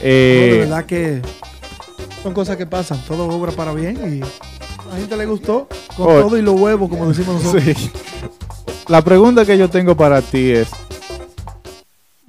Eh, 0.00 0.48
de 0.52 0.58
verdad 0.60 0.84
que 0.84 1.22
son 2.24 2.32
cosas 2.34 2.56
que 2.56 2.66
pasan. 2.66 2.98
Todo 3.06 3.28
obra 3.28 3.52
para 3.52 3.72
bien 3.72 3.96
y 3.96 4.22
a 4.22 4.92
la 4.94 4.96
gente 4.98 5.16
le 5.16 5.26
gustó. 5.26 5.68
Con 5.96 6.06
Oh. 6.08 6.20
todo 6.22 6.36
y 6.38 6.42
los 6.42 6.58
huevos, 6.60 6.88
como 6.88 7.06
decimos 7.08 7.34
nosotros. 7.42 7.62
sí. 7.76 7.90
La 8.88 9.02
pregunta 9.02 9.44
que 9.44 9.56
yo 9.56 9.70
tengo 9.70 9.96
para 9.96 10.20
ti 10.22 10.50
es, 10.50 10.68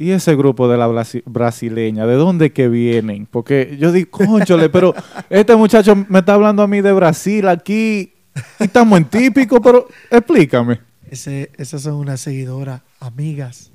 ¿y 0.04 0.12
ese 0.12 0.36
grupo 0.36 0.68
de 0.68 0.78
la 0.78 0.88
brasi- 0.88 1.24
brasileña, 1.26 2.06
de 2.06 2.16
dónde 2.16 2.52
que 2.52 2.68
vienen? 2.68 3.26
Porque 3.26 3.78
yo 3.80 3.92
digo, 3.92 4.12
conchole, 4.12 4.70
pero 4.70 4.94
este 5.30 5.56
muchacho 5.56 5.96
me 6.10 6.20
está 6.20 6.34
hablando 6.36 6.62
a 6.64 6.68
mí 6.68 6.82
de 6.82 6.92
Brasil 6.92 7.48
aquí 7.48 8.14
y 8.60 8.64
estamos 8.64 8.98
en 9.00 9.06
típico, 9.06 9.62
pero 9.62 9.88
explícame. 10.12 10.80
Ese, 11.10 11.52
esas 11.58 11.82
son 11.84 11.96
unas 11.96 12.20
seguidoras, 12.22 12.82
amigas, 13.00 13.72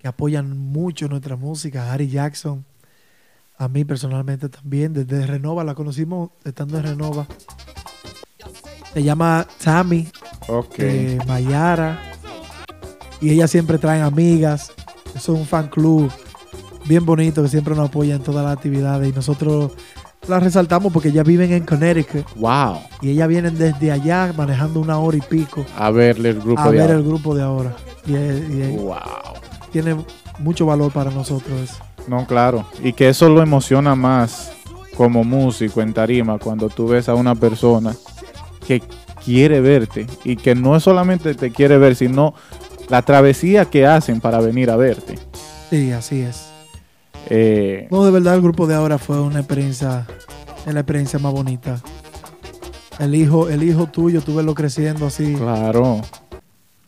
que 0.00 0.08
apoyan 0.08 0.56
mucho 0.56 1.08
nuestra 1.08 1.36
música. 1.36 1.90
Harry 1.92 2.08
Jackson, 2.08 2.64
a 3.56 3.68
mí 3.68 3.84
personalmente 3.84 4.48
también, 4.48 4.92
desde 4.92 5.26
Renova, 5.26 5.64
la 5.64 5.74
conocimos 5.74 6.30
estando 6.44 6.76
en 6.78 6.84
Renova. 6.84 7.26
Se 8.92 9.02
llama 9.02 9.46
Tammy, 9.62 10.08
Ok. 10.48 10.74
eh, 10.78 11.18
Mayara, 11.26 12.00
y 13.20 13.30
ellas 13.30 13.50
siempre 13.50 13.78
traen 13.78 14.02
amigas. 14.02 14.72
Eso 15.18 15.34
es 15.34 15.38
un 15.40 15.46
fan 15.46 15.68
club 15.68 16.10
bien 16.86 17.04
bonito 17.04 17.42
que 17.42 17.48
siempre 17.48 17.74
nos 17.74 17.88
apoya 17.88 18.14
en 18.14 18.22
todas 18.22 18.44
las 18.44 18.56
actividades 18.56 19.08
y 19.08 19.12
nosotros 19.12 19.72
las 20.28 20.42
resaltamos 20.42 20.92
porque 20.92 21.08
ellas 21.08 21.26
viven 21.26 21.52
en 21.52 21.64
Connecticut 21.64 22.24
Wow. 22.36 22.78
y 23.02 23.10
ellas 23.10 23.28
vienen 23.28 23.58
desde 23.58 23.90
allá 23.92 24.32
manejando 24.36 24.80
una 24.80 24.98
hora 24.98 25.16
y 25.16 25.20
pico 25.20 25.64
A 25.76 25.90
verle 25.90 26.30
el 26.30 26.40
grupo 26.40 26.60
a 26.60 26.64
de 26.66 26.70
ver 26.70 26.80
ahora. 26.82 26.94
el 26.94 27.02
grupo 27.04 27.34
de 27.34 27.42
ahora. 27.42 27.76
Y, 28.06 28.12
y 28.14 28.76
Wow. 28.78 28.96
tiene 29.72 29.96
mucho 30.38 30.66
valor 30.66 30.92
para 30.92 31.10
nosotros 31.10 31.60
eso. 31.60 31.74
No, 32.06 32.26
claro. 32.26 32.64
Y 32.82 32.92
que 32.92 33.08
eso 33.08 33.28
lo 33.28 33.42
emociona 33.42 33.94
más 33.94 34.52
como 34.96 35.24
músico 35.24 35.82
en 35.82 35.92
tarima 35.92 36.38
cuando 36.38 36.68
tú 36.68 36.88
ves 36.88 37.08
a 37.08 37.14
una 37.14 37.34
persona 37.34 37.94
que 38.66 38.82
quiere 39.24 39.60
verte 39.60 40.06
y 40.24 40.36
que 40.36 40.54
no 40.54 40.78
solamente 40.80 41.34
te 41.34 41.50
quiere 41.50 41.76
ver, 41.76 41.96
sino 41.96 42.34
la 42.88 43.02
travesía 43.02 43.64
que 43.66 43.86
hacen 43.86 44.20
para 44.20 44.40
venir 44.40 44.70
a 44.70 44.76
verte. 44.76 45.18
Sí, 45.70 45.92
así 45.92 46.20
es. 46.20 46.48
Eh, 47.30 47.88
No, 47.90 48.04
de 48.04 48.10
verdad 48.10 48.34
el 48.34 48.42
grupo 48.42 48.66
de 48.66 48.74
ahora 48.74 48.98
fue 48.98 49.20
una 49.20 49.40
experiencia, 49.40 50.06
es 50.66 50.72
la 50.72 50.80
experiencia 50.80 51.18
más 51.18 51.32
bonita. 51.32 51.80
El 52.98 53.14
hijo, 53.14 53.48
el 53.48 53.62
hijo 53.62 53.86
tuyo, 53.86 54.22
tú 54.22 54.34
verlo 54.34 54.54
creciendo 54.54 55.06
así. 55.06 55.34
claro, 55.34 56.00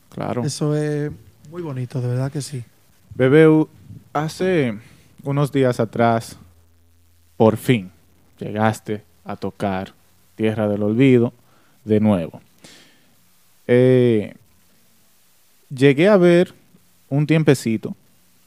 claro. 0.09 0.43
Eso 0.45 0.75
es 0.77 1.11
muy 1.51 1.63
bonito, 1.63 2.01
de 2.01 2.09
verdad 2.09 2.33
que 2.33 2.43
sí. 2.43 2.65
Bebé, 3.15 3.67
hace 4.13 4.79
unos 5.23 5.53
días 5.53 5.79
atrás, 5.79 6.37
por 7.37 7.57
fin, 7.57 7.91
llegaste 8.39 9.03
a 9.25 9.37
tocar 9.37 9.93
Tierra 10.37 10.69
del 10.69 10.83
Olvido 10.83 11.33
de 11.85 12.01
nuevo. 12.01 12.41
Eh, 13.67 14.35
llegué 15.75 16.09
a 16.09 16.17
ver 16.17 16.55
un 17.09 17.27
tiempecito 17.27 17.95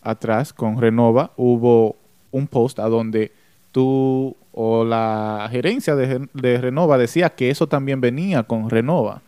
atrás 0.02 0.54
con 0.54 0.80
Renova, 0.80 1.32
hubo 1.38 1.96
un 2.32 2.48
post 2.48 2.80
a 2.80 2.88
donde 2.88 3.32
tú 3.72 4.36
o 4.54 4.86
la 4.86 5.48
gerencia 5.52 5.96
de, 5.96 6.58
Renova 6.60 6.98
decía 6.98 7.30
que 7.30 7.50
eso 7.50 7.68
también 7.68 8.00
venía 8.02 8.44
con 8.44 8.70
Renova. 8.70 9.22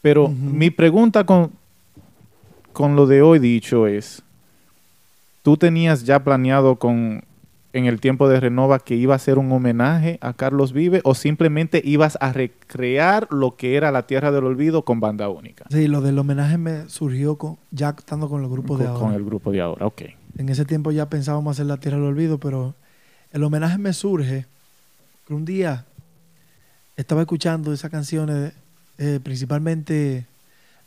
Pero 0.00 0.28
mi 0.28 0.70
pregunta 0.70 1.24
con, 1.24 1.50
con 2.72 2.96
lo 2.96 3.06
de 3.06 3.20
hoy 3.20 3.38
dicho 3.38 3.86
es, 3.86 4.22
¿tú 5.42 5.58
tenías 5.58 6.04
ya 6.04 6.24
planeado 6.24 6.76
con 6.76 7.22
en 7.72 7.86
el 7.86 8.00
tiempo 8.00 8.28
de 8.28 8.40
Renova 8.40 8.80
que 8.80 8.96
iba 8.96 9.14
a 9.14 9.18
ser 9.18 9.38
un 9.38 9.50
homenaje 9.52 10.18
a 10.20 10.32
Carlos 10.32 10.72
Vive 10.72 11.00
o 11.04 11.14
simplemente 11.14 11.80
ibas 11.84 12.18
a 12.20 12.32
recrear 12.32 13.28
lo 13.30 13.56
que 13.56 13.76
era 13.76 13.90
la 13.90 14.06
Tierra 14.06 14.32
del 14.32 14.44
Olvido 14.44 14.84
con 14.84 15.00
banda 15.00 15.28
única? 15.28 15.66
Sí, 15.70 15.86
lo 15.86 16.00
del 16.00 16.18
homenaje 16.18 16.58
me 16.58 16.88
surgió 16.88 17.36
con, 17.36 17.58
ya 17.70 17.90
estando 17.96 18.28
con 18.28 18.42
el 18.42 18.48
grupo 18.48 18.76
de 18.76 18.84
con, 18.84 18.92
ahora. 18.94 19.06
con 19.06 19.14
el 19.14 19.24
grupo 19.24 19.52
de 19.52 19.60
ahora, 19.60 19.86
ok. 19.86 20.02
En 20.38 20.48
ese 20.48 20.64
tiempo 20.64 20.90
ya 20.90 21.08
pensábamos 21.08 21.56
hacer 21.56 21.66
la 21.66 21.76
Tierra 21.76 21.98
del 21.98 22.06
Olvido, 22.06 22.38
pero 22.38 22.74
el 23.32 23.44
homenaje 23.44 23.78
me 23.78 23.92
surge 23.92 24.46
que 25.26 25.34
un 25.34 25.44
día 25.44 25.84
estaba 26.96 27.22
escuchando 27.22 27.72
esas 27.72 27.90
canciones, 27.90 28.52
eh, 28.98 29.20
principalmente 29.22 30.26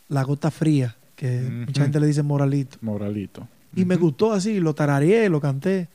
La 0.08 0.22
Gota 0.22 0.50
Fría, 0.50 0.96
que 1.16 1.40
mucha 1.66 1.82
gente 1.82 2.00
le 2.00 2.06
dice 2.06 2.22
Moralito. 2.22 2.78
Moralito. 2.80 3.48
Y 3.74 3.84
me 3.84 3.96
gustó 3.96 4.32
así, 4.32 4.60
lo 4.60 4.74
tarareé, 4.74 5.28
lo 5.28 5.40
canté. 5.40 5.88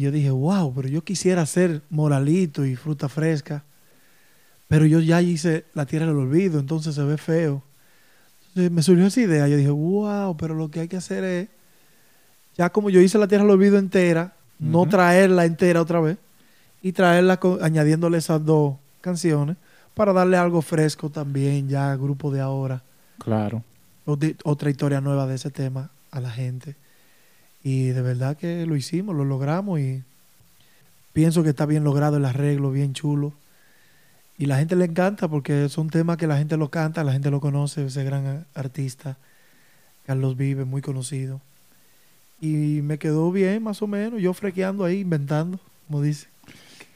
Y 0.00 0.04
yo 0.04 0.10
dije, 0.10 0.30
wow, 0.30 0.72
pero 0.74 0.88
yo 0.88 1.04
quisiera 1.04 1.42
hacer 1.42 1.82
moralito 1.90 2.64
y 2.64 2.74
fruta 2.74 3.06
fresca. 3.10 3.64
Pero 4.66 4.86
yo 4.86 4.98
ya 5.00 5.20
hice 5.20 5.66
la 5.74 5.84
tierra 5.84 6.06
del 6.06 6.16
olvido, 6.16 6.58
entonces 6.58 6.94
se 6.94 7.02
ve 7.04 7.18
feo. 7.18 7.62
Entonces 8.48 8.72
me 8.72 8.82
surgió 8.82 9.04
esa 9.08 9.20
idea. 9.20 9.46
Yo 9.46 9.58
dije, 9.58 9.68
wow, 9.68 10.34
pero 10.38 10.54
lo 10.54 10.70
que 10.70 10.80
hay 10.80 10.88
que 10.88 10.96
hacer 10.96 11.22
es, 11.24 11.48
ya 12.56 12.70
como 12.70 12.88
yo 12.88 13.02
hice 13.02 13.18
la 13.18 13.28
tierra 13.28 13.44
del 13.44 13.50
olvido 13.52 13.76
entera, 13.76 14.32
no 14.58 14.88
traerla 14.88 15.44
entera 15.44 15.82
otra 15.82 16.00
vez 16.00 16.16
y 16.80 16.92
traerla 16.92 17.38
con- 17.38 17.62
añadiéndole 17.62 18.16
esas 18.16 18.42
dos 18.42 18.76
canciones 19.02 19.58
para 19.92 20.14
darle 20.14 20.38
algo 20.38 20.62
fresco 20.62 21.10
también 21.10 21.68
ya 21.68 21.92
al 21.92 21.98
grupo 21.98 22.30
de 22.30 22.40
ahora 22.40 22.82
Claro. 23.18 23.62
o 24.06 24.16
de- 24.16 24.34
otra 24.44 24.70
historia 24.70 25.02
nueva 25.02 25.26
de 25.26 25.34
ese 25.34 25.50
tema 25.50 25.90
a 26.10 26.20
la 26.20 26.30
gente. 26.30 26.74
Y 27.62 27.88
de 27.88 28.02
verdad 28.02 28.36
que 28.36 28.64
lo 28.66 28.76
hicimos, 28.76 29.14
lo 29.14 29.24
logramos 29.24 29.80
y 29.80 30.02
pienso 31.12 31.42
que 31.42 31.50
está 31.50 31.66
bien 31.66 31.84
logrado 31.84 32.16
el 32.16 32.24
arreglo, 32.24 32.70
bien 32.70 32.94
chulo. 32.94 33.32
Y 34.38 34.46
la 34.46 34.58
gente 34.58 34.76
le 34.76 34.86
encanta 34.86 35.28
porque 35.28 35.68
son 35.68 35.90
temas 35.90 36.16
que 36.16 36.26
la 36.26 36.38
gente 36.38 36.56
lo 36.56 36.70
canta, 36.70 37.04
la 37.04 37.12
gente 37.12 37.30
lo 37.30 37.40
conoce, 37.40 37.84
ese 37.84 38.04
gran 38.04 38.46
artista, 38.54 39.18
Carlos 40.06 40.36
Vive, 40.36 40.64
muy 40.64 40.80
conocido. 40.80 41.42
Y 42.40 42.80
me 42.82 42.98
quedó 42.98 43.30
bien, 43.32 43.62
más 43.62 43.82
o 43.82 43.86
menos, 43.86 44.20
yo 44.22 44.32
frequeando 44.32 44.84
ahí, 44.84 45.00
inventando, 45.00 45.60
como 45.86 46.00
dice. 46.00 46.28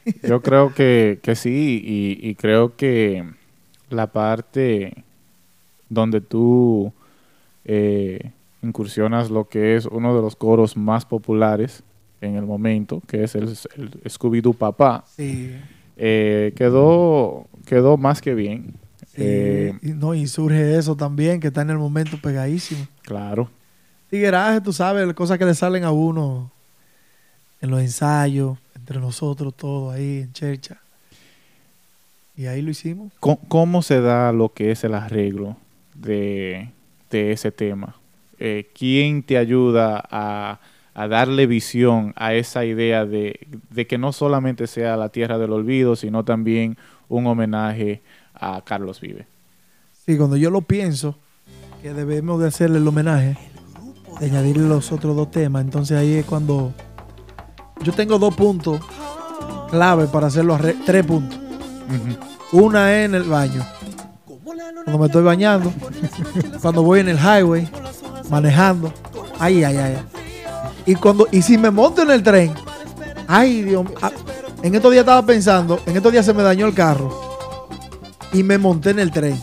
Yo 0.23 0.41
creo 0.41 0.73
que, 0.73 1.19
que 1.23 1.35
sí, 1.35 1.81
y, 1.83 2.29
y 2.29 2.35
creo 2.35 2.75
que 2.75 3.23
la 3.89 4.07
parte 4.07 5.03
donde 5.89 6.21
tú 6.21 6.93
eh, 7.63 8.31
incursionas 8.65 9.29
lo 9.29 9.47
que 9.47 9.75
es 9.75 9.85
uno 9.85 10.15
de 10.15 10.21
los 10.21 10.35
coros 10.35 10.75
más 10.75 11.05
populares 11.05 11.83
en 12.21 12.35
el 12.35 12.45
momento, 12.45 13.01
que 13.07 13.23
es 13.23 13.35
el, 13.35 13.43
el 13.75 13.91
Scooby-Doo 14.09 14.53
Papá, 14.55 15.03
Sí. 15.15 15.55
eh, 15.97 16.53
quedó, 16.55 17.45
quedó 17.65 17.97
más 17.97 18.21
que 18.21 18.33
bien. 18.33 18.73
Eh, 19.17 19.73
y, 19.81 19.89
no, 19.91 20.13
y 20.13 20.27
surge 20.27 20.77
eso 20.77 20.95
también, 20.95 21.39
que 21.39 21.47
está 21.47 21.61
en 21.61 21.69
el 21.69 21.77
momento 21.77 22.17
pegadísimo. 22.21 22.85
claro, 23.03 23.49
Tigueraje, 24.09 24.61
tú 24.61 24.71
sabes, 24.71 25.11
cosas 25.13 25.37
que 25.37 25.45
le 25.45 25.55
salen 25.55 25.83
a 25.83 25.91
uno 25.91 26.51
en 27.61 27.69
los 27.71 27.81
ensayos, 27.81 28.57
entre 28.75 28.99
nosotros, 28.99 29.53
todo 29.55 29.89
ahí 29.91 30.19
en 30.21 30.31
Chercha. 30.33 30.77
Y 32.37 32.45
ahí 32.45 32.61
lo 32.61 32.69
hicimos. 32.71 33.11
¿Cómo, 33.19 33.39
cómo 33.47 33.81
se 33.81 34.01
da 34.01 34.31
lo 34.31 34.49
que 34.53 34.71
es 34.71 34.83
el 34.83 34.93
arreglo 34.93 35.57
de, 35.95 36.69
de 37.09 37.31
ese 37.31 37.51
tema? 37.51 37.95
Eh, 38.39 38.71
¿Quién 38.77 39.23
te 39.23 39.37
ayuda 39.37 40.03
a, 40.09 40.59
a 40.93 41.07
darle 41.07 41.47
visión 41.47 42.13
a 42.15 42.33
esa 42.33 42.65
idea 42.65 43.05
de, 43.05 43.47
de 43.69 43.87
que 43.87 43.97
no 43.97 44.11
solamente 44.11 44.67
sea 44.67 44.97
la 44.97 45.09
tierra 45.09 45.37
del 45.37 45.51
olvido, 45.51 45.95
sino 45.95 46.23
también 46.25 46.77
un 47.09 47.27
homenaje 47.27 48.01
a 48.33 48.61
Carlos 48.63 49.01
Vive? 49.01 49.27
Sí, 50.05 50.17
cuando 50.17 50.37
yo 50.37 50.51
lo 50.51 50.61
pienso, 50.61 51.17
que 51.81 51.93
debemos 51.93 52.39
de 52.41 52.47
hacerle 52.47 52.77
el 52.79 52.87
homenaje, 52.87 53.37
de 54.19 54.25
añadirle 54.25 54.67
los 54.67 54.91
otros 54.91 55.15
dos 55.15 55.31
temas, 55.31 55.63
entonces 55.63 55.97
ahí 55.97 56.13
es 56.13 56.25
cuando 56.25 56.73
yo 57.81 57.91
tengo 57.91 58.17
dos 58.17 58.35
puntos 58.35 58.79
clave 59.69 60.07
para 60.07 60.27
hacerlo, 60.27 60.57
tres 60.85 61.05
puntos. 61.05 61.39
Una 62.51 62.93
es 62.93 63.05
en 63.05 63.15
el 63.15 63.23
baño, 63.23 63.65
cuando 64.85 64.99
me 64.99 65.05
estoy 65.07 65.23
bañando, 65.23 65.73
cuando 66.61 66.83
voy 66.83 67.01
en 67.01 67.09
el 67.09 67.17
highway, 67.17 67.67
manejando, 68.29 68.91
ay, 69.39 69.63
ay, 69.63 69.77
ay. 69.77 69.97
Y 70.85 70.95
cuando 70.95 71.27
y 71.31 71.41
si 71.41 71.57
me 71.57 71.71
monto 71.71 72.01
en 72.03 72.11
el 72.11 72.23
tren, 72.23 72.53
ay, 73.27 73.61
Dios 73.63 73.83
mío. 73.83 73.95
ah, 74.01 74.11
En 74.61 74.73
estos 74.75 74.91
días 74.91 75.01
estaba 75.03 75.23
pensando, 75.25 75.79
en 75.85 75.95
estos 75.97 76.11
días 76.11 76.25
se 76.25 76.33
me 76.33 76.41
dañó 76.43 76.65
el 76.65 76.73
carro 76.73 77.37
y 78.33 78.41
me 78.43 78.57
monté 78.57 78.89
en 78.91 78.99
el 78.99 79.11
tren. 79.11 79.39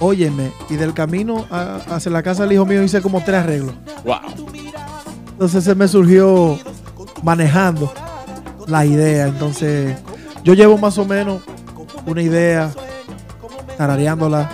Óyeme, 0.00 0.50
y 0.68 0.74
del 0.76 0.92
camino 0.94 1.44
a- 1.50 1.76
hacia 1.90 2.10
la 2.10 2.22
casa 2.22 2.42
del 2.42 2.52
hijo 2.52 2.66
mío 2.66 2.82
hice 2.82 3.00
como 3.00 3.22
tres 3.22 3.40
arreglos. 3.44 3.74
¡Wow! 4.04 4.16
Entonces 5.32 5.62
se 5.64 5.74
me 5.76 5.86
surgió 5.86 6.58
manejando 7.22 7.92
la 8.66 8.84
idea. 8.84 9.26
Entonces 9.28 9.96
yo 10.42 10.54
llevo 10.54 10.76
más 10.78 10.98
o 10.98 11.04
menos 11.04 11.42
una 12.06 12.22
idea, 12.22 12.70
tarareándola, 13.78 14.50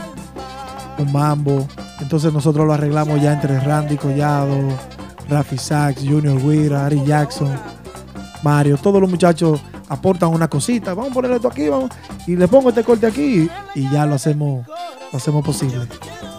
un 0.98 1.12
mambo. 1.12 1.66
Entonces 2.08 2.32
nosotros 2.32 2.66
lo 2.66 2.72
arreglamos 2.72 3.20
ya 3.20 3.34
entre 3.34 3.60
Randy 3.60 3.98
Collado, 3.98 4.56
Rafi 5.28 5.58
Sachs, 5.58 6.00
Junior 6.00 6.40
Guira, 6.40 6.86
Ari 6.86 7.04
Jackson, 7.04 7.54
Mario. 8.42 8.78
Todos 8.78 8.98
los 8.98 9.10
muchachos 9.10 9.60
aportan 9.90 10.30
una 10.30 10.48
cosita. 10.48 10.94
Vamos 10.94 11.10
a 11.10 11.14
poner 11.14 11.32
esto 11.32 11.48
aquí, 11.48 11.68
vamos. 11.68 11.90
Y 12.26 12.34
le 12.34 12.48
pongo 12.48 12.70
este 12.70 12.82
corte 12.82 13.06
aquí 13.06 13.50
y 13.74 13.90
ya 13.90 14.06
lo 14.06 14.14
hacemos, 14.14 14.66
lo 15.12 15.18
hacemos 15.18 15.44
posible. 15.44 15.86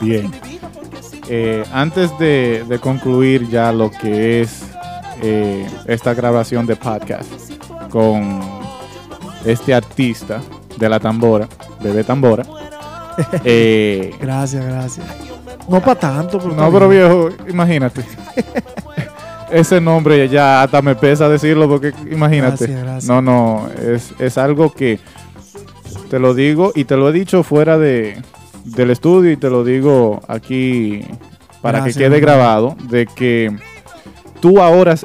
Bien. 0.01 0.31
Eh, 1.27 1.63
antes 1.71 2.17
de, 2.17 2.65
de 2.67 2.79
concluir 2.79 3.47
ya 3.47 3.71
lo 3.71 3.91
que 3.91 4.41
es 4.41 4.63
eh, 5.21 5.67
esta 5.85 6.15
grabación 6.15 6.65
de 6.65 6.77
podcast 6.77 7.31
con 7.91 8.39
este 9.45 9.75
artista 9.75 10.41
de 10.79 10.89
la 10.89 10.99
tambora, 10.99 11.47
Bebé 11.79 12.03
Tambora. 12.03 12.43
eh, 13.43 14.15
Gracias, 14.19 14.65
gracias. 14.65 15.28
No 15.69 15.79
para 15.81 15.99
tanto, 15.99 16.39
pero 16.39 16.53
no, 16.55 16.71
pero 16.71 16.89
viejo, 16.89 17.29
imagínate. 17.47 18.03
Ese 19.51 19.81
nombre 19.81 20.27
ya 20.29 20.63
hasta 20.63 20.81
me 20.81 20.95
pesa 20.95 21.27
decirlo 21.29 21.67
porque 21.67 21.93
imagínate. 22.11 22.65
Gracias, 22.65 22.83
gracias. 22.83 23.05
No, 23.05 23.21
no, 23.21 23.67
es, 23.79 24.13
es 24.19 24.37
algo 24.37 24.71
que 24.71 24.99
te 26.09 26.19
lo 26.19 26.33
digo 26.33 26.71
y 26.75 26.85
te 26.85 26.97
lo 26.97 27.09
he 27.09 27.11
dicho 27.11 27.43
fuera 27.43 27.77
de, 27.77 28.21
del 28.63 28.91
estudio 28.91 29.31
y 29.31 29.37
te 29.37 29.49
lo 29.49 29.63
digo 29.63 30.21
aquí 30.27 31.01
para 31.61 31.79
Gracias, 31.79 31.97
que 31.97 32.03
quede 32.03 32.19
grabado 32.19 32.75
de 32.89 33.05
que 33.05 33.55
tú 34.39 34.61
ahora 34.61 34.95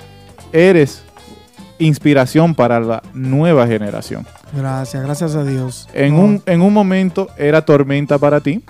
eres 0.53 1.05
inspiración 1.79 2.55
para 2.55 2.81
la 2.81 3.03
nueva 3.13 3.67
generación. 3.67 4.27
Gracias, 4.53 5.03
gracias 5.03 5.35
a 5.35 5.45
Dios. 5.45 5.89
En, 5.93 6.15
No, 6.15 6.23
un, 6.23 6.43
en 6.47 6.63
un 6.63 6.73
momento 6.73 7.29
era 7.37 7.65
tormenta 7.65 8.19
para 8.19 8.41
ti 8.41 8.63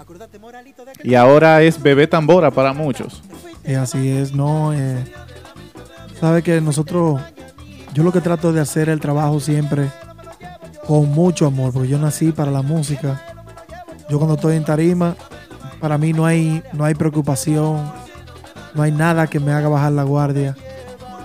y 1.05 1.15
ahora 1.15 1.63
es 1.63 1.81
bebé 1.81 2.07
tambora 2.07 2.51
para 2.51 2.73
muchos. 2.73 3.23
Así 3.79 4.09
es, 4.09 4.35
no. 4.35 4.73
Eh, 4.73 5.05
sabe 6.19 6.43
que 6.43 6.61
nosotros, 6.61 7.21
yo 7.93 8.03
lo 8.03 8.11
que 8.11 8.23
trato 8.23 8.53
de 8.53 8.61
hacer 8.61 8.89
el 8.89 9.01
trabajo 9.01 9.39
siempre 9.39 9.91
con 10.87 11.11
mucho 11.13 11.47
amor, 11.47 11.73
porque 11.73 11.89
yo 11.89 11.99
nací 11.99 12.33
para 12.33 12.51
la 12.51 12.63
música. 12.63 13.21
Yo 14.09 14.19
cuando 14.19 14.35
estoy 14.35 14.57
en 14.57 14.65
tarima, 14.65 15.15
para 15.79 15.99
mí 15.99 16.15
no 16.15 16.25
hay, 16.25 16.63
no 16.73 16.85
hay 16.85 16.95
preocupación, 16.95 17.93
no 18.75 18.83
hay 18.83 18.91
nada 18.91 19.27
que 19.27 19.41
me 19.41 19.53
haga 19.53 19.69
bajar 19.69 19.93
la 19.93 20.03
guardia, 20.05 20.57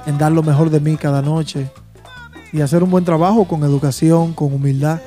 en 0.06 0.18
dar 0.18 0.32
lo 0.32 0.44
mejor 0.44 0.70
de 0.70 0.82
mí 0.82 0.98
cada 0.98 1.22
noche 1.22 1.72
y 2.52 2.62
hacer 2.62 2.84
un 2.84 2.92
buen 2.92 3.06
trabajo 3.06 3.46
con 3.46 3.64
educación, 3.64 4.34
con 4.34 4.54
humildad. 4.54 5.00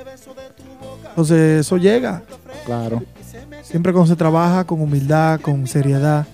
Entonces 1.11 1.61
eso 1.61 1.77
llega, 1.77 2.23
Claro. 2.65 3.03
Siempre 3.63 3.93
cuando 3.93 4.09
se 4.09 4.17
trabaja 4.17 4.65
con 4.65 4.81
humildad, 4.81 5.41
con 5.41 5.67
seriedad, 5.67 6.27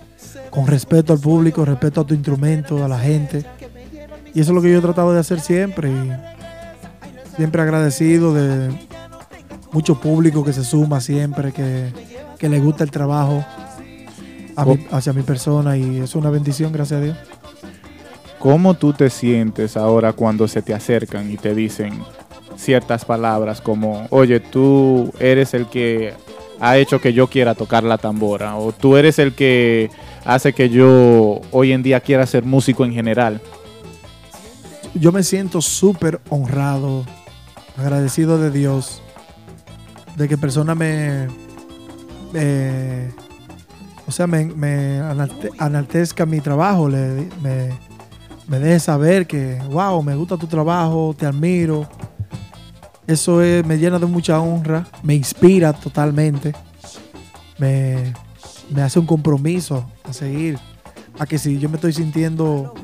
con 0.50 0.66
respeto 0.66 1.12
al 1.12 1.20
público, 1.20 1.64
respeto 1.64 2.00
a 2.00 2.06
tu 2.06 2.14
instrumento, 2.14 2.84
a 2.84 2.88
la 2.88 2.98
gente. 2.98 3.44
Y 4.34 4.40
eso 4.40 4.50
es 4.50 4.54
lo 4.54 4.62
que 4.62 4.70
yo 4.72 4.78
he 4.78 4.82
tratado 4.82 5.12
de 5.12 5.20
hacer 5.20 5.40
siempre. 5.40 5.90
Y 5.90 6.10
siempre 7.36 7.62
agradecido 7.62 8.34
de 8.34 8.70
mucho 9.72 10.00
público 10.00 10.44
que 10.44 10.52
se 10.52 10.64
suma 10.64 11.00
siempre, 11.00 11.52
que, 11.52 11.92
que 12.38 12.48
le 12.48 12.58
gusta 12.60 12.82
el 12.84 12.90
trabajo 12.90 13.44
a 14.56 14.64
mi- 14.64 14.86
hacia 14.90 15.12
mi 15.12 15.22
persona. 15.22 15.76
Y 15.76 15.98
es 16.00 16.14
una 16.14 16.30
bendición, 16.30 16.72
gracias 16.72 17.00
a 17.00 17.04
Dios. 17.04 17.16
¿Cómo 18.38 18.74
tú 18.74 18.92
te 18.92 19.10
sientes 19.10 19.76
ahora 19.76 20.12
cuando 20.12 20.48
se 20.48 20.62
te 20.62 20.72
acercan 20.72 21.30
y 21.30 21.36
te 21.36 21.54
dicen 21.54 21.92
ciertas 22.56 23.04
palabras 23.04 23.60
como, 23.60 24.06
oye, 24.10 24.40
tú 24.40 25.12
eres 25.18 25.54
el 25.54 25.66
que 25.66 26.14
ha 26.60 26.76
hecho 26.78 27.00
que 27.00 27.12
yo 27.12 27.26
quiera 27.28 27.54
tocar 27.54 27.84
la 27.84 27.98
tambora? 27.98 28.56
¿O 28.56 28.72
tú 28.72 28.96
eres 28.96 29.18
el 29.18 29.34
que 29.34 29.90
hace 30.24 30.52
que 30.52 30.68
yo 30.70 31.40
hoy 31.52 31.72
en 31.72 31.82
día 31.82 32.00
quiera 32.00 32.26
ser 32.26 32.44
músico 32.44 32.84
en 32.84 32.92
general? 32.92 33.40
Yo 34.94 35.12
me 35.12 35.22
siento 35.22 35.60
súper 35.60 36.20
honrado, 36.30 37.04
agradecido 37.76 38.38
de 38.38 38.50
Dios, 38.50 39.02
de 40.16 40.28
que 40.28 40.36
personas 40.38 40.76
me, 40.76 41.28
me- 42.32 43.08
o 44.06 44.10
sea, 44.10 44.26
me, 44.26 44.46
me 44.46 45.00
analte- 45.00 45.50
enaltezca 45.64 46.24
mi 46.26 46.40
trabajo, 46.40 46.88
me, 46.88 47.70
me 48.48 48.58
deje 48.58 48.80
saber 48.80 49.26
que, 49.26 49.58
wow, 49.70 50.02
me 50.02 50.16
gusta 50.16 50.36
tu 50.38 50.46
trabajo, 50.46 51.14
te 51.16 51.26
admiro. 51.26 51.86
Eso 53.08 53.42
es- 53.42 53.64
me 53.66 53.76
llena 53.78 53.98
de 53.98 54.06
mucha 54.06 54.38
honra, 54.38 54.86
me 55.02 55.14
inspira 55.16 55.72
totalmente, 55.72 56.54
me, 57.58 58.12
me 58.70 58.82
hace 58.82 58.98
un 59.00 59.06
compromiso 59.06 59.84
a 60.04 60.12
seguir, 60.12 60.58
a 61.18 61.26
que 61.26 61.38
si 61.38 61.58
yo 61.58 61.68
me 61.68 61.76
estoy 61.76 61.92
sintiendo 61.92 62.74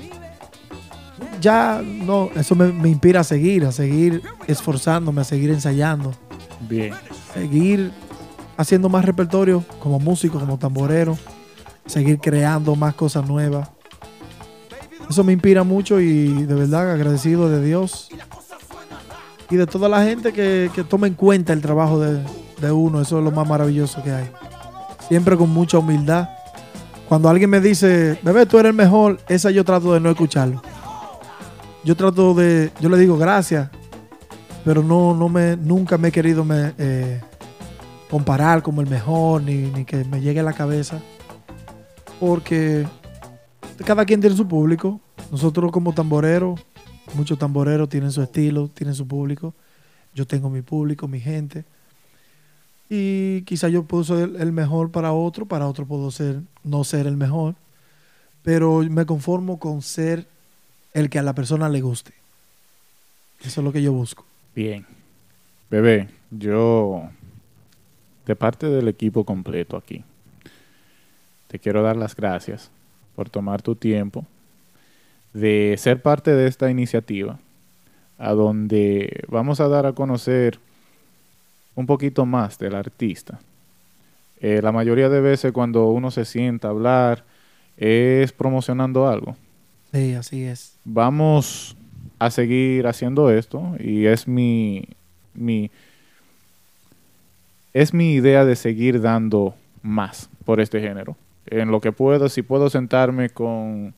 ya 1.40 1.82
no, 1.84 2.30
eso 2.34 2.54
me, 2.54 2.72
me 2.72 2.88
inspira 2.88 3.20
a 3.20 3.24
seguir, 3.24 3.64
a 3.66 3.72
seguir 3.72 4.22
esforzándome, 4.46 5.20
a 5.20 5.24
seguir 5.24 5.50
ensayando, 5.50 6.12
Bien. 6.68 6.94
seguir 7.34 7.92
haciendo 8.56 8.88
más 8.88 9.04
repertorio 9.04 9.62
como 9.78 10.00
músico, 10.00 10.40
como 10.40 10.58
tamborero, 10.58 11.18
seguir 11.86 12.18
creando 12.18 12.74
más 12.76 12.94
cosas 12.94 13.28
nuevas. 13.28 13.68
Eso 15.10 15.22
me 15.22 15.34
inspira 15.34 15.64
mucho 15.64 16.00
y 16.00 16.28
de 16.44 16.54
verdad 16.54 16.90
agradecido 16.92 17.50
de 17.50 17.62
Dios 17.62 18.08
y 19.50 19.56
de 19.56 19.66
toda 19.66 19.88
la 19.88 20.02
gente 20.04 20.32
que, 20.32 20.70
toma 20.88 21.06
en 21.06 21.14
cuenta 21.14 21.52
el 21.52 21.60
trabajo 21.60 22.00
de, 22.00 22.22
uno. 22.72 23.00
Eso 23.00 23.18
es 23.18 23.24
lo 23.24 23.30
más 23.30 23.46
maravilloso 23.46 24.02
que 24.02 24.10
hay. 24.10 24.30
Siempre 25.08 25.36
con 25.36 25.50
mucha 25.50 25.78
humildad. 25.78 26.30
Cuando 27.08 27.28
alguien 27.28 27.50
me 27.50 27.60
dice, 27.60 28.18
bebé, 28.22 28.46
tú 28.46 28.58
eres 28.58 28.70
el 28.70 28.76
mejor, 28.76 29.20
esa 29.28 29.50
yo 29.50 29.64
trato 29.64 29.92
de 29.92 30.00
no 30.00 30.10
escucharlo. 30.10 30.62
Yo 31.84 31.94
trato 31.94 32.32
de, 32.32 32.70
yo 32.80 32.88
le 32.88 32.96
digo 32.96 33.18
gracias, 33.18 33.68
pero 34.64 34.82
no, 34.82 35.14
no 35.14 35.28
me, 35.28 35.56
nunca 35.56 35.98
me 35.98 36.08
he 36.08 36.12
querido 36.12 36.46
eh, 36.50 37.20
comparar 38.08 38.62
como 38.62 38.80
el 38.80 38.88
mejor, 38.88 39.42
ni, 39.42 39.70
ni 39.70 39.84
que 39.84 40.04
me 40.04 40.22
llegue 40.22 40.40
a 40.40 40.44
la 40.44 40.54
cabeza. 40.54 40.98
Porque 42.18 42.86
cada 43.84 44.06
quien 44.06 44.20
tiene 44.20 44.34
su 44.34 44.48
público. 44.48 45.00
Nosotros 45.30 45.70
como 45.70 45.92
tamboreros, 45.92 46.60
muchos 47.12 47.38
tamboreros 47.38 47.88
tienen 47.88 48.10
su 48.10 48.22
estilo, 48.22 48.68
tienen 48.68 48.94
su 48.94 49.06
público. 49.06 49.54
Yo 50.14 50.26
tengo 50.26 50.48
mi 50.48 50.62
público, 50.62 51.06
mi 51.08 51.20
gente. 51.20 51.64
Y 52.88 53.42
quizá 53.42 53.68
yo 53.68 53.84
puedo 53.84 54.04
ser 54.04 54.30
el- 54.38 54.52
mejor 54.52 54.90
para 54.90 55.12
otro, 55.12 55.46
para 55.46 55.66
otro 55.66 55.86
puedo 55.86 56.10
ser 56.10 56.40
no 56.62 56.84
ser 56.84 57.06
el 57.06 57.16
mejor. 57.16 57.54
Pero 58.42 58.80
me 58.90 59.06
conformo 59.06 59.58
con 59.58 59.82
ser 59.82 60.26
el 60.92 61.08
que 61.10 61.18
a 61.18 61.22
la 61.22 61.34
persona 61.34 61.68
le 61.68 61.80
guste. 61.80 62.12
Eso 63.40 63.60
es 63.60 63.64
lo 63.64 63.72
que 63.72 63.82
yo 63.82 63.92
busco. 63.92 64.24
Bien. 64.54 64.86
Bebé, 65.70 66.08
yo, 66.30 67.08
de 68.26 68.36
parte 68.36 68.66
del 68.68 68.86
equipo 68.88 69.24
completo 69.24 69.76
aquí, 69.76 70.04
te 71.48 71.58
quiero 71.58 71.82
dar 71.82 71.96
las 71.96 72.14
gracias 72.14 72.70
por 73.16 73.28
tomar 73.30 73.62
tu 73.62 73.74
tiempo 73.74 74.24
de 75.34 75.74
ser 75.76 76.00
parte 76.00 76.30
de 76.34 76.46
esta 76.46 76.70
iniciativa, 76.70 77.38
a 78.16 78.32
donde 78.32 79.24
vamos 79.28 79.60
a 79.60 79.68
dar 79.68 79.84
a 79.84 79.92
conocer 79.92 80.58
un 81.74 81.86
poquito 81.86 82.24
más 82.24 82.58
del 82.58 82.74
artista. 82.74 83.40
Eh, 84.40 84.60
la 84.62 84.72
mayoría 84.72 85.08
de 85.08 85.20
veces 85.20 85.52
cuando 85.52 85.88
uno 85.90 86.10
se 86.10 86.24
sienta 86.24 86.68
a 86.68 86.70
hablar 86.70 87.24
es 87.76 88.32
promocionando 88.32 89.08
algo 89.08 89.36
Sí, 89.92 90.14
así 90.14 90.44
es. 90.44 90.76
vamos 90.84 91.76
a 92.18 92.30
seguir 92.30 92.86
haciendo 92.86 93.30
esto 93.30 93.74
y 93.78 94.06
es 94.06 94.28
mi, 94.28 94.84
mi 95.34 95.70
es 97.72 97.92
mi 97.92 98.14
idea 98.14 98.44
de 98.44 98.54
seguir 98.56 99.00
dando 99.00 99.54
más 99.82 100.28
por 100.44 100.60
este 100.60 100.80
género. 100.80 101.16
En 101.46 101.70
lo 101.70 101.80
que 101.80 101.92
puedo, 101.92 102.28
si 102.28 102.42
puedo 102.42 102.70
sentarme 102.70 103.30
con 103.30 103.94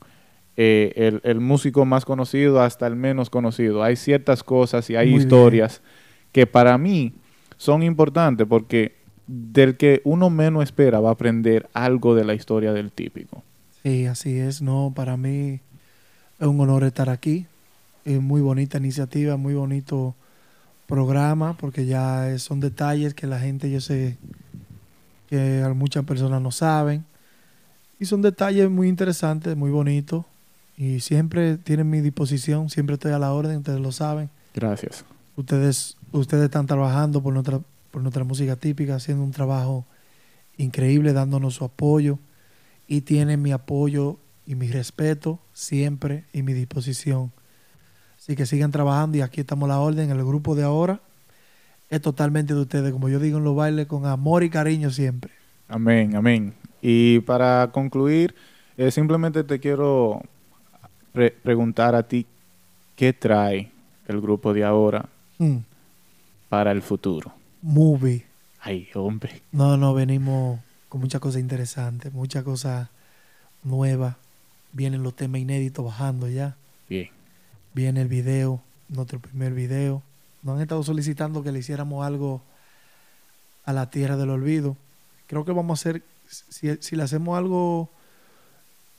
eh, 0.57 0.91
el, 0.95 1.21
el 1.23 1.39
músico 1.39 1.85
más 1.85 2.03
conocido 2.03 2.61
hasta 2.61 2.87
el 2.87 2.95
menos 2.95 3.29
conocido. 3.29 3.83
Hay 3.83 3.95
ciertas 3.95 4.43
cosas 4.43 4.89
y 4.89 4.95
hay 4.95 5.07
Muy 5.07 5.19
bien. 5.19 5.27
historias 5.27 5.81
que 6.31 6.47
para 6.47 6.77
mí 6.77 7.13
son 7.57 7.83
importantes 7.83 8.45
porque 8.47 8.95
del 9.27 9.77
que 9.77 10.01
uno 10.03 10.29
menos 10.29 10.63
espera 10.63 10.99
va 10.99 11.09
a 11.09 11.13
aprender 11.13 11.69
algo 11.73 12.15
de 12.15 12.25
la 12.25 12.33
historia 12.33 12.73
del 12.73 12.91
típico. 12.91 13.43
Sí, 13.83 14.05
así 14.05 14.37
es. 14.37 14.61
No, 14.61 14.91
para 14.95 15.15
mí 15.17 15.59
es 16.39 16.47
un 16.47 16.59
honor 16.59 16.83
estar 16.83 17.09
aquí. 17.09 17.45
Es 18.05 18.21
muy 18.21 18.41
bonita 18.41 18.77
iniciativa, 18.77 19.37
muy 19.37 19.53
bonito 19.53 20.15
programa, 20.87 21.57
porque 21.57 21.85
ya 21.85 22.37
son 22.39 22.61
detalles 22.61 23.13
que 23.13 23.27
la 23.27 23.39
gente, 23.39 23.69
yo 23.69 23.81
sé 23.81 24.17
que 25.29 25.63
muchas 25.75 26.05
personas 26.05 26.41
no 26.41 26.51
saben. 26.51 27.05
Y 27.99 28.05
son 28.05 28.21
detalles 28.21 28.69
muy 28.69 28.87
interesantes, 28.87 29.57
muy 29.57 29.71
bonitos. 29.71 30.25
Y 30.77 30.99
siempre 30.99 31.57
tienen 31.57 31.89
mi 31.89 32.01
disposición, 32.01 32.69
siempre 32.69 32.93
estoy 32.93 33.11
a 33.11 33.19
la 33.19 33.33
orden, 33.33 33.57
ustedes 33.57 33.79
lo 33.79 33.91
saben. 33.91 34.29
Gracias. 34.53 35.03
Ustedes, 35.35 35.97
ustedes 36.11 36.45
están 36.45 36.67
trabajando 36.67 37.21
por 37.23 37.33
nuestra, 37.33 37.59
por 37.89 38.03
nuestra 38.03 38.23
música 38.23 38.55
típica, 38.55 38.95
haciendo 38.95 39.23
un 39.23 39.31
trabajo 39.31 39.85
increíble, 40.55 41.13
dándonos 41.13 41.55
su 41.55 41.65
apoyo. 41.65 42.19
Y 42.87 43.01
tienen 43.01 43.41
mi 43.41 43.51
apoyo 43.51 44.17
y 44.45 44.55
mi 44.55 44.67
respeto 44.67 45.39
siempre 45.51 46.25
y 46.31 46.43
mi 46.43 46.53
disposición. 46.53 47.31
Así 48.17 48.35
que 48.35 48.45
sigan 48.45 48.71
trabajando 48.71 49.17
y 49.17 49.21
aquí 49.21 49.41
estamos 49.41 49.67
a 49.69 49.73
la 49.73 49.79
orden. 49.79 50.09
El 50.11 50.23
grupo 50.23 50.55
de 50.55 50.63
ahora 50.63 51.01
es 51.89 52.01
totalmente 52.01 52.53
de 52.53 52.61
ustedes, 52.61 52.91
como 52.91 53.09
yo 53.09 53.19
digo 53.19 53.39
en 53.39 53.43
los 53.43 53.55
bailes, 53.55 53.87
con 53.87 54.05
amor 54.05 54.43
y 54.43 54.49
cariño 54.49 54.91
siempre. 54.91 55.31
Amén, 55.67 56.15
amén. 56.15 56.53
Y 56.81 57.19
para 57.21 57.71
concluir, 57.71 58.35
eh, 58.77 58.91
simplemente 58.91 59.43
te 59.43 59.59
quiero 59.59 60.21
pre- 61.17 61.31
preguntar 61.31 61.95
a 61.95 62.03
ti, 62.03 62.27
¿qué 62.95 63.11
trae 63.11 63.71
el 64.07 64.21
grupo 64.21 64.53
de 64.53 64.63
ahora 64.63 65.09
Mm, 65.39 65.57
para 66.49 66.71
el 66.71 66.81
futuro? 66.83 67.33
movie. 67.63 68.23
Ay, 68.61 68.87
hombre. 68.93 69.41
No, 69.51 69.77
no, 69.77 69.93
venimos 69.95 70.59
con 70.89 71.01
muchas 71.01 71.19
cosas 71.19 71.41
interesantes, 71.41 72.13
muchas 72.13 72.43
cosas 72.43 72.89
nuevas. 73.63 74.15
Vienen 74.73 75.01
los 75.01 75.15
temas 75.15 75.41
inéditos 75.41 75.83
bajando 75.83 76.29
ya. 76.29 76.55
Bien. 76.87 77.09
Viene 77.73 78.01
el 78.01 78.07
video, 78.07 78.61
nuestro 78.89 79.19
primer 79.19 79.53
video. 79.53 80.03
Nos 80.43 80.55
han 80.57 80.61
estado 80.61 80.83
solicitando 80.83 81.41
que 81.43 81.51
le 81.51 81.59
hiciéramos 81.59 82.05
algo 82.05 82.41
a 83.65 83.73
la 83.73 83.89
tierra 83.89 84.17
del 84.17 84.29
olvido. 84.29 84.77
Creo 85.25 85.43
que 85.45 85.51
vamos 85.51 85.79
a 85.79 85.89
hacer, 85.89 86.03
si, 86.27 86.75
si 86.79 86.95
le 86.95 87.03
hacemos 87.03 87.37
algo, 87.37 87.89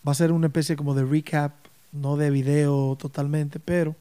va 0.06 0.12
a 0.12 0.14
ser 0.16 0.32
una 0.32 0.48
especie 0.48 0.74
como 0.76 0.94
de 0.94 1.04
recap, 1.04 1.52
no 1.92 2.16
de 2.16 2.30
video 2.30 2.96
totalmente, 2.96 3.58
pero 3.58 3.94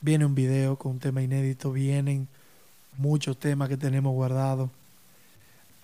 viene 0.00 0.24
un 0.24 0.34
video 0.34 0.76
con 0.76 0.92
un 0.92 0.98
tema 0.98 1.22
inédito, 1.22 1.72
vienen 1.72 2.28
muchos 2.96 3.38
temas 3.38 3.68
que 3.68 3.76
tenemos 3.76 4.14
guardados. 4.14 4.70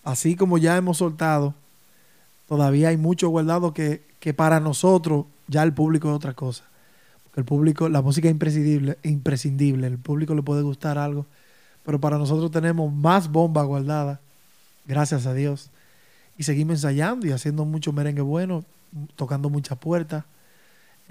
Así 0.04 0.36
como 0.36 0.58
ya 0.58 0.76
hemos 0.76 0.98
soltado, 0.98 1.54
todavía 2.48 2.88
hay 2.88 2.96
muchos 2.96 3.30
guardados 3.30 3.72
que, 3.72 4.02
que 4.20 4.34
para 4.34 4.60
nosotros 4.60 5.26
ya 5.48 5.62
el 5.62 5.72
público 5.72 6.08
es 6.08 6.14
otra 6.14 6.34
cosa. 6.34 6.64
El 7.36 7.44
público, 7.44 7.88
la 7.88 8.02
música 8.02 8.28
es 8.28 8.32
imprescindible, 8.32 8.98
imprescindible. 9.02 9.86
El 9.86 9.98
público 9.98 10.34
le 10.34 10.42
puede 10.42 10.62
gustar 10.62 10.98
algo, 10.98 11.26
pero 11.84 12.00
para 12.00 12.18
nosotros 12.18 12.50
tenemos 12.50 12.92
más 12.92 13.30
bombas 13.30 13.66
guardadas, 13.66 14.18
gracias 14.86 15.26
a 15.26 15.34
Dios. 15.34 15.70
Y 16.36 16.42
seguimos 16.44 16.74
ensayando 16.74 17.26
y 17.26 17.32
haciendo 17.32 17.64
mucho 17.64 17.92
merengue 17.92 18.22
bueno, 18.22 18.64
tocando 19.16 19.48
muchas 19.48 19.78
puertas 19.78 20.24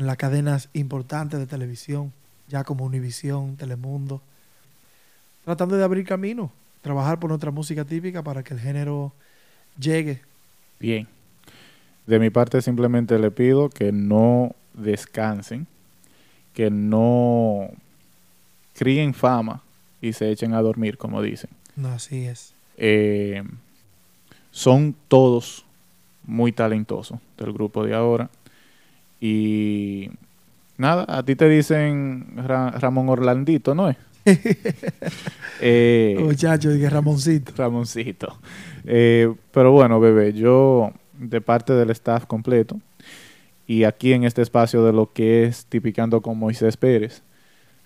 en 0.02 0.08
las 0.08 0.18
cadenas 0.18 0.68
importantes 0.74 1.40
de 1.40 1.46
televisión, 1.46 2.12
ya 2.48 2.64
como 2.64 2.86
Univisión, 2.86 3.56
Telemundo, 3.56 4.20
tratando 5.46 5.78
de 5.78 5.84
abrir 5.84 6.08
camino, 6.08 6.52
trabajar 6.82 7.20
por 7.20 7.30
nuestra 7.30 7.52
música 7.52 7.86
típica 7.86 8.24
para 8.24 8.42
que 8.42 8.56
el 8.56 8.60
género 8.60 9.14
llegue. 9.80 10.22
Bien. 10.80 11.08
De 12.08 12.18
mi 12.18 12.32
parte 12.32 12.64
simplemente 12.64 13.20
le 13.20 13.30
pido 13.30 13.70
que 13.70 13.92
no 13.92 14.56
descansen, 14.74 15.68
que 16.56 16.72
no 16.72 17.70
críen 18.74 19.14
fama 19.14 19.62
y 20.02 20.14
se 20.14 20.32
echen 20.32 20.56
a 20.56 20.64
dormir, 20.64 20.98
como 20.98 21.22
dicen. 21.22 21.52
No, 21.76 21.90
así 21.90 22.26
es. 22.26 22.56
Eh, 22.78 23.44
son 24.50 24.96
todos 25.08 25.64
muy 26.24 26.52
talentosos 26.52 27.20
del 27.38 27.54
grupo 27.54 27.86
de 27.86 27.94
ahora. 27.94 28.32
Y 29.22 30.10
nada, 30.78 31.06
a 31.08 31.24
ti 31.24 31.36
te 31.36 31.48
dicen 31.48 32.34
Ra- 32.36 32.72
Ramón 32.72 33.08
Orlandito, 33.10 33.74
¿no 33.76 33.88
es? 33.90 33.98
Eh, 35.64 36.18
Muchachos, 36.20 36.74
dije 36.74 36.90
Ramoncito. 36.90 37.54
Ramoncito. 37.56 38.36
Eh, 38.86 39.32
pero 39.52 39.72
bueno, 39.72 40.00
bebé, 40.00 40.34
yo 40.34 40.92
de 41.20 41.40
parte 41.40 41.74
del 41.74 41.92
staff 41.92 42.26
completo 42.26 42.80
y 43.68 43.84
aquí 43.84 44.14
en 44.14 44.24
este 44.24 44.42
espacio 44.42 44.84
de 44.84 44.92
lo 44.92 45.12
que 45.14 45.44
es 45.44 45.66
Tipicando 45.66 46.22
con 46.22 46.40
Moisés 46.40 46.78
Pérez, 46.78 47.22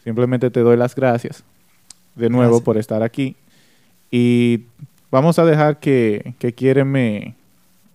simplemente 0.06 0.49
te 0.52 0.62
doy 0.62 0.78
las 0.78 0.95
gracias 0.95 1.44
de 2.16 2.30
nuevo 2.30 2.52
Gracias. 2.52 2.64
por 2.66 2.78
estar 2.78 3.03
aquí 3.03 3.36
y 4.10 4.62
vamos 5.12 5.38
a 5.38 5.44
dejar 5.44 5.82
que, 5.82 6.34
que 6.40 6.53
Quiere 6.53 6.86
me 6.86 7.36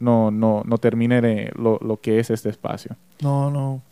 no, 0.00 0.30
no, 0.30 0.62
no 0.64 0.78
termine 0.78 1.50
lo, 1.54 1.78
lo 1.78 2.00
que 2.00 2.18
es 2.18 2.30
este 2.30 2.48
espacio. 2.48 2.96
No, 3.20 3.50
no. 3.50 3.82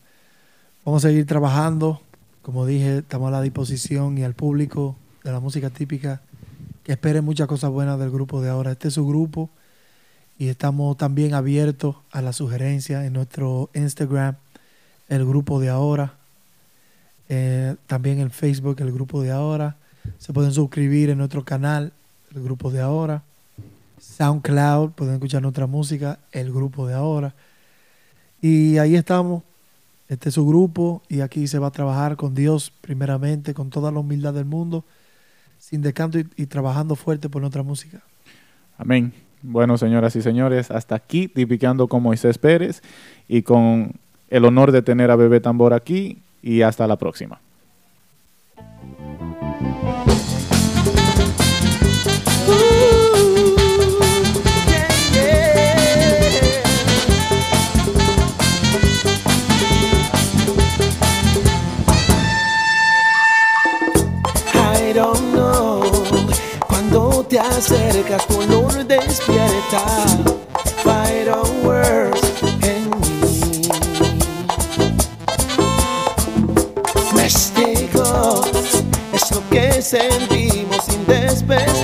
Vamos 0.85 1.05
a 1.05 1.09
seguir 1.09 1.27
trabajando. 1.27 2.01
Como 2.43 2.67
dije, 2.67 2.99
estamos 2.99 3.29
a 3.29 3.33
la 3.33 3.43
disposición 3.43 4.19
y 4.19 4.25
al 4.25 4.35
público 4.35 4.97
de 5.23 5.33
la 5.33 5.41
música 5.41 5.71
típica 5.71 6.23
que 6.83 6.93
espere 6.93 7.21
muchas 7.21 7.47
cosas 7.47 7.71
buenas 7.71 7.99
del 7.99 8.11
grupo 8.11 8.41
de 8.41 8.49
ahora. 8.49 8.73
Este 8.73 8.89
es 8.89 8.95
su 8.95 9.07
grupo 9.07 9.51
y 10.39 10.49
estamos 10.49 10.97
también 10.97 11.35
abiertos 11.35 11.97
a 12.11 12.23
las 12.23 12.37
sugerencias 12.37 13.05
en 13.05 13.13
nuestro 13.13 13.69
Instagram, 13.75 14.37
el 15.09 15.27
grupo 15.27 15.61
de 15.61 15.69
ahora. 15.69 16.15
Eh, 17.29 17.77
también 17.87 18.21
en 18.21 18.31
Facebook, 18.31 18.77
el 18.81 18.91
grupo 18.93 19.21
de 19.21 19.31
ahora. 19.33 19.77
Se 20.19 20.33
pueden 20.33 20.53
suscribir 20.53 21.11
en 21.11 21.19
nuestro 21.19 21.45
canal, 21.45 21.93
el 22.35 22.43
grupo 22.43 22.71
de 22.71 22.81
ahora. 22.81 23.23
SoundCloud, 24.19 24.91
pueden 24.93 25.15
escuchar 25.15 25.43
nuestra 25.43 25.69
música, 25.69 26.19
el 26.33 26.53
grupo 26.53 26.89
de 26.89 26.95
ahora. 26.95 27.35
Y 28.43 28.79
ahí 28.79 28.97
estamos. 28.97 29.45
Este 30.09 30.31
es 30.31 30.35
su 30.35 30.45
grupo 30.45 31.03
y 31.09 31.21
aquí 31.21 31.47
se 31.47 31.61
va 31.61 31.69
a 31.69 31.71
trabajar 31.71 32.17
con 32.17 32.35
Dios 32.35 32.73
primeramente, 32.81 33.55
con 33.55 33.71
toda 33.71 33.93
la 33.93 34.01
humildad 34.01 34.35
del 34.35 34.47
mundo, 34.47 34.85
sin 35.59 35.83
descanso 35.83 36.19
y, 36.19 36.27
y 36.37 36.47
trabajando 36.47 36.97
fuerte 36.97 37.29
por 37.29 37.43
nuestra 37.43 37.63
música. 37.63 38.01
Amén. 38.77 39.13
Bueno, 39.43 39.79
señoras 39.79 40.17
y 40.17 40.23
señores, 40.23 40.73
hasta 40.73 40.97
aquí 40.97 41.29
Tipicando 41.29 41.87
con 41.87 42.03
Moisés 42.03 42.39
Pérez 42.39 42.83
y 43.29 43.43
con 43.43 43.93
el 44.31 44.45
honor 44.45 44.73
de 44.73 44.83
tener 44.83 45.13
a 45.13 45.17
Bebé 45.17 45.39
Tambor 45.39 45.75
aquí 45.75 46.23
y 46.43 46.63
hasta 46.63 46.89
la 46.89 46.97
próxima. 46.97 47.41
Te 67.29 67.39
acercas 67.39 68.27
tu 68.27 68.39
olor 68.41 68.87
despierta. 68.87 69.83
Fireworks 70.83 72.21
en 72.63 72.91
mí. 73.01 73.69
Místico 77.15 78.43
Es 79.13 79.31
lo 79.31 79.49
que 79.51 79.83
sentimos 79.83 80.85
sin 80.87 81.05
despertar 81.07 81.78